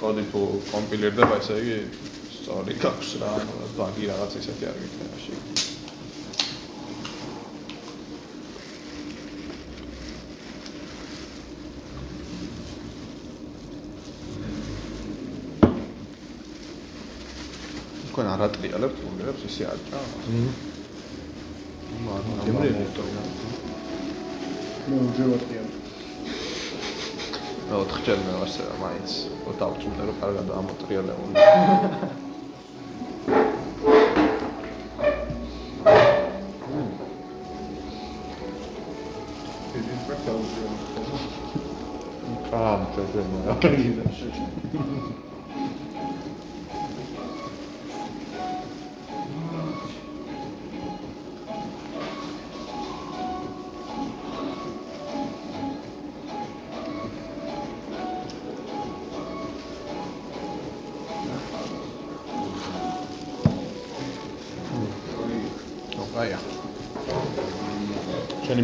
კოდი 0.00 0.24
თუ 0.32 0.42
კომპილირდება, 0.74 1.34
ესე 1.38 1.54
იგი 1.62 1.78
სწორი 2.34 2.72
გაქვს 2.82 3.10
რა, 3.22 3.30
ანუ 3.40 3.70
ბაგი 3.78 4.04
რაღაც 4.10 4.32
ისეთი 4.42 4.64
არ 4.68 4.76
გიქნება 4.82 5.16
შე. 5.22 5.47
თქვენ 18.18 18.30
არ 18.34 18.40
ატრიალებთ 18.44 18.96
გულებს 18.98 19.42
ისე 19.46 19.64
არ 19.70 19.78
ჭა? 19.88 19.98
მმ. 20.26 20.50
მაგრამ 22.06 22.34
ნუ 24.88 24.96
ჯევატია. 25.18 25.62
მე 27.68 27.74
ოთხჯერ 27.78 28.18
მე 28.26 28.32
ასე 28.42 28.62
მაინც 28.82 29.10
დავწუნე 29.60 30.02
რომ 30.08 30.16
კარგად 30.18 30.46
ამოტრიალებო. 30.58 31.24
კამ 42.50 42.82
წეზე 42.98 43.22
აია. 43.54 45.17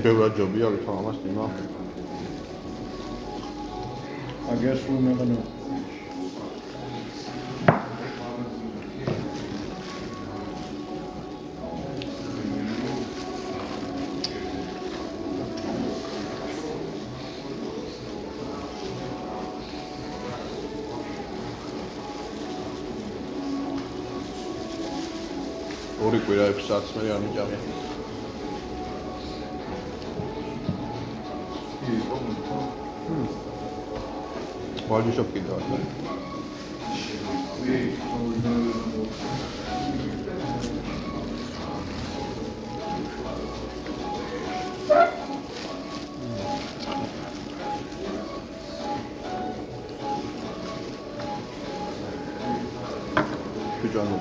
ბევრად 0.05 0.35
ჯობია 0.37 0.69
ვითომ 0.69 0.97
ამას 1.01 1.19
დიმა. 1.25 1.45
აგერ 4.53 4.77
სულ 4.85 4.99
მეღანო. 5.05 5.39
ორი 26.05 26.19
კვირა 26.27 26.53
6 26.53 26.69
საათს 26.69 26.93
მე 27.01 27.74
არ 34.95 35.03
მიჭამე. 35.03 35.05
ბაჯი 35.05 35.13
შოპ 35.17 35.29
კიდევ 35.35 35.55
არის. 35.59 35.83
ბიჭო 53.83 53.99
ანუ 54.01 54.17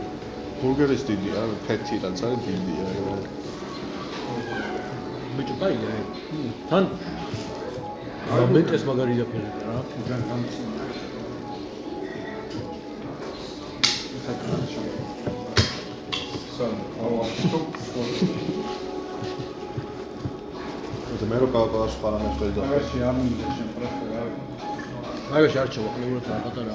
ბურგერის 0.59 1.03
დიდია, 1.07 1.39
ფეთი 1.67 1.95
რაც 2.03 2.19
არის 2.25 2.41
დიდია, 2.47 2.87
რა. 2.97 3.15
ბიჭო, 5.35 5.53
კაია. 5.61 5.93
თან 6.69 6.83
მომენტეს 8.33 8.83
მაგარი 8.87 9.13
დაფერება 9.19 9.41
რა. 9.42 9.42
ეს 10.03 10.11
მე 21.29 21.35
რო 21.39 21.47
კალკულა 21.55 21.87
სხვა 21.95 22.09
ვერ 22.39 22.51
ძახ. 22.55 22.63
მაგაში 22.67 22.97
არ 23.07 23.15
მინდა 23.19 23.45
შენ 23.55 23.67
პროფესორ. 23.75 24.27
მაგაში 25.31 25.57
არ 25.63 25.67
ჩავა 25.73 25.89
ყლებურად 25.95 26.25
რა 26.29 26.37
პატარა. 26.43 26.73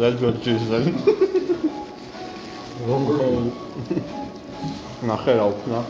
That 0.00 0.14
got 0.20 0.36
Jesus. 0.40 0.84
გონგო. 2.88 3.16
ნახე 5.08 5.32
რა 5.36 5.44
უკნა. 5.52 5.80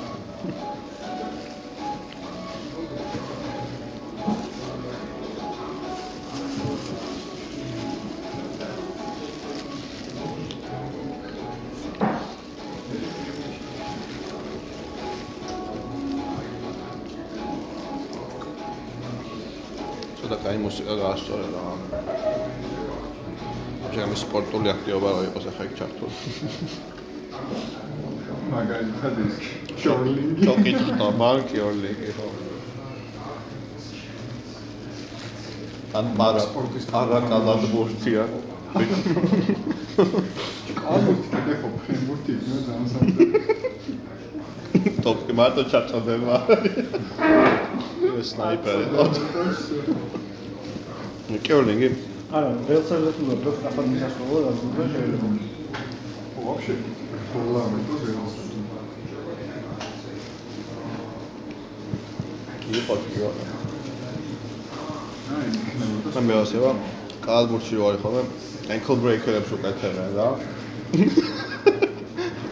სპორტული 24.32 24.70
აქტივობა 24.72 25.09
რა 25.12 25.22
იყოს 25.28 25.46
ახლა 25.50 25.64
იქ 25.68 25.72
ჩართული. 25.76 26.14
მაგალითად 28.52 29.14
ის 29.24 29.34
ჩორლინგი. 29.82 30.46
ჩოკი 30.46 30.72
ჩხტა 30.78 31.09
ბანკი 31.20 31.59
ორლინგი 31.68 32.10
ხო. 32.16 32.28
ან 36.00 36.06
მარა 36.16 36.40
სპორტის 36.46 36.86
არა 37.00 37.18
კალად 37.28 37.62
ბურთია. 37.72 38.24
კალბურთი 40.80 41.38
დეხო 41.48 41.68
ფრენბურთი 41.82 42.32
ნუ 42.48 42.56
დაასამდე. 42.68 43.22
ტოპკი 45.04 45.32
მარტო 45.42 45.62
ჩაწოდება. 45.74 46.34
ეს 48.16 48.32
სნაიპერი. 48.32 48.84
ნიკი 51.32 51.52
ორლინგი 51.60 51.88
არა, 52.32 52.50
ველსალეთ 52.64 53.16
უნდა 53.22 53.34
დრო 53.42 53.50
ახალ 53.68 53.88
მისასვლელო 53.92 54.38
და 54.44 54.52
ზუსტად 54.60 54.86
შეიძლება. 54.92 55.28
ვაფშე 56.44 56.74
პარლამენტო 57.32 57.98
ზეოს. 58.04 58.36
კი 62.62 62.80
ხო 62.86 62.96
კი. 63.02 63.20
აი, 65.36 65.48
ნუ 65.76 65.86
მე 66.16 66.22
მეასება 66.30 66.72
კალბურთში 67.28 67.76
ვარ 67.84 68.00
ხოლმე 68.00 68.24
ankle 68.72 68.96
breaker-ებს 69.04 69.52
უკეთებენ 69.59 70.10
რა. 70.16 70.28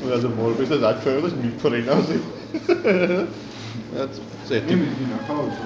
უნდა 0.04 0.28
მორბის 0.36 0.68
და 0.76 0.78
დაჩვენოს 0.84 1.34
მიფრინავს. 1.40 2.08
that's 3.96 4.18
it. 4.52 4.64
იმის 4.68 4.92
გინა 5.00 5.18
ხაოს. 5.24 5.56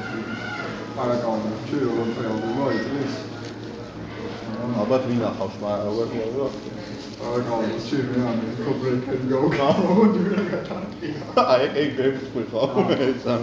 არაკაუნა, 1.02 1.50
ჩი 1.66 1.76
ოლიმპიადი 1.90 2.48
მოიწეს. 2.58 3.33
ალბათ 4.80 5.02
ვინ 5.08 5.22
ახავს, 5.28 5.56
მაგრამ 5.62 5.84
როგორ 5.88 6.06
გიარო? 6.14 6.46
არაკაუნა, 7.24 7.76
ჩი 7.86 7.98
მე 8.08 8.18
ამ 8.30 8.38
კობრეკენ 8.64 9.22
გავკავო, 9.32 10.06
დიურა 10.14 10.44
გატარკია. 10.52 11.20
აი, 11.44 11.64
ეგ 11.82 11.90
გრებს 11.98 12.24
ხო 12.34 12.64
ეს 12.94 13.24
ამ 13.34 13.42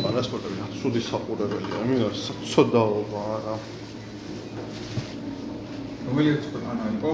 პარასპორტები 0.00 0.56
სუდი 0.80 1.00
საყურებელია, 1.08 2.08
სოცოდაობა 2.24 3.24
რა. 3.44 3.54
რომელიც 6.10 6.42
ქვეყანა 6.50 6.84
იყო 6.96 7.12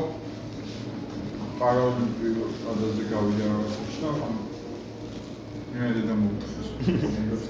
პარალიმპიურ 1.61 2.51
სტადიაზე 2.61 3.05
გავიდა 3.11 3.45
რაღაცაში 3.51 4.01
და 4.03 4.11
ამ 4.27 4.35
მე 5.77 5.89
და 6.09 6.15
მომწეს 6.21 6.69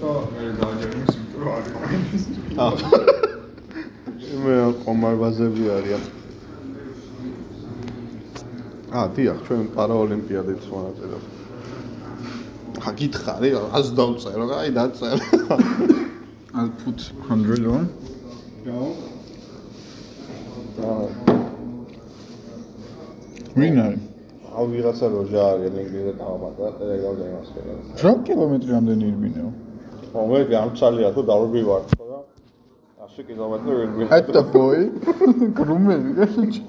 და 0.03 0.11
მე 0.35 0.43
დააჯერმის 0.61 1.13
იმიტომ 1.17 1.41
რომ 1.43 1.51
არ 1.57 1.65
იყო 1.67 3.17
მე 4.45 4.55
კომარბაზები 4.85 5.65
არიან. 5.77 6.05
აა, 8.97 9.07
დიახ, 9.17 9.39
ჩვენ 9.47 9.65
პარაოლიმპიადით 9.77 10.63
მონაწილეობთ. 10.73 11.29
ხა 12.83 12.91
გითხარი, 13.01 13.51
ას 13.77 13.87
დავწერო, 13.99 14.47
აი 14.61 14.71
დაწერე. 14.79 15.27
I'll 16.57 16.73
put 16.83 16.99
100 17.29 17.67
on. 17.77 17.87
აა, 20.81 21.36
ვინ 23.57 23.77
არის? 23.87 24.03
აუ 24.57 24.65
ვიღაცა 24.73 25.07
როჟა 25.13 25.41
არის 25.53 25.71
ლინკდინზე 25.77 26.13
დავამატა, 26.21 26.65
ტელეგრამზე 26.79 27.25
იმას 27.31 27.49
ხერა. 27.53 27.73
რა 28.05 28.13
კილომეტრი 28.27 28.73
ამდენი 28.79 29.05
ირბინეო? 29.11 29.51
ხო, 30.13 30.21
მე 30.31 30.39
გამცალია 30.53 31.09
თუ 31.17 31.21
დავრბი 31.31 31.63
ვარ 31.69 31.83
ხო 31.93 32.05
და 32.11 32.19
100 33.17 33.23
კილომეტრი. 33.29 34.09
At 34.17 34.27
the 34.35 34.43
boy. 34.43 34.81
გრუმელი 35.57 36.11
გასაჩი. 36.19 36.63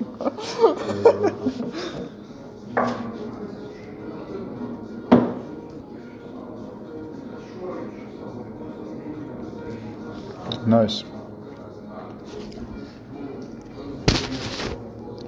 Nice. 10.68 11.17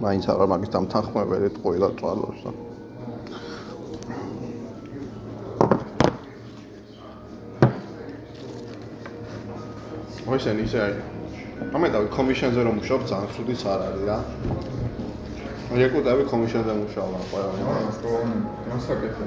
მაინც 0.04 0.24
არა 0.32 0.46
მაგის 0.54 0.72
დამთანხმებელი 0.76 1.50
ტყუილა 1.60 1.90
წვალოს 2.00 2.40
და 2.46 2.52
მოისენ 10.30 10.58
ისე. 10.66 10.82
ამეტავი 11.76 12.08
კომიშენზე 12.16 12.62
რომ 12.66 12.76
მუშაობ 12.80 13.02
ძალიან 13.12 13.30
სუდიც 13.36 13.62
არ 13.74 13.80
არის 13.88 14.04
რა. 14.10 14.18
რეკუტები 15.82 16.24
კომიშენზე 16.32 16.74
მუშაობ 16.82 17.12
ყველა 17.32 17.50
მასაკეთე. 18.70 19.26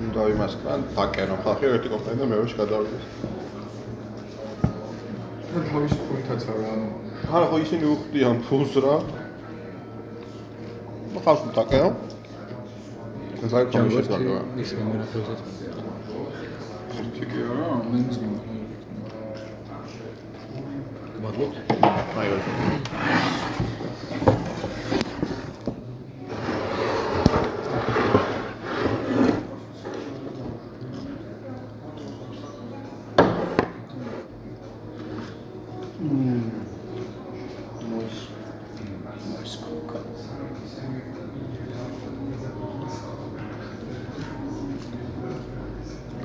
უნდა 0.00 0.22
იმას 0.32 0.54
კან 0.64 0.80
დაკერო 0.96 1.36
ხალხი 1.44 1.66
ერთი 1.76 1.88
კომპანია 1.92 2.24
და 2.24 2.26
მეორე 2.32 2.54
გადავიდეს 2.60 3.04
და 5.50 5.60
თავის 5.68 5.94
ფულთაც 6.06 6.46
არა 6.52 6.70
ანუ 6.74 7.09
არა 7.30 7.46
ხო 7.50 7.58
ისინი 7.62 7.86
უხდიან 7.86 8.40
ფულს 8.46 8.72
რა 8.82 8.94
და 11.14 11.20
ხალხი 11.26 11.52
დაკერო 11.58 11.90
ეს 13.44 13.52
არის 13.54 13.70
კომიშენზე 13.74 14.10
დაკერო 14.10 14.40
ის 14.64 14.70
მემორაფილსაც 14.78 15.40
ფიქრი 17.20 17.42
არა 17.52 17.66
ამენს 17.76 18.16
გინდა. 18.22 18.40
მადლობთ. 21.22 21.54
აი 22.20 22.28
ორი 22.34 22.44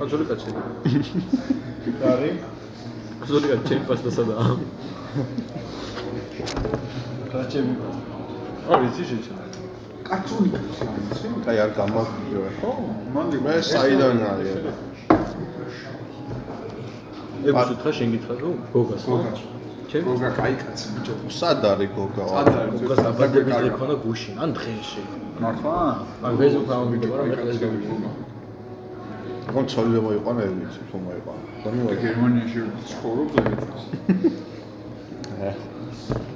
კაცური 0.05 0.25
კაცი. 0.29 1.04
არი 1.14 2.30
კაცური 3.20 3.46
კაცი 3.50 3.64
ჩემი 3.68 3.84
პასტასადა. 3.88 4.34
რაჭები. 7.34 7.72
არის 8.74 8.96
ის 9.02 9.06
შეჭა. 9.10 9.34
კაცული 10.08 10.48
კაცი 10.54 10.82
არის. 10.90 11.20
აი 11.50 11.56
არ 11.64 11.70
გამოვიდო 11.78 12.40
ხო, 12.58 12.70
მანდი 13.14 13.36
მე 13.44 13.54
საიდან 13.70 14.16
არის 14.30 14.50
ეგ 17.48 17.54
უთხრა 17.56 17.90
შენ 17.96 18.08
გითხრა 18.14 18.34
თუ 18.40 18.48
გოგას. 18.74 19.02
გოგას. 19.10 19.40
ჩემ 19.90 20.02
გოგა 20.08 20.30
кай 20.38 20.52
კაცი 20.62 20.86
ბიჭო. 20.94 21.14
სად 21.40 21.62
არის 21.72 21.90
გოგა 21.96 22.24
სად 22.34 22.48
არის? 22.62 22.80
გოგას 22.82 22.98
დაბადების 23.06 23.54
დღე 23.60 23.70
ქონა 23.78 23.94
გუშინ 24.04 24.34
ან 24.42 24.50
დღეში. 24.58 25.02
მართლა? 25.42 25.76
ან 26.26 26.32
Facebook 26.40 26.66
გამოვიდება 26.72 27.14
რომ 27.18 27.26
მე 27.30 27.36
დღეს 27.42 27.56
გამოვიდება. 27.62 28.10
გონ 29.55 29.65
ცოლი 29.71 29.99
მოიყვანა 30.03 30.41
ვიცი 30.51 30.81
თუ 30.91 30.97
მოიყვანა 31.05 31.43
და 31.89 31.95
გერმანიაში 32.03 32.59
ცხოვრობ 32.91 33.27
ზეგეთს. 33.35 33.83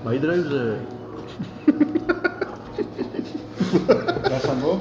My 0.06 0.16
drive-ზე 0.24 0.64
გასამბო? 4.30 4.74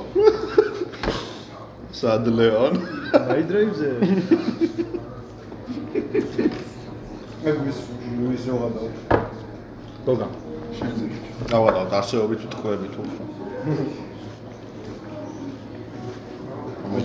სადლეონ. 1.99 2.75
აი 3.19 3.43
დრაივზე. 3.51 3.91
ეს 7.49 7.79
ის 8.35 8.43
ზოგადა. 8.47 8.83
გოგა. 10.07 10.29
დავადავ 11.53 11.97
არსეობით 12.01 12.41
ვთქვებით 12.47 12.95
უფრო. 13.03 13.23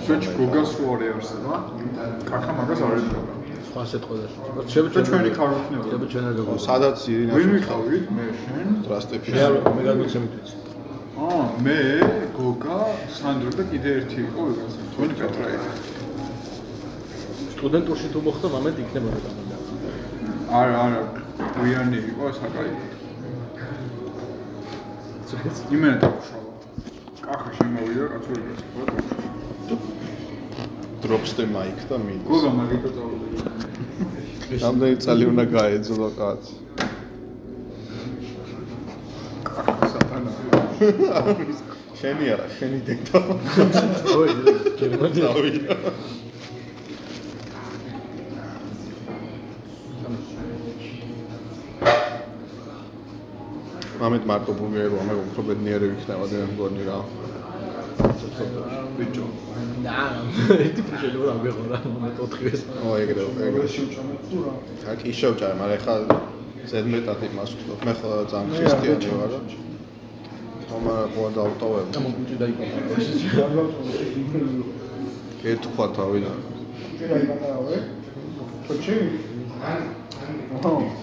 ჩვენ 0.04 0.20
გოგას 0.38 0.70
რო 0.78 0.86
არის 0.94 1.10
არსება? 1.16 1.56
კაკა 2.28 2.52
მაგას 2.58 2.80
არ 2.84 2.90
პრობლემა. 3.08 3.34
სხვა 3.68 3.82
სიტყვაზე. 3.90 4.26
შეიძლება 4.72 4.94
და 4.94 5.02
ჩვენი 5.08 5.30
ქაროქნება. 5.38 5.84
შეიძლება 5.84 6.06
ჩვენ 6.12 6.24
არ 6.28 6.34
გაგო. 6.38 6.52
სადაც 6.68 6.98
ირინას 7.12 7.36
ვინ 7.38 7.48
ვიყავით 7.54 8.04
მე 8.16 8.26
შენ? 8.42 8.66
ტრასტებში. 8.84 9.30
მე 9.34 9.40
არ 9.46 9.54
მე 9.76 9.82
გადმოცემით 9.88 10.32
ვიცი. 10.36 10.54
აა 11.24 11.42
მე 11.64 11.78
გოგა 12.38 12.78
სანდრო 13.16 13.50
და 13.58 13.62
კიდე 13.70 13.90
ერთი 13.98 14.18
იყო 14.28 14.40
ვიღაცა. 14.48 14.80
თქვენი 14.92 15.14
პეტრა 15.20 15.46
იყო. 15.56 15.70
სტუდენტურში 17.54 18.06
თუ 18.12 18.18
მოხდა 18.26 18.46
მომენტ 18.54 18.76
იქნებოდა 18.84 19.18
გამოდა. 19.24 19.56
არა 20.58 20.74
არა 20.84 21.00
გვიანი 21.56 21.98
იყო 22.12 22.24
საკაი. 22.40 22.70
იმენა 25.74 25.96
დაუშალა. 26.02 26.50
კახა 27.24 27.50
შემოვიდა 27.56 28.04
კაცური 28.12 28.40
გასწორდა. 28.48 29.43
დროპსტე 31.04 31.44
მაიკ 31.54 31.78
და 31.88 31.96
მიდის. 32.04 32.28
გოგა 32.30 32.50
მაგიტო 32.58 32.88
წავიდა. 32.96 33.48
რამდენი 34.64 34.96
წელი 35.04 35.24
უნდა 35.32 35.44
გაეძლო 35.56 36.08
კაც? 36.18 36.42
სატანა. 39.92 40.30
შენი 42.00 42.24
არა, 42.34 42.46
შენი 42.58 42.78
დექტა. 42.88 43.18
ოი, 44.18 44.30
გერმანია. 44.80 45.24
დავიდა. 45.28 45.74
მამეთ 54.04 54.24
მარტო 54.28 54.52
ბურგერი 54.58 54.88
რომ 54.92 55.06
მე 55.08 55.14
უფრო 55.24 55.40
ბედნიერი 55.48 55.86
ვიქნება 55.94 56.24
და 56.28 56.36
მგონი 56.52 56.82
რა. 56.88 56.98
ბიჭო. 58.98 59.26
და 59.84 59.96
ერთი 60.64 60.82
ფრიშელი 60.86 61.18
რა 61.28 61.34
მეგონა 61.44 61.76
მომენტ 61.94 62.16
4-ის. 62.20 62.60
ო 62.84 62.88
ეგრე 63.02 63.22
ეგრე. 63.46 63.66
აქ 64.90 65.00
ისევჭარ, 65.12 65.52
მაგრამ 65.60 65.76
ეხლა 65.78 65.94
ზედმეტად 66.70 67.20
იმას 67.28 67.50
ვხდობ. 67.56 67.78
მე 67.86 67.92
ხო 68.00 68.08
ძალიან 68.32 68.48
ქრისტიანი 68.54 69.08
ვარ. 69.18 69.32
თომა 70.66 70.96
ხო 71.12 71.22
დავტოვებ. 71.36 71.86
და 71.94 71.98
მოგვიჭი 72.04 72.36
დაიპატარა. 72.42 72.86
ერთხვა 75.50 75.86
თავიდან. 75.96 76.38
ჩოჩი? 78.66 78.96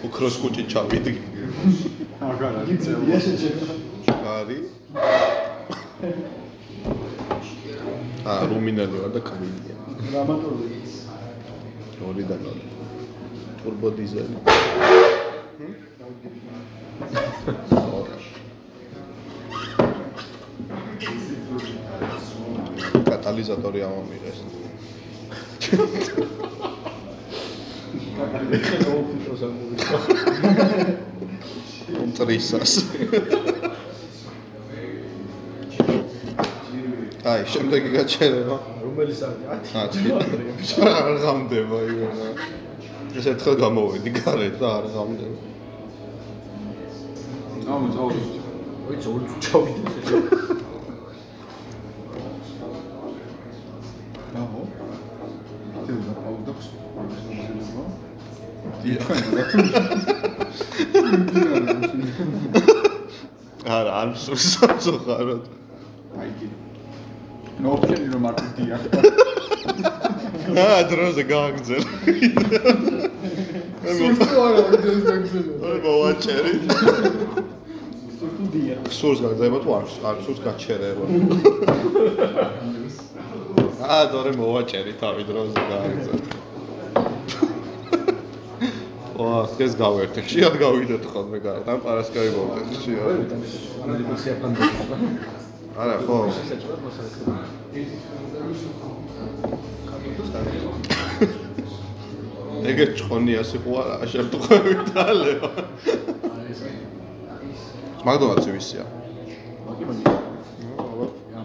უკროს 0.08 0.36
კუჭი 0.42 0.64
ჩავიდი. 0.72 1.14
აგარა 2.22 2.62
არი. 4.38 4.58
აა 8.32 8.42
რუმინელი 8.52 8.98
ვარ 9.02 9.12
და 9.16 9.22
კავილია. 9.28 9.76
დრამატურგი 10.12 10.68
ის. 10.84 10.94
ორი 12.10 12.24
და 12.30 12.36
ორი. 12.52 12.64
turbo 13.62 13.92
diesel. 13.94 14.26
კატალიზატორი 23.10 23.80
ამომიღეს. 23.86 24.40
კატალიზატორი 28.18 28.88
ოუპიტოს 28.96 29.42
ამოვიდა. 29.48 29.86
ტრისას. 32.18 32.74
აი, 37.22 37.44
შემდეგი 37.54 37.90
გაჩერება. 37.94 38.56
რომელი 38.82 39.14
საათი? 39.14 40.10
10. 40.58 40.82
არ 40.90 41.18
გამდება 41.22 41.78
იგონა. 41.86 42.30
ეს 43.14 43.26
ერთხელ 43.30 43.56
გამოვედი 43.62 44.12
გარეთ 44.18 44.56
და 44.58 44.68
არ 44.78 44.86
გამდება. 44.96 45.38
აუ 47.70 47.86
წავდი. 47.94 48.24
ოი, 48.90 48.96
ძორი 49.06 49.26
ჩავიდე 49.46 49.90
ესე. 50.02 50.16
აუ. 54.42 54.62
იტე 55.78 55.94
და 56.02 56.14
პაუდაქს. 56.26 56.68
არა, 63.78 63.92
არ 64.02 64.08
მსურს 64.16 64.46
სამწუხაროდ. 64.58 65.46
აი 66.18 66.30
კი. 66.42 66.48
ნორჩენი 67.62 68.08
რომ 68.14 68.24
არ 68.30 68.36
დია. 68.58 68.78
აა, 70.52 70.82
დროზე 70.92 71.24
გააგზელ. 71.32 71.84
სულ 73.98 74.14
არა 74.46 74.62
ვიდეოს 74.72 75.04
გაგზელო. 75.10 75.54
ორი 75.68 75.80
მოვაჭერი. 75.86 76.54
სტუდია. 78.18 78.76
სულს 78.98 79.20
გაგზელება 79.26 79.58
თუ 79.64 79.70
არ 79.78 79.86
არ 80.10 80.18
სულს 80.26 80.40
გაჩერება. 80.46 81.06
აა, 83.92 84.04
დორე 84.14 84.32
მოვაჭერი 84.42 84.94
თავი 85.02 85.24
დროზე 85.30 85.62
გააგზელ. 85.72 86.20
ვა, 89.22 89.38
ეს 89.62 89.74
გავერთე. 89.78 90.20
ხშირად 90.26 90.56
გავიდეთ 90.66 91.04
ხოლმე 91.14 91.38
გარეთ. 91.46 91.66
ამ 91.70 91.80
პარასკევი 91.86 92.30
მოვიდეთ 92.38 92.68
ხშირად. 92.82 93.30
არა, 95.80 95.96
ხო. 96.06 96.16
მოსახლე. 96.84 97.36
ეგერ 102.72 102.90
ჭყონია 103.00 103.42
სიყო 103.48 103.72
არა, 103.82 103.96
შევტყვევი 104.12 104.74
და 104.92 105.06
ლეო. 105.22 105.48
მაგდონალდს 108.06 108.48
ვისია. 108.52 108.84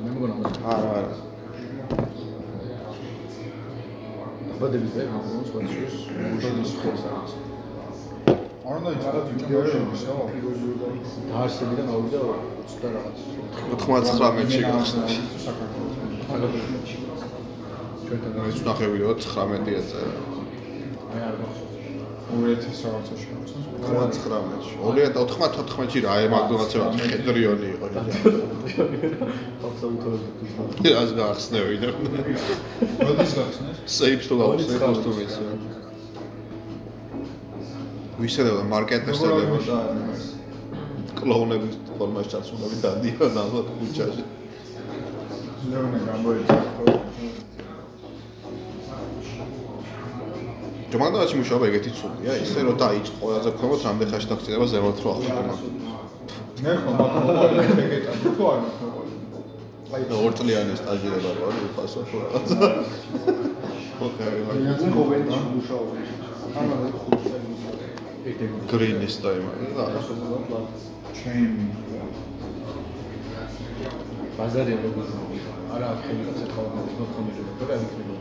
მე 0.03 0.09
მგონა 0.13 0.35
არა, 0.75 0.89
არა. 0.99 1.15
ბადები 4.61 4.89
ზე 4.95 5.03
მაგდონალდს 5.15 5.51
ვაჩის. 5.55 5.95
მუშაობის 6.33 6.71
ხოლმე. 6.83 7.09
არ 7.17 7.46
უნდა 8.67 8.91
იცოდეთ 8.97 9.27
ვიდეოში, 9.31 9.79
დაარსებიდან 11.31 11.87
ავიდა 11.95 12.19
20 12.27 12.79
და 12.83 12.89
რაღაც. 12.97 13.19
99-ში 13.83 14.61
გახსნა. 14.67 15.05
ჩვენთან 18.07 18.35
ეს 18.51 18.59
ნახევი 18.67 18.97
რომ 19.03 19.15
19 19.23 19.71
ეწერა. 19.81 20.13
მე 21.13 21.19
არ 21.29 21.35
გახსოვს. 21.41 21.75
2000 22.27 22.91
რაღაცაში 22.91 23.27
გავხსნა. 23.31 23.61
99-ში. 23.87 24.75
2014-ში 24.83 25.99
რა 26.03 26.11
აი 26.17 26.27
მაგდონალდსი 26.35 26.77
რა 26.83 26.87
ხედრიონი 27.07 27.67
იყო. 27.75 27.87
აბსოლუტურად. 29.67 30.23
რას 30.91 31.11
გახსნევი 31.23 31.77
და 31.83 31.89
როდის 33.07 33.33
გახსნეს? 33.39 33.77
სეიფს 33.87 34.27
თუ 34.27 34.35
გავხსნე 34.43 34.77
კოსტუმის. 34.83 35.35
ვისედადა 38.17 38.63
მარკეტერსა 38.73 39.29
და 39.29 39.43
კლოუნების 41.17 41.75
ფორმაში 41.99 42.29
ჩაცმულები 42.33 42.77
დადიან 42.85 43.37
ალბათ 43.43 43.67
ქუჩაში. 43.77 44.23
ლეონე 45.71 45.99
გამოიცა. 46.09 46.57
ჯომანდაში 50.93 51.35
მუშაობა 51.41 51.65
ეგეთი 51.71 51.91
ცუდია, 51.99 52.33
ისე 52.45 52.59
რომ 52.67 52.77
დაიწყო 52.85 53.17
ყველაზე 53.21 53.51
ქვემოთ 53.59 53.81
რამდენ 53.87 54.09
ხანში 54.13 54.29
დაგწინება 54.33 54.67
ზემოთ 54.73 54.99
რო 55.05 55.09
ახლა. 55.13 55.55
მე 56.65 56.73
ხო 56.83 56.91
მაგალითად 57.01 57.79
ეგეთა 57.85 58.13
თუ 58.23 58.43
არ 58.53 58.61
აი 59.97 60.03
და 60.11 60.15
ორ 60.25 60.33
წლიანი 60.39 60.75
სტაჟირება 60.81 61.31
რო 61.37 61.43
არის 61.49 61.63
უფასო 61.69 62.01
თუ 62.09 62.17
რაღაცა. 62.23 62.69
ოკეი, 64.07 64.39
ეს 64.73 64.83
კოვენში 64.95 65.41
მუშაობ. 65.57 65.89
ამა 66.57 66.75
გრინის 68.27 69.15
ტაიმა. 69.23 69.51
და 69.77 69.85
ჩემ 71.15 71.55
ბაზარია 74.37 74.79
როგორ 74.83 75.07
არა 75.75 75.89
კაცი 76.03 76.45
ხო 76.55 76.63
მოხმარება 76.99 77.53
და 77.59 77.65
არ 77.75 77.83
იქნება. 77.87 78.15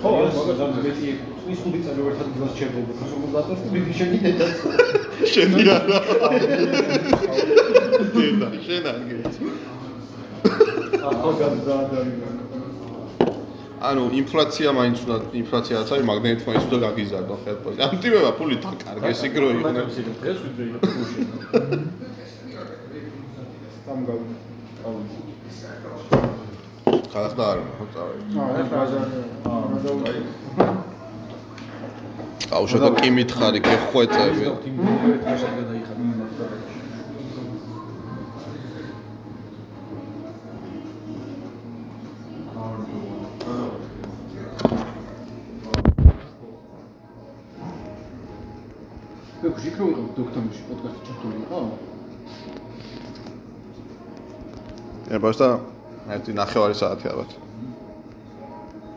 ხო, 0.00 0.08
მაგას 0.16 0.74
მეტი 0.84 1.06
ის 1.50 1.58
ხუთი 1.62 1.80
წელი 1.84 2.00
ერთად 2.10 2.28
გზას 2.34 2.52
ჩერდება 2.58 2.92
კონსოლიდატორს 3.00 3.62
და 3.64 3.68
მიდი 3.74 3.92
შენი 4.00 4.18
დედაც. 4.24 4.56
შენი 5.32 5.62
არა. 5.76 5.98
დედა, 8.14 8.48
შენ 8.66 8.84
არ 8.92 9.00
გეც. 9.08 9.34
ახალგაზრდა 11.08 11.72
ადამიანი. 11.84 12.39
ანუ 13.80 14.02
ინფლაცია 14.20 14.68
მაინც 14.76 14.96
უნდა 15.04 15.16
ინფლაციაც 15.40 15.88
არის, 15.92 16.04
მაგნეტით 16.10 16.42
მაინც 16.48 16.62
უნდა 16.68 16.78
გაგიზარდო 16.84 17.34
ხელფოზე. 17.44 17.78
ამ 17.80 17.94
ტიპებმა 18.04 18.32
ფული 18.38 18.56
დაკარგეს 18.64 19.20
იქ 19.26 19.34
რო 19.40 19.48
იყვნენ. 19.56 19.84
დღეს 20.20 20.38
ვიდრე 20.44 20.64
იყო 20.68 20.78
გუშინ. 20.84 21.26
სამ 23.84 24.00
გავ. 24.08 24.20
ხალხდა 27.10 27.44
არ 27.52 27.58
ხო 27.76 27.84
წავედი. 27.94 28.22
აა, 28.38 28.62
ბაზარი. 28.70 29.20
აა, 29.50 30.90
აუშო 32.50 32.78
და 32.82 32.88
კი 32.98 33.08
მითხარი, 33.14 33.58
გეხვეწები. 33.66 34.44
იმ 49.50 49.56
გუნდებით 49.56 49.58
ხაშად 49.58 49.58
გადაიხადა. 49.58 49.58
ბექში 49.58 49.68
იქ 49.68 49.76
რო 49.80 49.86
იყო 49.90 50.02
დოქტორში 50.16 50.62
პოდკასტი 50.68 51.00
ჩართული 51.06 51.36
იყო? 51.42 51.60
ე 55.10 55.18
ბასტა 55.18 55.48
ერთი 56.10 56.32
ნახევარი 56.38 56.74
საათი 56.74 57.06
ალბათ. 57.10 57.30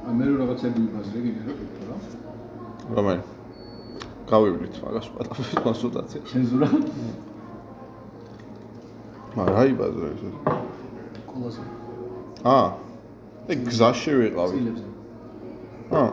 ა 0.04 0.12
მე 0.14 0.24
რო 0.30 0.36
რაღაცები 0.42 0.80
ვიფასე, 0.84 1.18
გიგე 1.24 1.42
რა 1.48 1.54
კითხო 1.58 1.84
რა? 1.90 1.98
რომელი? 2.96 3.22
გავივლით 4.30 4.76
მაგას 4.84 5.08
პატაფის 5.14 5.50
კონსულტაცია. 5.64 6.22
ცენზურა? 6.30 6.68
მაგრამ 9.36 9.56
აი 9.58 9.72
ბაზარი 9.74 10.14
ეს. 10.14 10.22
ყველაზე 11.34 11.62
აა. 12.44 12.68
ეგ 13.50 13.60
გზაში 13.70 14.12
ვიყავი. 14.20 14.54
წილებზე. 14.54 14.86
აა. 15.92 16.12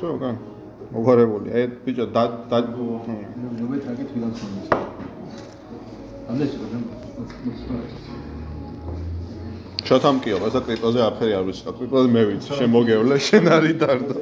ჩო 0.00 0.18
გან. 0.18 0.49
მოგარებული. 0.94 1.48
აი 1.54 1.64
ბიჭო 1.84 2.06
და 2.14 2.24
და 2.50 2.58
ნუ 2.66 3.64
მეტრაკი 3.70 4.04
თვითონ 4.10 4.32
ხომის. 4.38 4.66
ამდენს 6.30 6.52
რა 6.60 6.78
შოთამ 9.86 10.16
კი 10.22 10.30
ოპა 10.36 10.48
და 10.54 10.60
კრიპტოზე 10.66 11.00
აფერი 11.10 11.32
არ 11.38 11.44
ვიცი. 11.46 11.62
კრიპტოზე 11.78 12.08
მე 12.14 12.22
ვიცი. 12.30 12.50
შემოგევლე 12.58 13.16
შენ 13.26 13.44
არის 13.56 13.74
დარდო. 13.82 14.14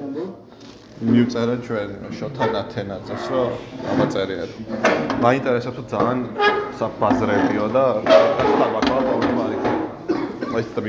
მიუწერა 1.09 1.57
ჩვენ 1.67 1.91
შოთან 2.19 2.53
ათენაძეს 2.63 3.25
რომ 3.33 3.51
ამაწერიათ. 3.93 4.51
მაინტერესებს 5.25 5.77
თუ 5.77 5.83
ძალიან 5.93 6.19
საბაზრებიო 6.79 7.67
და 7.77 7.85
საბაკალო 8.59 9.01
პრობლემა 9.09 9.43
არის. 9.47 9.61
მაინც 10.53 10.69
და 10.77 10.81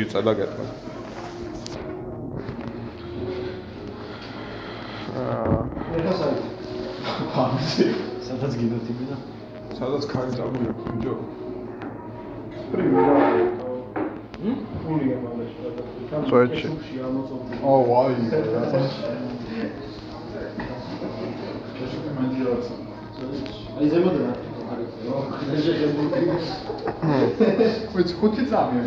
მიუწერა 5.99 6.33
გეტყვი. 6.39 7.87
სადაც 8.27 8.53
გინდოთ 8.59 8.85
იმენა? 8.91 9.17
სადაც 9.79 10.03
ქარი 10.11 10.31
წამული 10.37 10.65
აქვს 10.71 10.83
ბიჭო. 10.89 11.13
წვეთში. 16.29 16.67
ო 17.63 17.73
ვაი. 17.89 18.15
აი 23.79 23.85
ზემოდან 23.91 24.25
არის. 24.31 24.87
ვიც 27.95 28.09
ხუთი 28.19 28.43
წამია. 28.51 28.83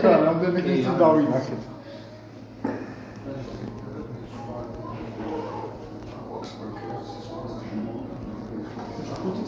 ხა 0.00 0.12
რამდენი 0.24 0.60
კაცი 0.66 0.92
დავინახეთ. 1.00 1.75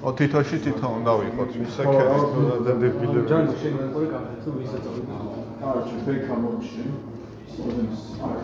ო 0.02 0.10
თითოში 0.18 0.58
თითო 0.66 0.88
უნდა 0.98 1.12
ვიყოთ 1.20 1.52
ისე 1.64 1.84
ქედი 1.92 2.20
და 2.66 2.74
დებილები. 2.82 3.28
ჯანგო 3.32 3.54
შენ 3.62 3.74
მეორე 3.80 4.08
კაფე 4.14 4.36
თუ 4.44 4.50
ისე 4.66 4.78
წავიდე. 4.84 5.16
კარჩი 5.62 5.96
ფეიქა 6.06 6.36
მომში. 6.44 6.84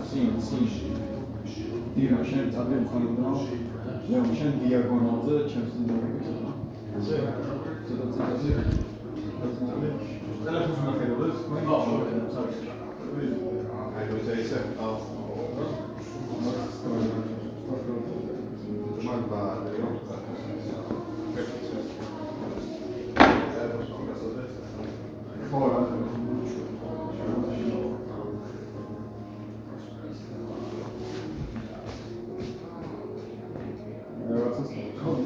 სინ 0.08 0.32
სინში. 0.46 0.90
დიმა 1.96 2.22
შენ 2.30 2.46
წადე 2.54 2.76
მხარდაო. 2.84 3.36
მე 4.10 4.20
შენ 4.40 4.54
დიაგონალზე 4.62 5.36
ჩემს 5.52 5.74
ზე. 7.08 7.20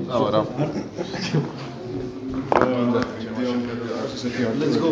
Ahora. 0.10 0.46
აა 4.22 4.28
აბარა. 4.30 4.54
Let's 4.62 4.78
go. 4.78 4.90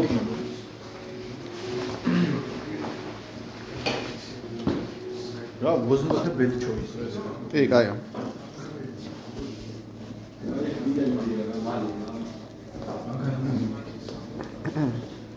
რა 5.61 5.71
ვოზნოთე 5.85 6.31
ბედ 6.39 6.53
ჩოის 6.63 6.91
ეს. 7.03 7.15
კი, 7.51 7.61
კაია. 7.69 7.93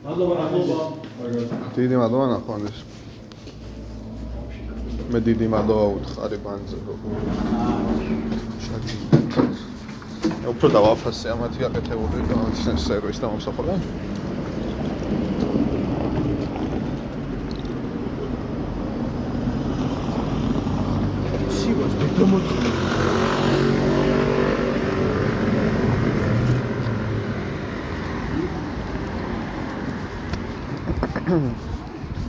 მადლობა 0.04 0.34
მადლობა. 0.40 0.78
დიდი 1.76 1.96
მადლობა 2.02 2.26
ნახვანეს. 2.32 2.78
მე 5.12 5.18
დიდი 5.28 5.46
მადლობა 5.52 5.86
უთხარი 5.96 6.38
ბანზე. 6.44 6.76
შაჭი. 8.64 9.51
უფრო 10.42 10.68
დავაფასე 10.74 11.30
ამათი 11.32 11.64
აკეთებული 11.68 12.24
და 12.26 12.34
ამათი 12.34 12.74
სერვისი 12.82 13.20
დამსახურდა. 13.22 13.74
სივას 21.58 21.92
დემოთი. 22.18 22.56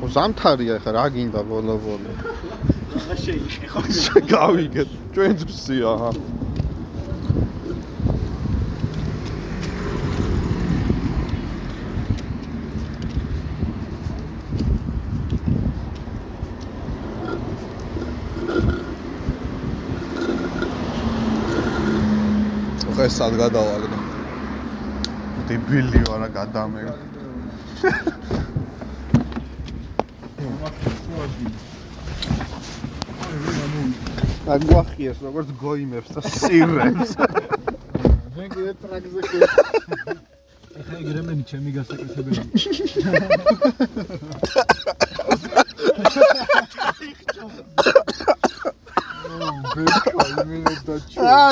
ო 0.04 0.06
ზამთარია 0.16 0.78
ხა 0.84 0.92
რა 0.96 1.06
გინდა 1.18 1.42
ბოლო 1.50 1.76
ბოლო. 1.82 2.12
რა 3.10 3.16
შეიქე 3.26 3.68
ხო? 3.74 3.82
გავიგეთ. 4.30 4.90
ჩვენც 5.18 5.40
ფსია. 5.50 5.94
ხე 23.04 23.10
სად 23.12 23.34
გადავაგდო. 23.36 23.98
დებილი 25.48 26.00
ვარა 26.08 26.28
გადამე. 26.32 26.84
აგვახიეს 34.56 35.20
როგორც 35.20 35.52
გოიმებს 35.60 36.10
და 36.16 36.22
სირებს. 36.32 37.12
მე 38.40 38.46
კიდე 38.56 38.72
ტრაკზე 38.80 39.22
ხე 39.28 39.40
ეხლა 40.80 40.96
იგრემენი 41.04 41.44
ჩემი 41.52 41.70
გასაკეთებელი. 41.76 42.40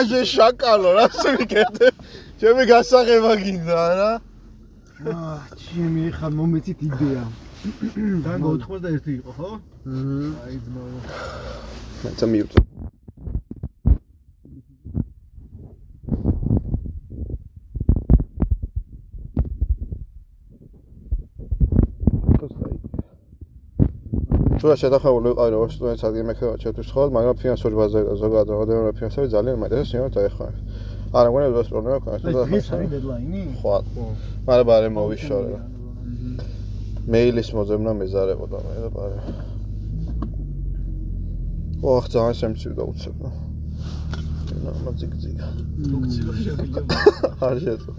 აა 0.02 0.10
ჟე 0.10 0.22
შაკალო 0.26 0.92
რა 0.98 1.06
სვიკეთე. 1.14 1.88
ჩემი 2.42 2.64
გასაღება 2.72 3.34
გინდა 3.38 3.82
რა. 4.00 4.12
აა 5.14 5.36
ჩემი 5.62 6.04
ხა 6.18 6.28
მომეცით 6.38 6.80
იდეა. 6.90 7.24
დანგო 8.26 8.50
81 8.66 9.22
იყო, 9.22 9.32
ხო? 9.38 9.50
მმ. 9.86 10.34
აი 10.46 10.58
ძმა. 10.66 10.84
მეც 12.02 12.20
მივწო. 24.62 24.68
ჩვენ 24.68 24.78
შედახებული 24.78 25.26
ვიყავი 25.32 25.52
როგორც 25.56 25.72
სტუდენტს 25.74 26.04
ადგილი 26.06 26.26
მექნება 26.30 26.56
ჩემთვის 26.62 26.90
ხოლმე, 26.94 27.14
მაგრამ 27.18 27.36
ფინანსური 27.42 27.76
ბაზა 27.82 28.00
ზოგადად 28.22 28.50
როდესაც 28.62 28.94
ფინანსები 28.98 29.28
ძალიან 29.34 29.58
მეტად 29.58 29.86
სიმოთ 29.90 30.16
აიხარ. 30.22 30.54
არა, 31.18 31.28
მგონი 31.34 31.46
ეს 31.62 31.70
პრობლემა 31.74 31.98
ქონდა. 32.06 32.18
ეს 32.22 32.70
არის 32.70 32.90
დედლაინი? 32.94 33.42
ხო. 33.58 33.76
მაგრამ 34.46 34.66
ბარე 34.70 34.88
მოვიშორე. 34.94 35.54
მეილის 37.10 37.50
მოძებნა 37.58 37.92
მეზარებოდა 38.02 38.58
მე 38.62 38.74
და 38.86 38.90
ბარე. 38.94 39.18
ოხ, 41.82 42.06
ძალიან 42.14 42.36
შემცირდა 42.42 42.84
უცებ. 42.86 43.18
ნუ 44.62 44.72
მაძიგძიგ. 44.86 45.40
ფუნქციო 45.90 46.32
შეგვიძლია. 46.38 46.84
არ 47.50 47.58
შეძლო. 47.66 47.94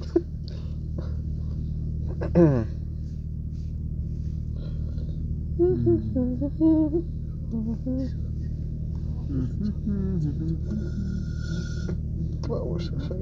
ვაუშახე. 12.49 13.17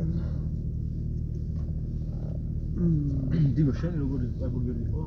დიმო 3.55 3.73
შენ 3.81 3.94
როგორი 4.02 4.27
ბურგერი 4.52 4.82
იყო? 4.86 5.02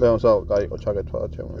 ლეონ 0.00 0.18
საუ 0.22 0.38
გაიყო 0.52 0.76
ჩაგეთვალა 0.84 1.28
ჩემო. 1.34 1.54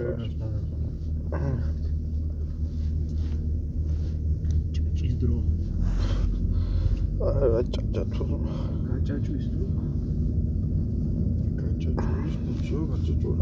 ჭის 4.96 5.14
დრო. 5.20 5.38
აა 7.24 7.60
ჭაჭა 7.72 8.02
თუ. 8.12 8.24
გაჭაჭვის 8.88 9.46
დრო. 9.52 9.87
გაჭაჭვის 11.78 12.36
ბუჩო, 12.44 12.78
გაჭაჭო. 12.90 13.32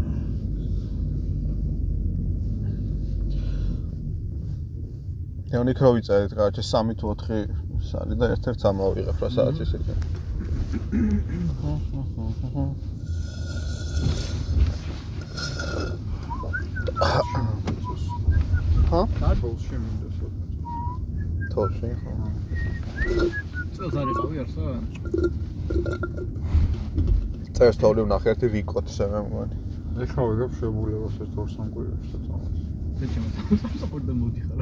ეონი 5.57 5.73
ქრო 5.77 5.89
ვიწერეთ, 5.95 6.31
გაჩე 6.37 6.61
3 6.61 6.93
თუ 6.99 7.05
4 7.17 7.49
სალი 7.89 8.15
და 8.19 8.25
ერთ-ერთ 8.35 8.61
ამავიღებ 8.69 9.17
რა 9.21 9.29
სადაც 9.35 9.57
ისეთი. 9.65 9.93
ჰა? 18.89 19.01
თოლში 19.41 19.75
მინდა 19.81 20.09
სოფლში. 20.17 20.57
თოლში 21.51 21.89
ხო. 22.01 22.11
წელს 23.73 23.95
არ 23.97 24.07
იყავი 24.13 24.37
არსა? 24.43 24.65
წერს 27.57 27.77
თოვლი 27.81 28.01
ვნახე 28.05 28.27
ერთი 28.33 28.47
რიკოტზე 28.53 29.05
მე 29.11 29.19
მგონი. 29.25 29.55
ეხლა 30.03 30.21
ვიგებ 30.29 30.51
შეგულებას 30.61 31.15
ერთ 31.25 31.33
ორ 31.41 31.47
სამ 31.49 31.67
კვირაში 31.73 32.09
და 32.13 32.19
წავალ. 32.25 32.53
ეჩემ 33.01 33.25
საპორტ 33.81 34.03
და 34.05 34.13
მოდიხარ. 34.21 34.57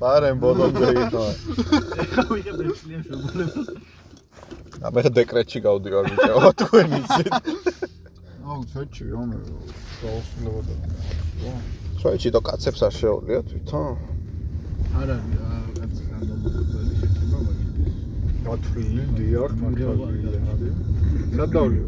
ბარემ 0.00 0.38
ბოლომდე 0.42 0.88
იყო. 1.06 1.24
ეხლა 2.02 2.22
ვიღებ 2.26 2.58
ეცლიან 2.66 3.02
შეგულებას. 3.06 3.66
ა 4.82 4.88
მე 4.94 5.00
ხა 5.06 5.10
დეკრეტში 5.16 5.58
გავდივარ 5.66 6.04
ბიჭო, 6.10 6.50
თქვენ 6.60 6.88
იცით. 6.98 7.32
აუ, 8.46 8.60
ცოტი 8.72 9.02
რომ 9.14 9.30
დაუსრულებოდა. 10.02 10.74
სოიჩი 12.02 12.28
და 12.34 12.40
კაცებს 12.46 12.80
არ 12.86 12.92
შეუძლია 12.98 13.40
თვითონ. 13.46 13.94
არ 14.98 15.08
არის 15.14 15.34
რა 15.38 15.50
კაც 15.76 15.94
განდომოკვეთილი 16.10 16.94
შეჭება 17.00 17.38
მაგის. 17.46 17.70
გათვლილი 18.46 19.02
დიახ, 19.16 19.52
მართალია. 19.62 20.55
სად 21.34 21.50
დავლიო? 21.56 21.84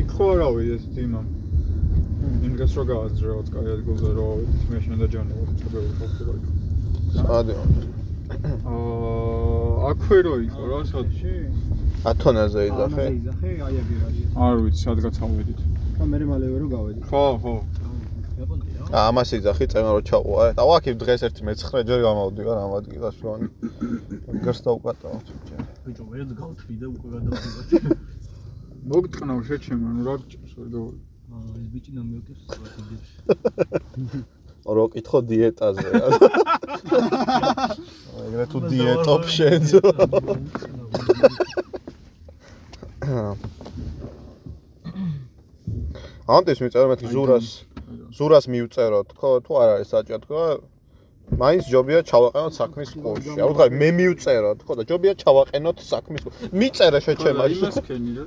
იქ 0.00 0.08
ხო 0.16 0.26
არავი 0.34 0.62
ეს 0.76 0.84
თიმა. 0.96 1.22
იმ 2.46 2.52
დღეს 2.56 2.72
რო 2.78 2.84
გააზრეოთ 2.90 3.48
კაი 3.54 3.68
ადგილზე 3.76 4.10
რო 4.18 4.26
მე 4.70 4.78
შენ 4.84 4.94
და 5.02 5.06
ჯანი 5.12 5.32
ვარ 5.38 5.48
ჩაბეული 5.60 5.92
ხალხი 5.98 6.22
იქ. 6.36 6.44
სადი. 7.16 7.54
აა 8.72 9.12
აქვე 9.90 10.18
რო 10.26 10.34
იყო 10.46 10.62
რა 10.70 10.80
სადში? 10.92 11.34
ათონაზე 12.12 12.60
იძახე. 12.70 13.06
იძახე, 13.18 13.50
აი 13.66 13.74
აგერაჟი. 13.82 14.22
არ 14.46 14.56
ვიცი 14.64 14.80
სადღაც 14.86 15.16
ავედით. 15.26 15.60
და 15.98 16.04
მე 16.10 16.24
მალევე 16.32 16.56
რო 16.62 16.68
გავედი. 16.74 17.00
ხო, 17.10 17.24
ხო. 17.42 17.54
ამას 18.92 19.30
იძახი 19.40 19.66
წემა 19.72 19.96
რო 19.96 20.02
ჩაყვა. 20.04 20.52
და 20.52 20.62
ვაკიფ 20.68 21.00
დღეს 21.00 21.22
ერთი 21.24 21.42
მე-9 21.48 21.80
ჯერ 21.88 22.00
გამავდივარ 22.04 22.56
ამ 22.60 22.72
ადგილას 22.76 23.16
რომ 23.24 23.48
გერს 24.44 24.60
დაუკატავთ 24.68 25.26
ბიჭო. 25.32 25.56
ბიჭო, 25.88 26.04
მე 26.12 26.28
გავთვი 26.36 26.74
და 26.76 26.86
უკვე 26.92 27.08
გადავდივარ. 27.16 27.96
მოგტყნავ 28.92 29.38
შეჩემ, 29.48 29.80
ანუ 29.80 30.00
რა 30.04 30.14
გჭირს 30.20 30.52
ვერ 30.60 30.68
დავი. 30.76 30.92
აა 31.32 31.56
ეს 31.56 31.66
ბიჭი 31.72 31.90
ნამიოკებს 31.96 32.42
სვატიდებს. 32.52 33.08
რო 34.76 34.84
კითხო 34.92 35.18
დიეტაზე 35.24 35.88
რა. 35.96 36.06
ეგრე 38.28 38.44
თუ 38.52 38.58
დიეტობ 38.68 39.22
შენს. 39.24 39.70
ანტეს 46.32 46.58
მიწერო 46.62 46.86
მეთქი 46.92 47.08
ზურას 47.10 47.71
ზურას 48.16 48.44
მივწეროთ 48.52 49.08
ხო 49.18 49.30
თუ 49.46 49.52
არ 49.62 49.68
არის 49.74 49.88
საჭირო 49.92 50.18
თქო 50.24 50.40
მაინც 51.42 51.64
ჯობია 51.72 52.00
ჩავაყენოთ 52.10 52.52
საქმის 52.60 52.90
კურსში. 53.02 53.36
არ 53.40 53.48
ვთქვი 53.52 53.76
მე 53.80 53.88
მივწეროთ 53.98 54.58
ხო 54.66 54.72
და 54.78 54.82
ჯობია 54.90 55.12
ჩავაყენოთ 55.22 55.78
საქმის 55.92 56.20
კურსში. 56.24 56.44
მიწერე 56.60 56.98
შეჩემა 57.06 57.44
ის 57.52 57.60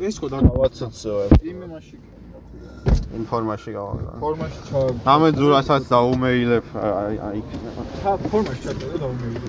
ეს 0.08 0.16
ხო 0.20 0.28
და 0.34 0.38
გავაცოცო. 0.50 1.16
იმაში 1.52 1.98
ინფორმაში 3.20 3.70
გავაგზავნე. 3.78 4.20
ფორმაში 4.24 4.60
ჩავ 4.68 4.86
ამე 5.14 5.30
ზურასაც 5.40 5.84
დაუმეილებ 5.94 6.66
აი 6.76 7.16
აი 7.28 7.40
ჩა 8.02 8.12
ფორმაში 8.30 8.62
ჩაწერე 8.66 8.98
და 9.02 9.08
უმეიდე. 9.14 9.48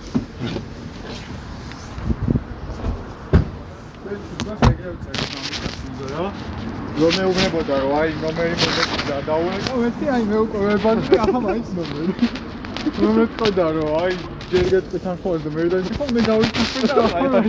რომ 6.17 6.33
მეუბნებოდა 6.97 7.77
რომ 7.82 7.93
აი 8.01 8.09
ნომერი 8.23 8.55
მომეწდა 8.60 9.16
დაუეკო 9.27 9.74
მეცი 9.81 10.06
აი 10.16 10.23
მე 10.28 10.36
უკვე 10.44 10.60
ვებანდი 10.66 11.18
ახლა 11.24 11.40
მაინც 11.47 11.68
ნომერი 11.78 12.12
რომ 13.01 13.12
მეწოდა 13.18 13.66
რომ 13.77 13.90
აი 14.01 14.12
ჯერ 14.52 14.64
გეტყვით 14.73 15.05
ხოლმე 15.23 15.39
და 15.44 15.51
მე 15.56 15.64
და 15.73 15.78
ხო 15.97 16.05
მე 16.16 16.20
დავიწყე 16.28 16.81
და 16.89 16.94
აი 17.16 17.48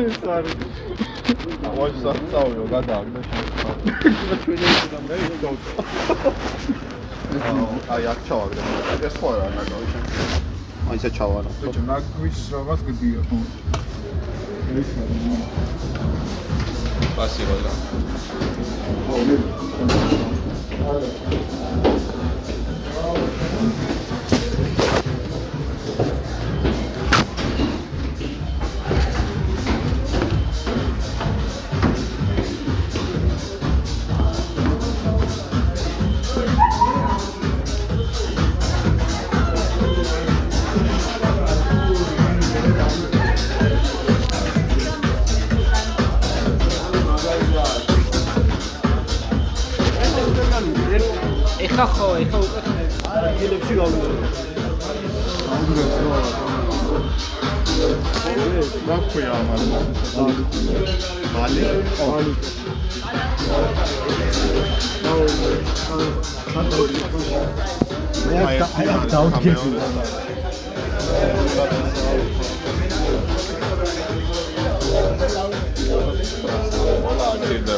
ეს 0.00 0.18
არის 0.36 0.56
ვაჟ 1.76 1.94
საფწაოო 2.04 2.64
გადააგდა 2.74 3.20
შეიძლება 3.28 3.70
აი 7.94 8.02
აქ 8.12 8.18
ჩავაგდე 8.28 8.60
ეს 9.08 9.14
ხო 9.20 9.26
არა 9.34 9.48
ნაგავი 9.58 9.86
შენ 9.92 10.04
აი 10.90 10.96
ესე 10.96 11.10
ჩავარო 11.18 11.50
ბიჭო 11.60 11.82
ნაგვის 11.90 12.38
რაღაც 12.56 12.80
გდია 12.88 13.20
ხო 13.28 13.38
ეს 14.80 14.90
बस 17.18 17.36
ये 17.40 17.46
बोल 17.46 17.62
रहा 17.64 17.74
हूँ 17.74 17.90
არის 51.60 51.68
პასიო 51.68 51.76
რა 51.76 51.84
ეხა 51.84 51.84
ხო, 51.92 52.06
ეხა 52.24 52.38
უკვე 52.40 52.60
ადგილებში 53.20 53.74
გავიდე. 53.76 54.08
რა 58.88 58.96
ქვია 59.10 59.30
ამას 59.38 59.62
მალი 61.34 61.62
ალი 62.06 62.32
მე 68.26 68.38
აქ 68.94 69.02
დავდგები. 69.12 69.68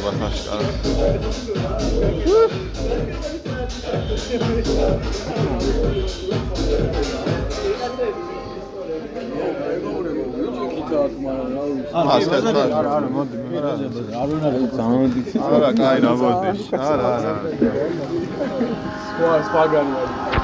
ეხმარება 0.03 0.11
ხაშკარა. 0.19 0.67
აა, 0.93 1.15
ასეთ 1.29 1.57
ხარ. 1.63 3.42
არა, 11.93 12.91
არა, 12.97 13.09
მოდი, 13.15 13.37
მე 13.51 13.59
არ 13.63 13.79
უნდა 14.35 14.59
გამოდი. 14.79 15.21
არა, 15.47 15.71
კაი, 15.79 15.99
რა 16.05 16.13
მოდი. 16.23 16.51
არა, 16.89 17.07
არა. 17.17 17.33
სხვა 19.07 19.35
სხვა 19.49 19.63
განი 19.73 19.93
არის. 20.03 20.43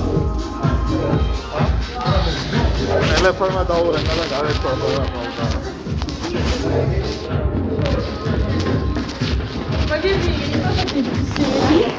არა, 2.11 2.31
ტელეფონზე 2.37 2.87
ვარ. 2.91 3.07
ტელეფონმა 3.11 3.63
დაურეკა 3.71 4.15
და 4.21 4.25
გარეთო 4.33 4.71
რა 4.97 5.05
მოუკა. 5.15 5.47
ამია 11.67 11.91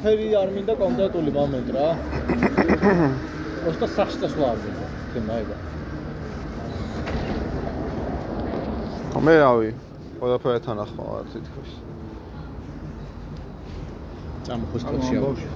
არაფერი 0.00 0.28
არ 0.32 0.50
მინდა 0.56 0.74
კონკრეტული 0.80 1.30
მომენტი 1.34 1.72
რა. 1.76 1.88
просто 3.64 3.86
სახში 3.96 4.16
წასვლა 4.22 4.46
არ 4.52 4.58
მინდა. 4.64 4.86
თემაება. 5.12 5.56
მე 9.20 9.34
რავი, 9.36 9.70
ყველაფერი 10.20 10.60
თანახმაა 10.64 11.20
თითქოს. 11.32 11.70
წამხოს 14.48 14.82
წელში 14.88 15.14
ამბავში 15.20 15.46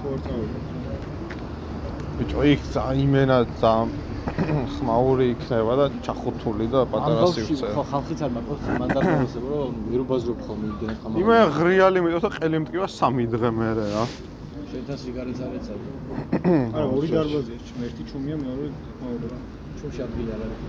ბიჭო, 2.15 2.39
იქ 2.53 2.61
იმენად 3.01 3.47
ძალიან 3.61 3.89
ხმაური 4.77 5.25
იქნება 5.33 5.73
და 5.79 5.85
ჩახუთული 6.05 6.69
და 6.69 6.85
პატარა 6.85 7.25
სივრცე. 7.33 7.73
ხო, 7.73 7.83
ხალხიც 7.89 8.19
არ 8.25 8.31
მაქვს 8.37 8.63
მანდატოსებო, 8.81 9.49
რომ 9.65 9.73
ვერ 9.89 9.99
უბაზრობ 10.05 10.39
ხოლმე 10.45 10.65
იმდენ 10.69 10.95
ხმაურს. 11.01 11.19
იმე 11.25 11.37
ღრიალი 11.57 11.99
მეტოს 12.05 12.23
და 12.25 12.31
ყელი 12.37 12.57
მტკივა 12.61 12.87
სამი 12.93 13.25
დღე 13.33 13.49
მერე 13.57 13.85
რა. 13.95 14.05
შეიძლება 14.75 14.95
სიგარეტს 15.01 15.41
არ 15.45 15.51
ეცადო. 15.57 15.89
არა 16.75 16.85
ორი 16.95 17.07
დარბაზია 17.15 17.57
ერთი 17.87 18.03
ჩუმია 18.11 18.35
მეორე 18.43 18.65
ხმაური 18.99 19.27
რა 19.31 19.39
ჩუმში 19.79 19.99
ადგილი 20.05 20.29
არ 20.35 20.41
არის. 20.45 20.59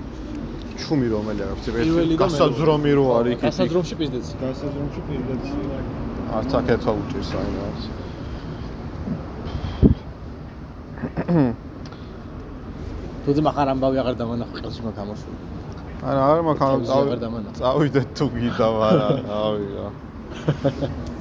ჩუმი 0.82 1.06
რომელი 1.14 1.42
აქვს 1.46 1.62
პირველი 1.66 1.90
ერთი 2.06 2.16
გასაძრომი 2.22 2.92
რო 2.98 3.06
არის 3.18 3.32
იქ. 3.34 3.38
გასაძრომში 3.46 3.94
პიზდეც. 4.00 4.26
გასაზრომში 4.42 5.00
პირდაპირ 5.08 5.54
არც 6.36 6.50
აკეთო 6.60 6.90
უჭირს 7.00 7.30
აინაც. 7.40 7.80
თუძე 13.26 13.42
მახარ 13.48 13.66
ამბავი 13.74 13.96
აღარ 14.02 14.14
დამანახო 14.22 14.54
ყელში 14.60 14.80
მაგ 14.86 14.96
ამოსული. 15.02 15.38
არა, 16.06 16.20
არა 16.30 16.42
მაგ 16.46 16.56
ამ 16.62 16.66
თევზი 16.76 16.92
აღარ 17.00 17.18
დამანახო. 17.26 17.56
წავიდეთ 17.58 18.08
თუ 18.16 18.24
გიდა 18.36 18.68
ვარა, 18.78 19.08
რავი 19.26 19.66
რა. 19.74 19.86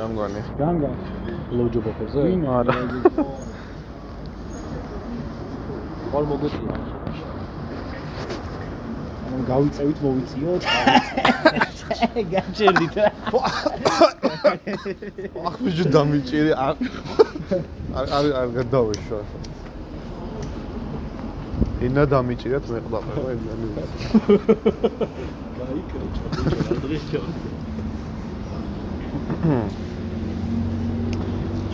არა 0.00 0.08
მგონი. 0.14 0.42
განგა 0.60 0.90
ლოჯო 1.56 1.80
ბოფერზე? 1.84 2.22
არა. 2.56 2.74
ყოველ 6.10 6.26
მოგვიწია. 6.30 6.74
ანუ 9.30 9.42
გავიწევით 9.50 9.98
მოვიწიოთ 10.04 10.62
გაჭერდით. 12.32 12.96
ახბიჯი 15.48 15.84
დამიჭირი 15.96 16.52
არ 16.66 16.74
არ 17.98 18.06
არ 18.16 18.24
არ 18.40 18.48
გადავეშვა. 18.58 19.20
ინა 21.86 22.02
დამიჭირეთ 22.12 22.64
მე 22.72 22.78
ყველაფერა 22.86 23.30
იმიანი. 23.36 23.68
გაიქრე 25.58 26.06
ჩადრეშო. 26.16 27.22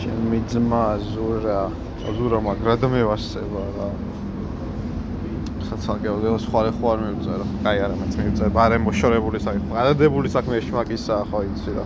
ჩემი 0.07 0.39
ძმა 0.47 0.85
ზურა, 1.03 1.67
ზურა 2.15 2.39
მაგრად 2.39 2.83
მევასება 2.87 3.63
რა. 3.75 3.87
ხაცალგეო 5.67 6.37
სხვა 6.47 6.59
სხვა 6.71 6.87
არ 6.95 6.99
მივწერა. 7.03 7.45
კაი 7.63 7.77
არა 7.85 7.95
მეც 7.99 8.13
მივწერა. 8.15 8.51
ბარე 8.55 8.77
მოშორებული 8.87 9.37
საქმე. 9.43 9.67
გადადებული 9.75 10.27
საქმე 10.31 10.55
შმაკისაა 10.63 11.23
ხო 11.27 11.39
იცი 11.47 11.71
რა. 11.75 11.83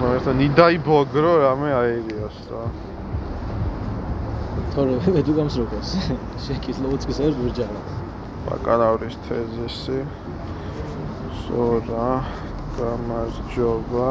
მაგრამ 0.00 0.34
ნიდაი 0.42 0.76
ბოგრო 0.82 1.32
რამე 1.46 1.70
აიგიოს 1.78 2.38
რა. 2.50 2.64
თორე 4.74 4.92
მე 5.14 5.20
თუ 5.30 5.32
გამსროკოს. 5.38 5.88
შექის 6.44 6.76
ლოუცკის 6.82 7.18
ერთ 7.22 7.36
ვერჯარა. 7.38 7.80
ბაკალავრის 8.50 9.14
თეზისი. 9.30 9.98
ზურა 11.46 12.10
გამარჯობა. 12.82 14.10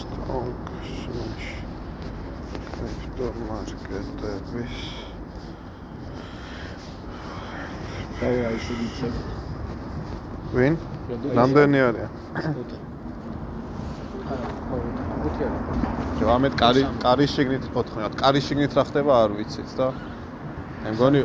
სტოკში 0.00 1.22
კრიპტომარკეტების 2.74 4.76
დავა 8.20 8.50
ისე 8.56 8.74
ვიცი. 8.80 9.08
ვინ? 10.54 10.74
რამდენი 11.38 11.78
არის? 11.88 12.08
ჯო 16.18 16.26
ამეთ 16.34 16.54
კარი 16.62 16.82
კარი 17.04 17.26
შიგნით 17.34 17.64
4 17.74 18.10
კარი 18.22 18.40
შიგნით 18.46 18.72
რა 18.78 18.82
ხდება? 18.88 19.12
არ 19.24 19.30
ვიცით 19.38 19.70
და 19.78 19.86
მე 20.84 20.88
მგონი 20.94 21.20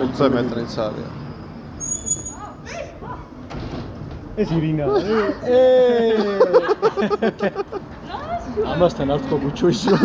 20 0.00 0.34
მეტრიც 0.36 0.72
არის 0.86 1.08
ეს 4.34 4.48
ირინა. 4.50 4.84
ამასთან 8.72 9.08
არ 9.14 9.20
თქო 9.26 9.36
ბუჩოიში 9.42 9.86
რომ 9.90 10.02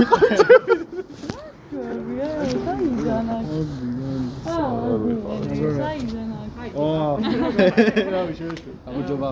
რავი 6.78 8.34
შეიძლება. 8.40 8.72
აბუჯობა. 8.90 9.30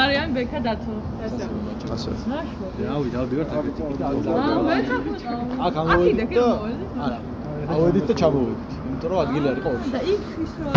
არის 0.00 0.16
ან 0.22 0.28
ბექა 0.34 0.58
დათო. 0.64 0.94
ასე. 1.24 1.44
ასე. 1.94 2.10
ნაშო. 2.32 2.66
რავი, 2.80 3.08
დავდივართ 3.14 3.50
აკეთებით. 3.58 3.98
აა, 4.04 4.10
მე 4.68 4.76
ჩაგუჭა. 4.88 5.32
აქ 5.66 5.74
ამოვედით 5.82 6.30
და 6.36 6.44
არა. 7.04 7.18
ავედით 7.72 8.04
და 8.08 8.14
ჩამოვედით. 8.20 8.70
იმიტომ 8.86 9.08
რომ 9.10 9.18
ადგილი 9.24 9.46
არ 9.52 9.56
იყო 9.60 9.70
ორი. 9.74 9.84
და 9.94 10.00
იქ 10.12 10.22
ის 10.44 10.52
რო 10.64 10.70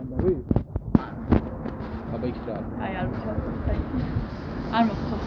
ანდარი? 0.00 0.32
აბა 2.14 2.26
იქ 2.32 2.38
რა. 2.48 2.56
აი 2.84 2.92
არ 3.00 3.06
ვიჩავ. 3.12 3.36
არ 4.76 4.82
მოგხსოვს. 4.88 5.26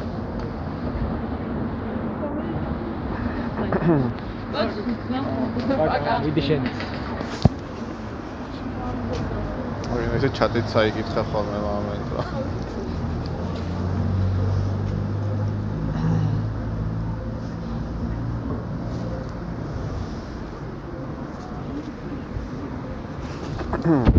ვიდი 6.26 6.42
შენც. 6.48 6.66
ორი 9.96 10.06
ესე 10.18 10.30
ჩატით 10.40 10.66
საიკითხა 10.74 11.22
ხოლმე 11.32 11.60
მომენტ 11.66 12.08
რა. 12.16 12.24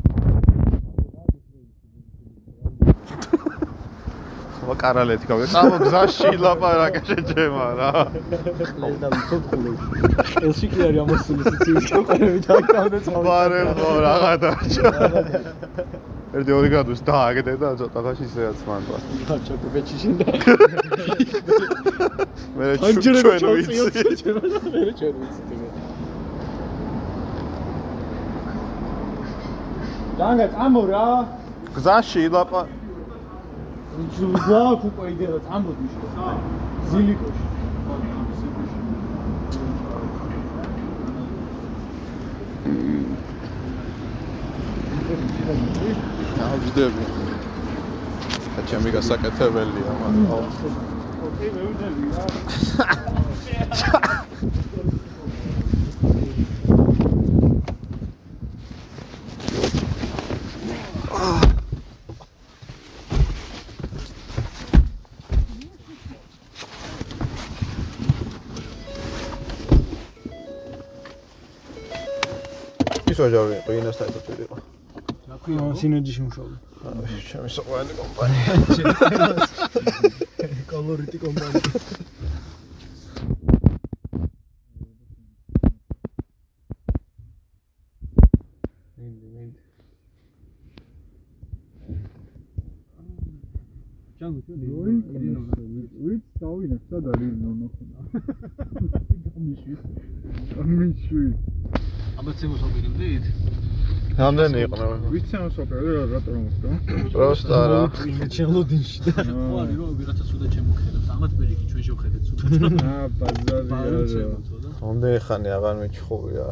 ხო 4.67 4.75
კარალეთი 4.83 5.27
გავიგე. 5.31 5.47
წამო 5.55 5.77
გზაში 5.87 6.31
ლაპარაკა 6.43 7.01
შეჯემა 7.09 7.67
რა. 7.79 7.91
ეს 8.63 8.71
და 9.01 9.07
ვიცოცხლე. 9.15 9.71
ელში 10.47 10.67
კი 10.73 10.79
არის 10.87 11.01
ამოსული 11.07 11.43
სიცივი 11.47 11.83
შეყარები 11.91 12.39
და 12.47 12.51
აკამდე 12.61 12.99
წავიდა. 13.07 13.23
ბარელ 13.27 13.69
ხო 13.79 13.91
რაღა 14.07 14.33
დარჩა. 14.43 14.89
ერთი 16.37 16.51
ორი 16.59 16.69
გრადუს 16.73 17.01
დააგდე 17.07 17.53
და 17.63 17.69
ცოტა 17.81 17.99
ხანში 18.05 18.25
ისეაც 18.27 18.59
მანდვა. 18.67 18.99
დაჩა 19.29 19.55
კუბეჩი 19.63 19.97
შენ 20.03 20.15
და. 20.19 20.27
მე 22.57 22.65
ჩვენ 22.83 22.95
ვიცი. 22.97 23.75
მე 24.67 24.93
ჩვენ 24.99 25.15
ვიცი. 25.23 25.45
დანგა 30.19 30.47
წამო 30.57 30.83
რა. 30.91 31.09
გზაში 31.77 32.23
ლაპა 33.97 34.13
ჯუგა 34.17 34.61
კუპა 34.81 35.05
იდეა 35.09 35.39
წამოდი 35.47 35.87
შე. 35.93 36.07
ზილიკოში. 36.91 37.45
გავჯდები. 46.37 47.05
და 48.57 48.61
ჩემი 48.69 48.91
გასაკეთებელია 48.97 49.93
მაგრამ. 50.01 50.27
ოკეი, 51.27 51.49
მე 51.55 51.63
ვიდები 51.69 52.05
რა. 52.13 52.25
ის 73.17 73.23
ვაჟარი 73.25 73.55
იყო 73.57 73.73
ინასთან 73.81 74.09
ერთად 74.13 74.37
ვიყო. 74.45 74.57
რა 75.25 75.37
სინერგიაში 75.81 76.23
მუშაობ. 76.27 76.51
ჩემი 77.29 77.49
საყვარელი 77.57 77.95
კომპანია. 77.97 78.53
კოლორიტი 80.73 81.19
კომპანია. 81.25 81.65
ჯანგო 94.21 94.41
ჩვენი 94.45 94.67
ვით 96.05 96.23
დავინახ 96.41 96.83
სად 96.91 97.05
არის 97.17 97.33
ნონო 97.41 97.67
ხონა 97.73 98.01
გამიშვი 99.25 99.75
გამიშვი 100.53 101.25
ამაცემოს 102.27 102.63
ოპერებდით? 102.67 103.27
რამდენი 104.19 104.63
იყვნენ? 104.67 105.03
ვიცემოს 105.15 105.59
ოპერა 105.63 106.01
რატომ 106.11 106.35
მოხდა 106.43 106.71
პროსტა 107.15 107.59
რა. 107.71 107.81
ჩელოდინში 108.35 108.99
და 109.07 109.13
არის 109.23 109.77
რომ 109.79 109.93
ვიღაცა 110.01 110.25
სუდა 110.31 110.47
ჩემოხედავს 110.55 111.07
ამათ 111.15 111.33
პერიკი 111.39 111.65
ჩვენ 111.71 111.83
შევხედეთ 111.87 112.23
სუდა 112.27 112.43
აა 112.83 113.07
ბაზარი 113.21 113.71
არა 113.79 114.01
რამდენი 114.83 115.19
ხანი 115.27 115.49
აღარ 115.57 115.75
მიჩხუბია. 115.83 116.45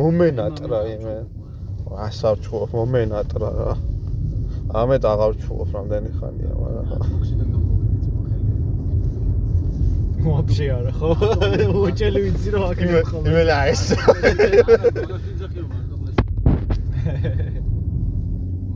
მომენატრა 0.00 0.80
იმე. 0.96 1.16
ასარჩხო 2.08 2.60
მომენატრა 2.72 3.50
რა. 3.60 3.70
ამეთ 4.80 5.02
აღარ 5.12 5.32
ჩხუბ 5.44 5.68
რამდენი 5.76 6.10
ხანია, 6.16 6.52
მაგრამ 6.62 6.86
ოქსიდან 7.16 7.48
გამოვიდეთ 7.52 7.92
მოხელი 7.92 7.97
ვაფშე 10.28 10.66
არა 10.76 10.92
ხო? 10.98 11.10
უჭელი 11.88 12.20
ვიცი 12.24 12.48
რომ 12.54 12.62
აქ 12.68 12.78
იმე 12.86 13.00
იმე 13.28 13.42
ლა 13.48 13.58
ეს. 13.72 13.82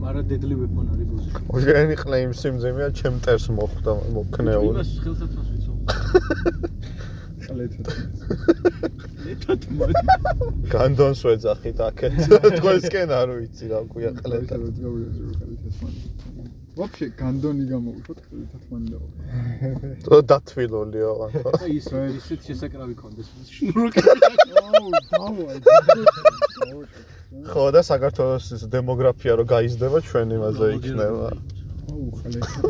მარა 0.03 0.21
დედლი 0.29 0.55
ვეფონ 0.61 0.85
არის 0.93 1.07
გუზი. 1.11 1.27
ოჟენი 1.55 1.95
ყლეიმ 2.03 2.31
სიმძიმეა 2.41 2.89
ჩემ 2.99 3.15
ტერს 3.23 3.45
მოხვდა 3.57 3.91
მოქნეული. 4.17 4.79
იმას 4.79 4.91
ხელსაწყოს 5.03 5.47
ვიცო. 5.53 5.73
ყლეთად 7.43 7.87
ლეთათ 9.25 9.65
მოდი. 9.77 10.01
განდონს 10.73 11.21
ვეძახით 11.27 11.79
აქეთ. 11.87 12.13
თქვენსკენ 12.57 13.13
არ 13.19 13.29
ვიცი 13.37 13.65
რა 13.71 13.79
ქვია 13.91 14.11
ყლეთა. 14.19 14.55
ვაფშე 16.73 17.07
განდონი 17.17 17.65
გამოვიხოთ 17.69 18.19
ყლეთად 18.25 18.63
მანდ. 18.73 18.93
თო 20.05 20.17
დათვილული 20.29 21.01
ოღონ 21.05 21.31
ხო? 21.43 21.51
და 21.53 21.67
ის 21.69 21.87
ისეთ 21.93 22.39
შესაკრავი 22.49 22.95
კონდეს 22.97 23.29
შნურკი. 23.53 24.01
აუ 24.73 24.87
დავაი. 25.13 25.59
ხო 27.53 27.65
და 27.77 27.81
საქართველოს 27.85 28.47
ის 28.57 28.63
დემოგრაფია 28.73 29.33
რო 29.37 29.45
გაიზრდება 29.53 30.01
ჩვენ 30.09 30.33
იმაზე 30.37 30.65
იქნება. 30.77 31.29
აუ 31.93 32.05
ყლეთად. 32.17 32.63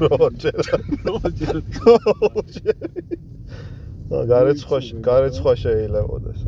როჯერ. 0.00 0.64
როჯერ. 1.04 1.60
და 4.08 4.18
გარეცხვა 4.32 4.78
გარეცხვა 5.08 5.52
შეიძლებაოდეს. 5.60 6.40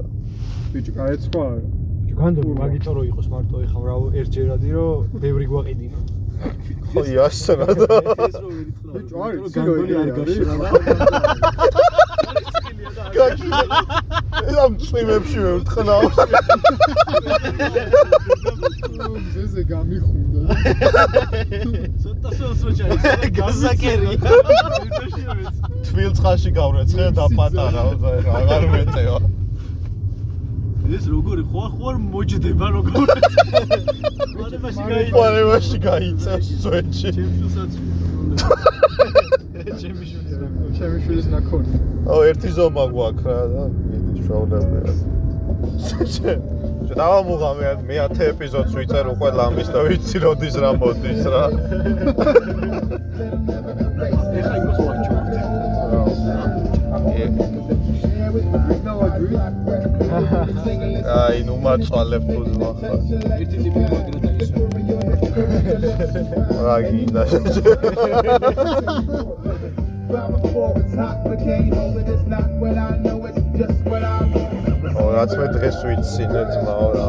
ბიჭო, 0.72 0.92
გაეცხვა 1.00 1.42
არა. 1.52 1.68
ბიჭო 2.00 2.16
განდონი 2.16 2.52
მაგითო 2.64 2.90
რო 2.96 3.02
იყოს 3.12 3.26
მარტო 3.28 3.56
ეხა 3.68 3.80
რა 3.84 3.94
ერთჯერადი 4.20 4.70
რომ 4.72 5.20
ბევრი 5.20 5.46
გვაყიდინო. 5.52 6.13
ხო 6.90 7.00
და 7.04 7.98
ეს 8.30 8.34
რო 8.42 8.48
ვერითხრა. 8.54 8.90
ბიჭო, 8.94 9.16
არის 9.24 9.52
განგოლი 9.54 9.94
არ 10.00 10.08
გაშრა 10.14 10.54
და 14.44 14.58
ამ 14.64 14.72
წვიმებში 14.84 15.38
მე 15.44 15.52
ვთხრა. 15.58 15.96
ზეზე 19.34 19.62
გამიხუნდა. 19.70 20.40
ცოტა 22.02 22.28
სოჭარი. 22.60 22.96
გასაკერია. 23.38 24.18
თბილ 25.86 26.10
წყალში 26.16 26.50
გავრეცხე 26.58 27.04
და 27.18 27.24
პატარა 27.36 27.82
აღარ 28.38 28.62
მეტეო. 28.74 29.16
ეს 30.84 31.04
როგორი 31.08 31.42
ხო 31.48 31.64
ხო 31.74 31.88
მოჯდება 32.12 32.66
როგორ 32.76 33.08
მარებაში 34.36 34.82
გაიწევს 34.90 35.14
პარევაში 35.16 35.78
გაიწევს 35.84 36.48
წვეთში. 36.62 37.10
ჩემსაც 37.16 37.72
ჩემი 39.80 40.04
შვილის 40.10 40.34
ჩემი 40.76 40.98
შვილის 41.04 41.26
ნაკონი. 41.32 41.72
ო 42.04 42.14
ერთი 42.28 42.48
ზომა 42.56 42.84
გვაქვს 42.92 43.24
რა 43.24 43.38
და 43.54 43.62
მიდის 43.72 44.18
შოვლებია. 44.28 44.92
შედა 46.88 47.06
მუღამე 47.28 47.68
მე 47.88 47.96
10 48.12 48.28
ეპიზოდს 48.34 48.72
ვიწერ 48.76 49.06
უკვე 49.14 49.28
ლამის 49.40 49.68
და 49.72 49.80
ვიცი 49.88 50.16
როდის 50.24 50.54
რა 50.62 50.70
მოდის 50.80 51.22
რა. 51.32 51.44
ეხა 54.38 54.54
იმას 54.60 54.78
ვაჩვენებ 54.84 55.24
აი 61.20 61.38
ნუ 61.46 61.54
მაწვალებ 61.64 62.22
თუ 62.30 62.40
ზმახა. 62.50 62.88
ერთი 63.40 63.56
ტიპი 63.64 63.82
მაგრა 63.90 64.18
დაისვა 64.24 64.64
რა 66.64 66.76
გინდა. 66.86 67.22
ო 74.94 75.04
რაც 75.16 75.30
მე 75.38 75.46
დღეს 75.56 75.78
ვიცი 75.86 76.24
ნე 76.32 76.42
ძმაო 76.52 76.88
რა. 76.94 77.06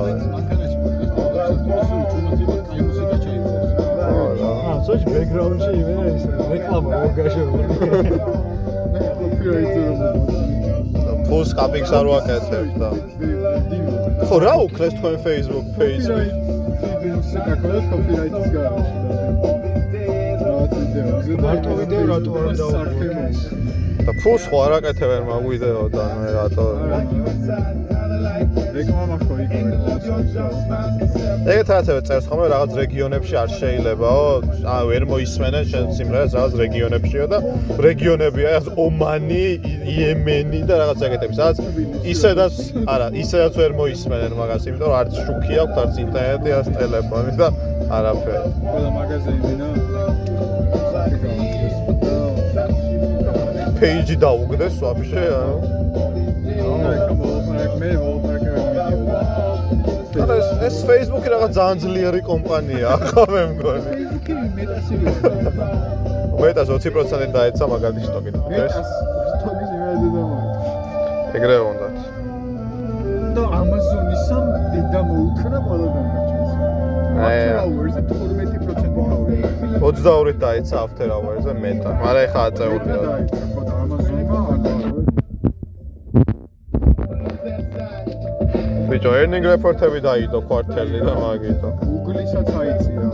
სოჭ 4.85 5.01
ბექგრაუნდში 5.11 5.72
იმენა 5.82 6.06
ის 6.16 6.24
რეკლამა 6.50 6.90
რო 7.01 7.09
გაშორული. 7.17 7.66
ფულს 11.27 11.51
კაპინგს 11.57 11.91
არ 11.99 12.05
ვაკეთებ 12.11 12.67
და. 12.81 12.89
ხო 14.29 14.37
რა 14.45 14.53
უქრეს 14.65 14.93
თქვენ 14.97 15.15
Facebook 15.25 15.67
page-ში? 15.77 16.25
მარტო 21.45 21.71
ვიდეო 21.79 22.03
რატო 22.11 22.31
არ 22.41 22.51
დავუკრე? 22.59 23.09
და 24.05 24.13
ფულს 24.21 24.43
ხო 24.49 24.57
არ 24.65 24.73
აკეთებენ 24.77 25.23
მაგ 25.29 25.43
ვიდეოდან 25.49 26.11
მე 26.21 26.29
რატო 26.37 26.65
რეკლამა 28.75 29.17
ხო 29.21 29.35
იგივე 29.43 29.71
ეგეთ 31.51 31.67
რაღაცები 31.71 32.01
წერს 32.07 32.25
ხოლმე 32.29 32.47
რაღაც 32.53 32.71
რეგიონებში 32.79 33.35
არ 33.41 33.49
შეიძლებაო 33.59 34.25
აა 34.73 34.83
ვერ 34.89 35.03
მოისმენენ 35.11 35.63
შენ 35.71 35.85
სიმღერას 35.97 36.31
რაღაც 36.37 36.53
რეგიონებშიო 36.63 37.25
და 37.33 37.37
რეგიონებია 37.87 38.47
რაღაც 38.49 38.67
ომანი 38.85 39.45
იემენი 39.93 40.61
და 40.69 40.75
რაღაც 40.81 40.99
ეგეთები 41.07 41.33
სადაც 41.39 41.57
ისედაც 42.13 42.55
არა 42.93 43.07
ისედაც 43.23 43.53
ვერ 43.61 43.71
მოისმენენ 43.81 44.31
მაგას 44.41 44.63
იმიტომ 44.69 44.89
რომ 44.89 44.97
არც 45.01 45.13
შუქი 45.25 45.53
აქვს 45.63 45.77
არც 45.85 45.93
ინტერნეტი 46.05 46.49
არც 46.59 46.67
ტელეფონი 46.79 47.33
და 47.39 47.47
არაფერი 47.99 48.49
ყველა 48.71 48.89
მაღაზია 48.97 49.33
იმინა 49.39 49.69
პეიჯი 53.79 54.15
დაუგდეს 54.23 54.75
ვაფშე 54.81 55.23
ანუ 55.35 55.57
მე 57.79 57.89
არა 60.24 60.35
ეს 60.40 60.48
ეს 60.68 60.76
Facebook-ი 60.88 61.30
რაღაც 61.34 61.52
ძალიან 61.60 61.77
ძლიერი 61.84 62.22
კომპანია 62.30 62.90
ხო 63.10 63.24
მე 63.34 63.42
მგონი. 63.52 63.82
ფეისბუქი 63.85 64.34
მეტასი 64.58 64.94
მეტას 66.44 66.68
20% 66.72 67.35
დაეცა 67.35 67.64
მაგალითი 67.74 68.06
სტოკი 68.10 68.32
მეტას 68.35 68.90
სტოკის 69.40 69.72
იმედი 69.76 70.08
და 70.16 70.24
ეგრევე 71.38 71.64
უნდათ. 71.72 71.95
და 73.35 73.44
Amazon-ის 73.60 74.22
სამ 74.30 74.45
და 74.94 75.00
მოუქრა 75.10 75.60
ყველა 75.68 75.88
დანარჩენს. 75.95 76.52
აი, 77.26 77.35
After 77.35 77.58
hours-ზე 77.66 78.02
12% 78.10 78.92
გავიდა. 78.95 79.50
22-ით 79.84 80.38
დაეცა 80.45 80.76
after 80.85 81.08
hours-ზე 81.16 81.53
მეტა. 81.64 81.90
მაგრამ 82.00 82.24
ეხა 82.27 82.42
აწეულია. 82.50 82.95
დაიწყო 83.03 83.61
და 83.68 83.74
ბიჭო 89.06 89.17
earning 89.22 89.45
report-ები 89.45 90.00
დაიდო 90.01 90.40
კვარტალი 90.50 91.00
და 91.06 91.14
მაგითო. 91.14 91.69
Google-ისაც 91.85 92.48
აიწია. 92.59 93.09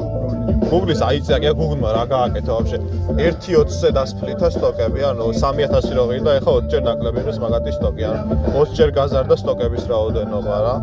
Google-ის 0.71 1.01
აიწია 1.03 1.37
კი 1.43 1.51
Google-მა 1.59 1.89
რა 1.97 2.03
გააკეთა 2.13 2.51
ვაფშე 2.55 2.77
1.20-ზე 3.19 3.89
დასფლითა 3.97 4.47
სტოკები 4.55 5.03
ანუ 5.09 5.27
3000 5.35 5.91
რო 5.97 6.05
ღირდა 6.11 6.31
ეხა 6.39 6.51
20 6.61 6.71
ჯერ 6.71 6.81
ნაკლები 6.87 7.19
ის 7.27 7.37
მაგათი 7.43 7.71
სტოკი 7.75 8.03
ანუ 8.07 8.39
20 8.55 8.79
ჯერ 8.79 8.89
გაზარდა 8.99 9.35
სტოკების 9.43 9.83
რაოდენობა 9.91 10.55
რა. 10.63 10.75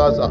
გაზა 0.00 0.26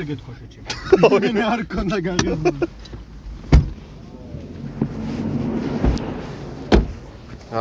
აქამდე 0.00 0.08
გეთქვა 0.08 0.32
შეჭი 0.38 0.60
მე 1.36 1.42
არ 1.52 1.60
კონდა 1.72 1.98
გაღებული 2.04 2.68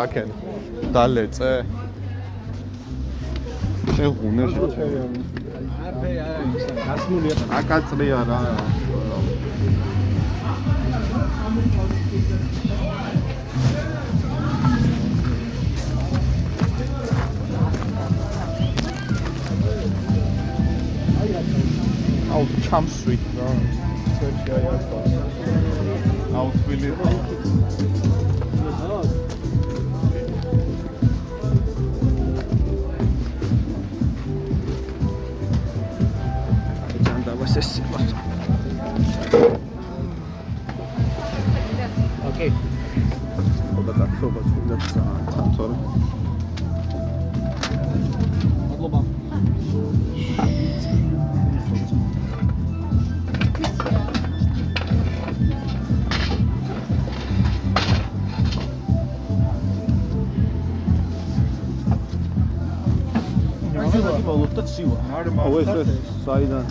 აკენ 0.01 0.30
დალეწე 0.93 1.51
შეხუნე 3.95 4.45
შეჭე 4.53 4.88
აკაწრია 7.59 8.19
რა 8.30 8.40
აუ 22.40 22.59
ჩამსვი 22.66 23.16
რა 23.38 23.48
ცოტა 24.18 24.59
აიაყო 24.59 25.00
აუ 26.40 26.48
თვილი 26.59 26.92
ეს 65.61 65.69
ეს 65.81 65.89
საიდან? 66.25 66.65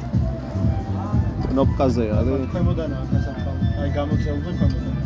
ნოპკაზე 1.59 2.05
არის. 2.19 2.41
ქვემოდანაა 2.53 3.05
გასახალ. 3.13 3.57
აი 3.83 3.89
გამოწეულზე 3.99 4.51
ქვემოდან. 4.59 4.99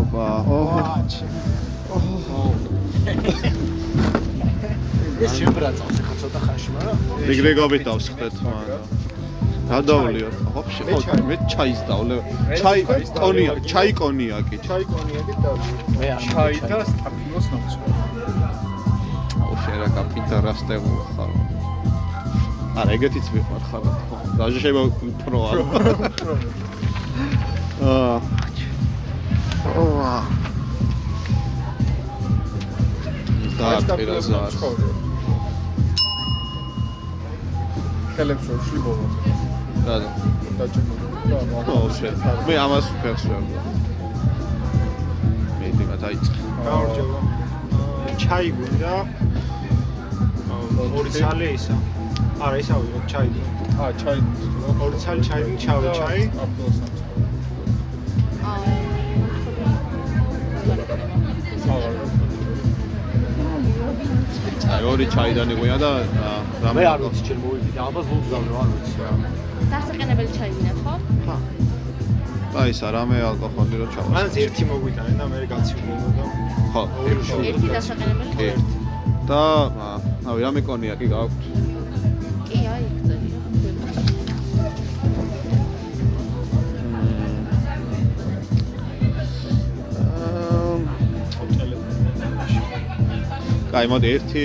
ოპა 0.00 0.26
ოჰ 0.58 0.70
ეს 5.24 5.32
შებრაწავს 5.38 5.98
ხა 6.04 6.14
ცოტა 6.20 6.40
ხანში, 6.44 6.68
მაგრამ 6.74 6.96
ეგრე 7.32 7.52
გავიტავს 7.60 8.06
ხდეთ 8.14 8.34
მაგრამ 8.44 8.82
გადავლიოთ 9.70 10.36
ვაფშე 10.54 10.82
ხო 10.88 11.18
მე 11.28 11.36
ჩაის 11.52 11.80
დავლე 11.88 12.16
ჩაი 12.60 12.80
კონიაკი 13.20 13.62
ჩაი 13.72 13.92
კონიაკი 14.00 14.56
ჩაი 14.66 14.84
კონიაკი 14.92 15.34
და 15.44 15.52
მე 16.00 16.08
ჩაი 16.26 16.56
და 16.70 16.78
სტაფილოს 16.90 17.46
ნაცვლად. 17.54 17.92
აუ 19.44 19.54
შენ 19.62 19.76
რა 19.82 19.88
კაპიტა 19.96 20.36
რასტეულ 20.48 20.98
ხარ 21.14 21.33
არა 22.80 22.90
ეგეთიც 22.96 23.26
ვიყავ 23.34 23.60
ხარ 23.70 23.82
დაჟე 24.38 24.58
შეიძლება 24.64 24.82
პრო 25.24 25.38
არა 25.50 25.62
აა 27.90 28.16
ოა 29.82 30.14
და 33.58 33.94
პირაზარ 33.98 34.52
ხელებს 38.14 38.46
შიბოლო. 38.66 39.06
რა 39.86 39.96
და? 40.02 40.08
დაჭმული. 40.58 41.06
ო 41.74 41.78
შენ. 41.98 42.14
მე 42.46 42.54
ამას 42.64 42.86
ვფერს 42.94 43.24
ვერ 43.30 43.42
მე 45.58 45.68
დიმა 45.78 45.96
დაიწყე 46.04 46.40
გაორჯობა. 46.66 47.18
ჩაი 48.22 48.48
გვინდა 48.56 48.94
ორი 50.98 51.10
ცალი 51.18 51.46
ისა 51.56 51.74
არა 52.42 52.56
ისა 52.58 52.74
ვიღო 52.82 53.00
ჩაი. 53.10 53.28
აა 53.78 53.90
ჩაი. 54.00 54.18
ორი 54.84 54.96
ცალი 55.02 55.22
ჩაი 55.28 55.42
ჩავე 55.64 55.88
ჩაი. 55.98 56.20
აი 64.74 64.82
ორი 64.90 65.06
ჩაიდანი 65.14 65.54
გვია 65.60 65.76
და 65.78 65.90
რამე 66.64 66.80
მე 66.80 66.84
არ 66.92 67.00
ვიცი 67.04 67.22
ჩემ 67.28 67.38
მოვიდე, 67.44 67.78
ამას 67.86 68.06
ვუძავრო, 68.10 68.54
არ 68.62 68.68
ვიცი 68.74 68.96
რა. 69.04 69.10
დასაყენებელი 69.72 70.30
ჩაიგნა 70.38 70.72
ხო? 70.82 70.94
აი 72.54 72.70
ისა 72.74 72.88
რამე 72.94 73.16
ალკოჰოლი 73.28 73.76
რო 73.82 73.86
ჩავა 73.94 74.08
მანაც 74.14 74.34
ერთი 74.44 74.64
მოგვიტანენ 74.70 75.16
და 75.20 75.26
მე 75.30 75.36
და 75.50 75.58
ხო 76.74 76.82
ერთი 77.50 77.68
დასაყენებელი? 77.76 78.32
კი. 78.38 78.50
და 79.28 79.42
აა, 79.86 79.96
ავი 80.30 80.40
რამე 80.46 80.60
კონიაკი 80.68 81.06
გაქვთ 81.14 81.42
კაი, 93.74 93.88
მოდი 93.90 94.08
ერთი 94.14 94.42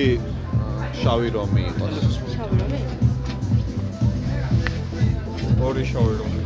შავი 0.99 1.27
რომი 1.35 1.61
იყოს. 1.69 1.97
შავი 2.33 2.55
რომი? 2.61 2.79
ორი 5.67 5.83
შავი 5.89 6.13
რომი. 6.21 6.41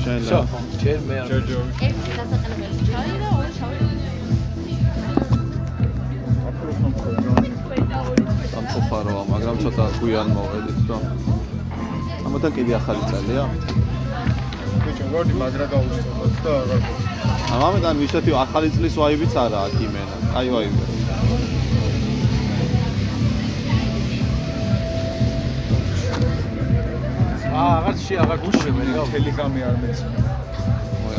შენ 0.00 0.20
შო, 0.30 0.40
ჯერ 0.80 0.98
მე 1.10 1.14
არ. 1.20 1.28
ჯერ 1.28 1.42
ჯერ. 1.50 1.62
ერთი 1.88 2.10
დასაყენებელი 2.16 2.78
ჩაი 2.88 3.12
და 3.20 3.28
ორი 3.36 3.52
შავი 3.58 3.76
რომი. 3.84 4.06
აპროს 6.48 6.76
მომხდარი. 6.82 7.48
სამწუხაროა, 8.54 9.22
მაგრამ 9.32 9.56
ცოტა 9.64 9.84
გვიან 10.00 10.28
მოვედით, 10.36 10.78
რომ 10.88 11.02
ამათან 12.26 12.50
კიდე 12.56 12.72
ახალი 12.80 13.02
წელია. 13.12 13.44
ბიჭო, 14.84 15.04
გორდი 15.12 15.34
მაგრა 15.40 15.66
გაუსწოროთ 15.72 16.34
და 16.44 16.52
აღარ 16.62 17.13
ამიტომ 17.68 17.96
ნიშნათი 18.02 18.30
ახალი 18.44 18.68
წლის 18.74 18.94
ვაიბიც 19.00 19.34
არა 19.44 19.58
აქ 19.66 19.74
იმენა. 19.86 20.16
აი 20.38 20.48
ვაიბი. 20.54 20.82
აა 27.54 27.72
აღარ 27.78 27.96
შე 28.04 28.14
აღარ 28.24 28.38
გუშემენ 28.44 28.88
რა 28.98 29.02
ტელეგრამი 29.14 29.60
არ 29.62 29.76
მეცნა 29.82 30.24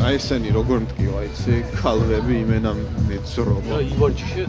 აი 0.06 0.16
ესენი 0.20 0.50
როგორ 0.52 0.82
მткиვა 0.84 1.20
იცი 1.26 1.54
ქალები 1.80 2.34
იმენამ 2.44 2.78
მეძრობა 3.08 3.70
და 3.72 3.78
ივარჯიშე? 3.86 4.44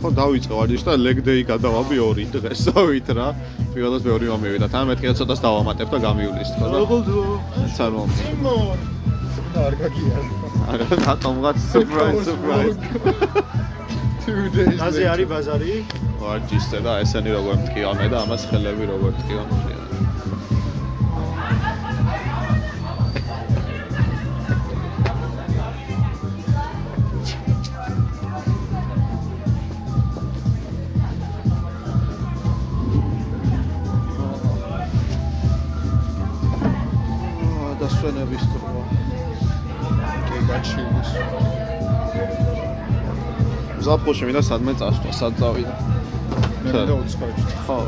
ხო 0.00 0.08
დავიწყე 0.20 0.52
ვარჯიში 0.58 0.84
და 0.88 0.94
ლეგდეი 1.06 1.42
გადავაბი 1.52 1.96
ორი 2.04 2.24
დღესავით 2.34 3.08
რა. 3.16 3.28
პირველად 3.72 4.02
მეორე 4.08 4.26
მომივიდა 4.32 4.68
თან 4.74 4.84
მეთქე 4.90 5.14
ცოტას 5.20 5.40
დავამატებ 5.46 5.88
და 5.94 5.98
გამივლისთ 6.04 6.54
ხო 6.60 6.66
და 6.72 6.76
როგორ 6.84 7.02
წარმომწმო 7.76 8.56
და 9.54 9.58
არ 9.66 9.74
გაგიაზი 9.80 10.39
არა 10.70 11.14
თომღაც 11.24 11.56
surprise 11.72 12.24
surprise 12.28 12.76
ase 14.86 15.04
არის 15.12 15.26
ბაზარი? 15.32 15.72
ვარჯიშზე 16.20 16.78
და 16.86 16.92
ესენი 17.02 17.30
როგორ 17.36 17.54
მტკიამე 17.64 18.06
და 18.12 18.16
ამას 18.24 18.42
ხელები 18.50 18.84
როგორ 18.92 19.10
მტკიამე. 19.18 19.79
ზაფხულში 44.10 44.26
მინდა 44.26 44.42
სადმე 44.42 44.72
წასვლა, 44.74 45.12
სად 45.14 45.34
წავიდა. 45.38 45.74
მე 46.64 46.70
მინდა 46.74 46.94
უცხოეთში. 46.98 47.54
ხო. 47.66 47.78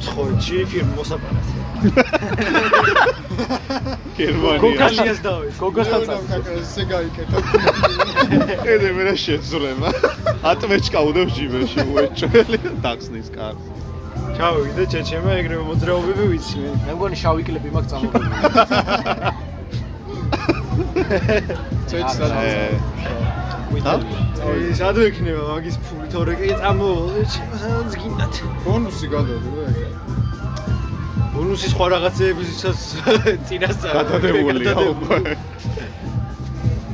ცხოეთში 0.00 0.56
ფირმა 0.70 0.94
მოსაპარეს. 0.96 1.48
გერმანია. 4.16 4.60
გოგოსთან 5.60 6.00
მე 6.00 6.06
წავ. 6.08 6.20
უნდა 6.24 6.36
ესე 6.56 6.82
გაიკეთო. 6.88 7.36
ედე 8.72 8.88
მე 8.96 9.02
რა 9.08 9.14
შეძრება. 9.24 9.88
ატმეჩკა 10.40 11.00
უდევ 11.04 11.28
ჯიბეში 11.36 11.80
უეჭველი 11.92 12.58
დაქსნის 12.80 13.28
კარს. 13.36 13.60
ჩავივიდე 14.36 14.84
ჩეჩემა 14.92 15.30
ეგრევე 15.40 15.64
მოძრაობები 15.68 16.24
ვიცი 16.32 16.56
მე. 16.64 16.70
მე 16.86 16.92
მგონი 16.96 17.16
შავი 17.20 17.42
კლიპი 17.44 17.68
მაქვს 17.76 17.90
წამოგებული. 17.92 18.28
წეჩ 21.88 22.08
ე, 22.24 23.25
სადაც. 23.74 24.38
აი 24.46 24.74
სადო 24.78 25.00
იქნება 25.10 25.42
მაგის 25.50 25.76
ფული 25.86 26.06
თორე 26.12 26.34
კი 26.40 26.48
წამოვალ 26.60 27.24
ჩემა 27.34 27.56
სადაც 27.62 27.92
გინდათ. 28.02 28.34
ბონუსი 28.64 29.06
გადავდი 29.14 29.50
რა 29.56 29.66
ეგ. 29.70 29.90
ბონუსი 31.34 31.68
სხვა 31.74 31.86
რაღაცეებისაც 31.94 32.80
წინასწარ 33.46 33.92
გადადებულია 33.96 34.74
უკვე. 34.92 35.18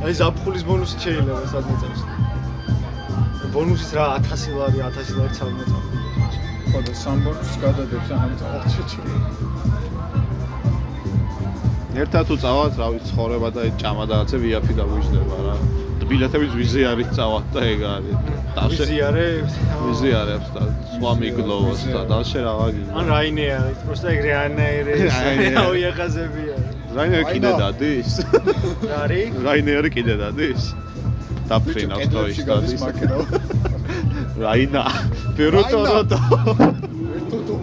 აი 0.03 0.13
ზაფხულის 0.21 0.65
ბონუსი 0.69 0.97
შეიძლება 1.05 1.43
სადმე 1.53 1.75
წავს. 1.83 2.01
ბონუსის 3.53 3.91
რა 3.97 4.05
1000 4.33 4.57
ლარი 4.59 4.79
1000 4.89 5.17
ლარი 5.19 5.33
ცალმა 5.39 5.65
წავს. 5.71 5.87
ხო 6.73 6.79
და 6.89 6.93
სამ 7.05 7.19
ბონუსს 7.27 7.57
გადადებს 7.63 8.09
ანამ 8.17 8.35
წავალ 8.41 8.63
ჩეჩი. 8.73 9.01
ერთად 11.93 12.25
თუ 12.29 12.35
წავალთ, 12.41 12.75
რა 12.81 12.87
ვიცი, 12.93 13.07
ცხოვრება 13.13 13.49
და 13.53 13.61
ეს 13.69 13.75
ჭამა 13.83 14.05
და 14.09 14.15
რაღაცე 14.17 14.37
ვიაფი 14.43 14.73
გაგვიждდება 14.81 15.37
რა. 15.47 15.57
და 16.12 16.12
ბილეთების 16.12 16.52
ვიზი 16.60 16.82
არის 16.92 17.08
წავალთ 17.18 17.48
და 17.56 17.62
ეგ 17.72 17.82
არის. 17.96 18.18
დავშე 18.58 18.84
ვიზიარე 18.84 19.28
ვიზი 19.86 20.10
არის 20.22 20.46
და 20.56 20.64
სხვა 20.94 21.12
მიგლოვოს 21.22 21.82
და 21.94 22.02
დავშე 22.12 22.40
რა 22.48 22.54
ვაგი. 22.60 22.84
ან 22.98 23.06
რაინე 23.14 23.46
არის, 23.58 23.78
просто 23.88 24.08
ეგრე 24.16 24.32
ანაერე 24.46 24.94
რაინე. 25.08 25.48
აუიახაზები 25.64 26.44
არის. 26.56 26.74
რაინერი 26.98 27.26
კიდე 27.34 27.50
აინა. 27.52 27.60
დადის? 27.62 28.12
რა 28.90 28.98
არის? 29.06 29.32
რაინერი 29.48 29.90
კიდე 29.96 30.14
დადის? 30.22 30.62
დაფრინავს 31.48 32.08
და 32.12 32.22
ის 32.28 32.40
გადის 32.44 32.48
დადის. 32.50 32.82
მაკერო. 32.84 33.20
რაინა. 34.44 34.84
პერუტოროტო. 35.38 36.18
ერთოდო. 37.18 37.56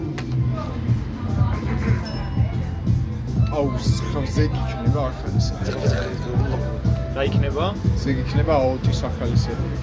აუ, 3.54 3.66
ხავზე 4.10 4.44
გიქნება 4.54 5.00
ახალი 5.10 5.40
სერია. 5.46 6.77
რა 7.19 7.25
იქნება? 7.27 7.65
ზე 7.99 8.14
გიქნება 8.15 8.53
აუტის 8.64 8.99
ახალი 9.03 9.35
სერია. 9.35 9.77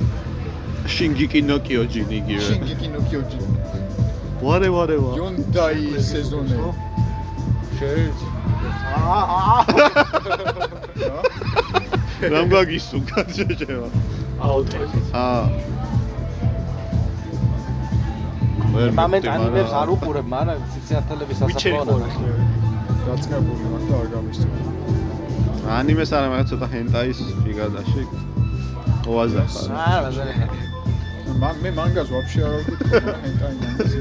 შინგიკი 0.89 1.41
ნოკიო 1.45 1.83
ჯინი 1.93 2.17
იგივე. 2.25 2.45
შინგიკი 2.49 2.89
ნო 2.97 3.01
კიოჯი. 3.13 3.41
ვარე 4.41 4.69
ვარე 4.73 4.97
ვა. 5.05 5.11
Hyundai 5.21 6.01
სეზონი. 6.01 6.57
შეერჩ. 7.77 8.19
რამ 12.33 12.47
გაგისუნ 12.57 13.03
შეჭება. 13.37 13.89
აუტე. 14.41 14.81
აა. 15.13 15.45
ვერ 18.77 18.91
მომენტ 18.97 19.25
ანიმებს 19.35 19.73
არ 19.83 19.89
უყურებ, 19.93 20.27
მაგრამ 20.37 20.65
ციციანთელების 20.73 21.39
ვიჩერი 21.53 21.77
სასაფლაოა. 21.77 22.09
ყურებს. 22.17 22.49
დაწყებული 23.07 23.65
მაგ 23.77 23.83
და 23.91 23.95
არ 24.01 24.09
გამისწორე. 24.17 25.06
ანიმეს 25.67 26.11
არა, 26.15 26.27
მაგრამ 26.31 26.47
ცოტა 26.51 26.67
ჰენტაის 26.73 27.19
ფიგადაში. 27.43 28.03
ოაზა 29.11 29.43
ხარ. 29.51 29.69
არა, 29.83 30.11
ზარე. 30.17 30.35
მან 31.43 31.55
მე 31.63 31.71
მანგას 31.79 32.09
ვაფშე 32.15 32.41
არ 32.47 32.55
ვკითხე, 32.67 32.99
ჰენტაი 33.25 33.55
მანგაზი. 33.61 33.99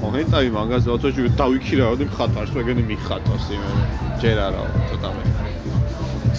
ო 0.00 0.06
ჰენტაი 0.16 0.48
მაგას 0.56 0.82
დაუწევი 0.88 1.30
დავიქირავდი 1.40 2.04
მხატვარს, 2.10 2.50
მეგენი 2.58 2.82
მიხატოს 2.90 3.44
იმენ. 3.54 3.76
ჯერ 4.20 4.36
არა, 4.46 4.62
ცოტა 4.90 5.10
მე. 5.14 5.22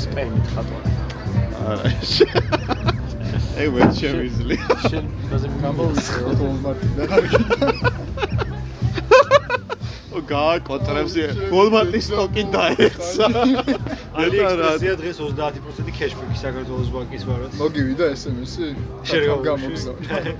სპერმით 0.03 0.45
ხატვა. 0.53 0.79
არა. 1.71 1.87
ე 3.61 3.65
ვერ 3.71 3.89
შემიზლი. 3.99 4.55
შენ 4.89 5.05
ბაზე 5.31 5.47
გამოვიწერო 5.63 6.31
თოლმარტიდან 6.39 7.07
არ 7.15 7.23
ო 7.31 8.50
გააკოტრებს 10.31 11.13
ვოლმარტის 11.51 12.03
სტოკი 12.09 12.43
დაეცა. 12.55 13.25
AliExpress-ია 14.21 14.93
დღეს 15.01 15.17
30% 15.19 15.91
cashback 15.99 16.31
საქართველოს 16.41 16.89
ბანკის 16.95 17.23
ვარად. 17.29 17.51
მოგივიდა 17.61 18.05
SMS-ი? 18.15 18.67
და 19.11 19.35
გამოგზავნა. 19.47 20.35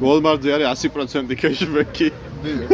ვოლმარტზე 0.00 0.48
არის 0.56 0.68
100% 0.88 1.36
cashback-ი. 1.42 2.08
დიახ. 2.44 2.70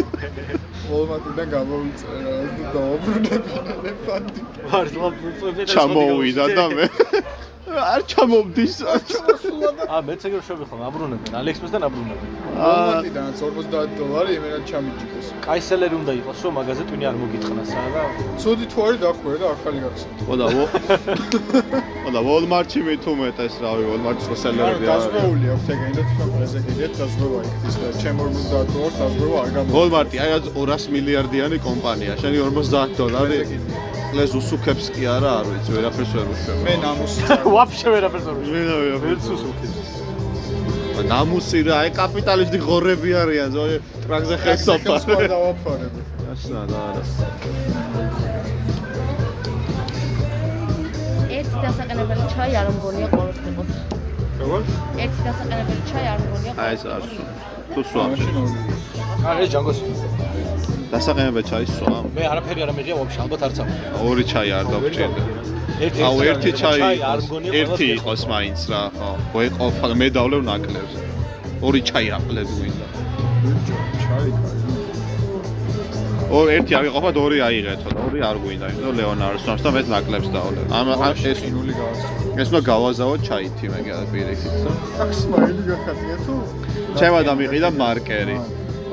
ვოლმარტიდან 0.92 1.47
გამოვიწერე 1.57 2.18
რა 2.26 2.34
და 2.57 2.65
დავაბრუნებინე 2.74 3.92
ფანდი. 4.07 4.41
მართლა 4.73 5.08
პროფესიონალი 5.18 5.70
ჩამოვიდა 5.73 6.44
და 6.58 6.65
მე 6.76 6.86
არ 7.70 8.02
ჩამომდის. 8.10 8.74
აა 8.82 10.00
მეც 10.07 10.24
ეგრე 10.26 10.41
შევიხო, 10.47 10.74
აბრუნებენ, 10.89 11.31
AliExpress-დან 11.41 11.82
აბრუნებენ. 11.86 12.31
ვოლმარტიდანაც 12.58 13.39
50 13.39 13.94
დოლარი 13.99 14.31
იმენად 14.39 14.62
ჩამიჭიქეს. 14.70 15.26
კაი 15.47 15.60
სელერი 15.62 15.94
უნდა 16.02 16.12
იყოს, 16.20 16.39
რომ 16.42 16.52
მაგაზე 16.58 16.82
ტვინი 16.91 17.05
არ 17.10 17.16
მოგიტყნას 17.23 17.70
რა. 17.94 18.05
ცუდი 18.42 18.66
თუ 18.73 18.78
არის 18.86 18.99
დახვერე 19.05 19.39
და 19.42 19.47
ახალი 19.55 19.78
გახსნა. 19.84 20.12
ხო 20.26 20.34
და 20.42 20.47
ვო 20.52 20.65
ხო 22.02 22.10
და 22.15 22.20
ვოლმარტში 22.26 22.81
მე 22.86 22.94
თუ 23.02 23.10
მეტეს 23.23 23.55
რავი 23.62 23.84
ვოლმარტის 23.91 24.26
ანუ 24.26 24.36
სელერები 24.42 24.84
არის. 24.84 24.91
დაზღვეული 24.91 25.47
აქვს 25.55 25.66
ეგენი 25.73 25.94
და 25.99 26.02
თვითონ 26.08 26.28
პრეზიდენტ 26.34 26.94
დაზღვევა 26.99 27.41
იქის 27.47 27.74
და 27.82 27.89
ჩემ 28.02 28.16
50 28.23 28.66
დოლარს 28.74 28.97
დაზღვევა 29.02 29.36
არ 29.42 29.50
გამოვა. 29.55 29.73
ვოლმარტი 29.76 30.16
აი 30.23 30.28
რაც 30.34 30.44
200 30.58 30.91
მილიარდიანი 30.94 31.57
კომპანია. 31.68 32.12
შენი 32.23 32.39
50 32.42 32.91
დოლარი 32.99 33.39
ლეს 34.12 34.32
უსუქებს 34.36 34.86
კი 34.92 35.07
არა, 35.08 35.31
არ 35.41 35.47
ვიცი, 35.49 35.70
ვერაფერს 35.73 36.12
ვერ 36.16 36.26
უშვებ. 36.32 36.57
მე 36.66 36.74
ნამუსი 36.84 37.20
ვაფშე 37.57 37.89
ვერაფერს 37.94 38.26
მე 38.28 38.62
და 38.68 38.74
ვერაფერს 38.82 39.05
ვერც 39.05 39.24
უსუქებს. 39.36 39.78
ნამუსი 41.12 41.58
რა, 41.66 41.74
აი 41.82 41.91
კაპიტალისტი 41.97 42.58
ღორები 42.62 43.10
არიან, 43.23 43.50
ზოი 43.57 43.74
ტრაქზე 44.05 44.36
ხელსაფარი. 44.44 45.26
დავაფარებ. 45.32 45.94
ასნა 46.32 46.60
და 46.70 46.78
არა. 46.89 47.02
ერთი 51.39 51.57
დასაყენებელი 51.65 52.24
ჩაი 52.34 52.52
არ 52.60 52.68
მგონია 52.76 53.08
ყოველდღიურად. 53.16 53.68
როგორ? 54.41 54.60
ერთი 55.05 55.20
დასაყენებელი 55.26 55.82
ჩაი 55.91 56.07
არ 56.12 56.18
მგონია. 56.24 56.52
აი 56.62 56.73
ეს 56.76 56.82
არ 56.97 57.02
სულ. 57.12 57.28
თუ 57.73 57.81
სვამს. 57.91 58.20
არა 59.28 59.44
ჯანგოს 59.52 59.78
დასაყენებელი 60.92 61.44
ჩაი 61.48 61.66
სვამ. 61.72 62.04
მე 62.16 62.24
არაფერი 62.32 62.60
არ 62.64 62.70
მიღია 62.76 62.94
ვაფშე 63.00 63.18
ალბათ 63.24 63.42
არც 63.46 63.56
ამბობ 63.62 64.02
ორი 64.12 64.24
ჩაი 64.32 64.50
არ 64.58 64.66
დაგჭირდა. 64.72 65.22
ერთი 65.84 66.00
აუ 66.08 66.18
ერთი 66.30 66.50
ჩაი 66.60 66.80
არ 66.84 66.96
იყოს, 66.96 67.24
მგონია 67.26 67.52
ერთი 67.60 67.84
იყოს 67.96 68.22
მაინც 68.32 68.60
რა, 68.70 68.82
ხო. 68.98 69.10
ვე 69.32 69.44
ყოფა 69.56 69.86
მე 70.00 70.08
დავლევ 70.16 70.40
ნაკლებს. 70.50 70.94
ორი 71.66 71.80
ჩაი 71.88 72.06
აყლები 72.16 72.52
გვინდა. 72.58 72.86
ჩაი 74.04 74.30
კაი. 74.42 74.60
ორ 76.32 76.46
ერთი 76.56 76.72
არ 76.78 76.84
იყოფა, 76.88 77.10
ორი 77.24 77.38
აიღეთო 77.48 77.88
ორი 78.06 78.20
არ 78.28 78.36
გვინდა. 78.42 78.66
იმიტომ 78.72 78.94
ლეონარდოს 79.00 79.42
სვამს 79.44 79.62
და 79.64 79.70
მე 79.74 79.80
ნაკლებს 79.94 80.28
დავლევ. 80.36 80.64
ამ 80.78 80.86
ამ 80.92 81.14
ეს 81.32 81.40
ნული 81.56 81.72
გავასწრო. 81.80 82.12
ეს 82.40 82.48
უნდა 82.52 82.60
გავაზავო 82.72 83.14
ჩაითი 83.26 83.66
მე 83.72 83.80
პირიქით. 84.12 84.54
და 84.64 84.70
აქ 85.02 85.10
სმაილი 85.20 85.62
გახატია 85.68 86.16
თუ? 86.24 86.34
ჩემ 86.98 87.14
ადამიანყიდა 87.20 87.68
მარკერი. 87.80 88.36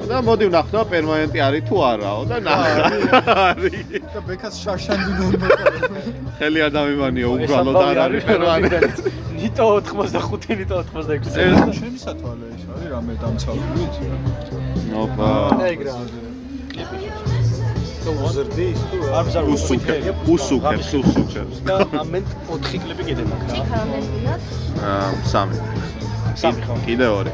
და 0.10 0.18
მოდი 0.26 0.46
ვნახო 0.50 0.82
პერმანენტი 0.90 1.40
არის 1.48 1.64
თუ 1.70 1.76
არაო 1.92 2.22
და 2.30 2.38
ნახა. 2.46 3.22
არის. 3.50 3.76
და 4.14 4.20
ბექას 4.28 4.56
შარშანდი 4.64 5.12
უნდა. 5.30 5.48
ხელი 6.40 6.60
არ 6.66 6.72
დამიმანია 6.78 7.28
უბრალოდ 7.36 7.78
არ 7.90 7.98
არის 8.06 8.24
პერმანენტი. 8.30 9.14
ნიტო 9.40 9.66
85 9.80 10.58
ნიტო 10.62 10.76
86 10.82 11.78
შენი 11.80 12.00
სათვალე 12.06 12.46
ის 12.56 12.64
არის 12.74 12.88
რამე 12.94 13.14
დამცავებით? 13.22 13.94
ოპა. 15.04 15.30
ეგრა 15.74 15.94
თუ 18.04 18.12
უზრდის 18.26 18.80
თუ 18.90 18.98
არ 19.20 19.24
მზარ 19.28 19.46
უსუკებს, 19.54 20.08
უსუკებს, 20.34 20.90
უსუკებს. 21.00 21.58
და 21.68 21.76
ამენ 22.02 22.24
4 22.50 22.82
კლები 22.84 23.04
კიდე 23.10 23.24
მაქვს 23.30 23.54
რა 23.60 23.64
ქარამეზიას 23.70 24.44
აა 24.90 25.10
სამი. 25.32 25.58
სამი 26.42 26.62
ხო 26.66 26.76
კიდე 26.88 27.08
ორი. 27.20 27.34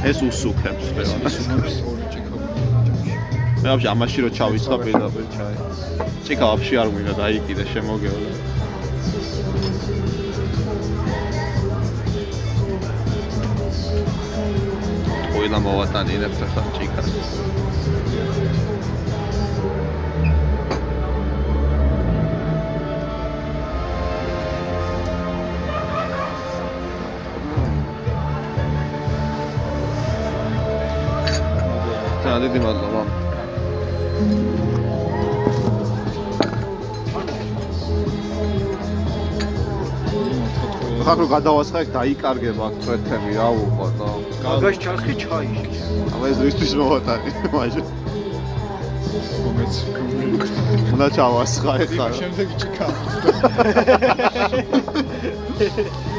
ეს 0.00 0.18
უსუკებს 0.24 0.86
ლეონას. 0.96 1.36
მე 3.60 3.68
ვაფშე 3.68 3.88
ამაში 3.92 4.18
რო 4.24 4.30
ჩავისხა 4.36 4.76
პირდაპირ 4.80 5.26
ჩაი. 5.36 5.54
ჭიქა 6.24 6.44
ვაფშე 6.50 6.74
არ 6.80 6.88
მინდა 6.94 7.12
დაიკიდე 7.20 7.64
შემოგეოლა. 7.72 8.30
ყველა 15.32 15.58
მოვატანინებთ 15.66 16.40
ახლა 16.46 16.62
ჭიქას. 16.76 17.08
დიდი 32.40 32.60
მადლობა. 32.64 33.02
ხახრო 41.10 41.26
გადავასხა 41.32 41.78
ეგ 41.84 41.88
დაიკარგება 41.96 42.62
აქ 42.70 42.74
წვეთები 42.84 43.32
რა 43.36 43.48
უყო 43.60 43.86
და 44.00 44.08
გაგაში 44.44 44.78
ჩარხი 44.84 45.14
ჩაი 45.22 45.48
აბა 46.14 46.26
ეს 46.30 46.38
რისთვის 46.46 46.72
მოვატანი 46.80 47.30
მაშინ 47.54 47.86
მომეც. 49.42 49.74
უნდა 50.92 51.06
ჩავასხა 51.16 51.72
ეხლა 51.86 52.06
შემდეგ 52.20 52.48
ჭიქა. 52.60 52.86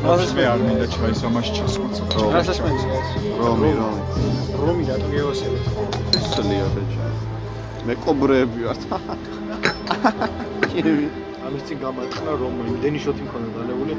მას 0.00 0.30
მე 0.36 0.44
არ 0.48 0.60
მინდა 0.64 0.86
ჩაის 0.94 1.20
ამაში 1.28 1.52
ჩასვაცა. 1.56 2.02
რასაშმენს 2.34 2.82
რომი 3.40 3.70
რომი 3.80 4.02
რომი 4.60 4.84
რატო 4.88 5.08
გეოსები 5.12 5.58
სლია 6.32 6.68
ბეჭა 6.76 7.08
მე 7.86 7.94
კობრები 8.04 8.60
ვარ 8.68 8.78
კივი 10.70 11.06
ამის 11.44 11.62
წინ 11.68 11.78
გამარტყნა 11.84 12.32
რომ 12.42 12.54
იმდენი 12.72 12.98
შოთი 13.04 13.22
მქონდა 13.28 13.48
დალეული 13.56 13.94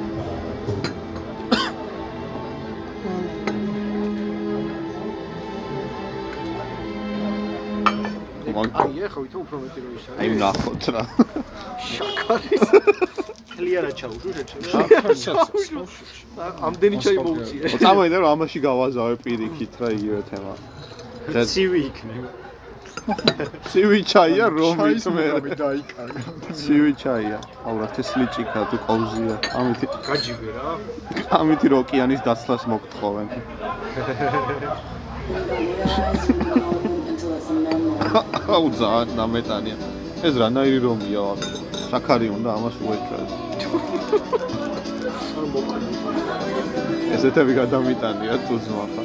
აი 8.62 8.94
ეხა 9.08 9.20
ვითომ 9.24 9.40
უფრო 9.46 9.58
მეტი 9.64 9.80
რო 9.84 9.90
ის 9.98 10.06
აი 10.12 10.16
არის 10.22 10.38
ნახოთ 10.42 10.84
რა. 10.96 11.04
შაქარის 11.92 12.66
ქლიანა 13.56 13.92
ჩაუშვი 14.00 14.32
შეჩემ 14.38 15.78
ამდენი 16.68 16.98
ჩაი 17.04 17.18
მოუწია. 17.26 17.64
წამოიდე 17.84 18.18
რომ 18.22 18.30
ამაში 18.36 18.60
გავაზავე 18.68 19.16
პირიქით 19.24 19.74
რა 19.82 19.88
იგივე 19.98 20.22
თემა. 20.30 20.54
ცივი 21.52 21.82
იქნება. 21.90 22.30
ცივი 23.72 24.00
ჩაია 24.12 24.46
რომით 24.58 25.06
მე? 25.16 25.26
დაიკარგა. 25.62 26.22
ცივი 26.54 26.94
ჩაია. 27.02 27.38
აურა 27.66 27.88
თესლი 27.98 28.26
ჭიქა 28.36 28.62
თუ 28.70 28.78
ყავზია 28.86 29.36
ამითი 29.58 29.86
გაჯიბე 30.08 30.50
რა. 30.58 30.70
ამითი 31.42 31.68
რო 31.74 31.78
ოკეანის 31.84 32.22
დაცლას 32.28 32.64
მოგთხოვენ 32.72 33.28
აუ 38.12 38.66
ძალიან 38.82 39.16
ნამეტანია 39.20 39.78
ეს 40.28 40.34
რანაირი 40.44 40.80
რომია 40.86 41.22
ვაფშე 41.28 41.56
შაქარი 41.90 42.28
უნდა 42.38 42.50
ამას 42.58 42.76
უეჭვას 42.86 43.32
ესეთები 47.16 47.54
გადამიტანია 47.62 48.36
თუ 48.46 48.56
ზმახა 48.68 49.04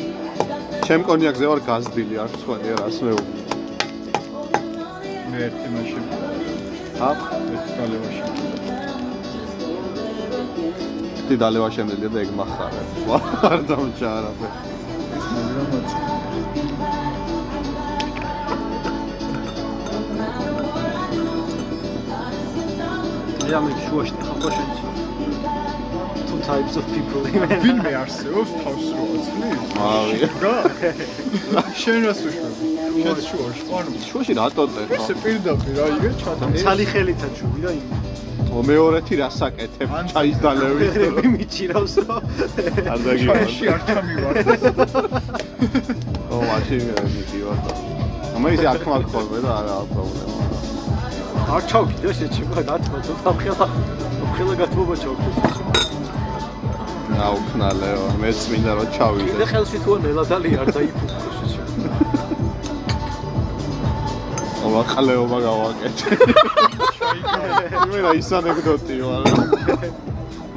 ჩემ 0.86 1.02
კონიაკზე 1.10 1.44
ვარ 1.50 1.60
გაზრდილი 1.70 2.14
არ 2.24 2.30
სხვანი 2.42 2.68
არ 2.76 2.82
ასმეულ 2.90 3.26
მე 5.36 5.42
ერთი 5.44 5.68
მაშინ. 5.72 6.04
ა 7.06 7.08
ერთი 7.54 7.72
დალევაში. 7.78 8.22
თი 11.26 11.34
დალევა 11.42 11.68
შემიძლია 11.76 12.10
და 12.14 12.18
ეგ 12.24 12.30
מחარა 12.40 12.82
სხვა 12.92 13.18
არ 13.50 13.58
დამჭა 13.70 14.08
არაფერ 14.18 14.52
მაგრამ 15.34 15.66
მოწ. 15.72 17.05
ამ 23.54 23.66
შუაში 23.86 24.14
ხახოშიც 24.26 24.76
two 26.28 26.38
types 26.46 26.74
of 26.80 26.84
people 26.94 27.22
იმენა 27.30 27.56
ვინმე 27.64 27.92
არსებობს 28.02 28.50
თავს 28.62 28.86
რო 28.96 29.04
აცლის? 29.16 29.60
ავი 29.90 30.16
გა. 30.42 30.54
შენ 31.82 32.00
რას 32.08 32.20
უშვები? 32.26 32.66
შენ 33.02 33.18
შუაში. 33.28 33.62
ანუ 33.78 33.90
შუაში 34.08 34.32
რატო 34.40 34.62
წერო 34.74 34.94
ესე 34.98 35.14
პირდაპირ 35.22 35.74
რა 35.78 35.86
იგე 35.96 36.10
ჩათა. 36.22 36.44
ცალი 36.62 36.84
ხელითა 36.92 37.28
ჩუბი 37.38 37.60
და 37.66 37.70
იმ 37.78 37.86
ო 38.56 38.58
მეორეთი 38.66 39.14
რასაკეთებ 39.20 39.88
ჩაის 40.10 40.38
დალევის 40.44 40.90
ხერები 40.96 41.28
მიჭირავს 41.36 41.94
რა 42.06 42.16
არ 42.92 42.98
დაგიმართ 43.06 43.38
ჩაიში 43.46 43.64
არ 43.74 43.80
ჩამივარდეს. 43.88 44.62
ო 46.34 46.36
მაშინ 46.48 46.82
მიდივარ 47.14 47.58
და 47.66 47.72
ამა 48.36 48.48
ისე 48.56 48.66
აქ 48.74 48.82
მაგ 48.90 49.02
ხოლმე 49.12 49.38
და 49.44 49.50
არა 49.60 49.76
პრობლემა 49.92 50.45
არ 51.46 51.62
ჩავკიდე 51.70 52.10
შეჩება 52.18 52.62
დათმა 52.68 52.98
ცოტა 53.06 53.32
ხელა 53.40 53.66
ხელა 54.36 54.54
გათმობა 54.60 54.94
ჩავკიდე 55.02 55.40
რა 57.18 57.28
უქნალეო 57.38 58.06
მეც 58.22 58.40
მინდა 58.52 58.72
რომ 58.78 58.88
კიდე 58.88 58.96
ჩავიდე 58.96 59.46
ხელში 59.52 59.78
თუ 59.84 59.92
ნელა 60.04 60.24
დალი 60.30 60.50
არ 60.62 60.68
დაიფუქო 60.76 61.18
შეჩება. 61.36 61.88
ო 64.66 64.68
ახალეობა 64.82 65.38
გავაკეთე. 65.46 66.08
მე 67.94 67.98
რა 68.06 68.10
ის 68.20 68.30
ანეკდოტიო 68.40 69.06
არა 69.16 69.34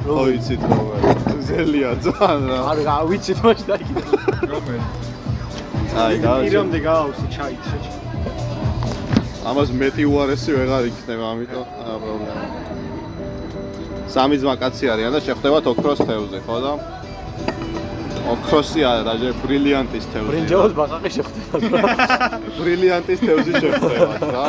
რო 0.09 0.17
იცით 0.35 0.63
რომ 0.73 0.87
ზელია 1.47 1.91
ძალიან 2.09 2.41
რა. 2.49 2.59
არ 2.73 2.77
რა 2.89 2.97
ვიცით 3.13 3.39
მაშ 3.45 3.59
დაიკიდე 3.69 4.03
რომელი? 4.51 4.85
აი 6.01 6.15
გავაჩი 6.25 6.49
პირამდე 6.49 6.79
გააუსი 6.89 7.25
ჩაით 7.37 7.63
შეჩება 7.69 7.98
ამას 9.49 9.69
მეტი 9.81 10.03
უარესი 10.05 10.51
ვეღარ 10.53 10.83
იქნება 10.91 11.25
ამიტომ 11.33 11.65
არა 11.81 11.95
პრობლემა. 12.03 12.43
სამი 14.13 14.35
ძმა 14.41 14.55
კაცი 14.61 14.85
არიან 14.93 15.11
და 15.15 15.19
შეხვდებათ 15.25 15.65
ოქროს 15.73 15.99
თევზე 16.05 16.39
ხო 16.45 16.57
და? 16.65 16.71
ოქროსი 18.33 18.81
არა 18.89 19.01
დაჟე 19.09 19.29
ბრილიანტის 19.43 20.05
თევზი. 20.13 20.29
ბრინჯაოს 20.29 20.73
ბაყაყი 20.79 21.09
შეხვდება. 21.17 21.77
ბრილიანტის 22.61 23.19
თევზი 23.25 23.53
შეხვდებათ 23.63 24.21
რა 24.37 24.45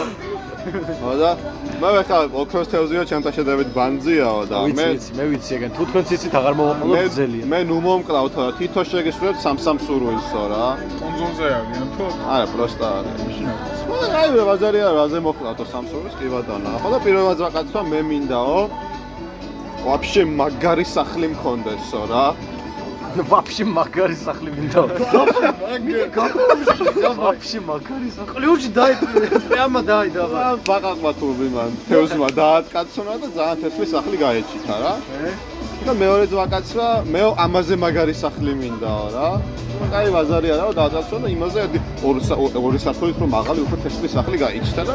და 0.60 1.30
მე 1.80 2.02
ხა 2.04 2.18
ოქროს 2.42 2.68
თევზიო 2.72 3.02
ჩემთან 3.08 3.32
შედარებით 3.36 3.70
ბანძიაო 3.76 4.42
და 4.50 4.56
მე 4.76 4.86
ვიცი 4.92 5.10
მე 5.16 5.24
ვიცი 5.30 5.50
ეგენ 5.56 5.70
თუ 5.76 5.82
თქვენ 5.88 6.04
ციცით 6.10 6.34
აღარ 6.40 6.54
მოვაყოლოთ 6.60 6.96
მე 6.96 7.02
გზელია 7.08 7.44
მე 7.52 7.60
ნუ 7.70 7.76
მომკლავთ 7.86 8.34
რა 8.40 8.46
თითო 8.60 8.80
შეგესრულეთ 8.92 9.36
სამ-სამ 9.44 9.78
სურვილსო 9.86 10.42
რა. 10.52 10.66
კონძოლზე 11.00 11.46
არიან 11.58 11.88
თუ 11.96 12.04
არა 12.34 12.46
პროსტა 12.52 12.86
არის. 13.00 13.40
აი 14.20 14.28
რა 14.36 14.44
ბაზარია 14.50 14.88
რაზე 15.00 15.18
მოკლავთო 15.26 15.64
სამ 15.72 15.84
სურვილს 15.90 16.14
კი 16.20 16.26
ბატონო 16.34 16.70
ხო 16.82 16.88
და 16.92 16.98
პირველ 17.04 17.26
რაკაცმა 17.40 17.82
მე 17.92 18.00
მინდაო 18.10 18.60
ვაფშე 19.86 20.22
მაგარი 20.40 20.84
სახლი 20.84 21.26
მქონდესო 21.34 22.00
რა 22.12 22.24
ну 23.16 23.22
вообще 23.22 23.64
макари 23.64 24.14
сахли 24.14 24.50
винда. 24.50 24.82
Вообще 27.16 27.60
макари 27.60 28.10
сахли. 28.10 28.34
ключ 28.34 28.66
дай 28.68 28.96
прямо 29.48 29.82
дай 29.82 30.10
давай. 30.10 30.56
ბაყაყმა 30.66 31.12
თურბი 31.20 31.48
მან 31.54 31.70
თეოსმა 31.88 32.28
დაატკაცონა 32.40 33.14
და 33.22 33.28
ძალიან 33.36 33.56
თესლი 33.62 33.86
სახლი 33.94 34.16
გაეჩითა 34.24 34.76
რა. 34.82 34.94
და 35.80 35.92
მეორეც 35.96 36.32
ვაკაცრა, 36.36 36.86
მე 37.08 37.22
ამაზე 37.44 37.74
მაგარი 37.80 38.14
სახლი 38.14 38.52
მინდაო 38.52 39.06
რა. 39.16 39.28
კაი 39.88 40.08
ვაზარი 40.12 40.48
არაო 40.54 40.72
დააწაცო 40.76 41.16
და 41.24 41.28
იმაზე 41.32 41.60
ორი 42.04 42.78
სათხოვით 42.84 43.16
რომ 43.22 43.30
მაღალი 43.32 43.60
უფრო 43.64 43.76
თესლი 43.84 44.08
სახლი 44.12 44.36
გაიჩნდა 44.44 44.82
და 44.84 44.94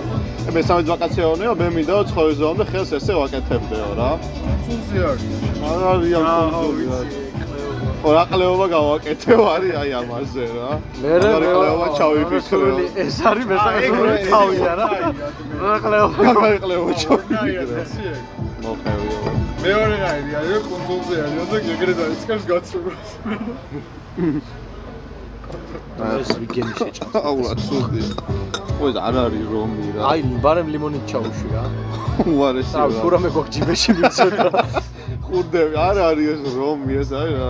მესამეც 0.54 0.88
ვაკაცეონეო 0.94 1.54
მე 1.58 1.68
მინდაო 1.78 2.02
ცხოველზეო 2.14 2.54
და 2.62 2.66
ხელს 2.70 2.90
ესე 3.02 3.14
ვაკეთებდეო 3.18 3.90
რა. 3.98 4.10
ფუნქცია 4.66 5.04
არის. 5.10 5.30
არ 5.66 5.80
არის 5.92 6.12
ამ 6.22 6.50
ფუნქცია. 6.54 7.25
ორაყლეობა 8.06 8.66
გავაკეთეო 8.76 9.44
არის 9.56 9.74
აი 9.82 9.90
ამაზე 10.00 10.46
რა. 10.56 10.70
მე 11.02 11.14
რა 11.22 11.30
ორაყლეობა 11.38 11.88
ჩავიფიქრე 11.98 12.70
ეს 13.06 13.18
არის 13.30 13.46
მესამე 13.52 13.80
სურვილი 13.86 14.20
თავია 14.30 14.74
რა 14.80 14.88
ორაყლეობა 15.66 16.28
ორაყლეობა 16.36 16.92
ჩავიფიქრე. 17.02 17.82
მოხევიო 18.66 19.18
მეორე 19.66 19.96
რაიდი 20.06 20.34
არის 20.40 20.62
კონძოლზე 20.70 21.16
არის 21.26 21.48
და 21.52 21.58
გეგრე 21.68 21.94
დაიწყებს 22.02 22.44
გაცურვას. 22.52 23.10
ეს 26.06 26.30
ვიგენი 26.42 26.74
შეჭამს. 26.78 27.16
აუ 27.30 27.38
რა 27.46 27.54
ცუდი. 27.66 28.02
ой 28.86 28.92
არ 29.08 29.16
არის 29.26 29.46
რომი 29.54 29.88
რა. 29.96 30.02
აი 30.12 30.20
ბარემ 30.46 30.70
ლიმონით 30.74 31.04
ჩაუშვი 31.10 31.50
რა. 31.56 31.64
უარესი 32.30 32.76
რა 32.78 32.86
რა. 32.86 33.02
ფურამე 33.02 33.30
გვაქვს 33.34 33.52
ჯიბეში 33.56 33.92
მიცოთ 33.98 34.38
რა. 34.46 34.52
ხურდები 35.26 35.76
არ 35.90 35.98
არის 36.10 36.28
ეს 36.36 36.42
რომი 36.60 36.94
ეს 37.02 37.10
არის 37.18 37.36
რა 37.42 37.50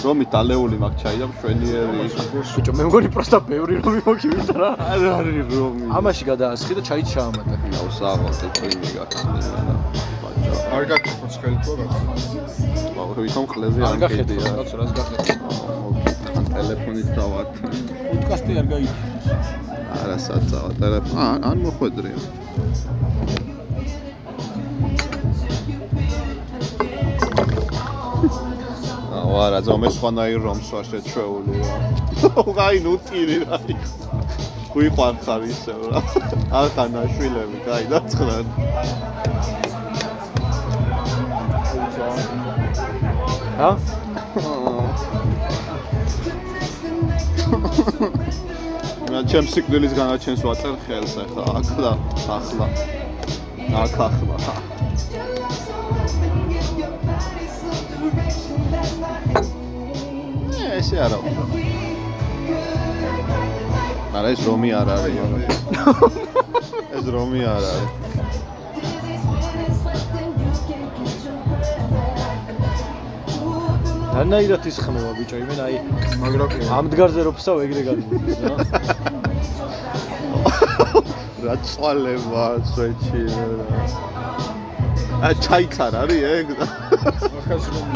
რომი 0.00 0.24
დალეული 0.32 0.76
მაქვს 0.80 1.00
ჩაი 1.02 1.16
და 1.20 1.26
მშვენიერი. 1.30 1.98
ბიჭო 2.56 2.72
მე 2.78 2.82
მგონი 2.88 3.08
პროსტა 3.14 3.38
ბევრი 3.50 3.74
რომი 3.84 4.00
მოგივიდა 4.06 4.54
რა. 4.60 4.70
არ 4.92 5.00
არის 5.16 5.48
რომი 5.60 5.82
ამაში 5.98 6.24
გადაასხი 6.30 6.72
და 6.78 6.82
ჩაით 6.88 7.06
ჩაამატა. 7.12 7.54
აუ 7.80 7.88
საღო 7.98 8.28
და 8.40 8.48
ბაჭო 10.22 10.54
არ 10.76 10.84
გაკეთო 10.90 11.26
ცხელი 11.34 11.58
თუ 11.64 11.70
არა 11.74 11.84
აუ 13.00 13.10
ვითომ 13.24 13.46
ხლეზე 13.50 13.80
არ 13.90 13.96
გახეთო 14.02 14.24
გედია 14.30 14.52
კაცო 14.56 14.74
რას 14.80 14.90
გახეთო 14.98 15.24
ტელეფონით 16.54 17.08
დავათ. 17.18 17.50
პოდკასტი 18.08 18.52
არ 18.60 18.66
გაიგე 18.72 18.94
არა 20.00 20.16
საწავა 20.26 20.70
ტელეფონ 20.80 21.16
არ 21.26 21.38
არ 21.50 21.56
მოხვედრია 21.66 22.18
არა 29.44 29.60
ზომე 29.66 29.90
სხვანაირ 29.94 30.40
რომს 30.44 30.68
ვარ 30.74 30.84
შეჩვეული 30.90 31.54
რა 32.20 32.44
უღაი 32.50 32.78
ნუ 32.86 32.94
ტირი 33.08 33.38
რა 33.44 33.58
გვიყვარხარ 34.74 35.42
ისევ 35.50 35.80
რა. 35.92 36.00
არ 36.60 36.68
ხარ 36.76 36.88
ნაშვილები 36.94 37.58
კაი 37.66 37.84
დაცხრან 37.92 38.46
რა 43.60 43.72
რა 49.10 49.20
ჩემ 49.30 49.46
სიკვდილის 49.52 49.92
განაჩენს 49.98 50.42
ვაწერ 50.46 50.74
ხელს 50.86 51.14
ახლა 51.24 51.42
ახლა 51.60 51.92
ახლა. 52.38 52.66
აქ 53.70 53.94
ახლა 54.06 54.54
ესე 60.80 60.96
არა. 61.04 61.18
უნდა 61.20 61.42
არა 64.18 64.28
ეს 64.34 64.40
რომი 64.48 64.68
არ 64.80 64.88
არის 64.96 65.16
ეს 66.96 67.06
რომი. 67.14 67.40
არ 67.54 67.64
არის. 67.70 67.90
რანაირად 74.20 74.64
ისხმევა 74.70 75.10
ბიჭო 75.18 75.36
იმენ 75.42 75.60
აი 75.64 75.74
მაგრამ 76.22 76.48
ამ 76.76 76.84
დგარზე 76.92 77.20
რო 77.28 77.32
ფსავ 77.36 77.56
ეგრე 77.64 77.82
გადმოდის 77.88 78.38
რა 78.44 78.56
რა 81.44 81.54
წვალება 81.68 82.44
სვეჩი 82.72 83.22
რა. 83.32 83.66
ა 85.24 85.28
ჩაიცარ 85.44 85.92
არის 86.02 86.20
ეგ. 86.36 86.46
ახაც 87.40 87.64
რომ 87.72 87.86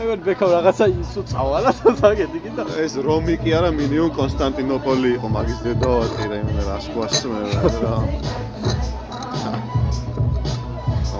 ეგ 0.00 0.20
ბეკავ 0.24 0.50
რაღაცა 0.54 0.86
ისო 1.02 1.22
წავალა 1.30 1.70
საგედი 1.76 2.38
კიდე 2.44 2.62
ეს 2.84 2.94
რომი 3.06 3.34
კი 3.42 3.50
არა 3.58 3.70
მინიმუმ 3.76 4.10
კონსტანტინოპოლი 4.16 5.10
იყო 5.18 5.28
მაგის 5.36 5.60
დედოთი 5.66 6.24
რა 6.30 6.36
იმენა 6.42 6.62
რას 6.68 6.86
გვასწ 6.94 7.22
მე 7.30 7.40
რა 7.82 7.94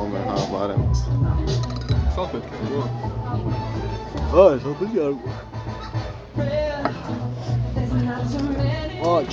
ომე 0.01 0.21
ჰა 0.29 0.37
ბარემ 0.53 0.85
საფეთქე 2.17 2.65
რო 2.73 2.83
ა 4.41 4.45
სოფელი 4.65 4.99
არ 5.07 5.15
აჩ 9.15 9.33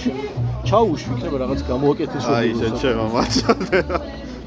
ჩაუშვი 0.67 1.11
იქნება 1.17 1.37
რაღაც 1.43 1.61
გამოაკეთეს 1.71 2.25
აი 2.37 2.49
შე 2.59 2.69
ჩემო 2.81 3.05
მაცადე 3.15 3.79
რა 3.89 3.99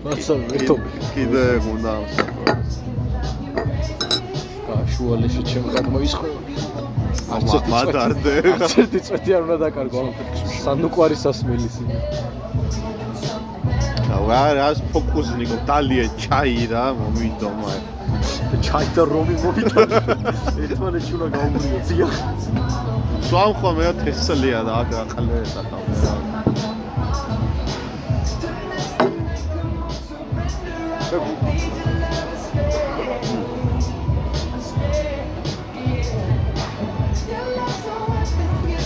მაცა 0.04 0.34
ვეთო 0.48 0.74
კიდე 1.12 1.44
უნდა 1.72 1.92
გაშუალეში 4.68 5.42
ჩემ 5.50 5.66
გადმოისხება 5.74 6.38
არც 7.36 7.52
მადარდე. 7.72 8.32
არც 8.54 8.72
ერთი 8.82 9.00
წვეთი 9.06 9.30
არ 9.36 9.42
უნდა 9.46 9.56
დაკარგო 9.64 10.00
სანუკვარი 10.64 11.16
სასმელის 11.24 11.76
რა 14.30 14.42
რას 14.58 14.78
ფოკუსნიკო 14.92 15.56
დალიე 15.68 16.04
ჩაი 16.22 16.66
რა 16.72 16.84
მომიდომა 16.98 17.72
ჩაი 18.66 18.88
და 18.96 19.02
რომი 19.10 19.36
მომიდა 19.42 19.86
ერთმანეთში 20.64 21.12
უნდა 21.18 21.28
გაუმრიო 21.36 21.78
დიახ 21.90 22.14
სვამ 23.28 23.52
ხოლმე 23.60 23.92
თესლია 24.02 24.60
და 24.66 24.72
აქ 24.82 24.90
აყალე 25.02 25.40
და 25.54 25.62
კამერა 25.70 26.29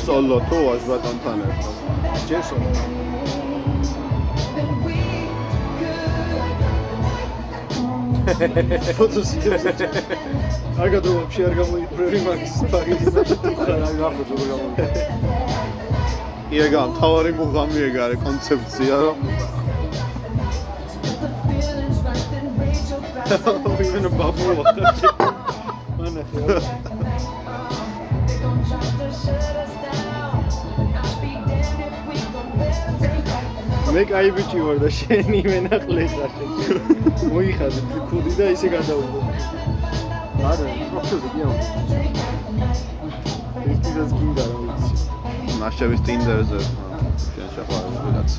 სოლო 0.05 0.37
თუ 0.49 0.57
ას 0.73 0.83
ბატონთან 0.89 1.37
ერთად 1.49 1.75
ჯერ 2.29 2.41
სოლო 2.49 2.69
ფოტოსინთეზი. 8.97 9.71
არ 10.79 10.87
გადო 10.93 11.09
вообще 11.17 11.41
არ 11.49 11.53
გამოიწვევი 11.59 12.19
მაგის 12.25 12.55
პაგიძი 12.71 13.09
და 13.15 13.21
თუ 13.29 13.51
ხარ 13.59 13.81
არ 13.87 13.95
გახოთო 14.01 14.33
რა 14.39 14.45
გამოიწვევი. 14.51 15.01
იგა 16.59 16.83
თავარი 16.99 17.31
მუღამი 17.39 17.79
ეგ 17.87 17.95
არის 18.05 18.19
კონცეფცია 18.25 18.95
რომ 19.03 19.17
ვინმე 23.79 24.09
ბაბუა 24.19 24.53
ხარ. 24.59 24.83
ანა 26.05 26.21
მე 33.94 34.02
კაი 34.10 34.30
ბიჭი 34.34 34.58
ვარ 34.58 34.78
და 34.82 34.88
შენი 34.90 35.40
მენახლე 35.46 36.04
საშენ. 36.12 36.50
მოიხადე 37.30 37.80
ქუდი 38.10 38.32
და 38.38 38.46
ისე 38.54 38.68
გადავიდე. 38.74 39.20
არა, 40.50 40.66
პროფესორი 40.90 41.28
გიო. 41.34 41.50
ესպես 43.70 44.10
გინდა 44.18 44.44
რა 44.50 44.56
ვიცი. 44.66 44.94
ნაშავის 45.62 46.00
ტინდერზე. 46.06 46.60
შენ 47.22 47.48
შეყვარ 47.54 47.82
ვიღაც. 48.02 48.30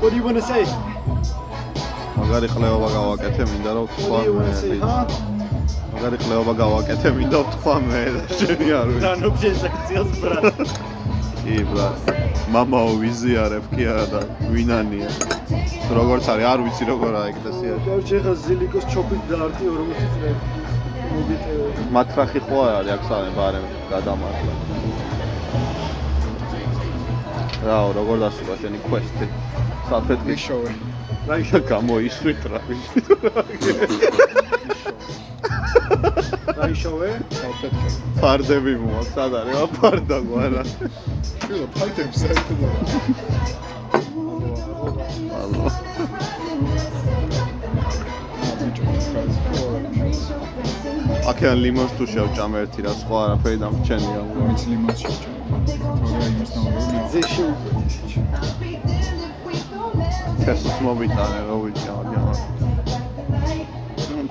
What 0.00 0.10
do 0.10 0.16
you 0.16 0.24
want 0.28 0.36
to 0.36 0.42
say? 0.42 0.93
მაგარი 2.14 2.48
ყლეობა 2.54 2.88
გავაკეთე, 2.94 3.42
მინდა 3.50 3.70
რომ 3.76 3.86
თქვა 3.94 4.18
მე. 4.34 4.48
მაგარი 5.94 6.16
ყლეობა 6.22 6.52
გავაკეთე, 6.62 7.08
მინდა 7.18 7.38
ვთქვა 7.44 7.74
მე 7.88 8.02
და 8.14 8.22
შენი 8.38 8.68
არ 8.78 8.86
ვიცი. 8.90 9.04
Დანობჟენ 9.04 9.54
საქციელს 9.62 10.12
ბრატ. 10.22 10.44
კი, 11.44 11.56
ბრა. 11.70 11.88
მამაო 12.54 12.92
ვიზიარებ 13.02 13.64
კი 13.74 13.82
არა 13.90 14.06
და 14.14 14.20
ვინანია. 14.52 15.10
როგორც 15.98 16.24
არის, 16.32 16.46
არ 16.52 16.60
ვიცი 16.64 16.84
როგორ 16.92 17.12
არის 17.20 17.30
ეკლესიაში. 17.34 17.82
კარჩე 17.88 18.16
ხა 18.24 18.32
ზილიკოს 18.44 18.84
ჩოპით 18.94 19.22
დაარტი 19.30 19.64
40 19.74 20.08
წელი. 20.14 20.32
მათრახი 21.94 22.40
ხო 22.46 22.58
არ 22.64 22.74
არის 22.78 22.92
აქ 22.94 23.02
სამე 23.10 23.30
ბარემ 23.38 23.66
გადამართლა. 23.92 24.52
რაო, 27.68 27.88
როგორ 27.98 28.16
დასრულა 28.24 28.56
შენი 28.62 28.78
quest-ი? 28.88 29.26
საფეთქი 29.88 30.36
შოვე. 30.46 30.93
რა 31.28 31.36
ისე 31.40 31.58
გამოისვით 31.68 32.42
რა. 32.52 32.60
რა 36.58 36.64
ისოვე? 36.74 37.10
ფარდები 38.20 38.72
მოა, 38.82 39.02
სად 39.14 39.32
არის? 39.40 39.54
ვა 39.56 39.64
ფარდა 39.78 40.18
გვარა. 40.28 40.62
შვილო, 41.44 41.66
ფაიტებს 41.76 42.16
საერთოდ 42.24 42.60
ალო. 45.40 45.66
აქედან 51.30 51.58
ლიმონს 51.64 51.92
თუ 51.96 52.04
შევჭამ 52.12 52.52
ერთი 52.60 52.80
რა 52.84 52.92
სხვა 53.00 53.18
არაფერი 53.24 53.56
დამრჩენია. 53.64 54.20
ვინც 54.36 54.60
ლიმონს 54.70 54.98
შეჭამ. 55.04 55.36
თორე 56.04 56.26
იმას 56.32 56.50
ნაურო. 56.54 56.80
ზე 57.12 57.20
შეუკვეთე. 57.32 57.74
თესს 60.44 60.76
მომიტანე 60.84 61.40
რა 61.48 61.56
ვიცი 61.62 61.88
ამიან. 61.94 62.26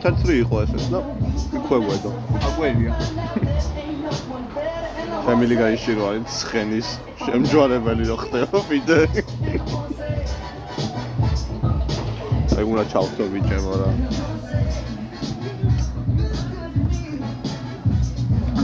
თეთრი 0.04 0.34
იყო 0.44 0.56
ესეც 0.64 0.86
და 0.92 1.00
იქვეგვედო. 1.58 2.12
აკვერია. 2.48 2.94
ფამილი 5.24 5.56
გაიში 5.64 5.92
რო 5.96 6.04
არის 6.10 6.26
ცხენის 6.40 6.88
შემჯვარებელი 7.24 8.04
რო 8.10 8.18
ხდება 8.24 8.60
ვიდე. 8.70 9.00
აი 12.58 12.64
უნდა 12.72 12.84
ჩავთო 12.92 13.24
ბიჭებო 13.34 13.74
რა. 13.80 13.90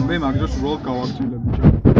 მე 0.07 0.15
მაგდროს 0.25 0.53
უბრალოდ 0.59 0.81
გავაგრძელებ 0.87 1.41
ბიჭო. 1.47 1.98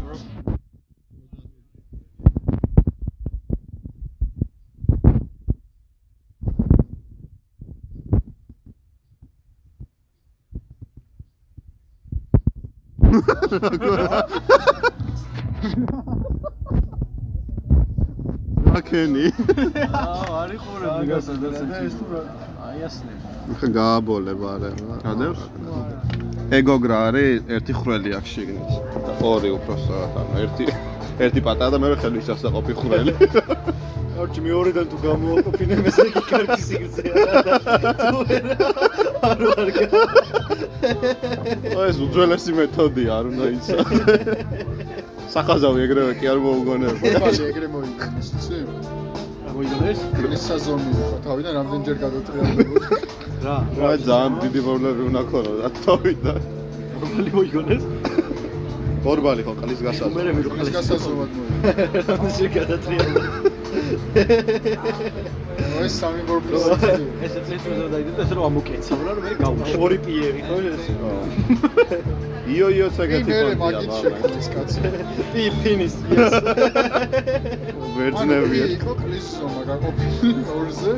აქენი. 18.79 19.25
აა, 19.99 20.25
არის 20.39 20.61
ყურები 20.65 21.05
გასადაც 21.09 21.55
ეს 21.79 21.95
თუ 21.99 22.05
რა. 22.11 22.21
აი 22.69 22.79
ასლები. 22.88 23.19
ხა 23.59 23.67
გააბოლებ 23.77 24.41
არა. 24.53 24.69
გადევს? 25.05 25.41
ეგოგრა 26.59 26.97
არის 27.09 27.49
ერთი 27.57 27.73
ხვრელი 27.79 28.11
აქ 28.19 28.25
შიგნით. 28.33 28.69
ორი 29.31 29.49
უпросто 29.57 29.95
ანუ 30.21 30.33
ერთი 30.43 30.65
ერთი 31.25 31.39
პატარა 31.45 31.69
და 31.73 31.77
მეორე 31.83 31.95
ხელი 32.01 32.19
შესაყოფი 32.29 32.73
ხვრელი. 32.79 33.13
არჩი 34.19 34.39
მეორედან 34.43 34.85
თუ 34.91 34.97
გამოაყოფინე 35.07 35.75
ესე 35.89 36.03
იგი 36.09 36.23
კარგი 36.29 36.61
სიგრძეა. 36.67 37.13
თუ 37.99 38.17
ვერ 38.29 38.43
არ 39.27 39.41
ვარგა. 39.49 39.85
ეს 41.89 41.98
უძველესი 42.06 42.51
მეთოდია, 42.59 43.11
არ 43.19 43.25
უნდა 43.31 43.45
იცო. 43.56 43.77
სახაზავი 45.33 45.80
ეგრევე 45.85 46.14
კი 46.19 46.25
არ 46.31 46.39
მოუგონებია. 46.45 47.19
ბალე 47.23 47.43
ეგრე 47.51 47.67
მოიგონეს, 47.75 48.27
იცი? 48.39 48.57
მოიგონეს? 49.56 49.99
ეს 50.35 50.43
საზომი 50.49 50.89
იყო, 50.95 51.07
თავიდან 51.27 51.53
რამდენჯერ 51.59 51.98
გადატრიალებოდი. 52.06 52.73
რა? 53.45 53.57
რა 53.80 53.89
ძალიან 54.07 54.33
დიდი 54.43 54.59
პრობლემები 54.65 55.01
უნდა 55.09 55.22
ქონო 55.31 55.53
და 55.59 55.67
თავიდან. 55.83 56.39
რომელი 57.01 57.30
მოიგონეს? 57.38 57.83
ბორბალი 59.03 59.41
ხო 59.48 59.53
ყლის 59.59 59.80
გასაზრდო. 59.85 60.15
მე 60.15 60.31
მე 60.35 60.41
რო 60.48 60.49
ეს 60.64 60.69
გასასწორად 60.75 61.31
მოიგონეს. 61.39 61.99
რამე 62.09 62.48
გადატრიალე. 62.57 63.22
ეს 65.85 65.93
სამი 66.01 66.22
ბორბლის 66.27 66.64
ეს 67.25 67.33
წელი 67.48 67.67
უნდა 67.75 67.88
დაიდო 67.93 68.11
ეს 68.24 68.32
რომ 68.38 68.43
ამოკეცავ 68.49 68.99
რა 69.06 69.11
რომ 69.17 69.24
მე 69.25 69.33
გავუშ. 69.40 69.69
ორი 69.85 69.98
პიერი 70.06 70.41
ხო 70.48 70.58
ეს? 70.69 70.83
იო 72.56 72.67
იო 72.77 72.88
ცაგეთი 72.98 73.30
მე 73.30 73.40
პონტია 73.61 73.80
მაგით 73.80 73.91
შეკეთეს 73.99 74.48
კაცი. 74.53 74.80
პი 75.32 75.43
ფინის. 75.61 75.93
ვერძნებია. 77.95 78.66
იყო 78.75 78.91
კლის 79.01 79.27
ზომა 79.40 79.61
გაყოფილი 79.69 80.43
ორზე. 80.58 80.93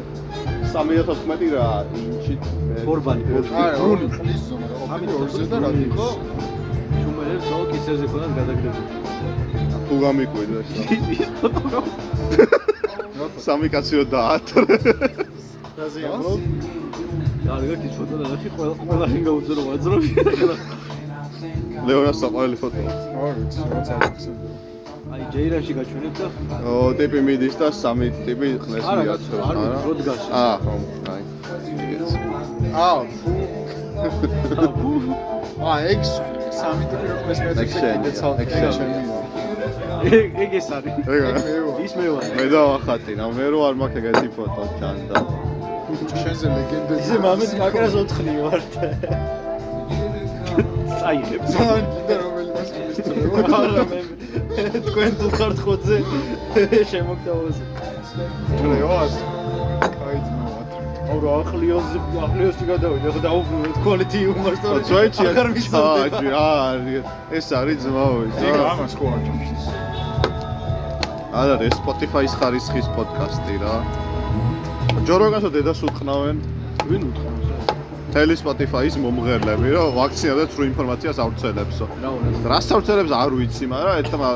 314 0.72 1.52
რა 1.56 1.68
ინჩით. 2.02 2.42
ბორბალი, 2.88 3.24
აი, 3.28 3.72
რული 3.82 4.08
კლის 4.16 4.42
ზომა 4.50 4.68
გაყოფილი 4.72 5.14
ორზე 5.22 5.44
და 5.52 5.58
რა 5.66 5.72
იყო? 5.86 6.08
შუმერებს 7.02 7.46
ზო 7.52 7.58
კისერზე 7.72 8.06
ქონათ 8.12 8.32
გადაგრებული. 8.40 8.90
თუ 9.88 9.94
გამიკვირდეს 10.04 10.68
რა. 10.76 10.84
ის 11.20 11.30
ფოტო 11.42 11.80
სამი 13.46 13.68
კაციო 13.74 14.04
დაათ. 14.14 14.46
რაზე 15.78 16.00
იყო? 16.08 16.32
კარგი 17.46 17.76
ის 17.88 17.94
ფოტო 17.98 18.16
და 18.22 18.26
ნახი 18.32 18.50
ყველა 18.56 18.74
ყველა 18.82 19.06
შენ 19.12 19.22
გაუძრო 19.28 19.62
ვაძრობი. 19.68 20.10
ლეონას 21.88 22.18
საყვარელი 22.22 22.58
ფოტო. 22.62 22.80
აი 25.12 25.24
ჯეირანში 25.34 25.74
გაჩვენებ 25.76 26.14
და 26.20 26.26
ო 26.72 26.74
ტიპი 27.00 27.20
მიდის 27.28 27.56
და 27.60 27.68
სამი 27.76 28.08
ტიპი 28.26 28.50
ხნეს 28.64 28.86
არა, 28.92 29.02
მიაცროს, 29.04 29.42
არ 29.48 29.56
ვიცი, 29.62 29.80
რო 29.86 29.94
დგას. 30.00 30.22
აა, 30.42 30.56
ხო, 30.64 30.74
აი. 31.12 31.22
აა, 32.72 33.00
აა, 35.68 35.80
ეგ 35.92 36.00
სამი 36.62 36.84
ტიპი 36.92 37.06
რო 37.12 37.18
ეს 37.34 37.40
მე 37.44 37.52
ეგ 37.52 37.70
და 38.06 38.12
ცალკე 38.22 38.44
ეგ 38.46 38.50
შენია. 38.78 39.04
შენია. 40.02 40.22
ეგ 40.22 40.40
ეგ 40.44 40.52
ეს 40.60 40.68
არის. 40.76 40.94
ეგ 41.02 41.22
ეგ 41.30 41.36
მე 41.46 41.56
ვარ. 41.66 41.80
ის 41.86 41.94
მე 42.00 42.08
ვარ. 42.14 42.24
მე 42.38 42.46
დავახატინა, 42.54 43.24
მე 43.38 43.46
რო 43.52 43.60
არ 43.68 43.76
მაქვს 43.82 43.98
ეგეთი 44.02 44.28
ფოტო 44.36 44.64
ჩანდა. 44.80 45.16
შენზე 46.22 46.48
ლეგენდა. 46.56 46.94
ისე 47.02 47.16
მამის 47.26 47.52
კაკრას 47.60 47.94
ოთხნი 48.02 48.34
ვარ. 48.42 48.62
წაიღებ. 51.02 51.42
ძალიან 51.52 51.86
მისწრება. 52.92 53.40
არა 53.62 53.84
მე 53.92 54.66
თქვენ 54.88 55.12
თუ 55.20 55.28
ხართ 55.38 55.58
ხოძე 55.66 55.98
შემოგდავაზე. 56.92 57.64
რეოს. 58.62 59.16
აი 61.12 61.20
ძმაოთ. 61.20 61.20
აუ 61.20 61.20
რა 61.22 61.32
ახლიოზი 61.44 61.98
ახლიოზი 62.26 62.64
გადავიდე 62.72 63.08
ხო 63.12 63.20
დაუბრუნე 63.28 63.70
quality 63.84 64.20
humor 64.28 64.54
story. 64.60 64.84
ძვეჭი 64.90 65.24
აღარ 65.32 65.48
მისწორდება. 65.56 66.18
ჩაჯი, 66.22 66.28
არის 66.32 67.06
ეს 67.38 67.48
არის 67.60 67.78
ძმაო. 67.84 68.16
ეგ 68.48 68.56
ამას 68.72 68.94
ხო 68.96 69.06
არ 69.12 69.20
ჯობს. 69.28 69.64
არა, 71.32 71.56
ეს 71.68 71.76
Spotify-ის 71.82 72.34
ხარისხის 72.40 72.88
პოდკასტი 72.96 73.56
რა. 73.64 73.76
ჯოროგანსო 75.08 75.50
დედას 75.56 75.80
უყნავენ 75.88 76.38
ვინ 76.88 77.02
უთხრავს? 77.10 77.41
თელი 78.12 78.36
Spotify-ის 78.36 78.98
მომღერლები, 79.00 79.70
რომ 79.72 79.94
ვაქცინა 79.96 80.34
და 80.36 80.44
სრულ 80.52 80.66
ინფორმაციას 80.68 81.18
ავრცელებსო. 81.24 81.86
რა 82.04 82.12
რას 82.52 82.68
ავრცელებს 82.76 83.12
არ 83.16 83.32
ვიცი, 83.40 83.66
მაგრამ 83.72 83.94
ერთმა 84.02 84.30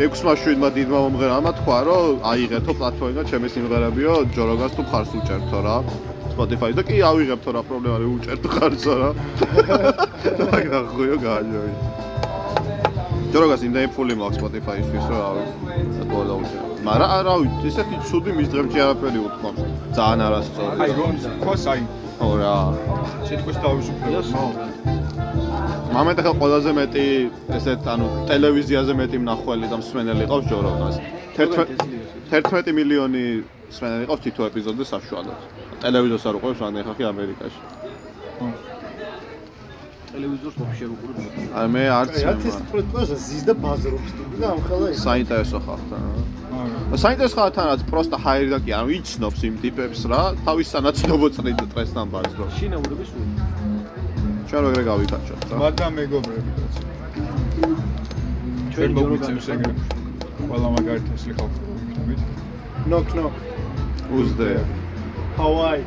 6-7-მა 0.00 0.68
დიდმა 0.76 0.98
მომღერალმა 1.04 1.52
თქვა, 1.60 1.78
რომ 1.84 2.24
აიღეთო 2.32 2.72
პლატფორმი 2.80 3.14
და 3.20 3.22
ჩემი 3.28 3.48
სიმღერებიო 3.52 4.14
ჯოროგანს 4.32 4.72
თუ 4.72 4.82
ხარს 4.88 5.12
უჭერთო 5.20 5.58
რა. 5.68 5.76
Spotify 6.32 6.70
და 6.72 6.82
კი 6.88 6.96
ავიღებთო 7.10 7.50
რა 7.52 7.62
პრობლემა 7.68 7.94
არის 8.00 8.08
უჭერთ 8.16 8.44
ხარსო 8.56 8.94
რა. 9.00 9.10
მაგრამ 10.40 10.84
ხოიო 10.96 11.16
გააჯოი. 11.20 11.72
ჯოროგას 13.36 13.60
იმდენი 13.68 13.88
ფული 13.94 14.14
მაქვს 14.16 14.36
Spotify-ისთვის 14.40 15.04
რომ 15.12 15.20
ავი. 15.28 15.44
და 16.00 16.04
დაუჭერ. 16.08 16.60
მაგრამ 16.88 17.10
არა 17.20 17.34
ვიცი, 17.40 17.66
ესეთი 17.68 17.96
ცუდი 18.08 18.30
მის 18.36 18.48
დღემდე 18.52 18.78
არაფერი 18.80 19.20
უთქვამს. 19.28 19.60
ძალიან 19.96 20.20
არასწორი. 20.26 20.76
აი 20.80 20.90
რომ 20.96 21.12
თქვას 21.20 21.64
აი 21.72 21.80
ო 22.20 22.28
რა. 22.40 22.56
სიტყვის 23.28 23.58
თავისუფლება. 23.64 24.42
მომენტ 25.96 26.16
ახლა 26.20 26.32
ყველაზე 26.40 26.70
მეტი 26.78 27.04
ესეთ 27.58 27.88
ანუ 27.92 28.06
ტელევიზიაზე 28.30 28.92
მეტი 29.00 29.16
მნახველი 29.24 29.66
და 29.72 29.76
მსმენელი 29.82 30.24
ყავს 30.30 30.46
ჯოროგას. 30.52 30.96
11 31.36 31.68
11 32.30 32.76
მილიონი 32.78 33.24
მსმენელი 33.70 34.04
ყავს 34.10 34.22
თითო 34.26 34.40
ეპიზოდზე 34.50 34.84
საშუალოდ. 34.94 35.38
ტელევიზორს 35.82 36.24
არ 36.28 36.34
უყურებს 36.38 36.60
ან 36.66 36.76
ახლა 36.84 37.04
ამერიკაში. 37.14 37.60
ტელევიზორს 40.10 40.56
ვაფშე 40.60 40.84
რო 40.88 40.94
უყურებ. 40.94 41.16
აი 41.60 41.66
მე 41.74 41.82
არც 42.00 42.14
მე 42.16 42.22
მარ. 42.26 42.62
პროტკოზა 42.72 43.16
ზის 43.26 43.42
და 43.48 43.54
ბაზრობს 43.64 44.10
თუ 44.16 44.22
და 44.40 44.46
ამ 44.50 44.60
ხელა 44.66 44.86
ის. 44.90 44.98
საინტერესო 45.06 45.58
ხალხთა 45.66 45.96
რა. 46.02 46.10
საინტერესო 47.04 47.36
ხალხთანაც 47.40 47.80
პროსტა 47.90 48.16
ჰაერი 48.24 48.48
და 48.54 48.58
კი 48.64 48.70
არ 48.80 48.88
იცნობს 48.98 49.40
იმ 49.48 49.54
ტიპებს 49.64 50.00
რა, 50.10 50.22
თავის 50.46 50.66
სანაცნობო 50.74 51.26
წრით 51.36 51.60
დღესთან 51.72 52.06
ბაზრო. 52.14 52.44
შინაურები 52.58 53.04
სულ. 53.10 53.26
ჩვენ 54.48 54.60
როგორ 54.66 54.82
გავიკაჩოთ 54.90 55.42
რა? 55.50 55.56
მადა 55.62 55.86
მეგობრები 55.98 56.50
კაცო. 56.56 56.82
ჩვენ 58.72 58.90
მოგვიწევს 58.96 59.46
ეგრე. 59.54 59.72
ყველა 60.50 60.68
მაგარით 60.74 61.06
ეს 61.14 61.24
ხალხი 61.38 61.70
knock. 62.86 63.32
Who's 64.10 64.34
there? 64.36 64.64
Hawaii. 65.36 65.84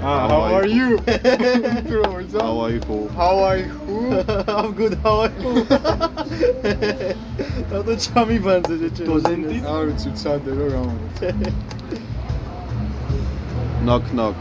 Ah, 0.00 0.28
how 0.28 0.40
are 0.54 0.66
you? 0.66 0.98
Bro, 0.98 2.18
is 2.18 2.32
that? 2.32 2.42
How 2.42 2.58
are 2.58 2.70
you? 2.70 3.08
How 3.14 3.38
are 3.38 3.58
you? 3.58 4.24
I'm 4.48 4.72
good. 4.72 4.94
How 5.04 5.26
are 5.26 5.32
you? 5.42 5.66
რატო 7.72 7.94
ჩამიბანძე 8.04 8.74
ჯეჭე? 8.82 9.04
დოზენტი? 9.08 9.56
არ 9.74 9.82
ვიცი 9.88 10.10
ცადე 10.20 10.50
რომ 10.58 10.68
გამომიწე. 10.74 11.28
Knock 13.86 14.04
knock. 14.16 14.38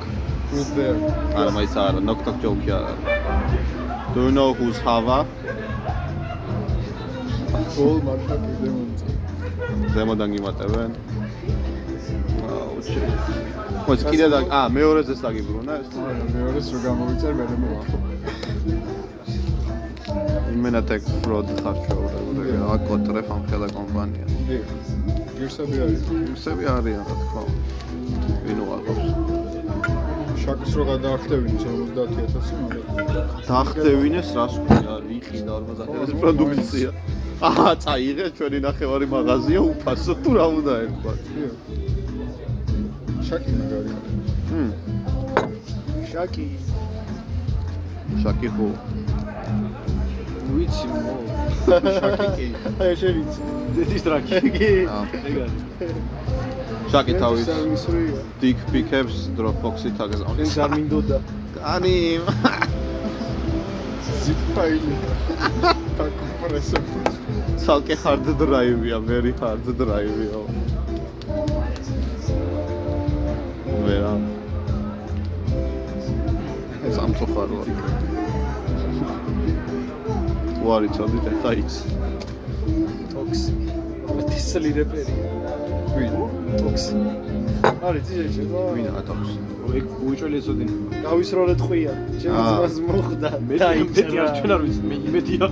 Who's 0.51 0.69
there? 0.77 0.97
არა 1.35 1.51
მაიც 1.57 1.73
არა, 1.83 1.99
knock 2.07 2.19
knock 2.25 2.37
joke 2.43 2.65
არა. 2.77 2.93
Do 4.13 4.19
you 4.27 4.31
know 4.31 4.49
who's 4.53 4.77
Hava? 4.87 5.19
All 7.79 7.97
motherfuckers 8.07 8.57
demons. 8.63 8.99
ზემოდან 9.95 10.29
გიმატებენ. 10.35 10.91
შე. 12.87 13.01
მოიც 13.87 14.01
კიდე 14.11 14.27
და 14.33 14.39
აა 14.59 14.67
მეორეზეც 14.77 15.19
დაგიბრუნა 15.25 15.73
ეს. 15.81 15.87
მეორეს 16.35 16.67
რო 16.73 16.79
გამოვიწერ 16.87 17.33
მე 17.39 17.45
მოვა. 17.63 17.83
იმენა 20.55 20.81
ტექ 20.89 21.01
ფროდ 21.23 21.47
ხარჩოურებული. 21.61 22.51
აკოტრე 22.75 23.21
ფამხელა 23.29 23.67
კომპანია. 23.77 24.25
გირსები 25.37 25.77
არის. 25.85 26.01
ისები 26.37 26.63
არიან 26.75 27.03
რა 27.09 27.15
თქმა 27.21 27.41
უნდა. 27.49 27.71
ვინ 28.45 28.59
უყავს? 28.63 29.05
შაკს 30.41 30.71
რო 30.77 30.83
გადაახტევინეს 30.89 31.63
50000 31.69 32.61
მაგრამ 32.61 33.41
დაახტევინეს 33.49 34.29
რას 34.37 34.55
ქვია? 34.65 34.95
იყიდა 35.17 35.53
50000 35.69 36.21
პროდუქცია. 36.21 36.89
აა, 37.41 37.73
წაიღე 37.83 38.25
ჩვენი 38.37 38.59
ნახევარი 38.65 39.05
მაღაზია 39.13 39.61
უფასო 39.71 40.13
თუ 40.21 40.29
რა 40.37 40.45
უნდა 40.57 40.73
ერქვა. 40.85 41.13
შაკი 43.27 43.51
მაგარი. 43.59 43.93
ჰმ, 44.49 44.69
შაკი. 46.11 46.47
შაკი 48.23 48.49
ხო? 48.55 48.67
ვიცი 50.55 50.87
მო. 50.91 51.13
შაკი 51.99 52.27
კი. 52.37 52.47
აი 52.85 52.93
შევიცი. 53.01 53.41
დედის 53.77 54.01
ტრაკი. 54.07 54.39
კი. 54.57 54.71
აა, 54.95 55.03
ეგ 55.29 55.35
არის. 55.45 55.61
შაკი 56.91 57.13
თავის 57.21 57.45
დიკ 58.41 58.57
პიკებს 58.71 59.15
Dropbox-ით 59.37 59.95
შენ 59.95 60.05
აგზავნის. 60.07 60.57
არ 60.65 60.71
მინდოდა. 60.75 61.17
კანი. 61.55 61.97
zip 64.21 64.41
file. 64.55 64.91
დაკომპრესებული. 66.01 67.15
ცალკე 67.63 67.95
hard 68.03 68.25
drive-ია, 68.41 68.97
very 69.07 69.33
hard 69.41 69.65
drive-ია. 69.79 70.41
ვერა. 73.91 74.11
სამწუხაროა. 76.95 77.65
თუ 80.55 80.65
არ 80.75 80.83
იცოდით, 80.87 81.25
ახლა 81.31 81.51
იცი. 81.61 81.83
ტოქსი. 83.11 83.53
მეთისლი 84.15 84.71
რეპერი. 84.79 85.15
ვინ? 85.95 86.13
ტოქსი. 86.61 86.95
არის 87.87 88.03
ძიჭე, 88.07 88.43
ვინ 88.75 88.87
ატოქს? 88.99 89.31
ეგ 89.79 89.85
უიჭველი 90.07 90.37
ეცოდინა. 90.41 90.75
დავისროლეთ 91.03 91.59
ხვია. 91.65 91.93
ჩემს 92.21 92.39
აა. 92.43 92.55
მას 92.61 92.75
მოხდა. 92.87 93.29
მე 93.47 93.55
მეტი 93.59 94.15
არ 94.23 94.29
ჩვენ 94.37 94.51
არ 94.55 94.61
ვიცი, 94.65 94.81
მე 94.89 94.95
იმედია. 95.09 95.45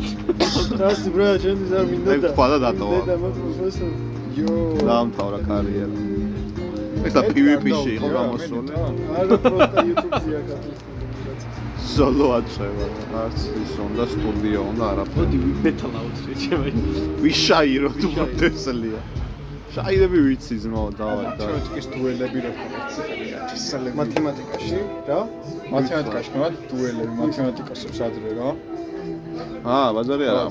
რას 0.82 1.01
ბრა, 1.14 1.27
ჩვენ 1.43 1.58
არ 1.80 1.85
მინდოდა. 1.92 2.16
მე 2.16 2.32
თქვა 2.34 2.45
და 2.51 2.58
დატოვა. 2.66 3.00
და 3.09 3.16
მოწმოს. 3.24 3.77
იო. 4.40 4.56
დაამთავრა 4.88 5.40
კარიერა. 5.50 5.95
ეს 7.06 7.14
და 7.18 7.22
PvP-ში 7.30 7.92
იყო 7.98 8.08
გამოსული. 8.18 8.72
არა 9.19 9.36
პროსტა 9.44 9.80
YouTube-ზე 9.90 10.32
აკეთებს. 10.40 10.82
სოლო 11.94 12.28
აწევა. 12.40 12.88
არც 13.24 13.40
ის 13.64 13.74
უნდა 13.88 14.03
სტუდიო 14.14 14.61
უნდა 14.72 14.84
არაფერი. 14.92 15.18
მოდი 15.19 15.38
ვიბეთალავთ 15.45 16.16
შეჩემი. 16.26 16.72
ვიშაირო 17.24 17.90
თუ 18.00 18.08
მოდესლია. 18.18 19.02
შაირები 19.74 20.19
ვიცი 20.26 20.56
ზმო 20.64 20.84
დავაი 21.00 21.26
და 21.40 21.45
მათემატიკის 21.45 21.86
დუელები 21.94 22.40
რა 22.45 22.52
თქმა 22.58 23.92
მათემატიკაში 24.02 24.80
რა? 25.10 25.19
მათემატიკაში 25.76 26.30
ნუ 26.36 26.48
დუელები 26.69 27.14
მათემატიკასებს 27.24 28.00
ადრე 28.08 28.32
რა 28.40 28.50
აა 29.66 29.90
ბაზარი 29.96 30.26
არა. 30.32 30.44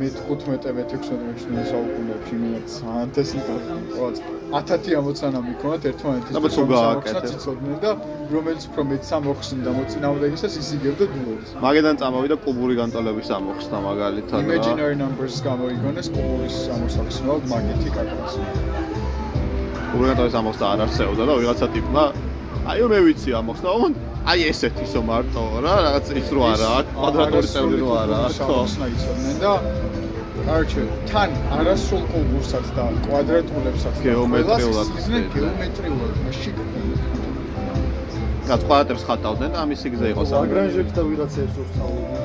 მე-15 0.00 0.72
მე-16 0.78 1.64
საუკუნეებში 1.70 2.32
იმენა 2.38 2.60
სანტესიკა 2.74 3.54
ყოველ 3.94 4.14
1000 4.58 4.96
ამოცანა 5.00 5.38
მიქონათ 5.48 5.82
ერთმანეთის 5.90 6.34
აბა 6.38 6.48
თუ 6.54 6.62
გააკეთებ. 6.72 7.32
იცოდნენ 7.38 7.76
და 7.84 7.90
რომელიც 8.34 8.62
უფრო 8.68 8.82
მეც 8.90 9.06
ამოხსნდა 9.18 9.70
მოწინააღმდეგესაც 9.78 10.52
ისიგებდა 10.62 11.04
დუელს 11.14 11.48
მაგედან 11.64 11.94
წამოვიდა 12.00 12.36
კუბური 12.44 12.74
განტოლების 12.80 13.28
ამოხსნა 13.38 13.76
მაგალითად 13.88 14.38
imaginary 14.44 14.96
numbers 15.02 15.36
გამოიგონეს 15.48 16.08
კუბურის 16.16 16.56
ამოსახსნელად 16.76 17.42
მაგითი 17.52 17.90
კაკას 17.96 18.32
კუბური 19.90 20.08
განტოლების 20.10 20.36
ამოხსნა 20.42 20.64
არ 20.72 20.80
არსებობდა 20.86 21.24
და 21.28 21.34
ვიღაცა 21.40 21.66
ტიპმა 21.76 22.04
აიო 22.68 22.86
მე 22.92 22.98
ვიცი 23.06 23.30
ამოხსნა. 23.40 23.68
ოღონდ 23.76 23.94
აი 24.28 24.42
ესეთი 24.52 24.86
სო 24.92 25.00
მარტო 25.08 25.42
რა 25.64 25.74
რაღაც 25.84 26.08
ის 26.20 26.26
რო 26.36 26.42
არა 26.52 26.72
კვადრატული 26.92 27.48
წევრი 27.48 27.76
რო 27.80 27.92
არა 27.98 28.16
ხო 28.36 28.56
იცოდნენ 28.92 29.36
და 29.44 29.52
კარჩე 30.48 30.82
თან 31.08 31.30
არასრულ 31.58 32.02
კუბურსაც 32.12 32.66
და 32.76 32.84
კვადრატულებსაც 33.06 34.02
გეომეტრიულად 34.04 34.90
ხსნიდნენ. 34.96 35.30
გეომეტრიულად 35.36 36.14
მაშინ 36.26 36.54
რაც 38.50 38.62
კვადრატებს 38.68 39.06
ხატავდნენ 39.08 39.50
და 39.56 39.58
ამის 39.64 39.78
სიგზე 39.84 40.12
იყო 40.12 40.26
სამი 40.32 40.44
აგრანჟებს 40.48 40.92
და 40.98 41.02
ვიღაცებს 41.08 41.54
რო 41.58 41.64
სწავლობდნენ. 41.70 42.24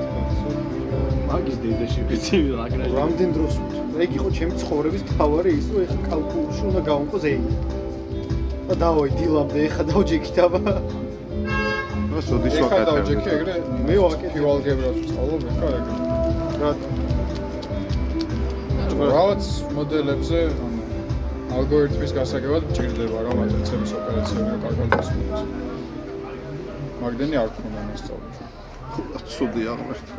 მაგის 1.31 1.57
დედაში 1.63 2.01
ვიცი 2.11 2.39
აგრაჟი. 2.65 2.91
რამდენ 2.99 3.29
დროს 3.37 3.53
ეგ 4.03 4.09
იყო 4.19 4.29
ჩემი 4.37 4.53
ცხოვრების 4.63 5.03
თავარი 5.13 5.51
ის 5.59 5.65
რომ 5.71 5.81
ეხა 5.87 5.97
კალკულში 6.09 6.63
უნდა 6.69 6.81
გავუნყო 6.89 7.17
ზეი. 7.23 7.39
და 8.67 8.73
დავაი 8.83 9.09
დილამდე 9.19 9.59
ეხა 9.67 9.83
დავჯექით 9.91 10.37
აბა. 10.47 10.61
ნუ 12.13 12.21
სოდის 12.21 12.55
ეხა 12.61 12.77
ვაკეთებ 12.77 12.87
დავჯექი 12.89 13.29
ეგრე 13.35 13.53
მე 13.87 13.95
ვაკეთებ. 14.03 14.31
ფივალგებრას 14.33 14.97
ვსწავლობ 15.03 15.41
ეხა 15.51 15.67
ეგრე 15.77 15.95
რა 16.61 16.71
რაღაც 19.13 19.43
მოდელებზე 19.77 20.39
ალგორითმის 21.57 22.11
გასაგებად 22.17 22.63
ჭირდება 22.77 23.17
რა 23.25 23.31
მატრიცების 23.39 23.91
ოპერაციები 23.97 24.49
რა 24.51 24.57
კარგად 24.65 24.87
გასწავლოს. 24.93 25.41
მაგდენი 27.03 27.35
არ 27.43 27.49
ქონდა 27.57 27.79
მასწავლებლში. 27.89 28.45
ცუდი 29.33 29.61
აღმერთვა 29.73 30.17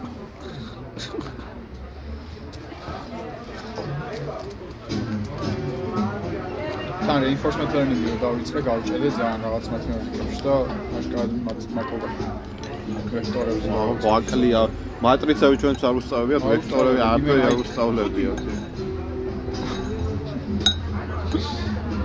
თან 7.04 7.18
reinforcement 7.24 7.70
learning-ი 7.76 8.12
დავიწყე, 8.24 8.60
გავჭედე 8.68 9.08
ძალიან 9.18 9.40
რაღაც 9.46 9.64
მათემატიკებში 9.74 10.40
და 10.46 10.54
აშკარად 10.98 11.32
მაკობა 11.76 12.08
ვექტორებს 13.14 13.64
დავ 13.72 13.88
გვაკლია. 14.04 14.62
მატრიცები 15.06 15.56
ჩვენც 15.62 15.80
არ 15.88 15.94
უსწავლებიათ, 16.00 16.42
ვექტორები 16.52 17.00
არაფერი 17.08 17.42
არ 17.48 17.56
უსწავლებიათ. 17.62 18.38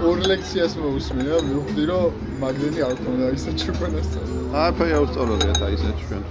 ორ 0.10 0.18
ლექციას 0.32 0.74
მოვუსმინე 0.84 1.30
და 1.32 1.40
მივხვდი 1.48 1.84
რომ 1.92 2.10
მაგდენი 2.44 2.80
არ 2.88 2.96
ქონდა 3.04 3.26
ისე 3.38 3.52
ჩვენას 3.62 4.08
წერა. 4.12 4.36
არაფერი 4.64 4.92
არ 4.98 5.04
უსწავლებიათ 5.08 5.60
აი 5.66 5.74
ისეთ 5.80 5.96
ჩვენს. 6.04 6.30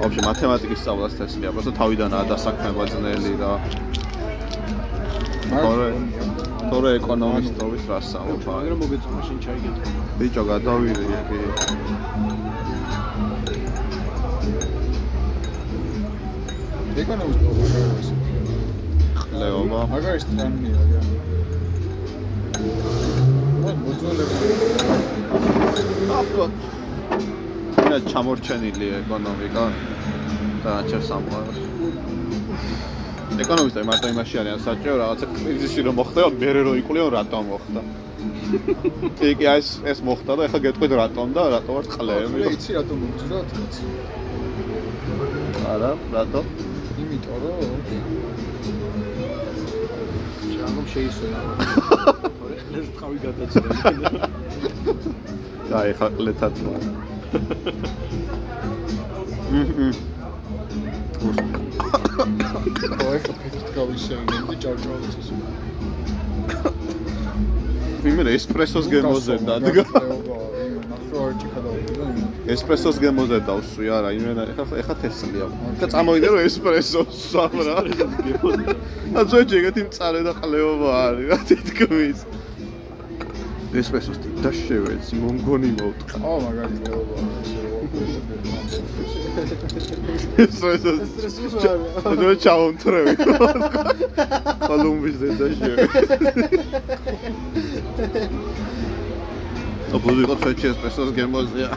вообще 0.00 0.20
математикის 0.30 0.78
სწავლას 0.82 1.14
თესლია, 1.18 1.50
просто 1.56 1.72
თავიდანაა 1.80 2.24
დასაქმება 2.32 2.84
ძნელი 2.92 3.34
და 3.42 3.50
თორე 5.50 5.88
თორე 6.70 6.90
ეკონომისტობის 6.98 7.84
რა 7.90 7.98
სწავლობ 8.08 8.42
აი. 8.46 8.54
მაგრამ 8.56 8.78
მოგეწონა 8.82 9.16
მაშინ 9.18 9.38
ჩაიგეთ. 9.44 9.76
ბიჭო 10.18 10.42
გადავირე 10.50 11.04
კი. 11.28 11.38
ეკონომისტ 17.02 17.40
ხლეობა. 19.20 19.80
მაგარი 19.92 20.20
სტრანია 20.24 20.80
რა. 20.90 21.00
აბა 26.16 26.46
მე 27.88 27.96
ჩამორჩენილი 28.10 28.86
ეკონომიკა 29.00 29.64
და 30.64 30.72
ჩერ 30.88 31.02
სამყაროს 31.08 31.58
ეკონომისტები 33.36 33.86
მარტო 33.86 34.08
იმაში 34.12 34.38
არიან 34.40 34.60
საჭირო 34.64 34.94
რაღაცა 34.96 35.26
კრიზისი 35.36 35.80
რომ 35.86 35.94
მოხდება 36.00 36.28
მე 36.40 36.50
რო 36.56 36.72
იკულიო 36.80 37.06
რატომ 37.16 37.42
მოხდა? 37.52 37.80
კი 39.20 39.46
ეს 39.52 39.68
ეს 39.92 39.98
მოხდა 40.08 40.32
და 40.38 40.42
ეხლა 40.48 40.58
გეტყვით 40.66 40.92
რატომ 41.00 41.26
და 41.36 41.42
რატო 41.52 41.70
ვარ 41.76 41.84
წყლები 41.92 42.26
მე 42.32 42.38
იცი 42.56 42.70
რატომ 42.78 42.96
მომწრა 43.02 43.38
თქოს 43.50 43.76
არა 45.72 45.90
რატო? 46.16 46.40
იმიტომ 47.02 47.36
რომ 47.44 47.60
ჟანგომ 50.56 50.86
შეისვენა. 50.94 51.40
თორე 52.40 52.56
ხლეს 52.64 52.86
ტყავი 52.96 53.18
გადაწია 53.26 53.68
და 55.70 55.78
ეხლა 55.92 56.08
ყლეთად 56.16 56.54
მმ 59.52 59.92
ხო 61.20 62.05
ეხლა 62.16 63.34
ფიქრით 63.40 63.68
გავიშენდი 63.76 64.36
ჭარჭავიცის 64.62 65.28
ვიმე 68.04 68.22
ესპრესოს 68.36 68.86
გემოზე 68.92 69.36
დადგა 69.48 69.84
ნახევარჭი 70.92 71.48
გადავიდა 71.56 72.06
ესპრესოს 72.54 73.00
გემოზე 73.04 73.40
დავსვი 73.48 73.92
არა 73.98 74.10
იმენა 74.16 74.46
ეხლა 74.52 74.80
ეხლა 74.82 74.96
თესლია 75.02 75.50
და 75.82 75.90
წამოვიდე 75.92 76.32
რომ 76.32 76.40
ესპრესოს 76.48 77.20
სამ 77.34 77.54
რა 77.68 77.76
აზო 79.20 79.42
ჯეგეთი 79.52 79.86
მწარე 79.90 80.20
და 80.28 80.32
ყლეობა 80.40 80.88
არის 81.04 81.26
რა 81.32 81.38
თითქმის 81.52 82.18
ესპრესოს 83.84 84.18
და 84.40 84.50
შევეცი 84.62 85.14
მომგონი 85.20 85.70
მოვტყა 85.82 86.16
ო 86.24 86.34
მაგარია 86.46 86.92
ესპრესოს 86.96 87.65
აზო 92.06 92.30
ჩაუნტრევი 92.44 93.12
კოლუმბის 94.66 95.16
და 95.40 95.46
შევეცი 95.58 96.02
აბუზი 99.96 100.22
ყო 100.28 100.36
შეჭი 100.42 100.66
ესპრესოს 100.72 101.10
გემოზეა 101.16 101.70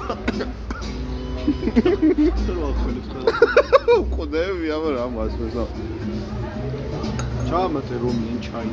ყოდები 4.14 4.68
ამერ 4.78 4.96
ამას 5.06 5.34
მესა 5.42 5.64
ჩამატე 7.50 7.96
რომი 8.04 8.26
ან 8.34 8.40
ჩაი 8.46 8.72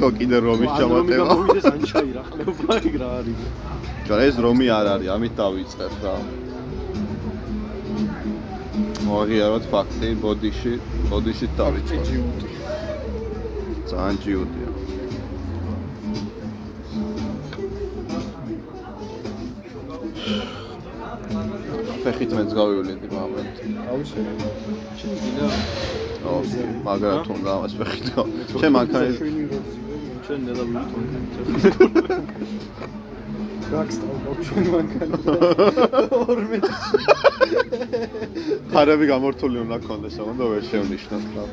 ხო 0.00 0.08
კიდე 0.18 0.38
რომის 0.46 0.72
ჩამატება 0.78 1.24
მომიდეს 1.30 1.66
ან 1.72 1.80
ჩაი 1.90 2.10
რა 2.16 2.22
ხლება 2.30 2.74
იქ 2.88 2.94
რა 3.02 3.08
არის 3.20 3.40
ჯერ 4.08 4.18
ეს 4.28 4.36
რომი 4.46 4.66
არ 4.78 4.86
არის 4.94 5.08
ამით 5.16 5.32
დავიწყებ 5.40 5.94
რა 6.04 6.14
მოაღიაროთ 9.06 9.64
ფაქტი 9.72 10.08
ბოდიში 10.24 10.72
ბოდიში 11.10 11.46
დავიწყებ 11.60 12.02
ძალიან 13.90 14.16
ჯიუტია. 14.24 14.70
ფეხით 22.04 22.30
მეც 22.38 22.50
გავივლინდი 22.58 23.08
მომენტ 23.14 23.54
აუშე 23.92 24.20
შეიძლება 25.00 25.48
ო 26.26 26.34
მაგრამ 26.88 27.16
თუნდა 27.26 27.50
ამას 27.56 27.72
ფეხით. 27.80 28.06
გავა 28.14 28.28
ჩემ 28.60 28.72
მანქანის 28.76 29.16
ჩვენ 30.26 30.40
ნელა 30.46 30.64
ვიტყვი 30.70 31.04
გაკსტავ 33.72 34.14
ჩვენ 34.46 34.64
მანქანა 34.74 35.18
ორმე 36.26 36.58
ფარები 38.72 39.06
გამორთული 39.08 39.58
უნდა 39.64 39.76
გქონდეს, 39.82 40.16
ამიტომ 40.20 40.38
და 40.40 40.46
ვერ 40.52 40.64
შევნიშნოთ 40.70 41.24
რა. 41.36 41.44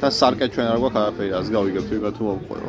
და 0.00 0.08
სარკე 0.18 0.46
ჩვენ 0.54 0.66
არ 0.72 0.78
გვაქვს 0.82 1.00
არაფერი, 1.02 1.32
ას 1.38 1.48
გავიგებთ 1.54 1.88
ვიღა 1.92 2.10
თუ 2.16 2.22
მომყვერო. 2.28 2.68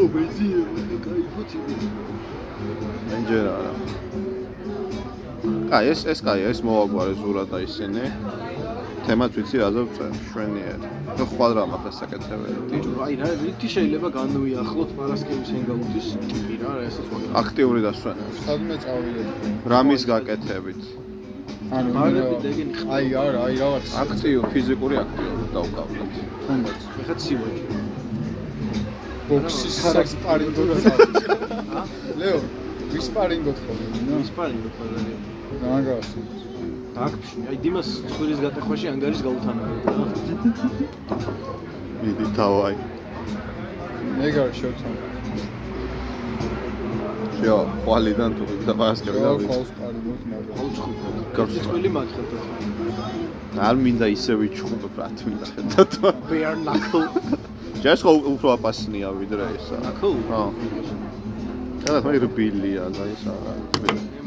ო 0.00 0.02
ბენზინი 0.12 0.96
კაი 1.04 1.22
ფუთი 1.32 1.58
ენჯერ 3.16 3.46
არა. 3.56 3.72
აი 5.76 5.84
ეს 5.92 6.00
ეს 6.12 6.20
კაი 6.26 6.40
ეს 6.50 6.60
მოაგვარე 6.66 7.14
ზურა 7.20 7.44
და 7.50 7.58
ისინი. 7.68 8.04
თემაც 9.06 9.30
ვიცი 9.36 9.56
რაზე 9.64 9.82
ვწერ, 9.88 10.12
შვენიერი. 10.30 10.99
ნუ 11.18 11.24
ხვადრა 11.32 11.62
მაგას 11.72 11.94
საკეთებელი. 12.00 12.58
დიჯო 12.70 12.92
აი 13.06 13.14
რა 13.20 13.28
რითი 13.42 13.68
შეიძლება 13.74 14.08
განვიახლოთ 14.18 14.90
მარასკევის 14.98 15.50
ენგაუთის 15.58 16.06
ტიპი 16.30 16.54
რა 16.62 16.72
ესეც 16.88 17.06
ვაკეთებ 17.12 17.38
აქტიური 17.42 17.80
დასვენება. 17.86 18.32
სადმე 18.46 18.76
წავიდე 18.84 19.22
რამის 19.72 20.02
გაკეთებით. 20.12 20.80
ანუ 21.76 21.88
მაგები 21.98 22.36
დეგენი 22.44 22.72
აი 22.96 23.06
არა 23.24 23.38
აი 23.46 23.54
რაღაც 23.64 23.86
აქტიო, 24.04 24.40
ფიზიკური 24.52 24.94
აქტიო 25.04 25.32
დავკავდეთ. 25.54 26.10
თუნდაც 26.46 26.80
ეხა 27.00 27.14
ცივაჯი 27.22 27.64
ბოქსის 29.30 29.74
სპარინგო 30.12 30.62
ლეო 32.20 32.38
ვისპარინგოთ 32.92 33.58
ხოლმე 33.64 34.00
ნო 34.06 34.16
ისპანიო 34.24 34.70
ფაზარი 34.78 35.14
მაგასი 35.62 36.22
დაგფში 37.00 37.36
აი 37.48 37.56
დიმას 37.64 37.88
ცხვირის 38.10 38.40
გატახვაში 38.44 38.86
ანგარის 38.92 39.20
გაუთანავდა 39.24 39.92
რა 39.96 40.04
მიდი 42.00 42.26
თავაი. 42.36 42.76
მეგარ 44.18 44.50
შევთან 44.58 44.94
შეო, 47.40 47.58
ყვალიდან 47.84 48.30
თუ 48.36 48.44
და 48.68 48.72
ბასკები 48.80 49.16
რა 49.16 49.22
დავიწყე. 49.26 49.48
ყავს 49.48 49.70
პარინგოთ 49.80 50.22
მაგრამ 50.32 50.56
აუ 50.60 50.68
ცხუბ 50.76 50.96
გავსწავლე. 51.36 51.64
წვილი 51.66 51.90
მაგხელთ 51.96 52.32
არ 53.68 53.74
მინდა 53.84 54.06
ისე 54.16 54.32
ვიჩხუბებ 54.40 54.94
რა 55.00 55.08
თქმა 55.16 55.32
უნდა. 55.32 56.10
bare 56.28 56.52
knuckle 56.64 57.06
ჯერ 57.80 57.96
ხო 58.04 58.12
უფრო 58.34 58.48
აპასნია 58.56 59.08
ვიდრე 59.20 59.44
ისა. 59.56 59.76
knuckle 59.84 60.16
ხო. 60.28 60.42
და 61.84 62.00
მე 62.04 62.12
რბილია 62.24 62.84
და 62.94 63.04
ის 63.12 63.22
არა. 63.32 63.52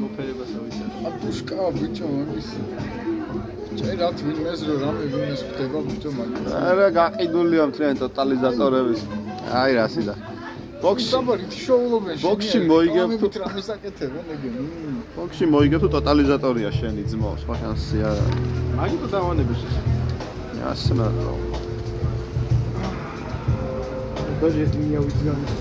მოფერებას 0.01 0.51
ავიცარ 0.57 0.89
ატუშკა 1.09 1.65
ბიჭო 1.77 2.07
მაგის 2.13 2.49
ჭერ 3.79 3.95
რა 4.01 4.09
თვინეს 4.19 4.59
რომ 4.67 4.77
რამე 4.83 5.03
ვინმეს 5.13 5.41
ხდება 5.49 5.79
ბიჭო 5.87 6.09
მაგის 6.17 6.51
არა 6.69 6.87
გაყიდულია 6.97 7.63
მთლიანი 7.69 7.97
ტოტალიზატორების. 8.03 9.01
აი 9.61 9.71
რა 9.77 9.85
სიდა. 9.93 10.15
ბოქსი 10.83 11.07
საბარი 11.13 11.45
თშოულობენ 11.53 12.15
ბოქსში 12.27 12.59
მოიგებ 12.71 13.09
თუ- 13.21 13.31
თუ 13.33 13.39
რამე 13.45 13.61
საკეთებენ 13.69 14.25
ეგენ 14.35 14.55
ბოქსში 15.15 15.45
მოიგებ 15.53 15.79
თუ 15.83 15.89
ტოტალიზატორია 15.95 16.69
შენი 16.79 17.01
ძმო, 17.11 17.31
სხვა 17.43 17.53
შანსი 17.61 17.97
არ 18.09 18.17
არის. 18.23 18.41
მაგიტო 18.79 19.07
დავანების 19.15 19.59
ეს 19.67 19.75
ასნარო. 20.71 21.35
დაჟეს 24.43 24.71
მინია 24.75 24.99
ვიცგანის 25.05 25.53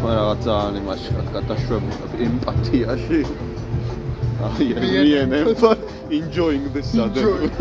თქვენ 0.00 0.14
რაღაც 0.16 0.38
ძალიან 0.48 0.76
იმაში 0.80 1.10
ხართ 1.14 1.26
გადაშვებულები 1.36 2.16
ემპათიაში. 2.26 3.18
აი, 4.48 4.66
real 4.80 5.34
empathy, 5.38 5.76
enjoying 6.18 6.64
the 6.72 6.82
sudden. 6.82 7.52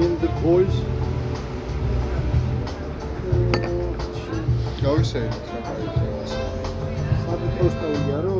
in 0.00 0.12
the 0.20 0.30
boys. 0.44 0.76
გავისეირეთ 4.84 5.48
რა 5.52 5.60
კაი 5.64 5.88
საერთოდ 6.34 7.50
პროსტა 7.56 7.86
უიარო 7.96 8.36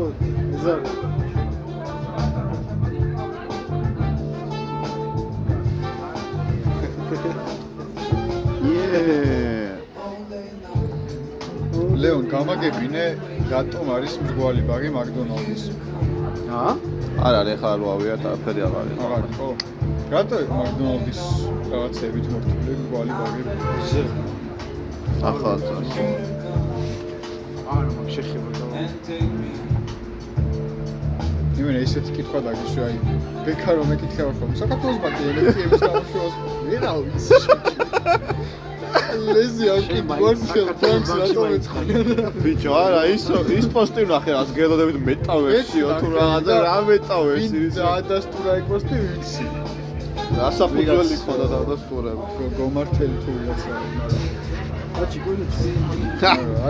ლეონ 12.00 12.24
გამაგებინე 12.32 13.04
რატომ 13.50 13.88
არის 13.92 14.14
მრგვალი 14.24 14.62
ბაგი 14.68 14.90
მაკდონალდის? 14.94 15.62
აა 16.60 16.72
არ 17.28 17.34
არის 17.40 17.52
ახლა 17.56 17.72
არ 17.74 17.80
ვავიათ 17.86 18.22
არაფერი 18.30 18.60
არ 18.66 18.74
არის. 18.80 18.96
აღარ 19.04 19.24
ხო. 19.36 19.48
რატო 20.14 20.38
მაკდონალდის 20.60 21.20
რაღაცებით 21.74 22.26
მორთული 22.32 22.72
მრგვალი 22.80 23.12
ბაგი 23.20 23.42
ახლა 25.30 25.52
წას. 25.66 25.88
არა 27.76 28.04
შეხება 28.16 28.50
და 28.60 28.66
იმენა 31.60 31.80
ისეთი 31.84 32.10
კითხვა 32.16 32.40
დაგიშვი 32.46 32.80
აი 32.86 32.94
ბექა 33.44 33.70
რომ 33.76 33.92
ეკითხება 33.96 34.32
ხომ? 34.38 34.54
საქართველოს 34.62 34.98
ბანკი 35.04 35.22
ელექტრიების 35.32 35.80
გამოშვებას 35.84 36.34
ვერა 36.70 36.92
ვიცი 37.04 37.69
ლეზი 39.34 39.66
აკი 39.76 40.00
გონჩელ 40.20 40.68
ფონს 40.80 41.10
რატომ 41.20 41.46
ეცხანა 41.56 42.30
ბიჭო, 42.44 42.70
არა, 42.84 43.00
ის 43.14 43.24
ის 43.58 43.66
პოსტი 43.74 44.00
ვნახე, 44.06 44.30
რაც 44.36 44.48
გელოდებით 44.58 44.98
მეტავერსიო 45.08 45.88
თუ 46.00 46.08
რაღაცა 46.16 46.54
რა 46.66 46.76
მეტავერსი 46.90 47.56
ვინ 47.62 47.72
დაადასტურა 47.80 48.50
ეგ 48.60 48.64
პოსტი 48.70 48.96
ვიცი 49.04 49.46
ასაფუძველი 50.30 51.16
ქონდა 51.26 51.46
და 51.68 51.76
სტურები. 51.82 52.24
გომართელი 52.58 53.16
თუ 53.22 53.30
ვიღაცა. 53.36 53.70
აჩიკოს 55.00 55.38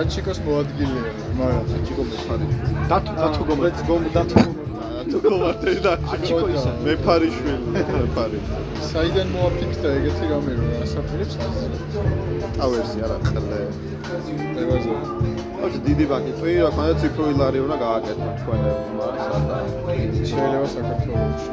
აჩიკოს 0.00 0.38
მოადგილეა, 0.46 1.12
მაგრამ 1.38 1.66
აჩიკო 1.76 2.02
მეფარი. 2.10 2.46
დათო 2.90 3.12
დათო 3.20 3.42
გომართელი 3.48 3.86
გომ 3.90 4.02
დათო 4.16 4.59
თუ 5.08 5.18
გომართელი 5.24 5.80
და 5.84 5.92
აჩიკო 6.12 6.46
ისა 6.54 6.72
მეფარიშვილი, 6.84 7.68
მეფარი. 7.74 8.38
საიდან 8.90 9.28
მოაფიქრდა 9.34 9.88
ეგეთი 9.98 10.24
რამე 10.32 10.52
რომ 10.58 10.70
ასაფრებს 10.84 11.34
ასე? 11.46 11.66
ავერსი 12.64 12.98
არა 13.06 13.16
ყლე. 13.28 13.60
მევაზო. 14.56 14.96
ოღონდ 15.60 15.80
დიდი 15.86 16.04
ბანკი 16.10 16.32
თუ 16.40 16.44
რა 16.64 16.70
ქონდა 16.76 16.94
ციფრული 17.00 17.34
ლარი 17.40 17.58
უნდა 17.64 17.76
გააკეთო 17.84 18.28
სადა. 18.44 19.56
შეიძლება 20.30 20.68
საქართველოში. 20.76 21.50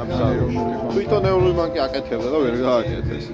აბსოლუტურად. 0.00 0.92
თვითონ 0.94 1.22
ევროპული 1.30 1.54
ბანკი 1.60 1.78
აკეთებდა 1.86 2.28
და 2.34 2.38
ვერ 2.44 2.54
გააკეთეს. 2.66 3.24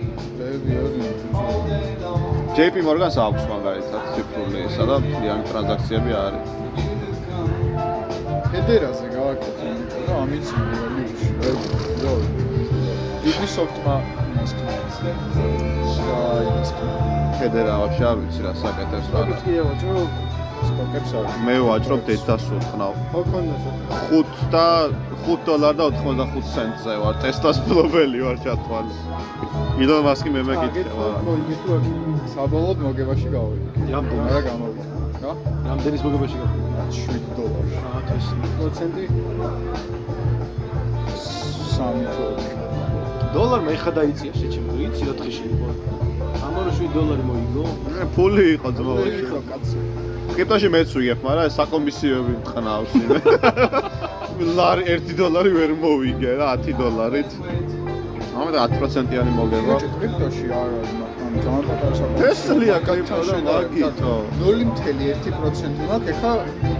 JP 2.56 2.74
Morgan-ს 2.88 3.16
აქვს 3.26 3.42
მაგალითად 3.52 4.02
ციფრული 4.12 4.58
ისა 4.68 4.84
და 4.90 4.96
მთლიანი 5.02 5.42
ტრანზაქციები 5.50 6.12
არის. 6.24 6.65
ფედერაზე 8.52 9.06
გავაკეთე, 9.16 9.64
იმიტომ 9.72 10.02
რომ 10.08 10.18
ამიც 10.24 10.46
რეალიაში 10.56 11.28
ვერ 11.40 11.54
ვიყო. 11.60 12.12
Ubisoft-მა 13.26 13.96
იმას 14.30 14.52
ქნას. 14.56 14.96
და 16.06 16.20
იმას 16.48 16.70
ფედერა 17.38 17.74
ვაფშე 17.82 18.04
არ 18.10 18.16
ვიცი 18.22 18.40
რა 18.46 18.52
საკეთებს 18.62 19.08
რა. 19.12 19.20
კი 19.42 19.54
ვაჭრო 19.66 19.94
სტოკებს 20.68 21.10
არის. 21.18 21.34
მე 21.46 21.56
ვაჭრობ 21.68 22.00
დედასულ 22.08 22.60
ხნავ. 22.70 22.94
ხო 23.12 23.20
კონდასო. 23.32 23.70
5 24.10 24.36
და 24.54 24.66
5 25.26 25.40
დოლარი 25.46 25.76
და 25.80 25.84
85 25.90 26.46
ცენტზე 26.54 26.92
ვარ. 27.02 27.14
ტესტას 27.22 27.58
ფლობელი 27.66 28.18
ვარ 28.26 28.36
ჩათვალე. 28.44 28.92
იდონ 29.82 30.00
მასკი 30.08 30.28
მე 30.36 30.42
მეკითხება. 30.48 31.06
საბოლოოდ 32.34 32.78
მოგებაში 32.86 33.28
გავიდი. 33.36 33.66
რამდენი? 33.92 34.22
არა 34.30 34.40
გამოვიდა. 34.48 34.95
რა? 35.22 35.32
რამდენის 35.66 36.02
მოგებაში 36.06 36.36
გაქვს? 36.40 36.96
7 36.96 37.24
დოლარი. 37.36 37.72
ეს 38.16 38.26
პროცენტი 38.56 39.04
3 41.76 42.26
დოლარი 43.36 43.62
მე 43.66 43.74
ხა 43.82 43.90
დაიწია 43.96 44.32
შეჩემ 44.40 44.66
იცი 44.86 45.02
რა 45.08 45.14
დღეში 45.20 45.44
იყო 45.54 45.68
ამარო 46.46 46.70
7 46.78 46.92
დოლარი 46.96 47.24
მოიგო 47.30 47.64
ფული 48.16 48.44
იყო 48.56 48.68
ძმაოში. 48.76 49.24
ხო 49.30 49.40
კაცო. 49.50 49.78
კრიპტოში 50.36 50.68
მეც 50.74 50.88
ვიგებ, 50.96 51.18
მაგრამ 51.26 51.48
საკომისიოები 51.58 52.32
მტყნავს. 52.40 52.92
ლარი 54.58 54.82
1 54.94 55.16
დოლარი 55.20 55.50
ვერ 55.58 55.70
მოვიგე 55.82 56.32
რა 56.40 56.48
10 56.64 56.76
დოლარით. 56.80 57.30
ამიტომ 58.36 58.64
10%-იანი 58.76 59.32
მოგება. 59.40 59.76
კრიპტოში 59.96 60.46
არა, 60.60 60.80
მაგრამ 61.00 61.15
კრიპტო 62.86 63.18
და 63.28 63.36
მაგითო. 63.46 64.14
0.1% 64.40 65.78
მაქვს 65.88 66.08
ეხა 66.12 66.32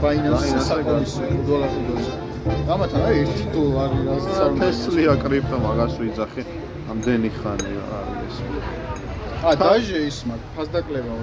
Binance-ზე 0.02 0.60
საკომისიო 0.68 1.28
დოლარზე. 1.48 2.14
ამათან 2.72 3.00
არის 3.08 3.30
1 3.36 3.50
დოლარი 3.54 3.98
რაც 4.08 4.24
არ 4.44 4.52
თესლია 4.60 5.14
კრიპტო 5.24 5.56
მაგას 5.66 5.94
ვიძახი. 6.00 6.42
ამდენი 6.90 7.30
ხანია 7.38 7.84
არის. 8.00 8.36
ა 9.46 9.50
დაჟე 9.62 9.98
ის 10.10 10.18
მაქვს 10.28 10.48
ფასდაკლება 10.56 11.14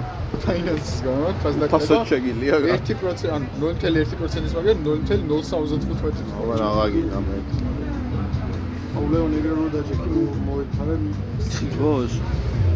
Binance-ის 0.44 0.98
გამო 1.06 1.28
ფასდაკლება. 1.42 1.72
ფასად 1.74 2.00
შეგილია 2.10 2.54
რა. 2.62 2.66
1% 2.78 3.28
ან 3.36 3.42
0.1%-ის 3.60 4.52
მაგრამ 4.56 4.78
0.075 4.86 6.28
აბა 6.38 6.54
რა 6.60 6.68
გაგიდა 6.78 7.18
მე. 7.26 7.38
დაჭე 9.74 9.94
კი 10.02 10.22
მოეთხარე 10.46 10.96
ციგოს 11.50 12.12
აი 12.14 12.64
ძმა 12.64 12.73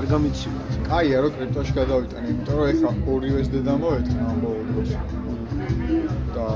არ 0.00 0.04
გამიცივა 0.10 0.60
კაია 0.88 1.18
რომ 1.22 1.32
კრიპტოში 1.36 1.72
გადავიტანე, 1.76 2.26
იმიტომ 2.32 2.56
რომ 2.60 2.66
ეხლა 2.72 2.90
ორივეს 3.14 3.48
დედა 3.52 3.74
მოეთქნა 3.82 4.22
ამბოულს. 4.32 4.92
და 6.34 6.46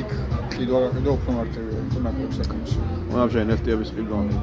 იქ 0.00 0.10
კიდევ 0.54 0.74
არა 0.78 0.88
კიდევ 0.96 1.12
უფრო 1.18 1.30
მარტივია, 1.38 1.80
თუ 1.92 1.98
ნაკლებ 2.06 2.32
საკომისიო. 2.38 2.82
ვაფშე 3.12 3.40
NFT-ების 3.48 3.90
ყიდვანი. 3.96 4.34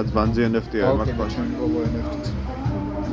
აც 0.00 0.06
ბანძი 0.16 0.42
NFT-ა 0.50 0.88
მაგ 1.00 1.08
ჩემი 1.34 1.52
გოგო 1.60 1.80
NFT-ს. 1.92 2.28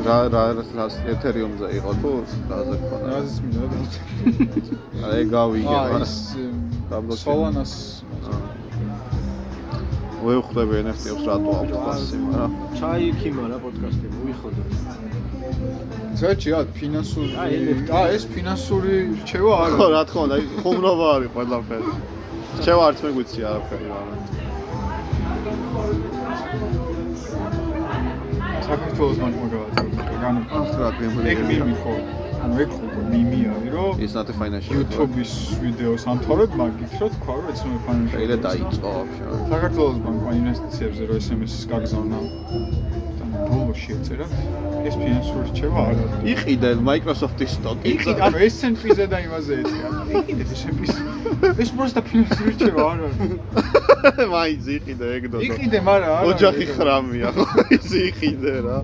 რა 0.07 0.17
რა 0.33 0.43
რა 0.77 0.85
ეთერიუმზე 1.13 1.67
იყო 1.79 1.91
თუ 2.01 2.11
რაზე 2.49 2.75
ქონა? 2.87 3.05
რაზეც 3.13 3.37
მინდა 3.43 3.65
და 3.71 3.77
აი 5.13 5.21
გავიგე 5.35 5.75
მაგრამ 5.83 6.09
დაბლოკი. 6.91 7.21
სოლანას 7.23 7.73
ვერ 10.23 10.39
ხვდები 10.47 10.75
NFT-ებს 10.83 11.23
რატო 11.29 11.51
აქვს 11.59 11.77
ფასი, 11.85 12.15
მაგრამ 12.23 12.51
ჩაი 12.79 13.07
ქიმა 13.19 13.43
რა 13.51 13.57
პოდკასტი 13.63 14.07
უიხოდო 14.23 14.61
ზეჭი 16.19 16.49
რა 16.53 16.61
ფინანსური 16.77 17.33
აა 17.97 18.05
ეს 18.15 18.23
ფინანსური 18.33 18.93
რჩევა 19.23 19.53
არა 19.63 19.75
ხო 19.79 19.87
რა 19.93 20.01
თქმა 20.09 20.21
უნდა, 20.27 20.35
ხუმრობა 20.63 21.07
არის 21.15 21.29
ყველაფერი. 21.35 21.93
შევა 22.63 22.83
არც 22.87 22.99
მე 23.03 23.09
გვიცი 23.17 23.39
არაფერი 23.49 23.87
რა. 23.91 23.99
საქართველოს 28.67 29.17
გავაწერე. 29.53 29.91
ანუ 30.27 30.41
ახ 30.59 30.69
რა 30.79 30.89
გემრი. 30.99 31.25
ეგ 31.33 31.39
მიმი 31.49 31.75
ხო. 31.83 32.22
ანუ 32.44 32.54
ეგ 32.64 32.70
ხო 32.74 32.86
მიმი 33.12 33.40
არის 33.54 33.70
რომ 33.74 33.92
It's 34.04 34.14
not 34.18 34.28
a 34.32 34.34
financial. 34.42 34.72
YouTube-ის 34.78 35.32
ვიდეოს 35.62 36.02
ამთავრებ 36.12 36.50
მაგით 36.60 36.92
რომ 37.02 37.10
თქვა 37.18 37.32
რომ 37.38 37.44
ეცნო 37.52 37.78
financial. 37.88 38.18
შეიძლება 38.18 38.38
დაიწყო 38.48 38.88
ვაფშე. 38.98 39.24
საქართველოს 39.52 39.98
ბანკმა 40.06 40.30
ინვესტიციებზე 40.40 41.02
რომ 41.08 41.16
SMS-ის 41.28 41.62
გაგზავნა 41.72 42.18
და 43.18 43.24
ბოლოს 43.48 43.78
შეეწერა 43.84 44.26
ეს 44.88 44.94
ფინანსური 45.02 45.44
რჩევა 45.50 45.80
არა. 45.90 46.04
იყიდე 46.32 46.68
Microsoft-ის 46.88 47.50
სტოკი. 47.58 47.84
იყიდე, 47.92 48.20
ანუ 48.26 48.36
ეს 48.46 48.54
S&P-ზე 48.62 49.04
და 49.12 49.18
იმაზე 49.26 49.52
ეწერა. 49.62 49.90
იყიდე 50.20 50.44
S&P-ს. 50.54 50.94
ეს 51.62 51.70
просто 51.76 51.98
ფინანსური 52.08 52.50
რჩევა 52.56 52.82
არა. 52.92 53.08
მაინც 54.32 54.64
იყიდე 54.78 55.06
ეგ 55.18 55.22
დოდო. 55.32 55.42
იყიდე, 55.48 55.78
მაგრამ 55.88 56.12
არა. 56.18 56.26
ოჯახი 56.32 56.64
ხრამია 56.76 57.28
ხო? 57.36 57.44
ის 57.76 57.88
იყიდე 58.08 58.54
რა. 58.64 58.78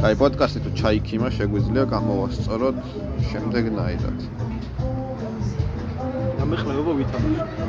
აი 0.00 0.16
პოდკასტი 0.16 0.60
თუ 0.64 0.70
ჩაიქიმა 0.80 1.28
შეგვიძლია 1.36 1.82
გამოვასწოროთ 1.92 2.76
შემდეგნაირად. 3.30 4.18
და 6.38 6.44
მე 6.50 6.56
ხმებობა 6.60 6.92
ვითამაშე 7.00 7.66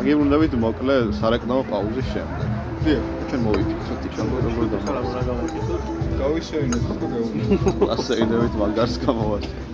აგიბრუნდებით 0.00 0.56
მოკლე 0.64 0.96
სარეკლამო 1.18 1.62
პაუზის 1.70 2.08
შემდეგ. 2.14 2.48
დიახ. 2.82 3.04
ჩვენ 3.30 3.40
მოვიფიქროთ 3.46 4.02
იქ 4.08 4.14
როგორ 4.46 4.66
და 4.72 4.78
რა 4.90 5.22
გავაკეთოთ 5.30 5.82
გავისეინოთ 6.22 6.82
ხო 6.88 6.94
გეუბნები. 7.12 7.90
ასე 7.94 8.12
იდევით 8.26 8.54
მაგარს 8.62 8.94
გამოვასწოროთ. 9.06 9.70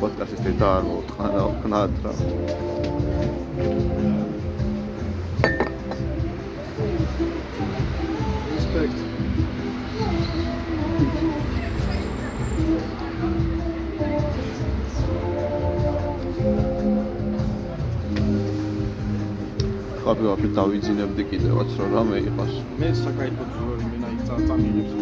პოდკასტის 0.00 0.40
დედა 0.44 0.68
არ 0.76 0.84
მოთხარა 0.92 1.40
ვქნათ 1.52 1.92
რა. 2.04 2.12
respect 8.56 9.09
დავწყობივართ 20.10 20.42
და 20.42 20.48
დავიძინებდი 20.58 21.22
კიდევაც 21.30 21.70
რომ 21.78 21.90
რამე 21.94 22.16
იყოს. 22.26 22.54
მე 22.82 22.88
საკაიფო 22.98 23.44
ძველი 23.54 23.84
მე 23.90 23.96
ნაიქ 24.02 24.20
წამილებს 24.26 24.92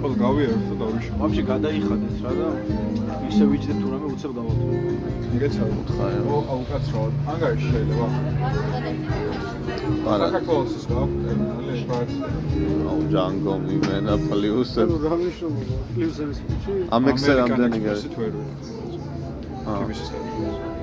ხო 0.00 0.08
გავიარეთ 0.22 0.64
და 0.70 0.74
დავიშო. 0.80 1.12
მამში 1.20 1.42
გადაიხადეთ 1.50 2.16
რა 2.24 2.32
და 2.40 2.48
ისე 3.28 3.44
ვიჯდეთ 3.50 3.78
თუ 3.80 3.86
რამე 3.92 4.06
უცებ 4.14 4.32
გავალთ. 4.36 4.60
მიგეცარ 5.30 5.68
ხარ. 5.92 6.12
ო 6.24 6.36
აუკაცრო. 6.52 7.02
ანგარიში 7.30 7.68
შეიძლება. 7.72 8.06
არა. 10.12 10.26
საქართველოს 10.40 10.72
ის 10.80 10.84
გაქვს 10.88 11.80
ბატონო. 11.88 12.88
აუ 12.90 13.00
ჯანგო 13.12 13.54
მიმენა 13.68 14.14
პლუსებს. 14.24 14.94
რა 15.04 15.14
მნიშვნელობა? 15.20 15.76
პლუსების 15.94 16.38
ფუჩი. 16.48 16.72
ამ 16.96 17.02
ექსერამდენი 17.12 17.78
გარე. 17.84 18.79
გარი? 19.66 19.94
აა. 19.96 20.80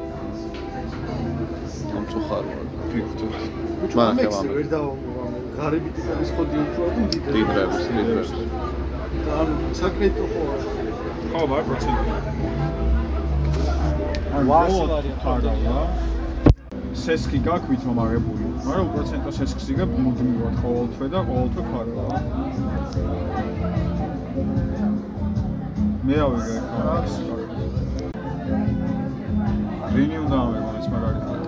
მომწუხაროა. 1.94 2.64
ფიქრობ. 2.92 3.34
ბიჭო, 3.82 4.00
ამექსე 4.10 4.48
ვერ 4.56 4.68
დავა 4.74 4.92
ღარიბი 5.58 5.90
ტიპების 5.98 6.30
ხოდი 6.38 6.58
უფრო 6.64 6.84
თუ 6.96 7.02
დიდრებს, 7.14 7.78
დიდრებს. 7.94 8.32
და 9.26 9.32
ანუ 9.42 9.54
საკრედიტო 9.80 10.26
ხო 10.34 10.42
ხო, 11.32 11.42
ბარ 11.52 11.64
პროცენტი. 11.68 12.12
ვასი 14.50 14.82
ვარი 14.92 15.12
თარგალა. 15.24 15.78
სესკი 17.04 17.40
გაქვს 17.48 17.70
ვითომარებული, 17.72 18.46
მაგრამ 18.68 18.88
პროცენტო 18.94 19.32
სესკს 19.40 19.66
იგებ 19.74 19.90
მუდმივად 20.04 20.56
ყოველთვე 20.62 21.08
და 21.14 21.20
ყოველთვე 21.30 21.62
ფარვა. 21.72 22.06
მე 26.06 26.16
რა 26.22 26.28
ვიგე 26.34 26.58
ხო 26.74 27.36
რინი 29.98 30.17
უნდა 30.24 30.38
ავიღო 30.45 30.72
ეს 30.80 30.88
მაგალითად? 30.93 31.40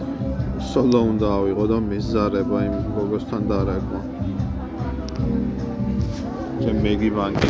სოლო 0.70 1.00
უნდა 1.12 1.28
ავიღო 1.40 1.66
და 1.72 1.78
მეზარება 1.90 2.58
იმ 2.68 2.76
გოგოსთან 2.96 3.44
დაარეკვა. 3.52 4.00
ჩემ 6.64 6.80
მეგი 6.86 7.10
ბანკი. 7.18 7.50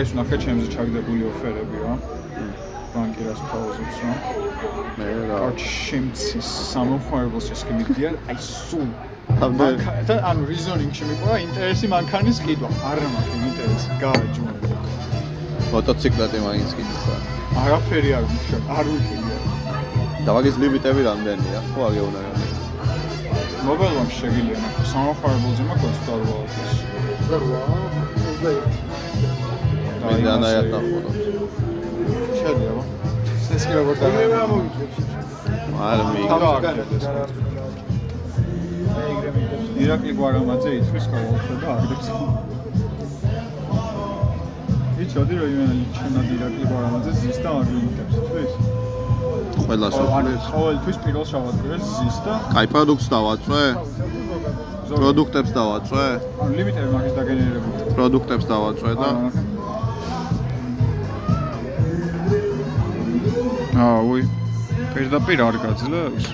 ეს 0.00 0.10
ნახე 0.16 0.36
ჩემზე 0.44 0.66
ჩაგდებული 0.74 1.22
ოფერები 1.32 1.76
რა 1.84 1.94
ბანკი 2.94 3.22
რას 3.28 3.40
თავაზობს 3.50 3.98
რა? 4.04 4.14
მე 4.96 5.10
რა. 5.28 5.36
კარჩ 5.42 5.60
შემცის 5.86 6.48
სამოხმარებელს 6.72 7.46
ეს 7.54 7.62
კი 7.68 7.72
მიდიან 7.80 8.14
აი 8.32 8.38
სულ. 8.48 8.88
მანქანა 9.60 10.02
და 10.08 10.16
ანუ 10.30 10.42
რიზონინგში 10.52 11.04
მიყვა 11.10 11.34
ინტერესი 11.46 11.86
მანქანის 11.94 12.38
ყიდვა. 12.48 12.68
არა 12.90 13.06
მაქვს 13.14 13.46
ინტერესი. 13.50 13.88
გააჯუნე 14.04 14.69
მოტოციკლეტი 15.72 16.38
მაინც 16.46 16.70
კიდე. 16.76 17.14
არაფერი 17.62 18.10
არ 18.18 18.24
ვიქნა 18.30 18.58
არ 18.78 18.86
ვიქნა 18.90 19.36
და 20.24 20.30
მაგის 20.36 20.56
ლიმიტები 20.62 21.00
რამდენია? 21.08 21.60
ხო 21.72 21.80
აგეუნა 21.88 22.20
რა. 22.24 22.32
მობილონში 23.66 24.16
შეგიძლია 24.20 24.58
ნახო 24.64 24.82
სამოხმარებელზე 24.92 25.62
მაქვს 25.68 25.98
28 26.06 27.50
მე 30.02 30.14
დანაიათ 30.26 30.66
ნახო. 30.74 30.98
შეიძლება 32.38 32.82
ეს 33.54 33.62
კი 33.68 33.72
როგორ 33.78 33.94
დაიწყო 34.00 34.58
არ 35.88 35.98
მიიგო. 36.10 36.50
ირაკლი 39.80 40.12
გვარამაძე 40.18 40.70
ითქვის 40.78 41.04
ყოველთვის 41.10 41.58
და 41.62 41.68
აგდებს. 41.74 42.06
იცოდი 42.10 42.49
რომ 45.10 45.30
იმენა 45.52 45.74
ჩემად 45.96 46.26
ირაკლი 46.34 46.64
გვარამაძე 46.70 47.12
ზის 47.20 47.38
და 47.42 47.50
აგრიმიტებს 47.60 48.16
თვის? 48.26 48.52
ყველა 49.66 49.88
სოფლის. 49.94 50.42
ყოველთვის 50.54 50.98
პირველ 51.04 51.24
შაბათს 51.30 51.88
ზის 51.98 52.16
და 52.26 52.34
კაი 52.54 52.66
პროდუქტს 52.74 53.08
დავაწვე? 53.14 53.62
პროდუქტებს 54.90 55.50
დავაწვე? 55.58 56.04
ლიმიტები 56.58 56.90
მაგის 56.94 57.14
დაგენერებული. 57.18 57.94
პროდუქტებს 57.96 58.46
დავაწვე 58.52 58.92
და 59.02 59.10
აა 63.80 63.98
უი 64.10 64.22
პირდაპირ 64.94 65.38
არ 65.48 65.56
გაძლევს? 65.64 66.24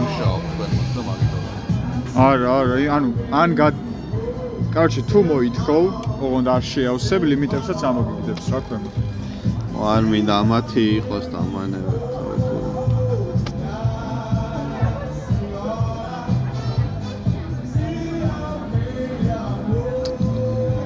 მუშაობ 0.00 0.42
თქვენ 0.50 0.70
და 0.96 1.02
მაგითო. 1.08 1.38
არა, 2.26 2.50
არა, 2.60 2.76
ანუ 2.96 3.08
ან 3.30 3.50
გა 3.58 3.68
კარჩი 4.70 5.02
თუ 5.10 5.18
მოითხოვ, 5.26 5.84
ოღონდ 6.22 6.48
არ 6.54 6.62
შეავსებ 6.62 7.24
ლიმიტებსაც 7.30 7.80
ამოგიგდებს 7.90 8.46
რა 8.54 8.60
ქვემოთ. 8.66 8.94
არ 9.94 10.02
მინდა 10.10 10.34
ამათი 10.42 10.82
იყოს 11.00 11.24
და 11.32 11.38
ამანები. 11.42 11.96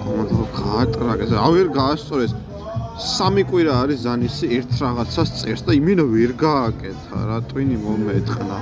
ამათო 0.08 0.42
გაატრაგეს, 0.60 1.30
ავერ 1.48 1.66
გაასწორეს. 1.76 2.32
სამი 2.94 3.42
კვირა 3.50 3.74
არის 3.84 3.98
ზანისი 4.06 4.46
ერთ 4.56 4.70
რაღაცას 4.80 5.28
წერს 5.44 5.62
და 5.68 5.72
იმენა 5.76 6.04
ვერ 6.14 6.32
გააკეთა 6.40 7.18
რა 7.28 7.38
ტვინი 7.52 7.76
მომეთყნა. 7.84 8.58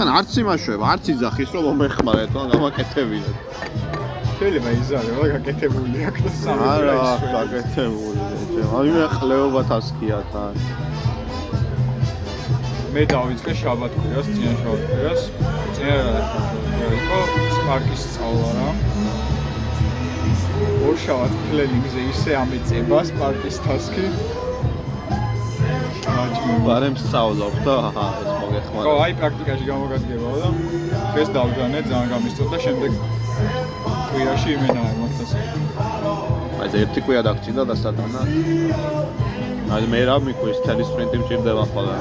თან 0.00 0.08
არც 0.16 0.32
იმაშვება, 0.40 0.84
არც 0.96 1.04
იძახის 1.12 1.50
რომ 1.54 1.62
მომეხმარეთ, 1.68 2.32
ან 2.40 2.46
გამაკეთებინეთ. 2.56 4.05
შეიძლება 4.36 4.70
იზარება 4.76 5.26
გაკეთებული 5.32 6.02
აქ 6.08 6.16
და 6.24 6.30
სამი 6.38 6.66
არა, 6.70 6.96
გაკეთებული. 7.34 8.20
აი 8.78 8.90
მე 8.96 9.04
ხლეობა 9.16 9.62
თასკია 9.70 10.18
თან. 10.32 10.54
მე 12.92 13.02
დავიწყე 13.12 13.52
შაბათ 13.60 13.92
კვირას, 13.96 14.28
წინა 14.34 14.52
შაბათ 14.60 14.82
კვირას. 14.90 15.22
წინა 15.78 15.96
რა 16.04 16.16
იყო 16.98 17.20
სპარკის 17.56 18.02
სწავლა 18.04 18.50
რა. 18.58 18.68
ორ 20.84 20.96
შაბათ 21.06 21.32
პლენინგზე 21.48 22.00
ისე 22.12 22.30
ამეწება 22.42 22.98
სპარკის 23.10 23.56
თასკი. 23.64 24.06
ბარემ 26.66 26.96
სწავლობ 27.00 27.54
და 27.64 27.74
აჰა, 27.88 28.06
ეს 28.20 28.28
ხო, 28.28 28.34
მოგეხმარა. 28.42 28.90
აი 29.04 29.12
პრაქტიკაში 29.20 29.64
გამოგადგებაო 29.72 30.36
და 30.42 30.48
ეს 31.22 31.28
დავჯანე, 31.36 31.78
ძალიან 31.90 32.08
გამისწორდა 32.14 32.56
და 32.56 32.64
შემდეგ 32.66 32.90
კვირაში 34.16 34.50
იმენა 34.56 34.82
მოხდეს. 34.98 35.32
აი 36.56 36.66
ეს 36.66 36.74
ერთი 36.80 37.00
კვირა 37.04 37.22
დაგჭირდა 37.26 37.62
და 37.68 37.74
სათანა. 37.76 38.20
აი 39.76 39.84
მე 39.92 40.00
რა 40.08 40.16
მიყვის 40.24 40.58
თელი 40.64 40.84
სპრინტი 40.88 41.16
მჭირდება 41.20 41.64
ხოლმე. 41.72 41.98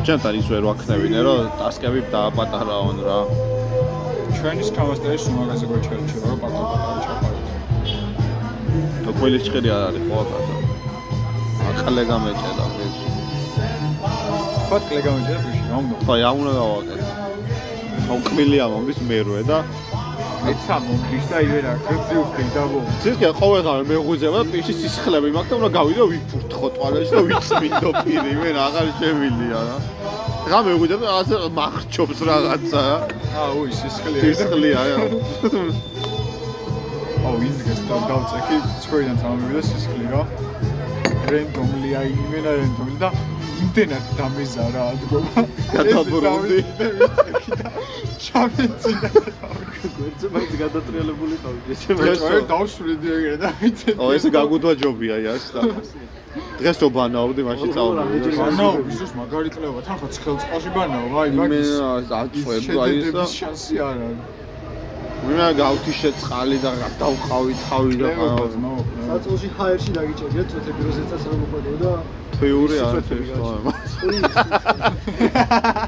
უჩენთან 0.00 0.34
ის 0.40 0.46
ვერ 0.52 0.64
ვაქნევინე 0.68 1.20
რომ 1.26 1.40
ტასკები 1.60 2.00
დააპატარაონ 2.14 2.98
რა. 3.06 3.18
ჩვენი 4.36 4.62
სკამასტერი 4.68 5.18
სუმაგაზე 5.24 5.64
გვეჩერჩება 5.70 6.26
რომ 6.32 6.38
პატარ-პატარა 6.44 7.00
ჩაფაროთ. 7.04 7.46
თუ 9.04 9.10
ყველის 9.20 9.42
ჭხირი 9.46 9.68
არ 9.76 9.82
არის 9.88 10.04
ხო 10.08 10.16
აკაცო. 10.24 10.56
აკალე 11.68 12.02
გამეჭედა 12.10 12.64
ეს. 12.84 12.96
თქვა 14.64 14.78
კლეგამეჯერ 14.88 15.38
ბიში, 15.44 15.62
რა 15.70 15.76
უნდა? 15.82 15.94
ხო, 16.06 16.14
რა 16.24 16.30
უნდა 16.40 16.52
გავაკეთო. 16.60 17.13
ხო, 18.04 18.14
კმილია 18.28 18.66
მომდის 18.72 19.00
მერვე 19.08 19.42
და 19.48 19.58
ეცა 20.44 20.76
მომდის 20.84 21.26
და 21.30 21.38
იდე 21.40 21.58
რა, 21.64 21.72
ხეცი 21.86 22.14
უსტი 22.20 22.44
დაბო. 22.54 22.80
ცისკე 23.00 23.28
ყოველდღე 23.40 23.84
მეღვიძება 23.90 24.40
პიში 24.52 24.74
სისხლები 24.80 25.28
მაქვს 25.36 25.50
და 25.50 25.54
უნდა 25.58 25.70
გავიდო 25.78 26.04
ვიფურთხო 26.12 26.68
ტვალეთში 26.76 27.12
და 27.14 27.22
ვიწმინდო 27.28 27.90
პირი, 28.04 28.32
მე 28.42 28.50
აღარ 28.66 28.88
შემილია 29.00 29.60
რა. 29.68 29.76
რა 30.52 30.58
მეღვიძება 30.68 31.04
რაღაცა 31.08 31.36
მახრჩობს 31.58 32.18
რაღაცა 32.28 32.82
უი, 33.56 33.72
სისხლია. 33.80 34.22
სისხლია 34.24 34.80
რა. 34.84 34.96
აუ, 37.24 37.36
ინდგეს 37.48 37.80
და 37.88 37.96
დავწექი, 38.10 38.56
ცხოვიდან 38.84 39.16
წამოვიდა 39.24 39.62
სისხლი 39.64 40.06
რა. 40.12 40.22
რენდომლი 41.32 41.90
აი 41.98 42.10
იმენა 42.20 42.50
რენდომლი 42.60 42.96
და 43.00 43.08
იმდენად 43.62 44.04
დამეზარა 44.18 44.82
ადგომა. 44.94 45.42
გადაბრუნდი. 45.76 46.58
ჩამეცინა. 48.24 49.08
გვერდზე 49.94 50.26
მაინც 50.34 50.52
გადატრიალებული 50.62 51.36
ყავდი. 51.44 51.72
ეს 51.74 52.22
ვერ 52.28 52.42
დავშვიდი 52.50 53.08
ეგრე 53.16 53.36
და 53.42 53.48
ვიცი. 53.60 53.90
ო 54.00 54.06
ეს 54.16 54.24
გაგუდვა 54.36 54.72
ჯობია 54.82 55.16
იას 55.24 55.44
და 55.54 55.60
დღეს 56.58 56.76
რო 56.82 56.88
ბანაობდი 56.96 57.42
მაშინ 57.48 57.68
წავედი. 57.76 58.30
ანუ 58.48 58.68
ისოს 58.94 59.12
მაგარი 59.18 59.50
კლევა 59.54 59.80
თან 59.86 59.96
ხო 60.00 60.06
ცხელ 60.14 60.36
წყალში 60.42 60.70
ბანაო, 60.76 61.06
აი 61.20 61.30
მაგის. 61.38 61.70
იმენა 61.74 62.16
აწვევ 62.22 62.80
აი 62.84 62.94
ეს 62.98 63.12
და 63.14 63.24
შანსი 63.38 63.74
არ 63.88 63.96
არის. 64.06 64.42
ვინა 65.24 65.48
გავთიშე 65.56 66.10
წყალი 66.20 66.58
და 66.64 66.70
დავყავი 67.00 67.54
თავი 67.64 67.94
და 68.02 68.08
ნო. 68.64 68.74
საწოლში 69.08 69.48
ჰაერში 69.56 69.90
დაგიჭერია 69.96 70.44
წუთები 70.50 70.80
როზე 70.88 71.02
წასა 71.10 71.28
მოხდებოდა 71.40 71.76
და 71.84 71.92
თეორი 72.38 72.76
არ 72.86 72.94
არის 72.98 73.08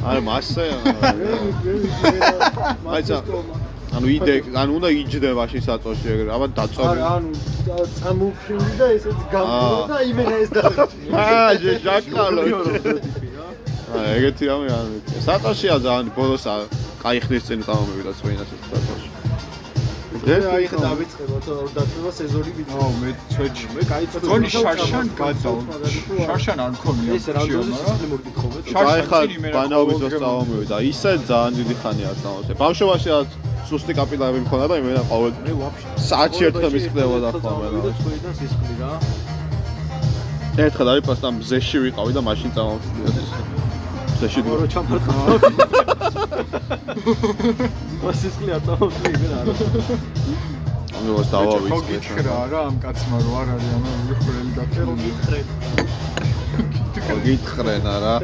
არა 0.06 0.20
მასე 0.28 0.64
აიცა 2.94 3.16
ანუ 3.96 4.06
იდე 4.16 4.34
ანუ 4.60 4.70
უნდა 4.78 4.88
იჯდე 5.00 5.28
მაშინ 5.40 5.62
საწოლში 5.66 6.06
ეგრე 6.14 6.30
აბა 6.36 6.46
დაწოვე 6.58 6.88
არა 6.92 7.04
ანუ 7.16 7.30
წამოვფრინდი 7.98 8.72
და 8.80 8.86
ესეც 8.96 9.18
გამბო 9.32 9.78
და 9.90 9.98
იმენა 10.10 10.36
ეს 10.44 10.50
დაგიჭერია 10.56 11.12
აა 11.22 11.52
ჟაკალო. 11.86 12.42
აა 13.96 14.08
ეგეთი 14.18 14.44
რამე 14.50 14.66
არ 14.78 14.86
ვიცი 14.92 15.18
საწოლშია 15.28 15.76
ძალიან 15.86 16.08
ბოლოს 16.18 16.46
კაი 17.02 17.18
ხნის 17.24 17.44
წინ 17.48 17.60
წამომივიდა 17.66 18.12
წვენას 18.20 18.50
ეს 18.56 18.62
საწოლში 18.70 19.15
ეს 20.26 20.44
აი 20.50 20.64
ხა 20.66 20.78
დავიწყებოთ 20.82 21.44
რომ 21.54 21.68
დათება 21.76 22.10
სეზონი 22.18 22.52
ვიცი. 22.56 22.74
ო 22.82 22.86
მე 23.00 23.10
წვეჩი. 23.30 23.66
მე 23.74 23.82
გაიწვევი. 23.90 24.26
გონი 24.26 24.48
შარშან 24.54 25.06
გადაო. 25.20 25.58
შარშან 26.26 26.58
არ 26.66 26.70
მქონია. 26.76 27.10
ეს 27.14 27.24
რანდოზის 27.36 27.78
სისტემურ 27.86 28.20
გითხობეთ. 28.26 28.62
აი 28.82 29.00
ხა 29.06 29.20
ბანაობის 29.56 29.98
ვასწავლობდი 30.02 30.64
და 30.72 30.78
ისე 30.90 31.10
ძალიან 31.30 31.52
დიდი 31.58 31.74
ხანი 31.80 32.02
არ 32.10 32.16
წამოსე. 32.22 32.52
ბავშვობაში 32.62 33.08
რაც 33.14 33.30
სუსტი 33.70 33.92
კაპიტალები 33.98 34.40
მქონდა 34.46 34.66
და 34.70 34.74
იმენა 34.82 35.02
ყოველ 35.10 35.32
მე 35.46 35.52
ვაფშე 35.62 35.86
საათში 36.10 36.42
ერთხელ 36.48 36.70
მისკლებოდა 36.74 37.28
და 37.34 37.38
ხოლმე 37.46 37.68
რა. 37.70 37.78
და 37.86 37.90
წვიდან 37.98 38.34
სისხლი 38.40 38.74
რა. 38.82 38.92
ერთხელ 40.66 40.86
დავიპასტა 40.90 41.28
მზეში 41.38 41.76
ვიყავი 41.86 42.12
და 42.16 42.22
მაშინ 42.28 42.50
წამოვწვიდე 42.56 43.02
ეს. 43.20 43.30
მზეში. 44.16 44.40
ორო 44.54 44.66
ჩამფრთხილავ. 44.74 45.95
მოსისხლი 48.02 48.50
არ 48.56 48.62
წამოსული 48.66 49.10
იქნა 49.16 49.36
არა. 49.40 49.52
ანუ 50.96 51.10
ეს 51.20 51.28
დავავიწყე. 51.34 51.70
ხო 51.72 51.78
გითხრა 51.90 52.36
რა 52.52 52.60
ამ 52.68 52.76
კაცმა 52.84 53.16
რო 53.24 53.32
არ 53.40 53.48
არის 53.54 53.70
ამა 53.76 53.90
ვიხვრელი 54.08 54.52
გაკეთო. 54.58 54.94
გითხრე. 55.04 55.40
ხო 57.06 57.16
გითხრენ 57.26 57.84
არა. 57.96 58.14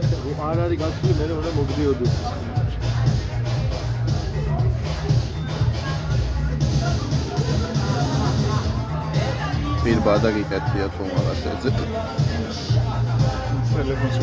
არ 0.49 0.59
არის 0.65 0.79
გათვლი 0.83 1.13
მე 1.19 1.25
რა 1.31 1.37
მოგდიოდეს. 1.59 2.15
პირბადა 9.83 10.29
გიკეთია 10.37 10.87
თუ 10.95 11.03
მაგას 11.13 11.43
ეძებ. 11.53 11.77
ტელეფონს 13.73 14.17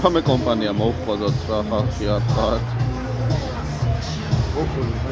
რამე 0.00 0.20
კომპანია 0.24 0.72
მოუხმოდოთ 0.80 1.42
რა 1.48 1.58
ხალხი 1.70 2.06
არ 2.14 2.22
ხართ. 2.34 2.66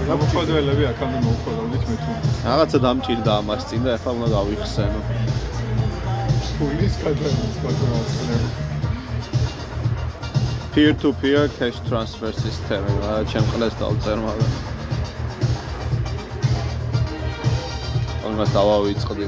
გაფხოდველები 0.09 0.85
აქამდე 0.93 1.19
მოუხოდავდით 1.27 1.85
მე 1.89 1.97
თუ 2.05 2.13
რაღაცა 2.47 2.79
დამჭირდა 2.85 3.33
ამას 3.41 3.63
წინ 3.69 3.83
და 3.85 3.91
ახლა 3.97 4.11
უნდა 4.17 4.29
გავიხსენო. 4.37 5.01
ფულის 6.57 6.95
გადაიწყო 7.05 7.59
პატრონს 7.63 8.15
peer 10.73 10.93
to 11.03 11.13
peer 11.21 11.45
cash 11.59 11.79
transfer 11.89 12.33
system-ი, 12.45 12.93
რა 13.03 13.15
ჩემ 13.31 13.47
ყლეს 13.53 13.75
დავწერ, 13.81 14.19
მაგრამ 14.27 14.53
ამას 18.29 18.51
დავავიწყდი. 18.57 19.25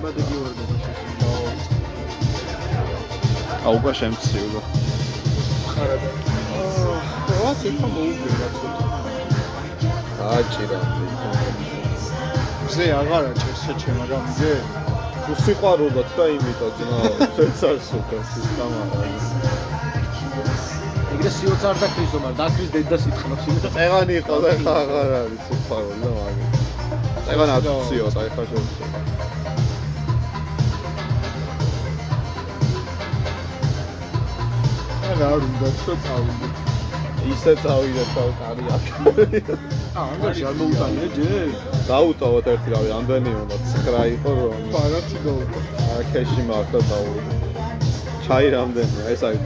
აუ, 3.66 3.74
უკვე 3.76 3.92
შემციულო. 4.00 4.60
ხარადა. 5.80 6.08
აა, 6.60 7.40
რაც 7.40 7.60
იქა 7.68 7.86
მოუგერა 7.94 8.48
ცოტა. 8.56 8.84
აჭირა. 10.36 10.80
ზე 12.74 12.84
აღარ 13.00 13.24
აჭერს 13.30 13.60
შეჩე, 13.64 13.90
მაგრამ 14.00 14.24
ზე 14.38 14.52
თუ 15.24 15.32
სიყვარულოთ 15.44 16.08
და 16.16 16.24
იმიტო 16.36 16.68
ძმა, 16.76 16.98
ეს 17.44 17.62
არ 17.68 17.76
სუკას 17.88 18.30
ის 18.40 18.48
კამარა. 18.56 19.08
ეგრე 21.14 21.30
სიოც 21.38 21.62
არ 21.70 21.76
დაქრისო, 21.82 22.18
მაგრამ 22.24 22.38
დაქრის 22.40 22.70
დედას 22.74 23.04
იტყნობს 23.10 23.44
იმით. 23.48 23.64
წეგანი 23.76 24.14
იყო 24.20 24.36
და 24.44 24.50
ხა 24.64 24.74
აღარ 24.82 25.10
არის 25.20 25.40
სიყვარული 25.48 26.00
და 26.04 26.10
მაგი. 26.18 26.44
წეგან 27.26 27.50
აწუციო 27.56 28.06
და 28.14 28.20
ეხა 28.28 28.44
შევწე. 28.50 29.09
არა 35.20 35.36
არ 35.36 35.42
უნდა 35.44 35.70
თქო 35.78 35.94
წავიდე. 36.04 36.48
ისე 37.30 37.52
წავიდე 37.62 38.04
თავ 38.12 38.28
კარი 38.40 38.64
აქ. 38.76 38.86
აა, 40.00 40.04
ანგარიში 40.12 40.44
არ 40.48 40.54
მოუტანია 40.60 41.08
ჯერ? 41.16 41.50
დაუტოვოთ 41.90 42.46
ერთი 42.52 42.72
რავი, 42.74 42.90
ამდენი 42.98 43.34
უნდა 43.42 43.56
9 43.72 44.06
იყო 44.16 44.30
რომ. 44.38 44.62
ბარათი 44.72 45.18
გაუტო. 45.26 45.60
აა 45.90 46.00
ქეში 46.14 46.42
მაქვს 46.48 46.72
და 46.72 46.80
დავუვიდე. 46.88 47.34
ჩაი 48.24 48.46
რამდენია? 48.56 49.04
ეს 49.12 49.20
არის 49.28 49.40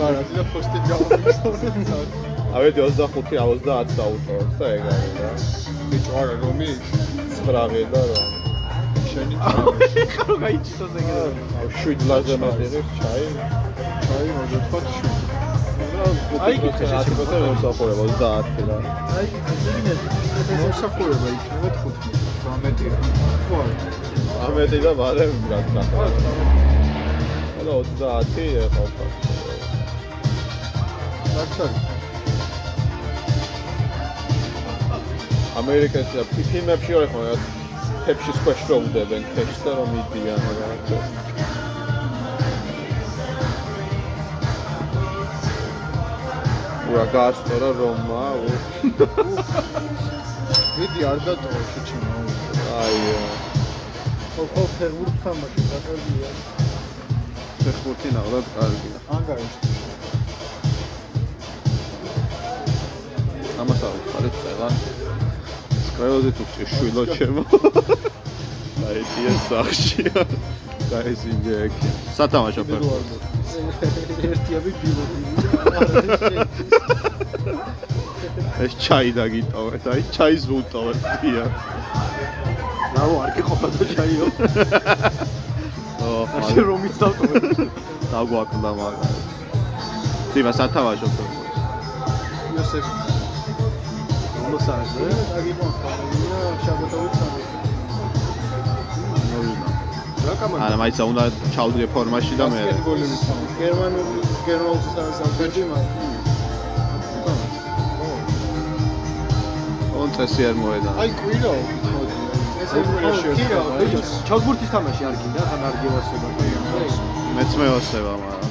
ბარათი 0.00 0.32
და 0.40 0.44
პოსტი 0.54 0.78
გავამისავრე. 0.88 2.18
ავედი 2.56 2.80
25 2.88 3.32
30 3.36 3.96
დაუტოვოთ 4.00 4.50
და 4.58 4.66
ეგ 4.76 4.84
არის 4.96 5.14
რა. 5.20 5.32
ბიჭო 5.90 6.12
არა 6.22 6.34
რომი 6.48 6.70
9 7.44 7.88
და 7.92 8.02
რომ 8.08 8.29
შენი 9.10 9.36
ხო 10.14 10.34
გაიჭიტოს 10.42 10.92
ეგრე. 11.00 11.22
აუ 11.60 11.68
7 11.82 12.04
ლაზე 12.10 12.34
მოდიღებს 12.42 12.92
ჩაი. 12.98 13.24
ჩაი 14.06 14.28
მოდი 14.36 14.58
თქვა 14.66 14.80
შუ. 14.94 15.08
აი 16.46 16.54
კითხე 16.62 16.84
რა 16.92 17.00
თქმა 17.06 17.22
უნდა 17.26 17.38
მოსახურება 17.46 18.04
30 18.20 18.64
და. 18.68 18.76
აი, 19.16 19.26
ძიგინე. 19.62 19.94
მოსახურება 20.62 21.28
იქნება 21.34 21.68
15. 21.80 22.14
18-ია. 22.46 22.94
ხო 23.46 23.56
არა. 23.62 23.74
18 24.48 24.80
და 24.86 24.92
მალე 25.00 25.24
რა 25.50 25.60
თქმა 25.66 25.82
უნდა. 25.90 26.10
და 28.00 28.10
30 28.34 28.58
ეხლა 28.64 28.86
ხო. 28.96 29.04
დარჩარი. 31.34 31.78
ამერიკაში 35.60 36.14
და 36.16 36.22
ფილმებში 36.34 36.92
რა 37.00 37.06
ხო 37.12 37.20
რა 37.26 37.59
ქვეშ 38.18 38.60
რომ 38.70 38.82
უდებენ 38.90 39.22
ფეფშს 39.34 39.60
და 39.64 39.72
რომ 39.78 39.90
იდიან 40.00 40.40
რაღაცა. 40.60 40.98
ურა 46.90 47.04
გასწორა 47.14 47.70
რომმა 47.80 48.24
მიდი 50.78 51.00
არ 51.10 51.18
დატოვა 51.26 51.60
შეჩემო. 51.70 52.14
აი 52.82 52.98
ხო 54.34 54.44
ხო 54.52 54.62
ფერმურს 54.76 55.14
თამაში 55.22 55.62
გაკარგია. 55.70 56.30
ფეხბურთი 57.62 58.08
ნახოთ 58.16 58.46
კარგია 58.56 58.98
ანგარიში. 59.16 59.60
ამას 63.60 63.80
ავიხარეთ 63.88 64.34
წეღან 64.42 64.74
სკრეოზე 66.00 66.30
თუ 66.32 66.44
შვილო 66.64 67.02
ჩემო 67.12 67.42
აი 68.88 69.00
ტია 69.08 69.32
სახშია 69.46 70.22
და 70.88 70.98
ეს 71.10 71.24
ინგეკი 71.28 71.88
სათამაშო 72.16 72.62
ფეხბურთი 72.70 73.16
ერთიაბი 74.30 74.72
ბილოდი. 74.80 75.20
ეს 78.64 78.72
ჩაი 78.80 79.12
დაგიტოვეთ 79.20 79.84
აი 79.92 80.00
ჩაის 80.16 80.42
ვუტოვეთ 80.48 80.98
ტია 81.20 81.44
ნაუ 82.96 83.12
არ 83.20 83.30
გიყოფა 83.36 83.68
და 83.76 83.84
ჩაიო. 83.92 84.26
ო 86.00 86.10
ასე 86.40 86.60
რომ 86.64 86.80
იცავტო. 86.88 87.24
დაგვაკლდა 88.08 88.70
მაგარი 88.80 89.12
ტიმა 90.32 90.52
სათამაშო 90.56 91.08
ფეხბურთი 91.16 91.60
იოსებ. 92.56 93.19
მოსაზე. 94.52 95.06
აგიყვანხარია 95.38 96.38
შაბათობით 96.64 97.14
სამი. 97.20 97.42
არა 100.30 100.76
მაიცა 100.80 101.04
უნდა 101.10 101.22
ჩავდრე 101.54 101.86
ფორმაში 101.94 102.34
და 102.40 102.46
მე 102.52 102.60
გერმანული 103.60 104.20
გერმანულს 104.46 104.86
სამსახური 104.96 105.62
მაგრამ 105.70 106.10
on 110.00 110.08
წესი 110.16 110.42
არ 110.50 110.56
მოედა 110.60 110.90
აი 111.04 111.10
კვირო 111.20 111.52
მოდი 111.94 112.16
ეს 112.64 112.72
ეკვირა 112.80 113.10
შეიძლება 113.22 114.04
ჩოგბურთის 114.28 114.70
თამაში 114.74 115.02
არ 115.10 115.14
გინდა 115.20 115.42
თან 115.50 115.60
არ 115.70 115.74
გევასება. 115.82 116.28
მეც 117.36 117.50
მეოსება 117.60 118.12
მაგრამ 118.24 118.49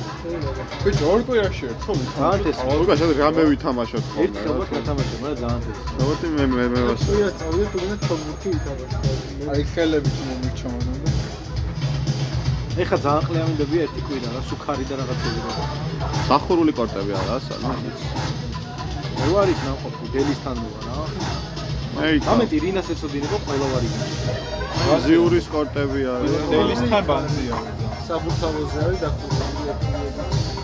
ბიჭო 0.84 1.06
ორ 1.12 1.22
კვირაში 1.28 1.64
ერთხელ 1.72 1.98
ძალიან 2.16 2.46
ეს 2.50 2.60
უკვე 2.82 2.96
შეიძლება 3.00 3.24
რამე 3.28 3.44
ვითამაშოთ 3.52 4.06
ხოლმე 4.12 4.40
ხალხი 4.44 4.74
ათამაშე, 4.80 5.16
მაგრამ 5.24 5.40
ძალიან 5.44 5.62
ეს. 5.72 5.80
როგორც 6.00 6.22
მე 6.36 6.44
მე 6.56 6.66
მე 6.74 6.82
ვასება 6.88 7.10
კვირას 7.10 7.36
წავიდე 7.40 7.66
თუ 7.72 7.78
გინდა 7.80 7.98
ჩოგბურთი 8.08 8.48
ვითამაშო 8.54 9.00
აი 9.54 9.62
ხელები 9.72 10.10
თუ 10.16 10.22
მომიჩამოდნენ 10.30 10.98
და 11.04 11.10
ეხა 12.84 12.98
ძალიან 13.06 13.24
ყლეამინდები 13.28 13.76
ერთი 13.86 14.02
კვირა 14.08 14.30
რა 14.36 14.42
სუქარი 14.50 14.86
და 14.90 14.96
რაღაცები 15.00 15.40
რა. 15.46 15.54
დახურული 16.30 16.72
კორტები 16.80 17.12
არა 17.22 17.36
სალმა 17.48 17.74
მე 19.20 19.28
ვარ 19.36 19.48
იქ 19.54 19.60
ნაყოფი 19.68 20.06
დელისთან 20.16 20.58
ვარ 20.64 20.84
რა. 20.88 20.96
მე 21.96 22.08
იქ 22.18 22.24
ამეთი 22.32 22.58
რინას 22.64 22.88
ეცოდინება 22.94 23.38
ყველა 23.46 23.68
ვარ 23.74 23.84
იქ. 23.88 23.96
ზიურის 25.06 25.48
კორტები 25.54 26.02
არის 26.16 26.32
დელისთან 26.54 27.04
ბანზია 27.10 27.58
საბურთალოზე 28.08 28.80
არის 28.86 29.00
დახურული 29.04 30.59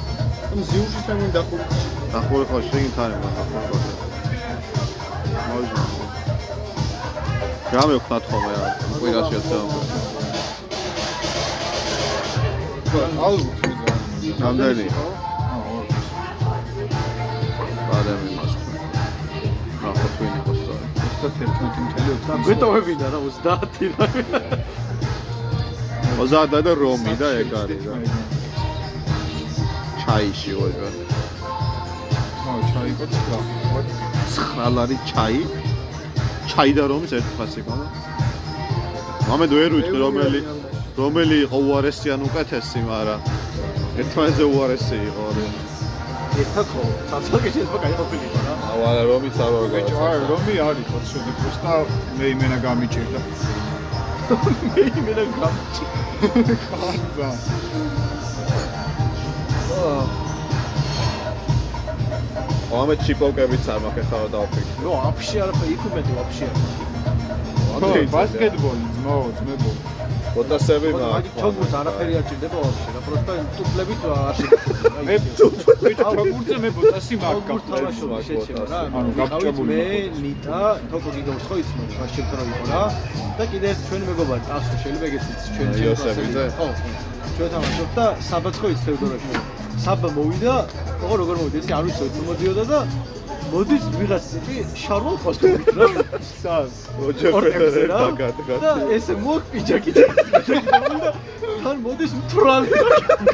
ამ 0.56 0.62
ზიურში 0.64 1.02
თან 1.06 1.20
დახურული 1.36 1.80
დახურული 2.12 2.46
ხო 2.50 2.60
შეგინ 2.66 2.92
თან 2.96 3.14
არა 3.16 3.30
დახურული 3.38 3.68
კორტები 3.72 4.36
მოიძო 5.48 5.82
რამე 7.74 7.96
ვქნათ 7.98 8.24
ხოლმე 8.30 8.54
რა 8.60 8.70
კვირაში 9.00 9.34
ეცემა 9.40 9.78
ალბათ 13.26 13.58
მიზანი 13.66 14.30
რამდენი? 14.44 14.86
ბადამი 17.90 18.30
მას 18.38 18.54
რა 19.84 19.92
ხო 20.00 20.08
თქვენ 20.14 20.32
იყოს 20.40 20.62
და 20.70 20.76
11.4 21.26 22.48
გვეტოვებინა 22.48 23.08
რა 23.18 23.20
30 23.36 23.92
რა. 24.00 24.08
ოზადა 26.24 26.60
და 26.70 26.72
რომი 26.86 27.14
და 27.20 27.28
ეგ 27.44 27.52
არის 27.66 27.84
რა 27.92 27.96
ჩაიში 30.06 30.52
ვაჟა 30.60 30.90
ო 32.50 32.54
ჩაიკო 32.72 33.06
ცხრა. 33.14 33.40
9 34.36 34.78
არის 34.84 35.00
ჩაი. 35.12 35.40
ჩაი 36.50 36.72
და 36.78 36.84
რომის 36.92 37.12
ერთი 37.18 37.32
ფასი 37.38 37.62
ყოლა 37.66 37.86
მომედ 39.28 39.52
ვერ 39.58 39.72
ვიტყვი 39.78 39.98
რომელი 40.06 40.42
რომელი 41.00 41.38
იყო 41.46 41.58
უარესი 41.68 42.14
ან 42.16 42.22
უკეთესი 42.28 42.80
მაგრამ 42.90 43.20
ერთმანეთზე 44.04 44.46
უარესი 44.54 44.98
იყო 45.10 45.26
რა 45.38 45.48
ერთად 46.44 46.66
ხო? 46.72 46.86
საცალკე 47.10 47.50
შეიძლება 47.56 47.78
გაიყოფილიყო 47.86 48.40
რა. 48.46 48.54
აუ 48.70 48.82
არა 48.92 49.04
რომის 49.10 49.38
არ 49.46 49.52
ვარ 49.56 49.68
ბიჭო 49.74 49.98
არა 50.06 50.26
რომი 50.32 50.56
არის 50.70 50.88
ხო 50.92 51.00
ცუდი 51.10 51.32
პროსტა 51.42 51.74
მე 52.18 52.26
იმენა 52.36 52.58
გამიჭირდა. 52.66 53.20
მე 54.72 54.84
იმენა 55.00 55.26
გამჭი. 55.38 55.86
ხანდა 56.68 57.30
ო 57.34 58.05
ამე 62.76 62.94
ჩიპოვკებიც 63.06 63.66
არ 63.72 63.80
მაქვს 63.86 64.10
ახლა 64.16 64.30
დავფიქრე. 64.36 64.80
ნუ 64.84 64.92
აფში 65.10 65.38
არ 65.46 65.52
იქუმეტი 65.76 66.12
ვაფშე 66.18 66.46
არ. 66.52 66.58
ბასკეტბოლი, 68.16 68.86
ძმაო, 68.96 69.26
ძმებო. 69.38 69.72
ოტასები 70.36 70.90
მაგ. 70.96 71.02
მაგ 71.16 71.26
ჩოგურს 71.40 71.74
არაფერი 71.80 72.14
არ 72.20 72.24
ჭირდება 72.30 72.58
ვაფშე, 72.66 72.90
რა 72.96 73.02
პროსტა 73.08 73.34
ტუფლებით 73.56 74.02
არ 74.12 74.34
შეიძლება. 74.40 75.00
მე 75.08 75.16
ტუფლებით 75.40 75.98
ჩოგურზე 76.04 76.56
მე 76.64 76.70
ბოტასი 76.78 77.16
მაგ 77.24 77.38
გაფშე 77.50 78.54
რა. 78.72 78.80
ანუ 78.98 79.10
გაბჭებული. 79.20 79.68
მე 79.72 79.86
ნიტა 80.24 80.62
თოკო 80.92 81.10
გიგავს 81.16 81.44
ხო 81.48 81.56
იცნობ 81.64 81.90
რა 82.00 82.06
შემთხვევა 82.16 82.44
იყო 82.52 82.66
რა. 82.72 82.84
და 83.38 83.44
კიდე 83.52 83.68
ერთ 83.72 83.80
ჩვენი 83.88 84.06
მეგობარი 84.10 84.44
ტასო 84.50 84.74
შეიძლება 84.82 85.06
ეგეც 85.10 85.26
იცის 85.32 85.50
ჩვენ 85.56 85.68
ჩვენ. 85.72 85.84
იოსებიძე. 85.84 86.44
ხო. 86.58 86.68
ჩვენ 87.36 87.50
თამაშობ 87.54 87.90
და 87.98 88.06
საბაცხო 88.30 88.68
იცნევდა 88.76 89.06
რა 89.12 89.18
შეიძლება. 89.24 89.55
საბა 89.84 90.10
მოვიდა 90.16 90.54
ოღონდ 91.04 91.20
როგორ 91.22 91.36
მოვიდა 91.42 91.58
ისე 91.62 91.74
არ 91.78 91.84
ვიცოდი 91.90 92.12
თუ 92.16 92.22
მოდიოდა 92.30 92.64
და 92.72 92.80
მოდის 93.52 93.84
ვიღაც 93.96 94.24
ტიპი 94.34 94.56
შარვალ 94.82 95.16
კოსტუმით 95.24 95.68
რა 95.78 95.88
კორტებზე 96.98 97.30
ფედერერ 97.56 97.88
რა. 97.92 97.98
დაგად 98.02 98.38
და 98.64 98.72
ესე 98.96 99.14
მოგ 99.26 99.42
პიჯაკი 99.52 99.92
და 99.96 100.04
თან 101.66 101.78
მოდის 101.86 102.12
მთრალი 102.20 102.70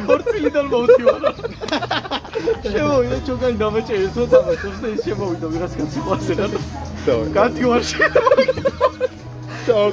კორტილიდან 0.10 0.66
მოვდივარ 0.74 1.22
შემოვიდა 2.72 3.18
ჩოგანი 3.28 3.58
დამეჭერე 3.62 4.08
თუ 4.16 4.22
თამაშობს 4.34 4.80
და 4.84 4.88
ის 4.96 5.02
შემოვიდა 5.08 5.46
ვიღაც 5.56 5.72
კაცი 5.80 6.00
ყავსე 6.08 6.34
რა. 6.42 6.46
გადივარ 7.38 7.82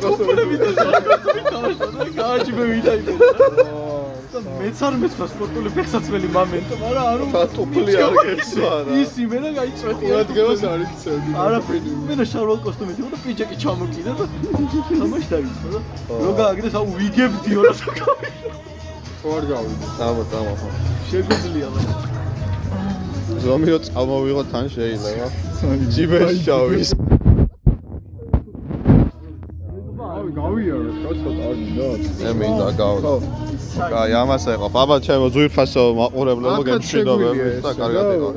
კოსტუმები 0.02 0.56
და 0.62 0.68
შაურ 0.78 1.02
კოსტუმით 1.08 1.46
თამაშობ 1.52 1.90
და 1.98 2.04
გააჩი 2.18 2.52
მე 2.58 2.64
ვიდა 2.72 2.92
და 3.06 3.12
მეც 4.28 4.78
არ 4.84 4.94
მეცხრა 5.00 5.26
სპორტული 5.32 5.70
ფეხსაცმელი 5.76 6.28
მომენტო, 6.36 6.74
მაგრამ 6.82 7.06
ანუ 7.12 7.24
ხა 7.32 7.42
ტუფლი 7.56 7.92
არ 8.04 8.14
გეცვა 8.28 8.72
რა. 8.84 8.90
ის 9.02 9.12
იმენა 9.24 9.50
გაიწვეთი. 9.58 10.02
ყურადღებას 10.04 10.60
არ 10.68 10.80
იცოდი. 10.84 11.30
არაფერი. 11.44 11.90
მე 12.08 12.14
და 12.20 12.24
შარვალ 12.32 12.58
კოსტუმით 12.66 12.98
იყო 13.00 13.08
და 13.14 13.18
პიჯაკი 13.24 13.56
ჩამოკიდა 13.62 14.12
და 14.18 14.24
თამაში 15.00 15.28
დაიწყო 15.32 15.68
და 15.72 15.80
რო 16.24 16.32
გააგდეს 16.40 16.74
აუ 16.78 16.86
ვიგებდიო 16.98 17.60
რა 17.64 17.72
საკავი. 17.80 18.28
ხო 19.22 19.28
არ 19.38 19.44
გავიდე. 19.52 19.86
წამო 19.96 20.52
ხო. 20.60 20.68
შეგვიძლია 21.08 21.68
მაგრამ 21.74 21.98
ზომიო 23.42 23.78
წამოვიღო 23.86 24.42
თან 24.52 24.64
შეიძლება. 24.74 25.26
ჯიბეში 25.94 26.38
ჩავის. 26.46 26.90
ავი 30.28 30.36
გავიარე, 30.36 30.90
კაცო 31.02 31.30
არ 31.48 31.56
მინდა. 31.56 31.86
მე 32.20 32.30
მინდა 32.40 32.68
გავა. 32.78 33.12
კაი, 33.92 34.12
ამას 34.20 34.44
ეყო. 34.52 34.68
ბაბა 34.76 34.96
ჩემო 35.06 35.26
ზუიფასო 35.34 35.82
მაყურებლებო 35.98 36.52
აქაც 36.58 36.68
გემშვიდობები 36.68 37.38
შეგვიძლია 37.38 37.64
და 37.64 37.70
კარგად 37.80 38.04
რა. 38.08 38.12
იყო. 38.18 38.28